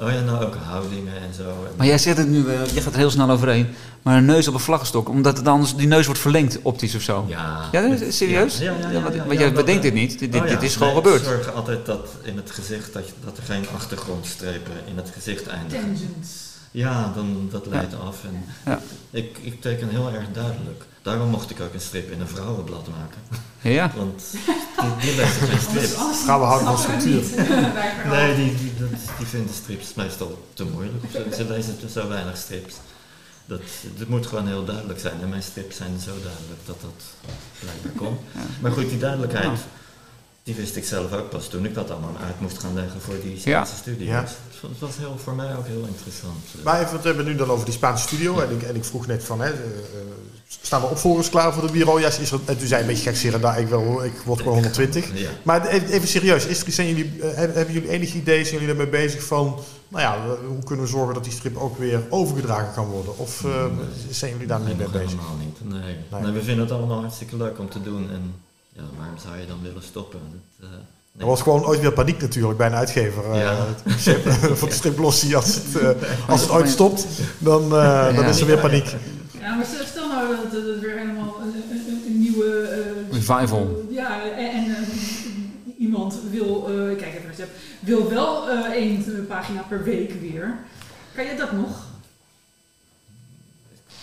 oh 0.00 0.10
ja, 0.10 0.20
nou 0.20 0.44
ook 0.44 0.54
houdingen 0.54 1.14
en 1.16 1.34
zo. 1.34 1.66
Maar 1.76 1.86
jij 1.86 1.98
zegt 1.98 2.16
het 2.16 2.28
nu, 2.28 2.48
eh, 2.48 2.66
je 2.74 2.80
gaat 2.80 2.92
er 2.92 2.98
heel 2.98 3.10
snel 3.10 3.30
overheen. 3.30 3.66
Maar 4.02 4.16
een 4.16 4.24
neus 4.24 4.48
op 4.48 4.54
een 4.54 4.60
vlaggenstok, 4.60 5.08
omdat 5.08 5.36
het 5.36 5.48
anders, 5.48 5.76
die 5.76 5.86
neus 5.86 6.06
wordt 6.06 6.20
verlengd 6.20 6.58
optisch 6.62 6.94
of 6.94 7.02
zo. 7.02 7.24
ja, 7.28 7.68
Ja, 7.72 7.96
serieus? 8.10 8.58
Ja, 8.58 8.74
ja, 8.92 9.00
want 9.00 9.38
jij 9.38 9.52
bedenkt 9.52 9.84
eh, 9.84 9.92
dit 9.92 9.94
niet. 9.94 10.18
Dit, 10.18 10.32
dit, 10.32 10.40
oh 10.40 10.46
ja, 10.46 10.54
dit 10.54 10.62
is 10.62 10.76
gewoon 10.76 10.92
nee, 10.92 11.02
gebeurd. 11.02 11.20
Ik 11.20 11.26
zorg 11.26 11.52
altijd 11.52 11.86
dat 11.86 12.08
in 12.22 12.36
het 12.36 12.50
gezicht, 12.50 12.92
dat, 12.92 13.06
je, 13.06 13.12
dat 13.24 13.36
er 13.36 13.42
geen 13.42 13.64
achtergrondstrepen 13.74 14.72
in 14.86 14.96
het 14.96 15.10
gezicht 15.14 15.46
eindigen. 15.46 15.84
Tangents. 15.84 16.51
Ja, 16.74 17.12
dan, 17.14 17.48
dat 17.50 17.66
leidt 17.66 17.94
af. 18.00 18.24
En 18.24 18.44
Ja. 18.64 18.80
ik, 19.10 19.38
ik 19.42 19.60
teken 19.60 19.88
heel 19.88 20.10
erg 20.12 20.24
duidelijk. 20.32 20.84
Daarom 21.02 21.28
mocht 21.28 21.50
ik 21.50 21.60
ook 21.60 21.74
een 21.74 21.80
strip 21.80 22.10
in 22.10 22.20
een 22.20 22.28
vrouwenblad 22.28 22.88
maken. 22.88 23.20
Ja. 23.60 23.90
Want 23.96 24.22
die, 24.80 24.96
die 25.00 25.16
lezen 25.16 25.48
geen 25.48 25.60
strips. 25.60 26.22
Vrouwen 26.22 26.48
houden 26.48 26.68
van 26.68 26.78
structuur. 26.78 27.22
Nee, 28.10 28.36
die, 28.36 28.54
die, 28.56 28.72
dat- 28.78 28.88
die 29.18 29.26
vinden 29.26 29.54
strips 29.54 29.94
meestal 29.94 30.44
te 30.54 30.64
moeilijk. 30.64 31.04
Of 31.04 31.10
ze, 31.12 31.26
ze 31.36 31.44
lezen 31.44 31.78
te 31.78 31.88
zo 31.90 32.08
weinig 32.08 32.36
strips. 32.36 32.74
Dat, 33.46 33.60
het 33.98 34.08
moet 34.08 34.26
gewoon 34.26 34.46
heel 34.46 34.64
duidelijk 34.64 35.00
zijn. 35.00 35.20
En 35.22 35.28
mijn 35.28 35.42
strips 35.42 35.76
zijn 35.76 35.98
zo 36.00 36.10
duidelijk 36.22 36.60
dat 36.66 36.80
dat 36.80 37.02
blijkbaar 37.60 37.92
kon. 38.06 38.18
Maar 38.60 38.72
goed, 38.72 38.88
die 38.88 38.98
duidelijkheid, 38.98 39.44
Ja. 39.46 39.56
Die 40.42 40.54
wist 40.54 40.76
ik 40.76 40.84
zelf 40.84 41.12
ook 41.12 41.30
pas 41.30 41.48
toen 41.48 41.64
ik 41.64 41.74
dat 41.74 41.90
allemaal 41.90 42.16
uit 42.24 42.40
moest 42.40 42.58
gaan 42.58 42.74
leggen 42.74 43.00
voor 43.00 43.14
die 43.22 43.32
Ja. 43.34 43.38
Spaanse 43.40 43.76
studie. 43.76 44.06
Ja. 44.06 44.20
Het 44.20 44.28
was- 44.60 44.70
Het 44.70 44.80
was 44.80 44.96
heel, 44.96 45.16
voor 45.22 45.34
mij 45.34 45.56
ook 45.56 45.66
heel 45.66 45.84
interessant. 45.86 46.36
Maar 46.64 46.80
even, 46.82 46.96
we 47.00 47.06
hebben 47.06 47.24
het 47.26 47.32
nu 47.34 47.38
dan 47.38 47.50
over 47.50 47.64
die 47.64 47.74
Spaanse 47.74 48.02
studio. 48.06 48.38
En 48.40 48.50
ik, 48.50 48.62
en 48.62 48.74
ik 48.76 48.84
vroeg 48.84 49.06
net 49.06 49.24
van, 49.24 49.40
hè, 49.40 49.50
eh, 49.50 49.58
eh, 49.58 49.64
staan 50.62 50.82
er 50.82 50.88
opvolgers 50.88 51.28
klaar 51.30 51.52
voor 51.52 51.66
de 51.66 51.72
bureau? 51.72 52.00
Ja, 52.00 52.06
is 52.06 52.30
er, 52.32 52.40
en 52.44 52.58
toen 52.58 52.66
zei 52.66 52.80
een 52.80 52.86
beetje 52.86 53.02
gekscherend, 53.02 53.42
nou, 53.42 53.60
ik, 53.60 53.68
wil, 53.68 54.04
ik 54.04 54.12
word 54.24 54.38
gewoon 54.40 54.54
120. 54.54 55.18
Ja. 55.18 55.28
Maar 55.42 55.66
even, 55.66 55.88
even 55.88 56.08
serieus, 56.08 56.46
is 56.46 56.62
er, 56.66 56.72
zijn 56.72 56.88
jullie, 56.88 57.12
eh, 57.20 57.34
hebben, 57.34 57.56
hebben 57.56 57.74
jullie 57.74 57.88
enig 57.90 58.14
idee, 58.14 58.44
zijn 58.44 58.54
jullie 58.60 58.68
ermee 58.74 58.88
bezig 58.88 59.22
van, 59.24 59.58
nou 59.88 60.02
ja, 60.02 60.26
we- 60.28 60.46
hoe 60.46 60.64
kunnen 60.64 60.84
we 60.84 60.90
zorgen 60.90 61.14
dat 61.14 61.24
die 61.24 61.32
strip 61.32 61.56
ook 61.56 61.78
weer 61.78 62.00
overgedragen 62.08 62.74
kan 62.74 62.86
worden? 62.86 63.18
Of 63.18 63.44
eh, 63.44 63.64
zijn 64.10 64.32
jullie 64.32 64.46
daar 64.46 64.60
niet 64.60 64.78
mee 64.78 64.88
bezig? 64.88 65.08
helemaal 65.10 65.36
niet. 65.38 65.58
Nee. 65.72 65.96
Nee. 66.10 66.20
Nee, 66.22 66.32
we 66.32 66.42
vinden 66.42 66.64
het 66.64 66.74
allemaal 66.74 67.00
hartstikke 67.00 67.36
leuk 67.36 67.58
om 67.58 67.68
te 67.70 67.82
doen. 67.82 68.10
En 68.10 68.34
ja, 68.72 68.82
waarom 68.98 69.18
zou 69.18 69.36
je 69.38 69.46
dan 69.46 69.62
willen 69.62 69.82
stoppen? 69.82 70.20
Dat, 70.58 70.68
eh, 70.68 70.74
Er 70.76 71.18
nee. 71.18 71.26
was 71.26 71.42
gewoon 71.42 71.64
ooit 71.64 71.80
weer 71.80 71.92
paniek 71.92 72.20
natuurlijk 72.20 72.58
bij 72.58 72.66
een 72.66 72.74
uitgever. 72.74 73.30
eh, 73.32 73.40
Ja. 73.40 73.66
voor 74.58 74.68
de 74.68 74.74
strip 74.74 74.98
Lossie, 74.98 75.36
als 75.36 75.54
het, 75.54 75.76
eh, 75.78 76.28
als 76.28 76.40
het 76.40 76.50
ooit 76.50 76.68
stopt, 76.68 77.06
dan, 77.38 77.62
eh, 77.76 78.16
dan 78.16 78.24
is 78.24 78.40
er 78.40 78.46
weer 78.46 78.58
paniek. 78.58 78.86
Ja, 79.40 79.54
maar 79.54 79.66
stel- 79.66 80.08
nou 80.08 80.36
dat 80.36 80.52
het 80.52 80.80
weer 80.80 80.98
helemaal 80.98 81.40
een, 81.42 81.54
een, 81.70 82.02
een- 82.06 82.20
nieuwe... 82.20 82.60
eh, 82.68 83.12
Revival. 83.12 83.86
Ja, 83.90 84.22
en, 84.36 84.48
en 84.48 84.76
iemand 85.78 86.14
wil, 86.30 86.66
eh, 86.68 86.96
kijk 86.98 87.14
even 87.14 87.28
recept, 87.28 87.50
wil 87.80 88.08
wel 88.10 88.48
eh, 88.50 88.70
één 88.70 89.26
pagina 89.26 89.62
per 89.62 89.84
week 89.84 90.20
weer. 90.20 90.54
Kan 91.14 91.24
je 91.24 91.34
dat 91.36 91.52
nog? 91.52 91.84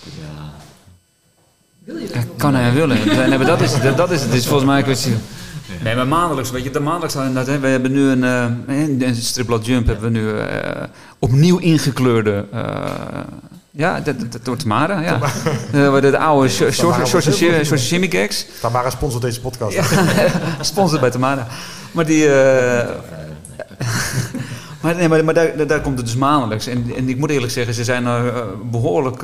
Ja, 0.03 0.11
Wil 0.11 0.13
je 0.13 0.21
dat 0.21 0.27
Ja, 0.29 0.41
nog? 0.41 0.53
Kan 2.37 2.55
en 2.55 2.73
willen. 2.73 2.97
Nee, 3.05 3.37
maar 3.37 3.45
dat 3.45 3.61
is, 3.61 3.81
dat, 3.81 3.97
dat 3.97 4.11
is 4.11 4.21
het. 4.21 4.33
Is 4.33 4.45
volgens 4.47 4.69
mij 4.69 4.77
een 4.77 4.83
kwestie. 4.83 5.15
Nee, 5.83 5.95
maar 5.95 6.07
maandelijks, 6.07 6.51
weet 6.51 6.63
je, 6.63 6.69
de 6.69 6.79
maandelijks 6.79 7.15
al 7.15 7.21
inderdaad. 7.23 7.47
Hè, 7.53 7.59
we 7.59 7.67
hebben 7.67 7.91
nu 7.91 8.09
een, 8.09 8.23
eh 8.23 8.77
in 8.79 9.01
een 9.03 9.15
stripblad 9.15 9.65
Jump 9.65 9.87
hebben 9.87 10.11
we 10.11 10.19
nu 10.19 10.37
eh, 10.39 10.83
opnieuw 11.19 11.57
ingekleurde. 11.57 12.45
eh, 12.51 12.63
ja, 13.71 13.99
dat, 13.99 14.15
dat, 14.31 14.45
door 14.45 14.57
Tamara, 14.57 14.99
ja. 14.99 15.19
Eh, 15.71 15.93
de, 15.93 16.11
de 16.11 16.17
oude 16.17 16.49
Short 16.49 16.75
gags. 18.09 18.45
Tamara 18.61 18.89
sponsort 18.89 19.21
deze 19.21 19.41
podcast. 19.41 19.75
Ja, 19.75 19.83
sponsor 20.61 20.99
bij 20.99 21.09
Tamara. 21.11 21.47
Maar 21.91 22.05
die... 22.05 22.27
eh, 22.27 22.87
maar 24.81 24.95
nee, 24.95 25.07
maar, 25.07 25.23
maar 25.25 25.33
daar, 25.33 25.67
daar- 25.67 25.81
komt 25.81 25.97
het 25.97 26.05
dus 26.05 26.15
maandelijks. 26.15 26.67
En, 26.67 26.91
en 26.97 27.09
ik 27.09 27.17
moet 27.17 27.29
eerlijk 27.29 27.51
zeggen, 27.53 27.73
ze 27.73 27.83
zijn 27.83 28.05
er 28.05 28.27
eh, 28.35 28.41
behoorlijk 28.71 29.23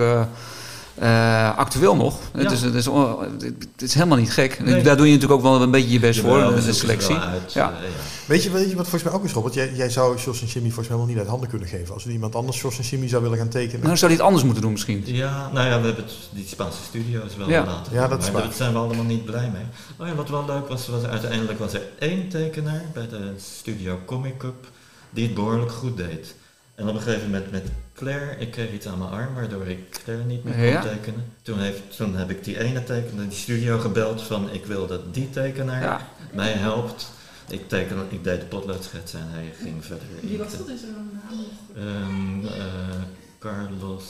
eh, 0.95 1.57
actueel 1.57 1.95
nog. 1.95 2.19
Het, 2.31 2.51
is, 2.51 2.61
het, 2.61 2.73
is, 2.73 2.85
het, 2.85 3.81
is 3.81 3.93
helemaal 3.93 4.17
niet 4.17 4.31
gek. 4.31 4.59
Nee. 4.63 4.83
Daar 4.83 4.97
doe 4.97 5.05
je 5.07 5.13
natuurlijk 5.13 5.39
ook 5.41 5.51
wel 5.51 5.61
een 5.61 5.71
beetje 5.71 5.91
je 5.91 5.99
best 5.99 6.19
voor, 6.19 6.37
we 6.37 6.39
de, 6.39 6.45
zoeken 6.47 6.63
ze 6.63 6.73
selectie. 6.73 7.15
wel 7.15 7.23
uit, 7.23 7.53
Ja. 7.53 7.69
eh, 7.71 7.81
ja. 7.81 7.87
Weet 8.25 8.43
je, 8.43 8.51
weet 8.51 8.69
je 8.69 8.75
wat 8.75 8.87
volgens 8.87 9.03
mij 9.03 9.13
ook 9.13 9.23
is, 9.25 9.31
Robert? 9.31 9.53
Jij, 9.53 9.71
jij 9.73 9.89
zou 9.89 10.17
Jos 10.25 10.41
en 10.41 10.47
Jimmy 10.47 10.67
volgens 10.69 10.87
mij 10.87 10.97
wel 10.97 11.05
niet 11.07 11.17
uit 11.17 11.27
handen 11.27 11.49
kunnen 11.49 11.67
geven. 11.67 11.93
Als 11.93 12.05
er 12.05 12.11
iemand 12.11 12.35
anders 12.35 12.61
Jos 12.61 12.77
en 12.77 12.83
Jimmy 12.83 13.07
zou 13.07 13.23
willen 13.23 13.37
gaan 13.37 13.49
tekenen. 13.49 13.83
Nou, 13.85 13.97
zou 13.97 14.11
hij 14.11 14.19
het 14.19 14.25
anders 14.29 14.43
moeten 14.43 14.61
doen 14.61 14.71
misschien. 14.71 15.03
Ja, 15.05 15.49
nou 15.53 15.67
ja, 15.67 15.79
we 15.79 15.85
hebben 15.85 16.03
het, 16.03 16.13
die 16.31 16.47
Spaanse 16.47 16.77
studio's 16.87 17.35
wel 17.37 17.49
Ja. 17.49 17.65
laten 17.65 17.93
Ja, 17.93 18.07
dat 18.07 18.19
is 18.19 18.25
maar 18.25 18.33
waar. 18.33 18.43
daar 18.43 18.53
zijn 18.53 18.71
we 18.73 18.77
allemaal 18.79 19.03
niet 19.05 19.25
blij 19.25 19.49
mee. 19.53 19.63
Oh 19.99 20.07
ja, 20.07 20.15
wat 20.15 20.29
wel 20.29 20.45
leuk 20.45 20.67
was, 20.67 20.87
was 20.87 21.03
uiteindelijk 21.03 21.59
was 21.59 21.73
er 21.73 21.81
één 21.99 22.29
tekenaar 22.29 22.81
bij 22.93 23.07
de 23.07 23.31
studio 23.59 23.99
Comic 24.05 24.37
Cup 24.37 24.67
die 25.09 25.25
het 25.25 25.33
behoorlijk 25.35 25.71
goed 25.71 25.97
deed. 25.97 26.35
En 26.75 26.87
op 26.87 26.95
een 26.95 27.01
gegeven 27.01 27.29
moment 27.29 27.51
met 27.51 27.63
Claire, 27.93 28.35
ik 28.39 28.51
kreeg 28.51 28.71
iets 28.71 28.85
aan 28.87 28.97
mijn 28.97 29.09
arm 29.11 29.33
waardoor 29.33 29.67
ik 29.67 29.89
Claire 30.03 30.23
niet 30.23 30.43
meer 30.43 30.53
kon 30.53 30.63
Ja. 30.63 30.81
tekenen. 30.81 31.33
Toen, 31.41 31.59
heeft, 31.59 31.95
toen 31.97 32.15
heb 32.15 32.29
ik 32.29 32.43
die 32.43 32.59
ene 32.59 32.83
tekenaar, 32.83 33.27
die 33.29 33.37
studio 33.37 33.79
gebeld 33.79 34.21
van 34.21 34.49
ik 34.51 34.65
wil 34.65 34.87
dat 34.87 35.13
die 35.13 35.29
tekenaar 35.29 35.81
Ja. 35.81 36.07
mij 36.33 36.51
helpt. 36.51 37.07
Ik, 37.49 37.67
teken, 37.69 37.97
ik 38.09 38.23
deed 38.23 38.39
de 38.39 38.45
potloodschets 38.45 39.13
en 39.13 39.27
hij 39.29 39.53
ging 39.61 39.85
verder. 39.85 40.07
Wie 40.21 40.37
was 40.37 40.57
dat? 40.57 40.67
Is 40.69 40.81
er 40.81 40.87
een 40.87 41.19
naam 41.23 41.37
nog? 41.37 41.77
Ehm, 41.77 42.45
eh, 42.61 43.01
Carlos. 43.39 44.03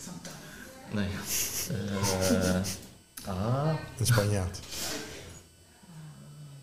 Santana. 0.00 0.36
Nee. 0.92 1.08
Eh, 3.24 3.30
ah. 3.34 3.74
Een 3.98 4.06
Spanjaard. 4.06 4.58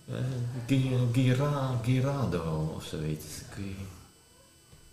Eh, 0.10 0.16
Gi- 0.68 0.97
Gira, 1.14 1.80
Girado 1.84 2.74
of 2.76 2.84
zoiets. 2.84 3.26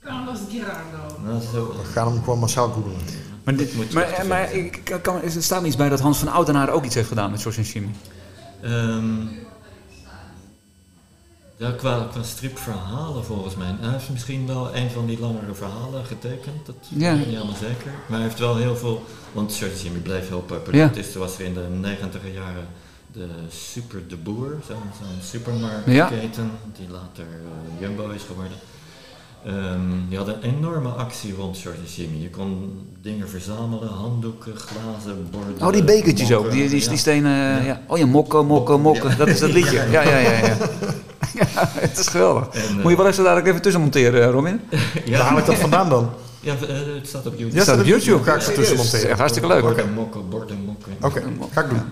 Carlos 0.04 0.38
Girardo. 0.50 1.20
Nou, 1.24 1.40
zo. 1.52 1.66
We 1.66 1.84
gaan 1.92 2.12
hem 2.12 2.22
gewoon 2.22 2.38
massaal 2.38 2.68
googlen. 2.70 2.96
Maar, 3.44 3.56
Dit 3.56 3.74
moet 3.74 3.92
maar, 3.92 4.14
te 4.20 4.26
maar 4.26 4.52
ik, 4.52 4.98
kan, 5.02 5.22
er 5.22 5.42
staat 5.42 5.64
iets 5.64 5.76
bij 5.76 5.88
dat 5.88 6.00
Hans 6.00 6.18
van 6.18 6.28
Oudenaar 6.28 6.68
ook 6.70 6.84
iets 6.84 6.94
heeft 6.94 7.08
gedaan 7.08 7.30
met 7.30 7.42
George 7.42 7.60
en 7.60 7.66
Jimmy. 7.66 7.90
Ehm, 8.62 9.26
ja, 11.56 11.70
qua, 11.70 12.06
qua 12.10 12.22
stripverhalen 12.22 13.24
volgens 13.24 13.56
mij. 13.56 13.74
Hij 13.80 13.90
heeft 13.90 14.10
misschien 14.10 14.46
wel 14.46 14.74
een 14.76 14.90
van 14.90 15.06
die 15.06 15.20
langere 15.20 15.54
verhalen 15.54 16.04
getekend. 16.04 16.66
Dat 16.66 16.74
Ja. 16.88 17.10
weet 17.12 17.20
ik 17.20 17.26
niet 17.26 17.34
helemaal 17.36 17.56
zeker. 17.60 17.90
Maar 18.06 18.18
hij 18.18 18.26
heeft 18.28 18.38
wel 18.38 18.56
heel 18.56 18.76
veel. 18.76 19.04
Want 19.32 19.54
George 19.54 19.82
Jimmy 19.82 19.98
bleef 19.98 20.28
heel 20.28 20.40
populair. 20.42 20.84
Ja. 20.86 20.92
Dus 20.92 21.12
er 21.14 21.18
was 21.18 21.38
er 21.38 21.44
in 21.44 21.54
de 21.54 21.66
negentiger 21.80 22.32
jaren 22.32 22.66
de 23.12 23.28
Super 23.48 24.08
de 24.08 24.16
Boer, 24.16 24.56
zo'n 24.66 24.76
Ja. 25.16 25.24
supermarktketen, 25.24 26.50
die 26.78 26.88
later 26.90 27.24
eh, 27.24 27.80
Jumbo 27.80 28.08
is 28.08 28.22
geworden. 28.22 28.56
Ehm, 29.46 29.80
die 30.08 30.16
hadden 30.16 30.34
een 30.42 30.54
enorme 30.56 30.88
actie 30.88 31.34
rond 31.34 31.58
George 31.58 31.80
Jimmy. 31.96 32.22
Je 32.22 32.30
kon 32.30 32.78
dingen 33.02 33.28
verzamelen, 33.28 33.88
handdoeken, 33.88 34.52
glazen, 34.56 35.28
borden. 35.30 35.66
Oh, 35.66 35.72
die 35.72 35.84
bekertjes 35.84 36.32
ook. 36.32 36.40
mokken. 36.42 36.58
Die, 36.58 36.68
die, 36.68 36.80
die 36.80 36.90
Ja. 36.90 36.96
stenen. 36.96 37.30
Ja. 37.30 37.58
Ja. 37.64 37.80
Oh 37.86 37.98
ja, 37.98 38.06
mokken, 38.06 38.46
mokken, 38.46 38.80
mokken. 38.80 39.10
Ja. 39.10 39.16
Dat 39.16 39.28
is 39.28 39.38
dat 39.40 39.52
liedje. 39.52 39.76
Ja, 39.90 40.02
Ja, 40.02 40.02
ja. 40.02 40.18
ja, 40.18 40.30
ja. 40.30 40.46
ja, 40.46 40.46
ja. 41.54 41.68
het 41.72 41.98
is 41.98 42.06
geweldig. 42.06 42.48
En, 42.48 42.60
eh, 42.60 42.82
Moet 42.82 42.90
je 42.90 42.96
wel 42.96 43.06
even 43.06 43.22
dadelijk 43.24 43.46
even 43.48 43.62
tussen 43.62 43.80
monteren, 43.80 44.22
eh, 44.22 44.30
Robin? 44.30 44.60
Waar 45.10 45.20
haal 45.20 45.38
ik 45.38 45.46
dat 45.46 45.54
vandaan 45.56 45.88
dan? 45.88 46.10
Ja, 46.40 46.54
eh, 46.54 46.76
het 46.96 47.08
staat 47.08 47.26
op 47.26 47.32
YouTube. 47.36 47.56
Ja, 47.56 47.62
staat 47.62 47.78
op 47.78 47.84
YouTube. 47.86 48.22
Ga 48.22 48.34
ik 48.34 48.40
ze 48.40 48.52
tussen 48.52 48.76
monteren. 48.76 49.08
Echt 49.08 49.18
hartstikke 49.18 49.48
leuk. 49.48 49.60
Borden, 49.62 49.92
mokken, 49.92 50.28
borden, 50.28 50.64
mokken. 50.64 50.92
Oké, 51.00 51.22
ga 51.52 51.60
ik 51.62 51.68
doen. 51.68 51.82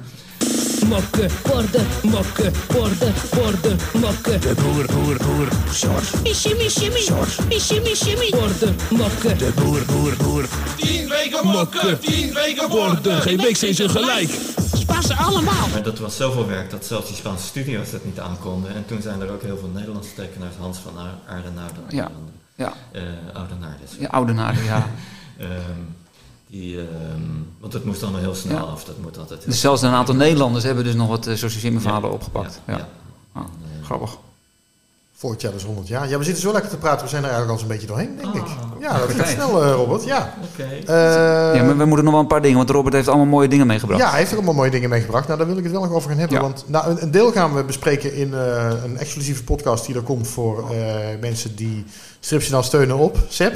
Mokken, 0.89 1.31
borden, 1.43 1.87
mokken, 2.03 2.53
borden, 2.67 3.13
borden, 3.35 3.79
mokken. 3.95 4.41
De 4.41 4.55
boer, 4.63 4.87
boer, 4.87 5.17
boer, 5.17 5.49
George. 5.71 6.35
Shimmy, 6.35 6.69
shimmy, 6.69 7.01
George. 7.01 7.59
Shimmy, 7.61 7.95
shimmy, 7.95 8.31
borden, 8.31 8.77
mokken. 8.91 9.39
De 9.39 9.53
boer, 9.55 9.83
boer, 9.87 10.17
boer. 10.17 10.45
Tien 10.77 11.09
weken 11.09 11.47
mokken, 11.47 12.01
tien 12.01 12.35
weken 12.35 12.69
borden. 12.69 13.23
Geen 13.23 13.37
week 13.41 13.57
zijn 13.57 13.75
ze 13.75 13.89
gelijk. 13.89 14.31
Spassen 14.75 15.17
allemaal. 15.17 15.69
Maar 15.73 15.83
dat 15.83 15.99
was 15.99 16.17
zoveel 16.17 16.47
werk 16.47 16.71
dat 16.71 16.85
zelfs 16.87 17.07
die 17.07 17.17
Spaanse 17.17 17.47
studio's 17.47 17.91
het 17.93 18.05
niet 18.05 18.19
aankonden. 18.21 18.75
En 18.75 18.87
toen 18.87 19.03
zijn 19.03 19.21
er 19.21 19.31
ook 19.31 19.43
heel 19.43 19.59
veel 19.59 19.71
Nederlandse 19.75 20.15
tekenaars, 20.15 20.55
Hans 20.61 20.79
van 20.79 20.93
Aar- 20.99 21.35
Aardenaar, 21.37 21.71
Ja. 21.89 22.11
Ja, 22.57 22.73
eh 22.93 23.03
Oudenaar 23.33 23.77
dus. 23.81 23.91
ja 23.99 24.09
Oudenaar, 24.09 24.65
ja. 24.65 24.87
Ehm, 25.39 25.51
die, 26.51 26.79
ehm, 26.79 27.21
want 27.61 27.73
het 27.73 27.85
moest 27.85 28.03
allemaal 28.03 28.21
heel 28.21 28.35
snel 28.35 28.57
Ja. 28.57 28.63
af, 28.63 28.85
dat 28.85 28.99
moet 29.03 29.19
altijd 29.19 29.45
Dus 29.45 29.61
zelfs 29.61 29.83
een 29.83 29.91
aantal 29.91 30.15
Nederlanders 30.15 30.65
hebben 30.65 30.85
dus 30.85 30.95
nog 30.95 31.09
wat 31.09 31.27
uh, 31.27 31.35
verhalen 31.35 32.09
Ja. 32.09 32.15
opgepakt. 32.15 32.61
Ja. 32.67 32.77
Ja. 32.77 32.89
Ah, 33.33 33.43
eh, 33.43 33.85
grappig. 33.85 34.17
Volgend 35.19 35.43
jaar 35.43 35.53
dus 35.53 35.63
100 35.65 35.89
jaar. 35.89 36.09
Ja, 36.09 36.19
we 36.19 36.25
zitten 36.25 36.43
zo 36.43 36.53
lekker 36.53 36.71
te 36.71 36.77
praten. 36.77 37.03
We 37.05 37.09
zijn 37.09 37.25
er 37.25 37.31
eigenlijk 37.31 37.61
al 37.61 37.67
eens 37.67 37.75
een 37.75 37.81
beetje 37.81 37.87
doorheen, 37.87 38.17
denk 38.33 38.35
ik. 38.35 38.57
Ah. 38.57 38.81
Ja, 38.81 38.99
dat 38.99 39.11
gaat 39.11 39.29
snel, 39.29 39.63
eh, 39.63 39.73
Robert. 39.73 40.05
Ja. 40.05 40.35
Oké. 40.53 40.63
Eh, 40.63 41.55
ja, 41.57 41.63
maar 41.63 41.77
we 41.77 41.85
moeten 41.85 42.05
nog 42.05 42.13
wel 42.13 42.23
een 42.23 42.27
paar 42.29 42.43
dingen, 42.43 42.57
want 42.57 42.71
Robert 42.71 42.95
heeft 42.95 43.09
allemaal 43.09 43.27
mooie 43.27 43.49
dingen 43.49 43.67
meegebracht. 43.67 44.01
Ja, 44.01 44.09
hij 44.09 44.19
heeft 44.19 44.31
er 44.31 44.37
allemaal 44.37 44.55
mooie 44.55 44.71
dingen 44.71 44.89
meegebracht. 44.89 45.27
Nou, 45.27 45.39
daar 45.39 45.49
wil 45.49 45.57
ik 45.57 45.63
het 45.63 45.73
wel 45.73 45.83
nog 45.83 45.93
over 45.93 46.11
gaan 46.11 46.19
hebben. 46.19 46.37
Ja. 46.37 46.43
Want 46.43 46.65
nou, 46.67 46.91
een, 46.91 47.03
een 47.03 47.11
deel 47.11 47.33
gaan 47.33 47.55
we 47.55 47.65
bespreken 47.65 48.15
in 48.15 48.35
eh, 48.35 48.73
een 48.85 48.97
exclusieve 48.97 49.45
podcast 49.45 49.87
die 49.87 49.95
er 49.95 50.03
komt 50.03 50.29
voor 50.29 50.71
eh, 50.71 50.97
mensen 51.21 51.57
die 51.57 51.85
Stripjournaal 52.21 52.63
steunen 52.63 52.97
op. 52.97 53.19
Seb, 53.29 53.55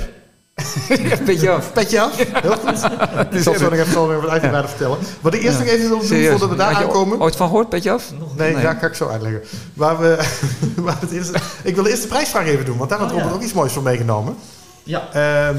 Ja, 1.08 1.16
beetje 1.24 1.50
af. 1.50 1.72
petje 1.72 2.00
af. 2.00 2.16
Heel 2.16 2.50
goed. 2.56 2.70
Ik 3.36 3.42
zal 3.42 3.52
het 3.52 3.62
zo 3.62 3.68
nog 3.70 3.78
even, 3.78 3.92
zo 3.92 4.06
nog 4.06 4.16
even 4.16 4.30
uitgebreider 4.30 4.70
vertellen. 4.70 4.98
Wat 5.20 5.34
ik 5.34 5.42
eerst 5.42 5.58
Ja. 5.58 5.64
nog 5.64 5.72
even 5.72 5.88
wil 5.88 5.98
doen 5.98 6.06
Serieus. 6.06 6.30
voordat 6.30 6.48
we 6.48 6.56
daar 6.56 6.72
Had 6.72 6.82
aankomen. 6.82 7.20
ooit 7.20 7.36
van 7.36 7.46
gehoord, 7.48 7.68
beetje 7.68 7.90
af? 7.90 8.04
Nog 8.18 8.36
Nee, 8.36 8.52
Nee. 8.54 8.62
daar 8.62 8.76
ga 8.80 8.86
ik 8.86 8.94
zo 8.94 9.08
uitleggen. 9.08 9.42
Waar 9.74 9.98
we, 10.00 10.28
waar 10.76 10.96
het 11.00 11.30
ik 11.62 11.74
wil 11.74 11.86
eerst 11.86 12.02
de 12.02 12.08
prijsvraag 12.08 12.46
even 12.46 12.64
doen, 12.64 12.76
want 12.78 12.90
daar 12.90 12.98
had 12.98 13.08
Oh, 13.08 13.14
Robert 13.14 13.30
ja. 13.32 13.36
ook 13.38 13.44
iets 13.44 13.52
moois 13.52 13.72
voor 13.72 13.82
meegenomen. 13.82 14.36
Ja, 14.82 15.08
Ehm, 15.12 15.56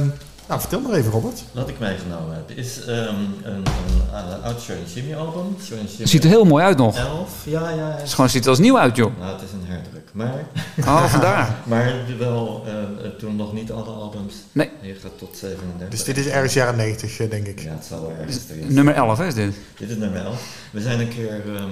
nou, 0.48 0.60
vertel 0.60 0.80
maar 0.80 0.91
even, 0.91 1.12
Robert. 1.12 1.44
wat 1.52 1.70
ik 1.70 1.80
meegenomen 1.80 2.36
heb 2.36 2.58
is 2.58 2.86
ehm, 2.86 2.98
een, 3.44 3.44
een, 3.44 3.64
eh, 4.12 4.44
oud 4.44 4.64
Jimmy 4.94 5.16
album. 5.16 5.56
Het 6.00 6.10
ziet 6.10 6.24
er 6.24 6.30
heel 6.30 6.46
mooi 6.46 6.64
uit 6.64 6.78
nog. 6.78 6.98
11. 6.98 7.30
Ja, 7.46 7.70
ja. 7.70 7.91
Het 7.91 8.02
is 8.02 8.14
gewoon, 8.14 8.30
ziet 8.30 8.44
er 8.44 8.50
als 8.50 8.60
nieuw 8.60 8.78
uit, 8.78 8.96
joh. 8.96 9.18
Nou, 9.20 9.34
het 9.34 9.41
is 9.41 9.52
een 9.52 9.66
herdruk. 9.66 10.10
Maar, 10.14 10.46
Oh, 10.80 11.06
vandaar. 11.06 11.58
maar 11.68 11.94
wel 12.18 12.66
eh, 12.68 13.10
toen 13.10 13.36
nog 13.36 13.54
niet 13.54 13.72
alle 13.72 13.89
albums. 13.89 14.36
Nee. 14.52 14.70
Hier 14.82 14.96
gaat 15.02 15.18
tot 15.18 15.38
37. 15.38 15.89
Dus 15.89 16.04
dit 16.04 16.18
is 16.18 16.28
ergens 16.28 16.54
jaren 16.54 16.76
90, 16.76 17.20
eh, 17.20 17.30
denk 17.30 17.48
ik. 17.48 17.60
Ja, 17.60 17.72
het 17.72 17.86
zal 17.86 18.02
wel 18.02 18.12
ergens 18.20 18.39
erin 18.50 18.74
Nummer 18.74 18.94
11 18.94 19.18
hè, 19.18 19.28
is 19.28 19.34
dit. 19.34 19.54
Dit 19.78 19.89
is 19.89 19.98
nummer 19.98 20.26
11. 20.26 20.68
We 20.72 20.82
zijn 20.82 21.00
een 21.00 21.10
keer 21.10 21.41
ehm, 21.56 21.70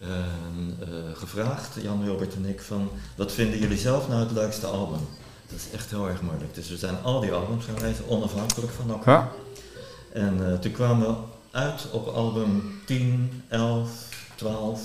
ehm, 0.00 0.10
eh, 0.80 0.88
gevraagd, 1.14 1.68
Jan 1.82 2.04
Wilbert 2.04 2.34
en 2.34 2.46
ik, 2.46 2.60
van 2.60 2.90
wat 3.16 3.32
vinden 3.32 3.58
jullie 3.58 3.78
zelf 3.78 4.08
nou 4.08 4.20
het 4.20 4.32
leukste 4.32 4.66
album? 4.66 5.00
Dat 5.52 5.60
is 5.60 5.70
echt 5.78 5.90
heel 5.90 6.08
erg 6.08 6.22
moeilijk. 6.22 6.54
Dus 6.54 6.68
we 6.68 6.76
zijn 6.76 6.94
al 7.02 7.20
die 7.20 7.32
albums 7.32 7.64
gaan 7.64 7.80
lezen, 7.88 8.08
onafhankelijk 8.08 8.72
van 8.72 8.90
elkaar. 8.90 9.12
Ja. 10.14 10.20
En 10.20 10.52
eh, 10.52 10.58
toen 10.58 10.72
kwamen 10.72 11.06
we 11.08 11.14
uit 11.50 11.86
op 11.90 12.06
album 12.08 12.80
10, 12.86 13.42
11, 13.48 13.90
12. 14.34 14.80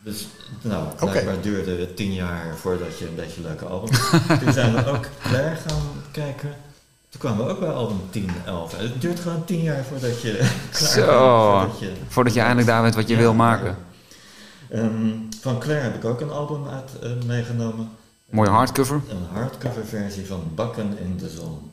Dus 0.00 0.26
nou, 0.62 0.84
blijkbaar 0.98 1.40
duurde 1.40 1.70
het 1.80 1.96
10 1.96 2.12
jaar 2.12 2.56
voordat 2.56 2.98
je 2.98 3.06
een 3.08 3.14
beetje 3.14 3.40
leuke 3.40 3.64
albums 3.64 3.98
had. 3.98 4.40
Toen 4.40 4.52
zijn 4.52 4.74
we 4.74 4.86
ook 4.86 5.06
Claire 5.22 5.56
gaan 5.56 5.82
kijken. 6.10 6.54
Toen 7.08 7.20
kwamen 7.20 7.44
we 7.46 7.50
ook 7.52 7.60
bij 7.60 7.68
album 7.70 8.00
10, 8.10 8.30
11. 8.46 8.76
Het 8.78 9.00
duurt 9.00 9.20
gewoon 9.20 9.44
10 9.44 9.60
jaar 9.62 9.84
voordat 9.84 10.20
je 10.22 10.32
klaar 10.72 10.90
Zo. 10.90 11.58
bent. 11.60 11.70
Voordat 11.70 11.78
je, 11.78 11.92
Voordat 12.08 12.34
je 12.34 12.40
eindelijk 12.40 12.66
daar 12.66 12.82
bent 12.82 12.94
wat 12.94 13.08
je 13.08 13.14
Ja. 13.14 13.20
wil 13.20 13.34
maken. 13.34 13.76
Ehm, 14.70 15.08
van 15.40 15.58
Claire 15.58 15.82
heb 15.84 15.94
ik 15.94 16.04
ook 16.04 16.20
een 16.20 16.30
album 16.30 16.68
uit 16.68 16.90
eh, 17.02 17.10
meegenomen. 17.26 17.90
Mooie 18.34 18.48
hardcover. 18.50 19.00
Een 19.08 19.26
hardcover 19.32 19.86
versie 19.86 20.26
van 20.26 20.42
Bakken 20.54 20.98
in 20.98 21.16
de 21.18 21.28
Zon. 21.28 21.70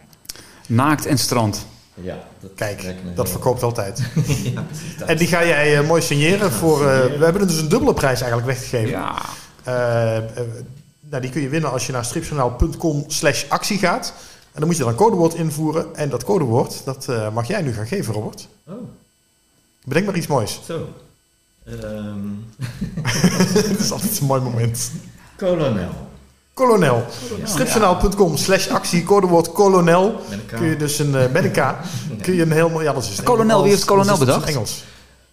Naakt 0.67 1.05
en 1.05 1.17
strand. 1.17 1.65
Ja, 1.93 2.17
dat 2.39 2.51
Kijk, 2.55 2.81
dat 3.15 3.25
heel- 3.25 3.25
verkoopt 3.25 3.63
altijd. 3.63 3.97
ja, 4.53 4.61
precies. 4.61 5.01
En 5.05 5.17
die 5.17 5.27
ga 5.27 5.45
jij 5.45 5.77
eh, 5.77 5.87
mooi 5.87 6.01
signeren 6.01 6.51
voor... 6.51 6.87
eh, 6.87 7.17
we 7.17 7.23
hebben 7.23 7.47
dus 7.47 7.57
een 7.57 7.69
dubbele 7.69 7.93
prijs 7.93 8.21
eigenlijk 8.21 8.45
weggegeven. 8.51 8.89
Ja. 8.89 9.15
Eh, 9.63 10.23
nou, 10.99 11.21
die 11.21 11.29
kun 11.31 11.41
je 11.41 11.49
winnen 11.49 11.71
als 11.71 11.85
je 11.85 11.91
naar 11.91 12.05
stripjournaal.com 12.05 13.03
slash 13.07 13.45
actie 13.49 13.77
gaat. 13.77 14.13
En 14.51 14.59
dan 14.59 14.65
moet 14.67 14.77
je 14.77 14.83
dan 14.83 14.91
een 14.91 14.97
codewoord 14.97 15.33
invoeren. 15.33 15.95
En 15.95 16.09
dat 16.09 16.23
codewoord, 16.23 16.81
dat 16.85 17.07
eh, 17.09 17.33
mag 17.33 17.47
jij 17.47 17.61
nu 17.61 17.73
gaan 17.73 17.87
geven, 17.87 18.13
Robert. 18.13 18.47
Oh, 18.67 18.73
Bedenk 19.83 20.05
maar 20.05 20.15
iets 20.17 20.27
moois. 20.27 20.59
zo. 20.65 20.89
Ehm 21.65 22.17
Dit 23.67 23.79
is 23.79 23.91
altijd 23.91 24.19
een 24.19 24.25
mooi 24.25 24.41
moment. 24.41 24.91
kolonel. 25.37 26.09
Kolonel. 26.53 27.05
Stripjournaal.com 27.43 28.37
slash 28.37 28.67
actie, 28.69 29.03
codewoord 29.03 29.51
kolonel. 29.51 30.21
Kun 30.45 30.65
je 30.65 30.75
dus 30.77 30.99
een, 30.99 31.15
eh 31.15 31.31
met 31.31 31.43
een 31.43 31.51
K, 31.51 31.75
kun 32.23 32.33
je 32.33 32.41
een 32.41 32.51
heel 32.51 32.69
mooi... 32.69 32.85
Ja, 32.85 32.93
dat 32.93 33.03
is 33.03 33.09
het 33.09 33.23
Kolonel, 33.23 33.61
wie 33.61 33.71
heeft 33.71 33.85
kolonel 33.85 34.17
dat 34.17 34.19
bedacht? 34.19 34.47
Engels. 34.47 34.83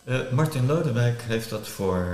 Eh, 0.04 0.16
Martin 0.32 0.66
Lodewijk 0.66 1.22
heeft 1.26 1.50
dat 1.50 1.68
voor 1.68 2.06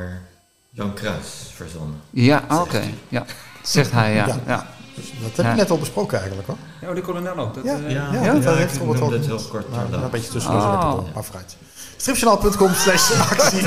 Jan 0.70 0.94
Kruis 0.94 1.26
verzonnen. 1.54 2.00
Ja, 2.10 2.44
oké. 2.48 2.82
Ja. 3.08 3.24
Zegt 3.62 3.90
hij, 3.92 4.14
ja. 4.14 4.26
Ja. 4.26 4.38
ja. 4.46 4.66
Dus 4.94 5.12
Dat 5.22 5.36
heb 5.36 5.54
je 5.54 5.60
net 5.60 5.70
al 5.70 5.78
besproken 5.78 6.18
eigenlijk 6.18 6.48
hoor. 6.48 6.56
Ja, 6.80 6.94
die 6.94 7.02
kolonel 7.02 7.36
ook. 7.36 7.54
Dat, 7.54 7.64
Ja. 7.64 7.74
eh, 7.86 7.90
Ja, 7.90 8.08
ja, 8.12 8.32
dat 8.32 8.52
ik 8.52 8.58
heeft 8.58 8.76
Robert 8.76 9.00
noemde 9.00 9.04
ook 9.16 9.22
het 9.22 9.26
heel 9.26 9.48
kort 9.50 9.70
Maar 9.70 10.02
een 10.02 10.10
beetje 10.10 10.30
tussendoor 10.30 10.60
Oh. 10.62 10.98
Maar 11.14 11.24
vooruit. 11.24 11.56
Stripjournaal.com 12.04 12.74
slash 12.74 13.10
actie. 13.20 13.62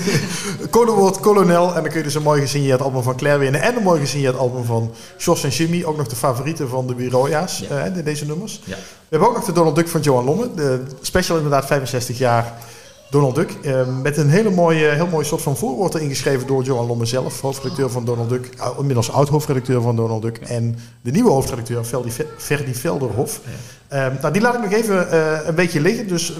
Codewoord 0.70 1.20
kolonel. 1.20 1.66
En 1.74 1.74
dan 1.82 1.88
kun 1.90 1.96
je 1.98 2.02
dus 2.02 2.14
een 2.14 2.22
mooi 2.22 2.40
gesigneerd 2.40 2.80
album 2.82 3.02
van 3.02 3.16
Claire 3.16 3.38
winnen. 3.40 3.60
En 3.62 3.76
een 3.76 3.82
mooi 3.82 4.00
gesigneerd 4.00 4.36
album 4.36 4.64
van 4.64 4.90
Jos 5.18 5.44
en 5.44 5.50
Jimmy. 5.50 5.84
Ook 5.84 5.96
nog 5.96 6.06
de 6.08 6.16
favorieten 6.16 6.68
van 6.68 6.86
de 6.86 6.94
Bureauja's. 6.94 7.58
Ja. 7.58 7.84
eh, 7.84 7.94
de- 7.94 8.02
deze 8.02 8.26
nummers. 8.26 8.60
Ja. 8.64 8.74
We 8.76 8.80
hebben 9.08 9.28
ook 9.28 9.34
nog 9.34 9.44
de 9.44 9.52
Donald 9.52 9.74
Duck 9.76 9.88
van 9.88 10.00
Johan 10.00 10.24
Lomme. 10.24 10.54
De 10.54 10.82
special 11.00 11.36
inderdaad 11.36 11.66
65 11.66 12.18
jaar 12.18 12.52
Donald 13.10 13.34
Duck. 13.34 13.50
eh, 13.62 13.86
met 14.02 14.16
een 14.16 14.28
hele 14.30 14.50
mooie, 14.50 14.86
heel 14.88 15.06
mooi 15.06 15.24
soort 15.24 15.42
van 15.42 15.56
voorwoord 15.56 15.94
erin 15.94 16.08
geschreven 16.08 16.46
door 16.46 16.62
Johan 16.62 16.86
Lomme 16.86 17.04
zelf. 17.06 17.40
Hoofdredacteur 17.40 17.90
van 17.90 18.04
Donald 18.04 18.28
Duck. 18.28 18.48
uh, 18.58 18.68
inmiddels 18.78 19.10
oud-hoofdredacteur 19.12 19.82
van 19.82 19.96
Donald 19.96 20.22
Duck. 20.22 20.36
En 20.36 20.78
de 21.02 21.10
nieuwe 21.10 21.30
hoofdredacteur 21.30 21.84
Ferdi, 22.38 22.74
Velderhof. 22.74 23.40
Eh, 23.88 24.06
nou, 24.20 24.32
die 24.32 24.42
laat 24.42 24.54
ik 24.54 24.60
nog 24.60 24.72
even 24.72 25.10
eh, 25.10 25.46
een 25.46 25.54
beetje 25.54 25.80
liggen. 25.80 26.08
Dus 26.08 26.30
eh, 26.30 26.36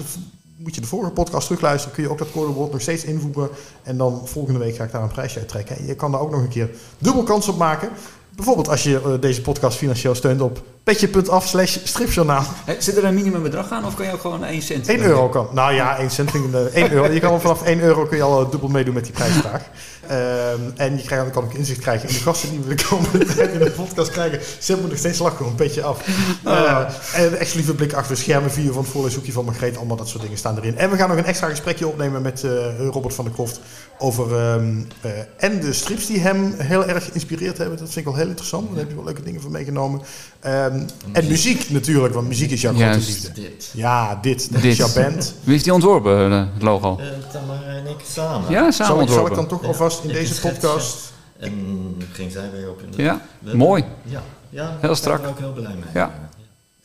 moet 0.65 0.75
je 0.75 0.81
de 0.81 0.87
vorige 0.87 1.11
podcast 1.11 1.45
terugluisteren. 1.45 1.95
Kun 1.95 2.03
je 2.03 2.09
ook 2.09 2.17
dat 2.17 2.31
codewoord 2.31 2.71
nog 2.71 2.81
steeds 2.81 3.03
invoegen. 3.03 3.49
En 3.83 3.97
dan 3.97 4.27
volgende 4.27 4.59
week 4.59 4.75
ga 4.75 4.83
ik 4.83 4.91
daar 4.91 5.01
een 5.01 5.07
prijsje 5.07 5.39
uit 5.39 5.47
trekken. 5.47 5.77
En 5.77 5.85
je 5.85 5.95
kan 5.95 6.11
daar 6.11 6.21
ook 6.21 6.31
nog 6.31 6.41
een 6.41 6.47
keer 6.47 6.69
dubbel 6.97 7.23
kans 7.23 7.47
op 7.47 7.57
maken. 7.57 7.89
Bijvoorbeeld 8.35 8.69
als 8.69 8.83
je 8.83 9.01
eh, 9.01 9.21
deze 9.21 9.41
podcast 9.41 9.77
financieel 9.77 10.15
steunt 10.15 10.41
op 10.41 10.63
petje.af 10.85 11.47
slash 11.47 11.77
stripjournaal. 11.83 12.45
Zit 12.79 12.97
er 12.97 13.03
een 13.03 13.13
minimumbedrag 13.13 13.71
aan 13.71 13.85
of 13.85 13.95
kan 13.95 14.05
je 14.05 14.13
ook 14.13 14.21
gewoon 14.21 14.43
1 14.43 14.61
cent? 14.61 14.87
1 14.87 15.01
euro 15.01 15.29
kan. 15.29 15.47
Nou 15.51 15.73
ja, 15.73 15.97
1 15.97 16.09
cent. 16.09 16.31
vind 16.31 16.45
ik, 16.45 16.53
eh, 16.53 16.83
1 16.83 16.91
euro. 16.91 17.11
Je 17.11 17.19
kan 17.19 17.41
vanaf 17.41 17.65
1 17.65 17.79
euro 17.79 18.05
kun 18.05 18.17
je 18.17 18.23
al 18.23 18.41
eh, 18.41 18.51
dubbel 18.51 18.69
meedoen 18.69 18.93
met 18.93 19.03
die 19.03 19.13
prijsvraag. 19.13 19.61
Ehm, 20.07 20.59
en 20.75 20.97
je 20.97 21.03
krijgt, 21.03 21.23
dan 21.23 21.31
kan 21.31 21.43
ook 21.43 21.53
inzicht 21.53 21.79
krijgen 21.79 22.09
in 22.09 22.13
de 22.13 22.21
gasten 22.21 22.49
die 22.49 22.59
we 22.59 22.75
de 22.75 22.85
komende 22.89 23.25
tijd 23.25 23.53
in 23.57 23.59
de 23.59 23.71
podcast 23.71 24.11
krijgen. 24.11 24.39
Zet 24.59 24.81
me 24.81 24.87
nog 24.87 24.97
steeds 24.97 25.19
lachen, 25.19 25.45
een 25.45 25.55
petje 25.55 25.83
af. 25.83 26.07
Eh, 26.43 26.79
en 27.13 27.25
een 27.25 27.37
extra 27.37 27.57
lieve 27.57 27.73
blik 27.73 27.93
achter 27.93 28.17
schermen, 28.17 28.51
vier 28.51 28.71
van 28.73 28.81
het 28.81 28.91
voorleeshoekje 28.91 29.31
van 29.31 29.45
Margreet. 29.45 29.77
Allemaal 29.77 29.97
dat 29.97 30.07
soort 30.09 30.21
dingen 30.21 30.37
staan 30.37 30.57
erin. 30.57 30.77
En 30.77 30.89
we 30.89 30.97
gaan 30.97 31.09
nog 31.09 31.17
een 31.17 31.25
extra 31.25 31.49
gesprekje 31.49 31.87
opnemen 31.87 32.21
met 32.21 32.43
eh, 32.43 32.51
Robert 32.89 33.13
van 33.13 33.25
der 33.25 33.33
Kroft. 33.33 33.59
Over 33.97 34.39
ehm, 34.39 34.81
eh, 35.01 35.11
en 35.37 35.59
de 35.59 35.73
strips 35.73 36.05
die 36.05 36.19
hem 36.19 36.53
heel 36.57 36.85
erg 36.85 37.05
geïnspireerd 37.05 37.57
hebben. 37.57 37.77
Dat 37.77 37.85
vind 37.85 38.05
ik 38.05 38.11
wel 38.11 38.15
heel 38.15 38.27
interessant. 38.27 38.69
Daar 38.69 38.77
heb 38.77 38.89
je 38.89 38.95
wel 38.95 39.03
leuke 39.03 39.23
dingen 39.23 39.41
van 39.41 39.51
meegenomen. 39.51 40.01
Ehm, 40.39 40.74
en 41.11 41.27
muziek 41.27 41.69
natuurlijk, 41.69 42.13
want 42.13 42.27
muziek 42.27 42.51
is 42.51 42.61
jouw 42.61 42.71
grote 42.73 42.85
Juist. 42.85 43.07
liefde. 43.07 43.31
Dit. 43.41 43.69
Ja, 43.73 44.19
dit. 44.21 44.51
Dat 44.53 44.61
Dit. 44.61 44.71
is 44.71 44.77
jouw 44.77 44.93
band. 45.03 45.33
Wie 45.43 45.51
heeft 45.51 45.63
die 45.63 45.73
ontworpen, 45.73 46.31
eh, 46.31 46.43
het 46.53 46.61
logo? 46.63 46.97
Eh, 46.99 47.05
Tamara 47.31 47.61
en 47.65 47.87
ik 47.87 47.95
samen. 48.11 48.51
Ja, 48.51 48.71
samen 48.71 48.71
Zal 48.71 48.83
ik, 48.83 48.85
zal 48.85 48.99
ik 48.99 48.99
ontworpen. 49.01 49.35
dan 49.35 49.47
toch 49.47 49.61
Ja, 49.61 49.67
alvast 49.67 50.03
in 50.03 50.09
ik 50.09 50.15
deze 50.15 50.41
podcast... 50.41 51.13
En 51.39 51.95
ging 52.11 52.31
zij 52.31 52.49
weer 52.51 52.69
op 52.69 52.81
in 52.81 52.91
de... 52.91 53.03
Ja, 53.03 53.13
We 53.13 53.19
hebben- 53.39 53.57
mooi. 53.57 53.83
Ja, 54.03 54.21
ja 54.49 54.77
Heel 54.79 54.95
strak. 54.95 55.15
Ik 55.17 55.21
ben 55.23 55.29
er 55.31 55.33
ook 55.35 55.39
heel 55.39 55.53
blij 55.63 55.73
mee. 55.73 55.83
Ja. 55.93 56.11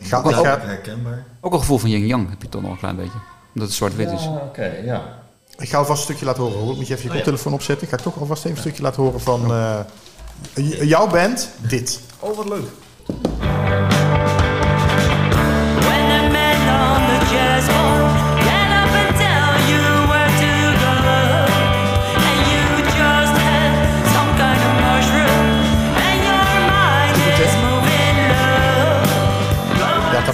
Gaat, 0.00 0.24
herkenbaar. 0.64 1.24
Ook 1.40 1.52
een 1.52 1.58
gevoel 1.58 1.78
van 1.78 1.90
yin-yang 1.90 2.28
heb 2.30 2.42
je 2.42 2.48
toch 2.48 2.62
nog 2.62 2.70
een 2.70 2.78
klein 2.78 2.96
beetje. 2.96 3.18
Omdat 3.54 3.68
het 3.68 3.72
zwart-wit 3.76 4.10
is. 4.12 4.22
Ja, 4.22 4.30
oké, 4.30 4.72
ja. 4.84 5.02
ik 5.58 5.68
ga 5.68 5.78
alvast 5.78 5.98
een 5.98 6.04
stukje 6.04 6.24
laten 6.24 6.42
horen. 6.42 6.58
Robert. 6.58 6.76
Moet 6.76 6.86
je 6.86 6.92
even 6.94 7.04
je 7.04 7.08
Oh, 7.10 7.14
ja. 7.16 7.22
koptelefoon 7.22 7.52
opzetten? 7.52 7.88
Ga 7.88 7.96
ik 7.96 8.02
toch 8.02 8.20
alvast 8.20 8.44
even 8.44 8.56
een 8.56 8.62
stukje 8.62 8.82
laten 8.82 9.02
horen 9.02 9.20
van 9.20 9.52
eh, 9.52 9.78
j- 10.54 10.84
jouw 10.84 11.06
band, 11.08 11.50
dit. 11.68 12.00
Oh, 12.18 12.36
wat 12.36 12.48
leuk. 12.48 12.68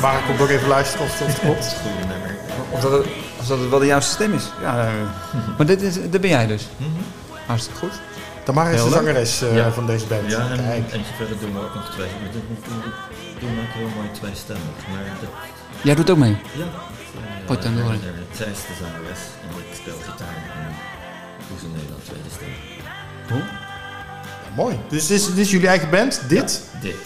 Tamara 0.01 0.21
komt 0.27 0.41
ook 0.41 0.49
even 0.49 0.69
luisteren 0.69 1.07
of 1.07 1.19
het 1.19 1.39
klopt. 1.39 1.77
Goeie 1.83 2.07
nummer. 2.07 2.35
Of 2.71 2.81
dat, 2.81 2.93
het, 2.93 3.07
of 3.41 3.47
dat 3.47 3.59
het 3.59 3.69
wel 3.69 3.79
de 3.79 3.87
juiste 3.87 4.11
stem 4.13 4.33
is. 4.35 4.45
Ja, 4.61 4.87
eh, 4.87 4.93
maar 5.57 5.67
dit, 5.67 5.83
is, 5.83 5.95
dit 5.95 6.21
ben 6.21 6.31
jij 6.31 6.47
dus. 6.47 6.69
Hartstikke 7.47 7.79
goed. 7.79 7.93
Tamara 8.45 8.69
is 8.71 8.75
Heel 8.81 8.89
de 8.89 8.95
zangeres 8.95 9.43
eh, 9.43 9.57
Ja. 9.57 9.71
van 9.73 9.87
deze 9.87 10.07
band. 10.07 10.31
Ja, 10.31 10.39
en 10.51 10.57
Kijk. 10.57 10.93
eentje 10.93 11.15
verder 11.17 11.39
doen 11.41 11.53
we 11.53 11.59
ook 11.61 11.75
nog 11.75 11.91
twee. 11.91 12.09
We 12.23 12.39
doen, 13.41 13.59
ook 13.59 13.73
heel 13.75 13.89
mooi 13.97 14.09
tweestemmig. 14.13 14.63
Maar 14.91 15.05
dat, 15.21 15.31
Jij 15.83 15.95
doet 15.95 16.11
ook 16.11 16.17
mee. 16.19 16.37
ja. 16.53 16.65
Gooi 17.47 17.59
het 17.59 17.63
dan 17.63 17.75
door. 17.77 17.93
Eh, 17.93 17.99
Zij 18.33 18.47
is 18.47 18.59
de 18.59 18.75
zangeres 18.81 19.19
en 19.43 19.59
ik 19.71 19.77
speel 19.81 19.95
gitaar 20.11 20.37
en 20.57 20.75
doe 21.49 21.59
ze 21.59 21.67
Nederland 21.75 22.05
tweede 22.05 22.29
stem. 22.37 22.49
Mooi. 24.57 24.79
Dus 24.89 25.07
dit 25.07 25.19
is, 25.21 25.27
dit 25.27 25.39
is 25.39 25.51
jullie 25.51 25.69
eigen 25.69 25.91
band, 25.91 26.23
dit. 26.29 26.63
Dit. 26.81 26.97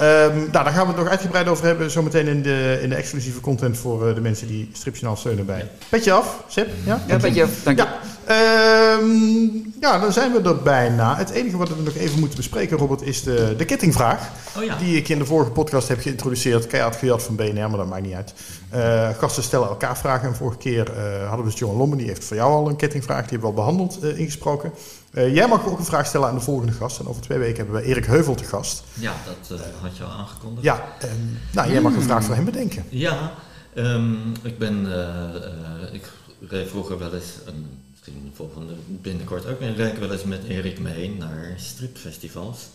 Ehm, 0.00 0.38
nou, 0.38 0.50
daar 0.50 0.66
gaan 0.66 0.82
we 0.82 0.92
het 0.92 0.96
nog 0.96 1.08
uitgebreid 1.08 1.48
over 1.48 1.64
hebben. 1.64 1.90
Zometeen 1.90 2.26
in 2.26 2.42
de, 2.42 2.78
in 2.82 2.88
de 2.88 2.94
exclusieve 2.94 3.40
content 3.40 3.78
voor 3.78 4.08
eh, 4.08 4.14
de 4.14 4.20
mensen 4.20 4.46
die 4.46 4.70
Stripjournaal 4.72 5.16
steunen 5.16 5.46
bij. 5.46 5.70
Petje 5.88 6.12
af, 6.12 6.44
Sip? 6.48 6.68
Ja, 6.84 7.00
Ja, 7.06 7.16
beetje. 7.16 7.46
Dank 7.64 7.78
je. 7.78 7.84
Ja, 7.84 7.98
ehm, 8.24 9.70
ja, 9.80 9.98
dan 9.98 10.12
zijn 10.12 10.32
we 10.32 10.48
er 10.48 10.62
bijna. 10.62 11.16
Het 11.16 11.30
enige 11.30 11.56
wat 11.56 11.68
we 11.68 11.82
nog 11.82 11.94
even 11.94 12.18
moeten 12.18 12.36
bespreken, 12.36 12.76
Robert, 12.76 13.02
is 13.02 13.22
de, 13.22 13.54
de 13.56 13.64
kettingvraag. 13.64 14.28
Oh 14.56 14.64
ja. 14.64 14.76
Die 14.76 14.96
ik 14.96 15.08
in 15.08 15.18
de 15.18 15.24
vorige 15.24 15.50
podcast 15.50 15.88
heb 15.88 16.00
geïntroduceerd. 16.00 16.66
Keihard 16.66 16.96
gejat 16.96 17.22
van 17.22 17.36
BNR, 17.36 17.54
maar 17.54 17.76
dat 17.76 17.88
maakt 17.88 18.02
niet 18.02 18.14
uit. 18.14 18.34
Eh, 18.70 19.08
gasten 19.18 19.42
stellen 19.42 19.68
elkaar 19.68 19.98
vragen. 19.98 20.28
En 20.28 20.34
vorige 20.34 20.58
keer 20.58 20.92
eh, 20.92 21.28
hadden 21.28 21.44
we 21.44 21.50
dus 21.50 21.60
Johan 21.60 21.76
Lommen. 21.76 21.98
Die 21.98 22.06
heeft 22.06 22.24
voor 22.24 22.36
jou 22.36 22.52
al 22.52 22.68
een 22.68 22.76
kettingvraag. 22.76 23.20
Die 23.26 23.30
hebben 23.30 23.50
we 23.50 23.56
al 23.56 23.64
behandeld, 23.64 23.98
eh, 24.02 24.18
ingesproken. 24.18 24.72
Eh, 25.10 25.34
jij 25.34 25.48
mag 25.48 25.66
ook 25.66 25.78
een 25.78 25.84
vraag 25.84 26.06
stellen 26.06 26.28
aan 26.28 26.34
de 26.34 26.40
volgende 26.40 26.72
gast. 26.72 26.98
En 26.98 27.06
over 27.06 27.22
twee 27.22 27.38
weken 27.38 27.56
hebben 27.56 27.74
we 27.74 27.82
Erik 27.82 28.04
Heuvel 28.04 28.34
te 28.34 28.44
gast. 28.44 28.82
Ja, 28.94 29.14
dat 29.24 29.60
eh, 29.60 29.66
had 29.80 29.96
je 29.96 30.04
al 30.04 30.10
aangekondigd. 30.10 30.64
Ja, 30.64 30.84
en, 30.98 31.38
nou, 31.52 31.70
jij 31.72 31.80
mag 31.80 31.94
een 31.94 32.02
vraag 32.02 32.24
voor 32.24 32.34
hem 32.34 32.44
bedenken. 32.44 32.84
Ja, 32.88 33.32
ehm, 33.74 34.14
ik 34.42 34.58
ben, 34.58 34.92
eh, 34.92 35.36
eh, 35.36 35.94
ik 35.94 36.10
reed 36.48 36.68
vroeger 36.68 36.98
wel 36.98 37.14
eens, 37.14 37.34
en 37.46 37.78
misschien 37.90 38.22
de 38.30 38.36
volgende 38.36 38.72
binnenkort 38.86 39.46
ook, 39.46 39.60
en 39.60 39.74
reed 39.74 39.92
ik 39.92 39.98
wel 39.98 40.12
eens 40.12 40.24
met 40.24 40.44
Erik 40.44 40.80
mee 40.80 41.16
naar 41.18 41.52
stripfestivals. 41.56 42.68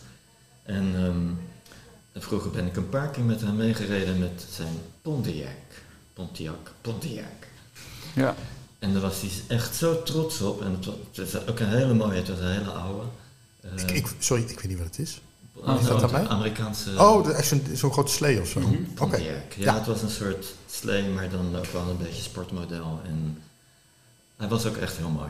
En 0.64 0.94
ehm, 0.96 2.24
vroeger 2.24 2.52
ben 2.52 2.66
ik 2.66 2.76
een 2.76 2.90
paar 2.90 3.10
keer 3.10 3.24
met 3.24 3.42
hem 3.42 3.56
meegereden 3.56 4.20
met 4.20 4.46
zijn 4.50 4.74
Pontiac. 5.02 5.48
Pontiac, 6.14 6.72
Pontiac. 6.82 7.48
Ja. 8.14 8.36
En 8.80 8.94
daar 8.94 9.02
was 9.02 9.22
hij 9.22 9.30
echt 9.48 9.76
zo 9.76 10.04
trots 10.04 10.42
op. 10.42 10.62
En 10.62 10.72
het 10.72 10.86
was, 10.86 10.96
het 11.32 11.50
ook 11.50 11.60
een 11.60 11.68
hele 11.70 11.94
mooie, 11.94 12.18
het 12.18 12.28
was 12.30 12.40
een 12.40 12.52
hele 12.52 12.72
oude. 12.72 13.04
Eh, 13.62 13.72
Ik, 13.84 13.92
ik, 13.92 14.08
sorry, 14.20 14.44
ik 14.44 14.60
weet 14.60 14.68
niet 14.68 14.78
wat 14.78 14.88
het 14.88 15.00
is. 15.00 15.22
een 15.64 15.80
is 15.80 15.86
dat 15.86 16.12
mij? 16.12 16.28
Amerikaanse 16.28 16.90
Oh, 16.98 17.30
echt 17.30 17.54
zo'n 17.74 17.92
grote 17.92 18.12
slee 18.12 18.42
of 18.42 18.48
zo. 18.48 18.60
Oké. 18.60 18.76
Pontiac. 18.94 19.22
Ja, 19.22 19.34
Ja. 19.58 19.74
het 19.78 19.86
was 19.86 20.02
een 20.02 20.10
soort 20.10 20.46
slee, 20.70 21.04
maar 21.10 21.30
dan 21.30 21.56
ook 21.58 21.66
wel 21.72 21.90
een 21.90 21.98
beetje 21.98 22.22
sportmodel. 22.22 23.00
En 23.06 23.42
hij 24.38 24.48
was 24.48 24.66
ook 24.66 24.78
echt 24.78 24.98
heel 24.98 25.10
mooi. 25.10 25.30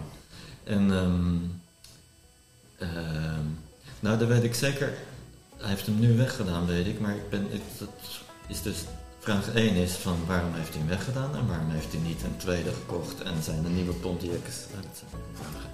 En 0.63 0.91
ehm, 0.91 1.35
ehm, 2.77 3.45
nou, 3.99 4.17
dat 4.17 4.27
weet 4.27 4.43
ik 4.43 4.55
zeker. 4.55 4.93
Hij 5.57 5.69
heeft 5.69 5.85
hem 5.85 5.99
nu 5.99 6.17
weggedaan, 6.17 6.65
weet 6.65 6.87
ik. 6.87 6.99
Maar 6.99 7.15
ik 7.15 7.29
ben, 7.29 7.53
ik, 7.53 7.61
dat 7.79 7.89
is 8.47 8.61
dus 8.61 8.77
vraag 9.25 9.53
1 9.53 9.75
is 9.75 9.91
van 9.91 10.17
waarom 10.27 10.53
heeft 10.53 10.69
hij 10.69 10.77
hem 10.77 10.87
weggedaan 10.87 11.35
en 11.35 11.47
waarom 11.47 11.69
heeft 11.71 11.91
hij 11.91 12.01
niet 12.01 12.23
een 12.23 12.37
tweede 12.37 12.69
gekocht 12.73 13.21
en 13.21 13.33
zijn 13.43 13.65
een 13.65 13.75
nieuwe 13.75 13.93
Pontiac 13.93 14.45
is- 14.47 14.65
dat 14.75 14.85
zijn 14.99 15.11
vragen. 15.33 15.69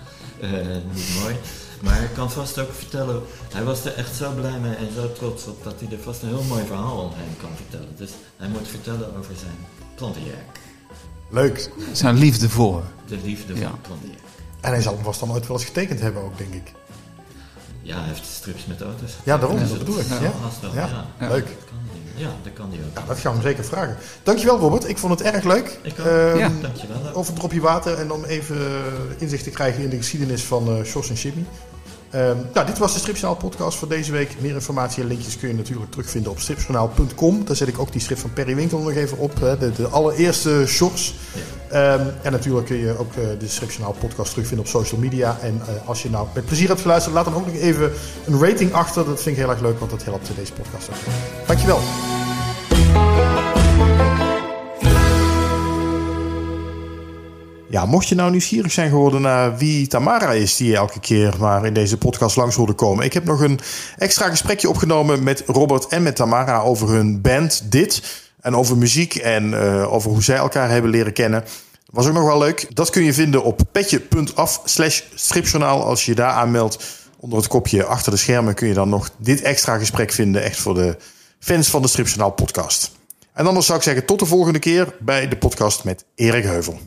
Eh, 0.68 0.76
niet 0.93 1.20
mooi. 1.22 1.36
Maar 1.82 2.02
ik 2.04 2.14
kan 2.14 2.32
vast 2.32 2.60
ook 2.60 2.74
vertellen, 2.74 3.22
hij 3.54 3.64
was 3.64 3.86
er 3.86 3.93
echt 3.95 4.16
zo 4.16 4.32
blij 4.32 4.60
mee 4.60 4.76
en 4.76 4.93
zo 4.95 5.12
trots 5.14 5.45
op 5.47 5.64
dat 5.64 5.74
hij 5.80 5.91
er 5.91 6.04
vast 6.04 6.22
een 6.22 6.28
heel 6.28 6.43
mooi 6.43 6.66
verhaal 6.66 6.97
omheen 6.97 7.38
kan 7.41 7.49
vertellen. 7.56 7.95
Dus 7.97 8.10
hij 8.38 8.47
moet 8.47 8.68
vertellen 8.68 9.18
over 9.18 9.36
zijn 9.36 9.56
Pontiac. 9.95 10.45
Leuk. 11.30 11.72
Zijn 11.93 12.18
liefde 12.18 12.49
voor. 12.49 12.84
De 13.08 13.18
liefde 13.24 13.56
Ja. 13.56 13.70
van 13.70 13.80
Pontiac. 13.82 14.20
En 14.62 14.72
hij 14.72 14.82
zal 14.82 14.93
hem 14.93 15.04
vast 15.04 15.20
dan 15.20 15.32
ooit 15.32 15.47
wel 15.47 15.58
eens 15.58 15.66
getekend 15.66 15.99
hebben 15.99 16.22
ook, 16.24 16.38
denk 16.38 16.54
ik. 16.54 16.72
Ja, 17.82 17.97
hij 17.99 18.08
heeft 18.08 18.26
strips 18.26 18.66
met 18.66 18.82
auto's. 18.82 19.12
Ja, 19.24 19.38
daarom, 19.38 19.60
dat 19.60 19.70
het- 19.70 19.78
bedoel 19.78 19.99
ik. 19.99 20.08
Ja, 20.08 20.20
Ja. 20.22 20.32
vast 20.41 20.62
wel, 20.62 20.74
Ja. 20.74 21.06
ja. 21.20 21.28
Leuk. 21.28 21.47
Ja, 22.16 22.30
dat 22.43 22.53
kan 22.53 22.70
hij 22.70 22.80
ook. 22.80 22.97
Ja, 22.97 23.03
dat 23.07 23.18
gaan 23.20 23.32
we 23.32 23.38
hem 23.39 23.47
zeker 23.47 23.64
vragen. 23.66 23.97
Dankjewel, 24.24 24.57
Robert. 24.59 24.89
Ik 24.89 24.97
vond 24.97 25.20
het 25.20 25.34
erg 25.34 25.43
leuk. 25.43 25.80
Ik 25.82 25.93
ook. 25.99 26.05
Ehm, 26.05 26.38
Ja. 26.38 26.51
Dankjewel. 26.62 26.97
Over 27.14 27.32
een 27.34 27.39
dropje 27.39 27.62
water 27.62 27.97
en 27.99 28.12
om 28.12 28.24
even 28.24 28.57
eh, 28.57 28.74
inzicht 29.18 29.43
te 29.43 29.49
krijgen 29.49 29.84
in 29.84 29.89
de 29.89 29.97
geschiedenis 29.97 30.43
van 30.43 30.68
eh 30.78 30.84
Sjors 30.86 31.09
en 31.09 31.16
Jimmy. 31.16 31.45
Ehm, 32.12 32.38
nou, 32.53 32.66
dit 32.66 32.78
was 32.78 32.93
de 32.93 32.99
Stripjournaal 32.99 33.36
podcast 33.36 33.78
voor 33.78 33.88
deze 33.88 34.12
week. 34.12 34.36
Meer 34.39 34.53
informatie 34.53 35.01
en 35.01 35.07
linkjes 35.07 35.38
kun 35.38 35.47
je 35.47 35.53
natuurlijk 35.53 35.91
terugvinden 35.91 36.32
op 36.32 36.39
stripjournaal.com. 36.39 37.45
Daar 37.45 37.55
zet 37.55 37.68
ik 37.68 37.80
ook 37.80 37.91
die 37.91 38.01
strip 38.01 38.18
van 38.18 38.34
Perry 38.34 38.55
Winkel 38.55 38.80
nog 38.80 38.91
even 38.91 39.18
op. 39.18 39.39
Hè, 39.39 39.57
de, 39.57 39.72
de 39.72 39.88
allereerste 39.88 40.64
Sjors. 40.68 41.16
Ehm, 41.70 42.05
en 42.22 42.32
natuurlijk 42.32 42.66
kun 42.66 42.78
je 42.78 42.97
ook 42.97 43.14
eh, 43.14 43.24
de 43.39 43.47
Stripjournaal 43.47 43.95
podcast 43.99 44.30
terugvinden 44.30 44.66
op 44.66 44.72
social 44.72 44.99
media. 44.99 45.38
En 45.41 45.62
eh, 45.68 45.88
als 45.88 46.03
je 46.03 46.09
nou 46.09 46.28
met 46.34 46.45
plezier 46.45 46.68
hebt 46.68 46.82
geluisterd, 46.82 47.16
laat 47.16 47.26
dan 47.26 47.36
ook 47.36 47.45
nog 47.45 47.55
even 47.55 47.91
een 48.26 48.39
rating 48.39 48.74
achter. 48.74 49.05
Dat 49.05 49.22
vind 49.22 49.38
ik 49.38 49.41
heel 49.41 49.51
erg 49.51 49.62
leuk, 49.62 49.80
want 49.80 49.91
dat 49.91 50.03
helpt 50.03 50.32
deze 50.36 50.53
podcast 50.53 50.89
ook. 50.89 50.95
Dankjewel. 51.47 51.80
Ja, 57.72 57.86
mocht 57.86 58.08
je 58.08 58.16
nou 58.16 58.32
nieuwsgierig 58.32 58.72
zijn 58.72 58.90
geworden 58.90 59.22
naar 59.22 59.58
wie 59.58 59.88
Tamara 59.88 60.32
is, 60.32 60.58
die 60.58 60.76
elke 60.76 61.00
keer 61.00 61.34
maar 61.40 61.66
in 61.66 61.74
deze 61.74 61.98
podcast 61.98 62.36
langs 62.36 62.56
wilde 62.56 62.74
komen. 62.74 63.06
Ik 63.06 63.14
heb 63.14 63.24
nog 63.24 63.42
een 63.42 63.60
extra 63.98 64.30
gesprekje 64.30 64.70
opgenomen 64.70 65.24
met 65.24 65.44
Robert 65.46 65.88
en 65.88 66.04
met 66.04 66.16
Tamara 66.16 66.60
over 66.60 66.90
hun 66.90 67.22
band 67.22 67.72
Dit. 67.72 68.24
En 68.42 68.56
over 68.56 68.78
muziek 68.78 69.16
en 69.16 69.54
eh, 69.54 69.94
over 69.94 70.12
hoe 70.12 70.24
zij 70.24 70.36
elkaar 70.36 70.70
hebben 70.70 70.92
leren 70.92 71.14
kennen. 71.14 71.44
Was 71.90 72.08
ook 72.08 72.14
nog 72.14 72.24
wel 72.24 72.38
leuk. 72.38 72.76
Dat 72.76 72.90
kun 72.90 73.04
je 73.04 73.14
vinden 73.14 73.44
op 73.44 73.62
petje.af 73.72 74.62
slash. 74.66 75.02
Als 75.60 76.06
je 76.06 76.12
je 76.12 76.18
daar 76.18 76.32
aanmeldt 76.32 76.84
onder 77.20 77.38
het 77.38 77.48
kopje 77.48 77.86
achter 77.86 78.12
de 78.12 78.18
schermen 78.18 78.54
kun 78.54 78.68
je 78.68 78.74
dan 78.74 78.90
nog 78.90 79.10
dit 79.18 79.42
extra 79.42 79.78
gesprek 79.78 80.12
vinden. 80.12 80.44
Echt 80.44 80.60
voor 80.60 80.74
de 80.74 80.98
fans 81.40 81.70
van 81.70 81.82
de 81.82 81.88
Stripjournaal 81.88 82.32
podcast. 82.32 82.92
En 83.34 83.48
anders 83.48 83.66
zou 83.66 83.78
ik 83.78 83.84
zeggen 83.84 84.06
tot 84.06 84.20
de 84.20 84.26
volgende 84.26 84.60
keer 84.60 84.96
bij 85.00 85.28
de 85.28 85.38
podcast 85.38 85.84
met 85.84 86.06
Erik 86.16 86.44
Heuvel. 86.44 86.80